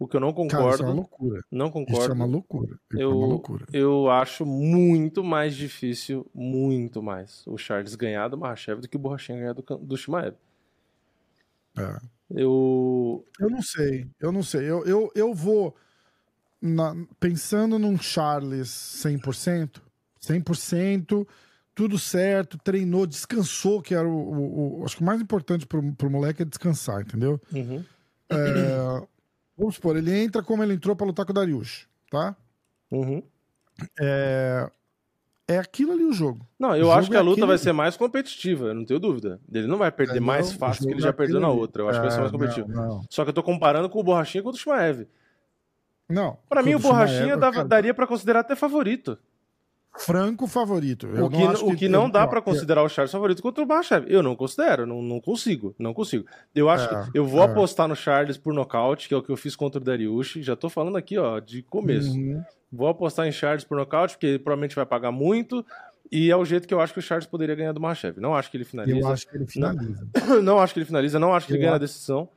[0.00, 0.74] O que eu não Cara, concordo.
[0.74, 1.44] isso é uma loucura.
[1.50, 2.14] Não Isso é concordo.
[2.14, 2.72] uma loucura.
[2.90, 3.66] Isso Eu, é uma loucura.
[3.72, 8.98] eu acho muito mais difícil, muito mais, o Charles ganhar do Mahashev do que o
[8.98, 10.34] Borrachinha ganhar do, do Shimaev.
[11.76, 11.98] É.
[12.30, 13.24] Eu.
[13.38, 14.62] Eu não sei, eu não sei.
[14.62, 15.76] Eu, eu, eu vou
[16.62, 18.68] na- pensando num Charles
[19.04, 19.82] 100%,
[20.20, 21.26] 100%,
[21.74, 25.92] tudo certo, treinou, descansou, que era o, o- o- acho que o mais importante pro,
[25.94, 27.40] pro moleque é descansar, entendeu?
[27.52, 27.84] Uhum.
[28.30, 29.06] É,
[29.60, 32.34] vamos supor, ele entra como ele entrou pra lutar com o Dariush, tá?
[32.90, 33.22] Uhum.
[34.00, 34.70] É,
[35.48, 36.46] é aquilo ali o jogo.
[36.58, 37.62] Não, eu jogo acho que a é luta vai ali.
[37.62, 39.40] ser mais competitiva, eu não tenho dúvida.
[39.52, 41.48] Ele não vai perder É, mais não, fácil o que ele já é perdeu na
[41.48, 41.58] ali.
[41.58, 41.82] outra.
[41.82, 42.68] Eu acho que vai ser mais É, competitivo.
[42.68, 43.02] Não, não.
[43.08, 45.06] Só que eu tô comparando com o Borrachinha contra o Shimaev.
[46.08, 49.18] não Pra mim, o Borrachinha dava- daria pra considerar até favorito.
[50.04, 51.06] Franco favorito.
[51.06, 53.42] Eu O que, não acho o que não dá pra eu- considerar o Charles favorito
[53.42, 54.06] contra o Mahashev.
[54.08, 56.24] Eu não considero, não, não consigo, não consigo.
[56.54, 57.44] Eu acho É, que eu vou é.
[57.44, 60.38] apostar no Charles por nocaute, que é o que eu fiz contra o Dariush.
[60.42, 62.12] Já tô falando aqui, ó, de começo.
[62.12, 62.42] Uhum.
[62.72, 65.64] Vou apostar em Charles por nocaute, porque ele provavelmente vai pagar muito.
[66.12, 68.18] E é o jeito que eu acho que o Charles poderia ganhar do Mahashev.
[68.20, 68.98] Não acho que ele finaliza.
[68.98, 70.06] Eu acho que ele finaliza.
[70.42, 72.28] Não acho que ele finaliza, não acho que ele Eu ganha na acho- decisão.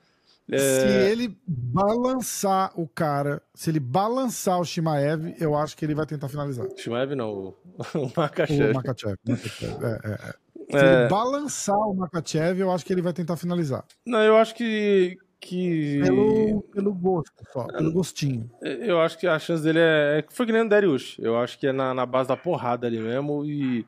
[0.51, 5.95] É, Se ele balançar o cara, se ele balançar o Shimaev, eu acho que ele
[5.95, 6.67] vai tentar finalizar.
[6.77, 7.47] Shimaev não, o,
[7.95, 8.73] o O Makachev.
[8.73, 9.15] Makachev.
[9.27, 10.33] Makachev, é, é, é.
[10.69, 13.83] Se É, ele balançar o Makachev, eu acho que ele vai tentar finalizar.
[14.05, 15.17] não, eu acho que.
[15.39, 15.99] que...
[16.03, 18.49] Pelo, pelo gosto só, pelo gostinho.
[18.61, 20.19] Eu acho que a chance dele é.
[20.19, 21.15] é- Foi que nem o Darius.
[21.19, 23.45] Eu acho que é na, na base da porrada ali mesmo.
[23.45, 23.85] E.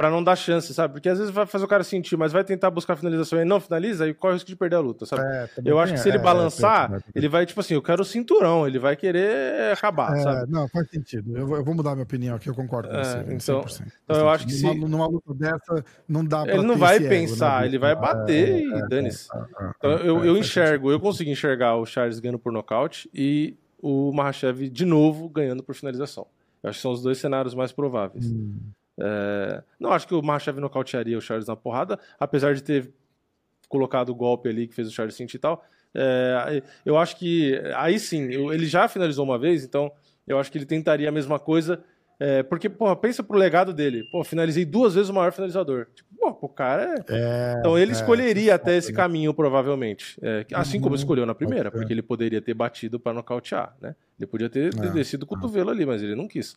[0.00, 0.94] Pra não dar chance, sabe?
[0.94, 3.44] Porque às vezes vai fazer o cara sentir, mas vai tentar buscar a finalização e
[3.44, 5.20] não finaliza, aí corre o risco de perder a luta, sabe?
[5.22, 7.82] É, Eu acho que se ele é, é, balançar, tem- ele vai, tipo assim, eu
[7.82, 10.50] quero o cinturão, ele vai querer acabar, É, sabe?
[10.50, 11.36] não, faz sentido.
[11.36, 13.18] Eu vou, eu vou mudar minha opinião aqui, eu concordo com É, você.
[13.34, 13.92] então- 100%.
[14.04, 17.04] então eu acho que se- numa luta dessa, não dá pra Ele não vai esse
[17.04, 19.28] ego, né, pensar, ele vai É, bater é, e dane-se.
[19.34, 22.52] é, é, Então é, eu, é, eu enxergo, eu consigo enxergar o Charles ganhando por
[22.52, 26.26] nocaute e o Mahashev de novo ganhando por finalização.
[26.62, 28.24] Eu acho que são os dois cenários mais prováveis.
[28.32, 28.54] Hum.
[29.00, 32.92] É, não acho que o Mahashev nocautearia o Charles na porrada, apesar de ter
[33.68, 35.64] colocado o golpe ali que fez o Charles sentir e tal.
[35.94, 39.90] É, eu acho que aí sim, ele já finalizou uma vez, então
[40.26, 41.82] eu acho que ele tentaria a mesma coisa.
[42.18, 44.04] é, porque, porra, pensa pro legado dele.
[44.12, 45.86] Pô, finalizei duas vezes o maior finalizador.
[45.94, 47.04] Tipo, pô, o cara é.
[47.08, 48.96] É, Então ele é, escolheria até foda, esse né?
[48.96, 50.18] caminho, provavelmente.
[50.22, 53.96] É, assim como Uhum, escolheu na primeira, porque ele poderia ter batido para nocautear, né?
[54.18, 56.54] Ele podia ter, ter É, descido o cotovelo ali, mas ele não quis.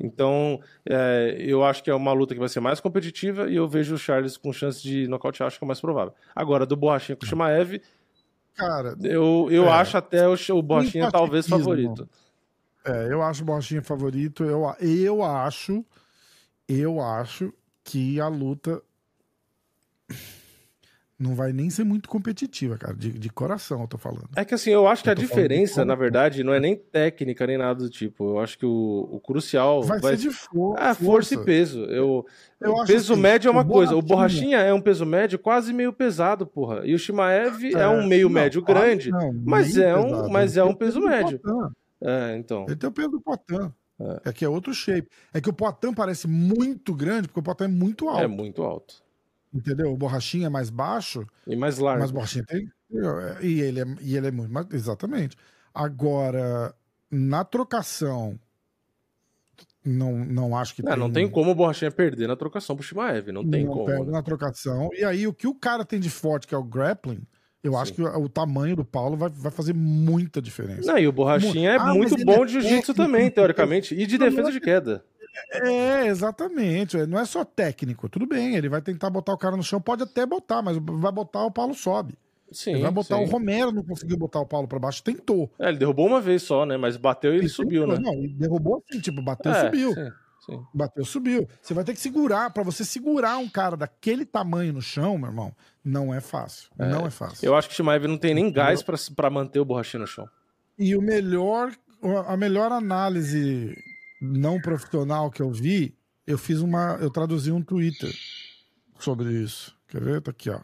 [0.00, 3.66] Então, é, eu acho que é uma luta que vai ser mais competitiva e eu
[3.68, 6.14] vejo o Charles com chance de nocautear, acho que é o mais provável.
[6.34, 7.80] Agora, do Borrachinha com o Shimaev,
[8.54, 9.70] Cara, eu, eu É.
[9.70, 12.08] acho até o, o Borrachinha talvez favorito.
[12.84, 14.42] É, eu acho o Borrachinha favorito.
[14.44, 15.84] Eu, eu acho,
[16.68, 17.52] eu acho
[17.84, 18.82] que a luta
[21.18, 22.94] não vai nem ser muito competitiva, cara.
[22.94, 24.28] De, de coração, eu tô falando.
[24.36, 27.44] É que assim, eu acho que Eu a diferença, na verdade, não é nem técnica
[27.46, 28.30] nem nada do tipo.
[28.30, 31.80] Eu acho que o, o crucial Vai, vai, ser de for Ah, força e peso.
[31.86, 32.24] Eu,
[32.60, 33.96] Eu o peso assim, médio é uma coisa.
[33.96, 36.82] O Borrachinha- é um peso médio quase meio pesado, porra.
[36.86, 39.10] E o Shimaev é, É, um meio não, médio grande.
[39.10, 40.30] não, mas é um- pesado.
[40.30, 41.40] mas é um peso médio.
[42.00, 42.64] É, então.
[42.66, 43.72] Ele tem o peso do Poitin.
[44.00, 44.28] É.
[44.28, 44.32] É.
[44.32, 45.08] que é outro shape.
[45.34, 48.22] É que o Poitin parece muito grande, porque o Poitin é muito alto.
[48.22, 49.07] É muito alto.
[49.52, 49.92] Entendeu?
[49.92, 52.00] O Borrachinha é mais baixo, E mais largo.
[52.02, 52.68] mas Borrachinha tem.
[53.42, 54.66] E ele é, e ele é muito mais.
[54.72, 55.36] Exatamente.
[55.74, 56.74] Agora,
[57.10, 58.38] na trocação,
[59.84, 63.28] não, não acho que Não, não tem como o Borrachinha perder na trocação pro Shimaev.
[63.32, 63.86] Não tem não como.
[63.86, 64.10] pega né?
[64.12, 64.90] na trocação.
[64.92, 67.22] E aí, o que o cara tem de forte, que é o grappling,
[67.62, 70.92] eu acho que o, o tamanho do Paulo vai, vai fazer muita diferença.
[70.92, 73.94] Não, e o Borrachinha é Ah, muito bom é de jiu-jitsu também, teoricamente.
[73.94, 75.04] E de defesa de queda.
[75.52, 76.96] É, exatamente.
[77.06, 78.08] Não é só técnico.
[78.08, 81.12] Tudo bem, ele vai tentar botar o cara no chão, pode até botar, mas vai
[81.12, 82.14] botar o Paulo sobe.
[82.50, 82.72] Sim.
[82.72, 83.24] ele vai botar sim.
[83.24, 85.50] o Romero, não conseguiu botar o Paulo pra baixo, tentou.
[85.58, 86.76] É, ele derrubou uma vez só, né?
[86.76, 88.02] Mas bateu e ele Ele subiu, tentou, né?
[88.04, 89.92] Não, ele derrubou assim, tipo, bateu, É, subiu.
[89.94, 90.10] sim,
[90.46, 90.62] sim.
[90.72, 91.48] Bateu, subiu.
[91.60, 92.50] Você vai ter que segurar.
[92.50, 96.70] Pra você segurar um cara daquele tamanho no chão, meu irmão, não é fácil.
[96.78, 97.44] Não é fácil.
[97.46, 100.26] Eu acho que o Shimaev não tem nem gás pra manter o Borrachinha no chão.
[100.78, 101.72] E o melhor,
[102.26, 103.76] a melhor análise
[104.20, 108.12] não profissional que eu vi, eu fiz uma, eu traduzi um Twitter
[108.98, 109.74] sobre isso.
[109.88, 110.20] Quer ver?
[110.20, 110.60] Tá aqui, ó.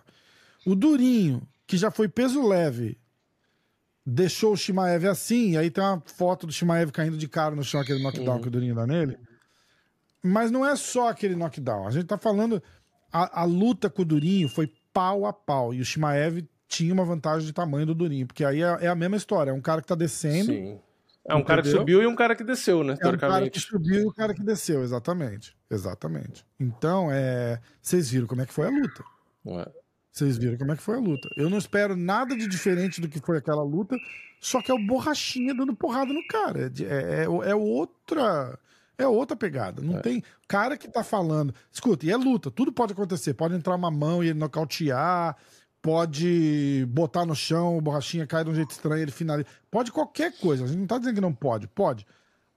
[0.66, 2.98] O Durinho, que já foi peso leve,
[4.04, 7.64] deixou o Shimaev assim, e aí tem uma foto do Shimaev caindo de cara no
[7.64, 8.42] chão, aquele knockdown Uhum.
[8.42, 9.18] que o Durinho dá nele.
[10.22, 11.86] Mas não é só aquele knockdown.
[11.86, 12.62] A gente tá falando.
[13.12, 15.72] A, a luta com o Durinho foi pau a pau.
[15.74, 18.94] E o Shimaev tinha uma vantagem de tamanho do Durinho, porque aí é, é a
[18.94, 20.80] mesma história, é um cara que tá descendo, Sim.
[21.26, 21.80] É um cara que Entendeu?
[21.82, 22.96] subiu e um cara que desceu, né?
[23.00, 25.56] é um cara que subiu e o cara que desceu, exatamente.
[25.70, 26.44] Exatamente.
[26.60, 29.02] Então, é, vocês viram como é que foi a luta.
[29.44, 29.66] Não é.
[30.12, 31.28] Vocês viram como é que foi a luta.
[31.36, 33.96] Eu não espero nada de diferente do que foi aquela luta,
[34.38, 36.70] só que é o borrachinha dando porrada no cara.
[36.78, 38.58] É, é, é- é outra.
[38.96, 39.82] É outra pegada.
[39.82, 40.22] Não tem.
[40.46, 41.52] Cara que tá falando.
[41.72, 43.34] Escuta, e é luta, tudo pode acontecer.
[43.34, 45.36] Pode entrar uma mão e ele nocautear.
[45.84, 49.46] Pode botar no chão, o borrachinha cai de um jeito estranho, ele finaliza.
[49.70, 50.64] Pode qualquer coisa.
[50.64, 51.68] A gente não tá dizendo que não pode.
[51.68, 52.06] Pode.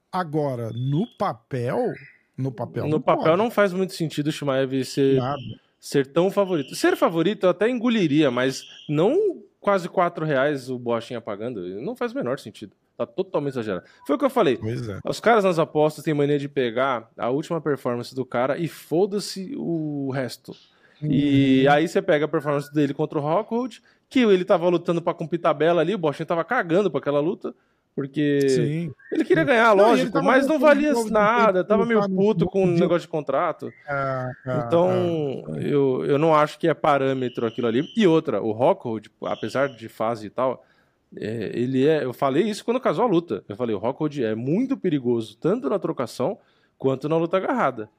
[0.10, 1.94] Agora, no papel.
[2.38, 2.86] No papel.
[2.86, 3.38] No não papel pode.
[3.38, 5.42] não faz muito sentido o Shimaev ser, Nada.
[5.78, 6.74] ser tão favorito.
[6.74, 11.68] Ser favorito eu até engoliria, mas não quase 4 reais o Borrachinha pagando.
[11.82, 12.72] Não faz o menor sentido.
[12.96, 13.84] Tá totalmente exagerado.
[14.06, 14.56] Foi o que eu falei.
[14.56, 15.00] Pois é.
[15.04, 19.54] Os caras nas apostas têm mania de pegar a última performance do cara e foda-se
[19.58, 20.56] o resto.
[21.01, 25.14] E aí você pega a performance dele contra o Rockhold, que ele tava lutando pra
[25.14, 27.53] cumprir tabela ali, o Boston tava cagando pra aquela luta,
[27.95, 28.93] porque Sim.
[29.11, 32.67] ele queria ganhar, Não, lógico, mas não valia novo, nada, tava meio puto com o
[32.67, 32.80] dia.
[32.80, 33.72] negócio de contrato.
[33.88, 34.90] Ah, ah, Então,
[35.48, 35.59] ah.
[35.59, 37.84] eu, eu não acho que é parâmetro aquilo ali.
[37.95, 40.64] E outra, o Rockhold, apesar de fase e tal,
[41.16, 42.03] é, ele é.
[42.03, 43.43] Eu falei isso quando casou a luta.
[43.48, 46.38] Eu falei, o Rockhold é muito perigoso, tanto na trocação
[46.77, 47.90] quanto na luta agarrada.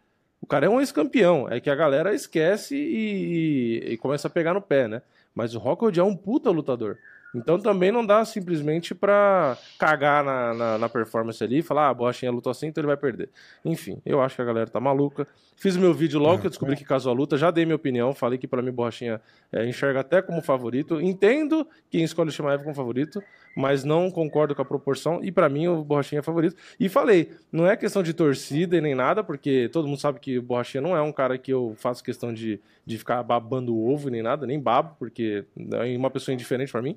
[0.40, 4.30] O cara é um ex-campeão, é que a galera esquece e, e- e começa a
[4.30, 5.02] pegar no pé, né?
[5.34, 6.98] Mas o Rockhold é um puta lutador.
[7.34, 11.90] Então também não dá simplesmente pra cagar na, na, na performance ali e falar, ah,
[11.90, 13.28] a Borrachinha lutou assim, então ele vai perder.
[13.64, 15.26] Enfim, eu acho que a galera tá maluca.
[15.56, 17.76] Fiz o meu vídeo logo que eu descobri que casou a luta, já dei minha
[17.76, 19.20] opinião, falei que pra mim Borrachinha
[19.52, 21.00] é, enxerga até como favorito.
[21.00, 23.22] Entendo quem escolhe o Shimaev como favorito,
[23.56, 26.56] mas não concordo com a proporção e pra mim o Borrachinha é favorito.
[26.78, 30.38] E falei, não é questão de torcida e nem nada, porque todo mundo sabe que
[30.38, 33.88] o Borrachinha não é um cara que eu faço questão de, de ficar babando o
[33.92, 36.96] ovo nem nada, nem babo, porque é uma pessoa indiferente pra mim.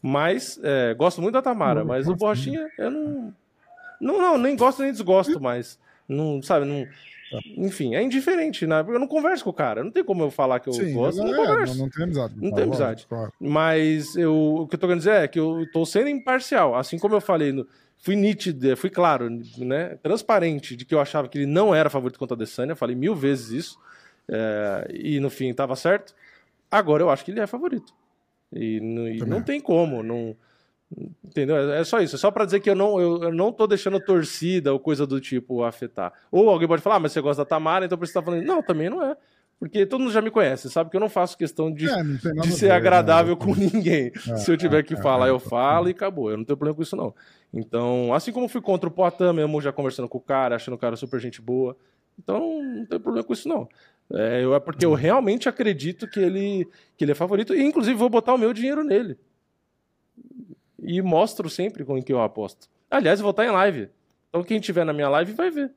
[0.00, 3.34] Mas é, gosto muito da Tamara, mas o Borrachinha eu não,
[4.00, 4.18] não.
[4.18, 5.78] Não, nem gosto nem desgosto mais.
[6.08, 6.86] Não, sabe, não.
[7.56, 8.82] Enfim, é indiferente, né?
[8.82, 9.82] Porque eu não converso com o cara.
[9.82, 11.76] Não tem como eu falar que eu Sim, gosto, mas não é, converso.
[11.76, 12.34] não, não tem amizade.
[12.34, 13.06] Não Claro, tem amizade.
[13.08, 13.32] claro.
[13.40, 16.74] Mas eu, o que eu tô querendo dizer é que eu tô sendo imparcial.
[16.74, 17.66] Assim como eu falei, no-
[17.98, 19.96] fui nítido, fui claro, né?
[20.02, 22.72] Transparente de que eu achava que ele não era favorito contra a Adesanya.
[22.72, 23.78] Eu falei mil vezes isso.
[24.28, 26.14] É, e no fim tava certo.
[26.70, 27.92] Agora eu acho que ele é favorito.
[28.52, 30.02] E, não- e não tem como.
[30.02, 30.36] Não,
[31.24, 31.56] entendeu?
[31.72, 32.16] É, é só isso.
[32.16, 35.06] É só pra dizer que eu não, eu, eu não tô deixando torcida ou coisa
[35.06, 36.12] do tipo afetar.
[36.30, 38.24] Ou alguém pode falar, ah, mas você gosta da Tamara, então por isso você tá
[38.24, 38.44] falando.
[38.44, 39.16] Não, também não é.
[39.58, 42.50] Porque todo mundo já me conhece, sabe que eu não faço questão de, É, de
[42.50, 43.40] ser ver, agradável né?
[43.44, 44.10] com ninguém.
[44.28, 46.32] É, Se eu tiver é, que é, falar, é, eu falo e acabou.
[46.32, 47.14] Eu não tenho problema com isso, não.
[47.54, 50.78] Então, assim como fui contra o Poitin mesmo, já conversando com o cara, achando o
[50.78, 51.76] cara super gente boa.
[52.22, 53.68] Então, não tem problema com isso, não.
[54.12, 57.54] É, eu- é porque eu realmente acredito que ele, que ele é favorito.
[57.54, 59.18] E, inclusive, vou botar o meu dinheiro nele.
[60.78, 62.68] E mostro sempre com que eu aposto.
[62.90, 63.88] Aliás, eu vou estar em live.
[64.28, 65.72] Então, quem tiver na minha live vai ver.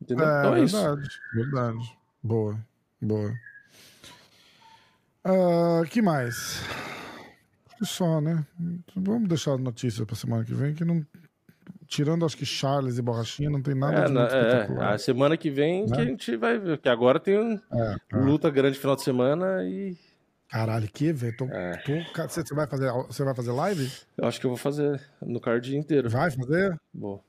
[0.00, 0.26] Entendeu?
[0.26, 0.76] É, então é isso.
[0.76, 1.98] verdade, verdade.
[2.22, 2.58] Boa,
[3.00, 3.32] boa.
[5.24, 6.62] Ah, que mais?
[7.66, 8.44] Acho que Só, né?
[8.96, 11.04] Vamos deixar a notícia pra semana que vem, que não.
[11.88, 14.92] Tirando, acho que Charles e Borrachinha, não tem nada É, de muito é, espetacular.
[14.94, 16.02] a semana que vem que Né?
[16.02, 16.78] a gente vai ver.
[16.78, 18.16] Que agora tem um, É, é.
[18.18, 19.96] luta grande final de semana e
[20.50, 21.12] Caralho, que.
[21.32, 21.82] Tô, É.
[22.28, 23.90] Você vai fazer, você vai fazer live?
[24.16, 26.08] eu acho que eu vou fazer no card inteiro.
[26.10, 26.78] Vai fazer?
[26.94, 27.22] Vou.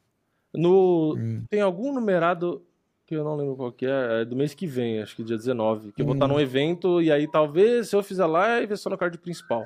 [0.53, 1.43] No, Hum.
[1.49, 2.61] Tem algum numerado
[3.05, 5.35] que eu não lembro qual que é, é do mês que vem, acho que dia
[5.37, 6.29] 19, que eu vou estar Hum.
[6.33, 9.65] num evento e aí talvez se eu fizer live é só no card principal.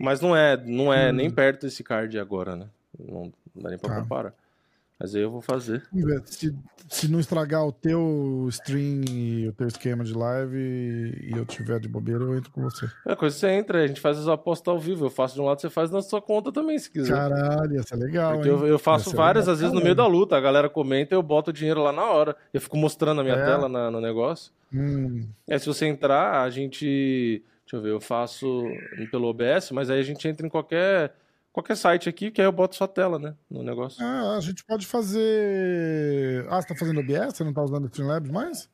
[0.00, 1.14] Mas não é, não é Hum.
[1.14, 2.66] nem perto desse card agora, né?
[2.98, 4.00] Não dá nem pra Tá.
[4.00, 4.34] comparar.
[5.00, 5.82] Mas aí eu vou fazer.
[6.26, 6.54] Se,
[6.88, 11.80] se não estragar o teu stream e o teu esquema de live e eu tiver
[11.80, 12.88] de bobeira, eu entro com você.
[13.04, 15.04] É coisa que você entra, a gente faz as apostas ao vivo.
[15.06, 17.14] Eu faço de um lado, você faz na sua conta também, se quiser.
[17.14, 18.54] Caralho, ia ser legal, Porque hein?
[18.54, 20.36] eu, eu faço várias, às vezes, no meio da luta.
[20.36, 22.36] A galera comenta, eu boto o dinheiro lá na hora.
[22.54, 23.44] Eu fico mostrando a minha É?
[23.44, 24.52] tela na- no negócio.
[24.72, 27.42] Hum, É, se você entrar, a gente.
[27.64, 28.62] Deixa eu ver, eu faço
[29.10, 31.12] pelo OBS, mas aí a gente entra em qualquer,
[31.52, 33.34] qualquer site aqui, que aí eu boto sua tela, né?
[33.50, 34.02] No negócio.
[34.04, 36.46] ah, a gente pode fazer.
[36.48, 37.36] Ah, você tá fazendo OBS?
[37.36, 38.68] Você não tá usando o Streamlabs mais?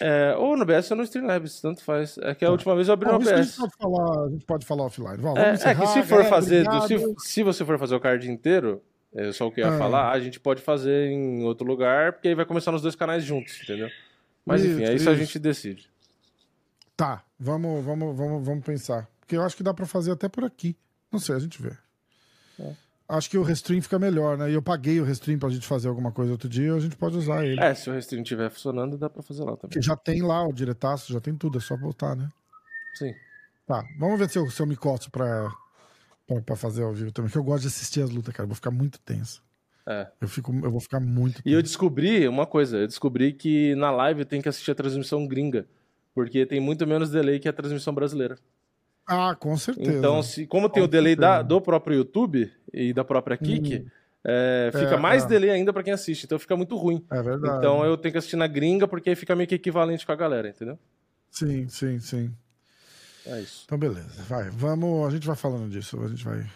[0.00, 2.18] É, ou no OBS ou no Streamlabs, tanto faz.
[2.18, 3.56] É que a última vez eu abri no Bom, isso a gente OBS.
[3.58, 5.16] pode falar, a gente pode falar offline.
[5.18, 6.64] Vamos, É, vamos é que se for galera, fazer.
[6.64, 8.82] do- se, se você for fazer o card inteiro,
[9.14, 9.78] é só o que eu ia Ah.
[9.78, 13.22] falar, a gente pode fazer em outro lugar, porque aí vai começar nos dois canais
[13.22, 13.88] juntos, entendeu?
[14.44, 15.20] Mas enfim, Isso, é isso a isso.
[15.24, 15.88] gente decide.
[16.96, 19.08] Tá, vamos, vamos, vamos, vamos pensar.
[19.20, 20.76] Porque eu acho que dá pra fazer até por aqui.
[21.10, 21.70] Não sei, a gente vê.
[22.58, 22.72] É.
[23.06, 24.50] Acho que o Restream fica melhor, né?
[24.50, 27.16] E eu paguei o Restream pra gente fazer alguma coisa outro dia, a gente pode
[27.16, 27.60] usar ele.
[27.60, 29.70] É, se o Restream estiver funcionando, dá pra fazer lá também.
[29.70, 32.28] Porque já tem lá o diretaço, já tem tudo, é só botar, né?
[32.94, 33.14] Sim.
[33.66, 35.52] Tá, vamos ver se eu, se eu me coço pra,
[36.26, 37.30] pra, pra fazer ao vivo também.
[37.30, 38.44] Que eu gosto de assistir as lutas, cara.
[38.44, 39.42] Eu vou ficar muito tenso.
[39.86, 40.06] É.
[40.20, 43.90] Eu, fico, eu vou ficar muito E eu descobri uma coisa, eu descobri que na
[43.90, 45.66] live tem que assistir a transmissão gringa,
[46.14, 48.38] porque tem muito menos delay que a transmissão brasileira.
[49.06, 49.92] Ah, com certeza.
[49.98, 53.86] Então, se, como tem Com o delay da- do próprio YouTube e da própria Kik,
[54.24, 55.26] é, fica É, mais é.
[55.28, 57.04] delay ainda pra quem assiste, então fica muito ruim.
[57.10, 57.58] É verdade.
[57.58, 60.16] Então eu tenho que assistir na gringa, porque aí fica meio que equivalente com a
[60.16, 60.78] galera, entendeu?
[61.30, 62.32] Sim, sim, sim.
[63.26, 63.62] É isso.
[63.66, 64.22] Então, beleza.
[64.28, 65.06] Vai, vamos.
[65.06, 66.00] A gente vai falando disso.
[66.02, 66.46] A gente vai.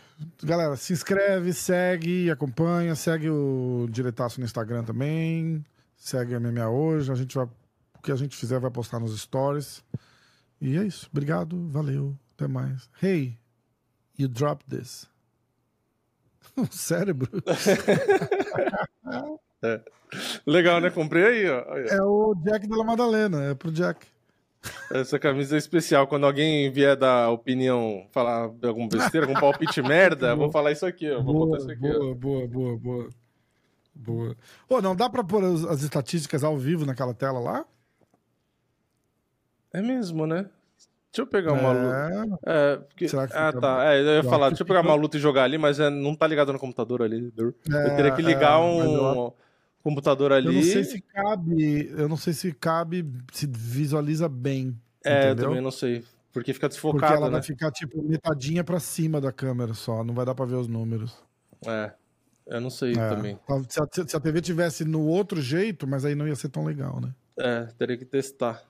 [0.42, 5.64] Galera, se inscreve, segue, acompanha, segue o Diretaço no Instagram também.
[5.96, 7.10] Segue a MMA hoje.
[7.10, 7.44] A gente vai.
[7.46, 9.82] O que a gente fizer vai postar nos stories.
[10.60, 11.08] E é isso.
[11.10, 12.14] Obrigado, valeu.
[12.39, 12.89] Até mais.
[13.02, 13.36] Hey,
[14.17, 15.08] you drop this.
[16.57, 17.28] O cérebro.
[20.47, 20.91] Legal, né?
[20.91, 21.76] Comprei aí, ó.
[21.76, 23.42] É o Jack da Madalena.
[23.44, 24.07] É pro Jack.
[24.91, 26.07] Essa camisa é especial.
[26.07, 30.86] Quando alguém vier dar opinião, falar alguma besteira, algum palpite merda, eu vou falar isso
[30.86, 31.23] aqui, ó.
[31.23, 32.15] Vou Boa, botar isso aqui, ó.
[32.15, 33.08] boa, boa, boa, boa.
[33.94, 34.36] Boa.
[34.68, 37.65] Ô, não dá pra pôr as, as estatísticas ao vivo naquela tela lá?
[39.73, 40.49] É mesmo, né?
[41.10, 42.38] Deixa eu pegar uma luta.
[42.46, 42.72] É.
[42.72, 43.08] É, porque...
[43.08, 43.84] Será que Ah, tá.
[43.94, 45.88] É, eu ia Eu falar, deixa eu pegar uma luta e jogar ali, mas é,
[45.90, 47.32] não tá ligado no computador ali.
[47.36, 49.34] Eu É, teria que ligar é, um eu-
[49.82, 50.54] computador Eu ali.
[50.54, 51.90] não sei se cabe.
[51.96, 54.78] Eu não sei se cabe, se visualiza bem.
[55.04, 55.48] É, eu entendeu?
[55.48, 56.04] também não sei.
[56.30, 57.32] Porque fica Porque desfocado, ela né?
[57.32, 60.04] vai ficar, tipo, metadinha pra cima da câmera só.
[60.04, 61.16] Não vai dar pra ver os números.
[61.66, 61.90] É.
[62.46, 63.08] Eu não sei É.
[63.08, 63.38] também.
[63.46, 66.48] Tá, Se a, se a TV tivesse no outro jeito, mas aí não ia ser
[66.50, 67.12] tão legal, né?
[67.38, 68.62] É, teria que testar.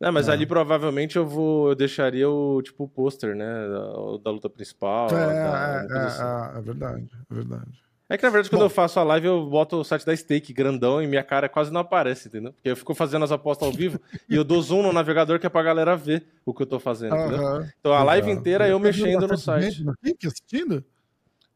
[0.00, 0.32] É, mas É.
[0.32, 1.70] ali provavelmente eu vou.
[1.70, 3.68] Eu deixaria o tipo o pôster, né?
[3.68, 5.08] Da, da luta principal.
[5.08, 6.22] É, da- é, coisa assim.
[6.22, 7.88] é, é, é verdade, é verdade.
[8.10, 8.66] É que na verdade, quando Bom.
[8.66, 11.70] eu faço a live, eu boto o site da Stake grandão e minha cara quase
[11.70, 12.54] não aparece, entendeu?
[12.54, 15.44] Porque eu fico fazendo as apostas ao vivo e eu dou zoom no navegador que
[15.46, 17.46] é pra galera ver o que eu tô fazendo, entendeu?
[17.46, 19.84] Aham, Então a live inteira eu Tá vendo mexendo no site.
[19.90, 20.82] aqui que assistindo?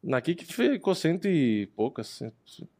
[0.02, 2.34] Na Kik ficou cento e poucas, cento-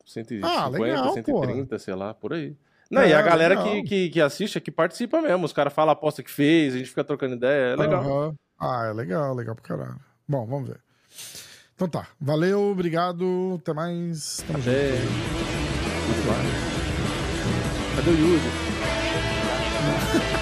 [0.05, 2.55] 150, Ah, legal, 130, sei lá, por aí.
[2.93, 5.47] Não, e a galera que, que, que assiste é que participa mesmo.
[5.47, 8.03] Os caras falam a aposta que fez, a gente fica trocando ideia, é legal.
[8.05, 8.35] Aham.
[8.61, 9.99] Ah, é legal, legal pra caralho.
[10.29, 10.79] Bom, vamos ver.
[11.75, 12.07] Então tá.
[12.21, 13.59] Valeu, obrigado.
[13.61, 14.45] Até mais.
[14.47, 14.77] Tamo junto.
[14.77, 14.91] É.
[16.07, 17.97] Muito mais.
[17.97, 18.43] Cadê o Yuri?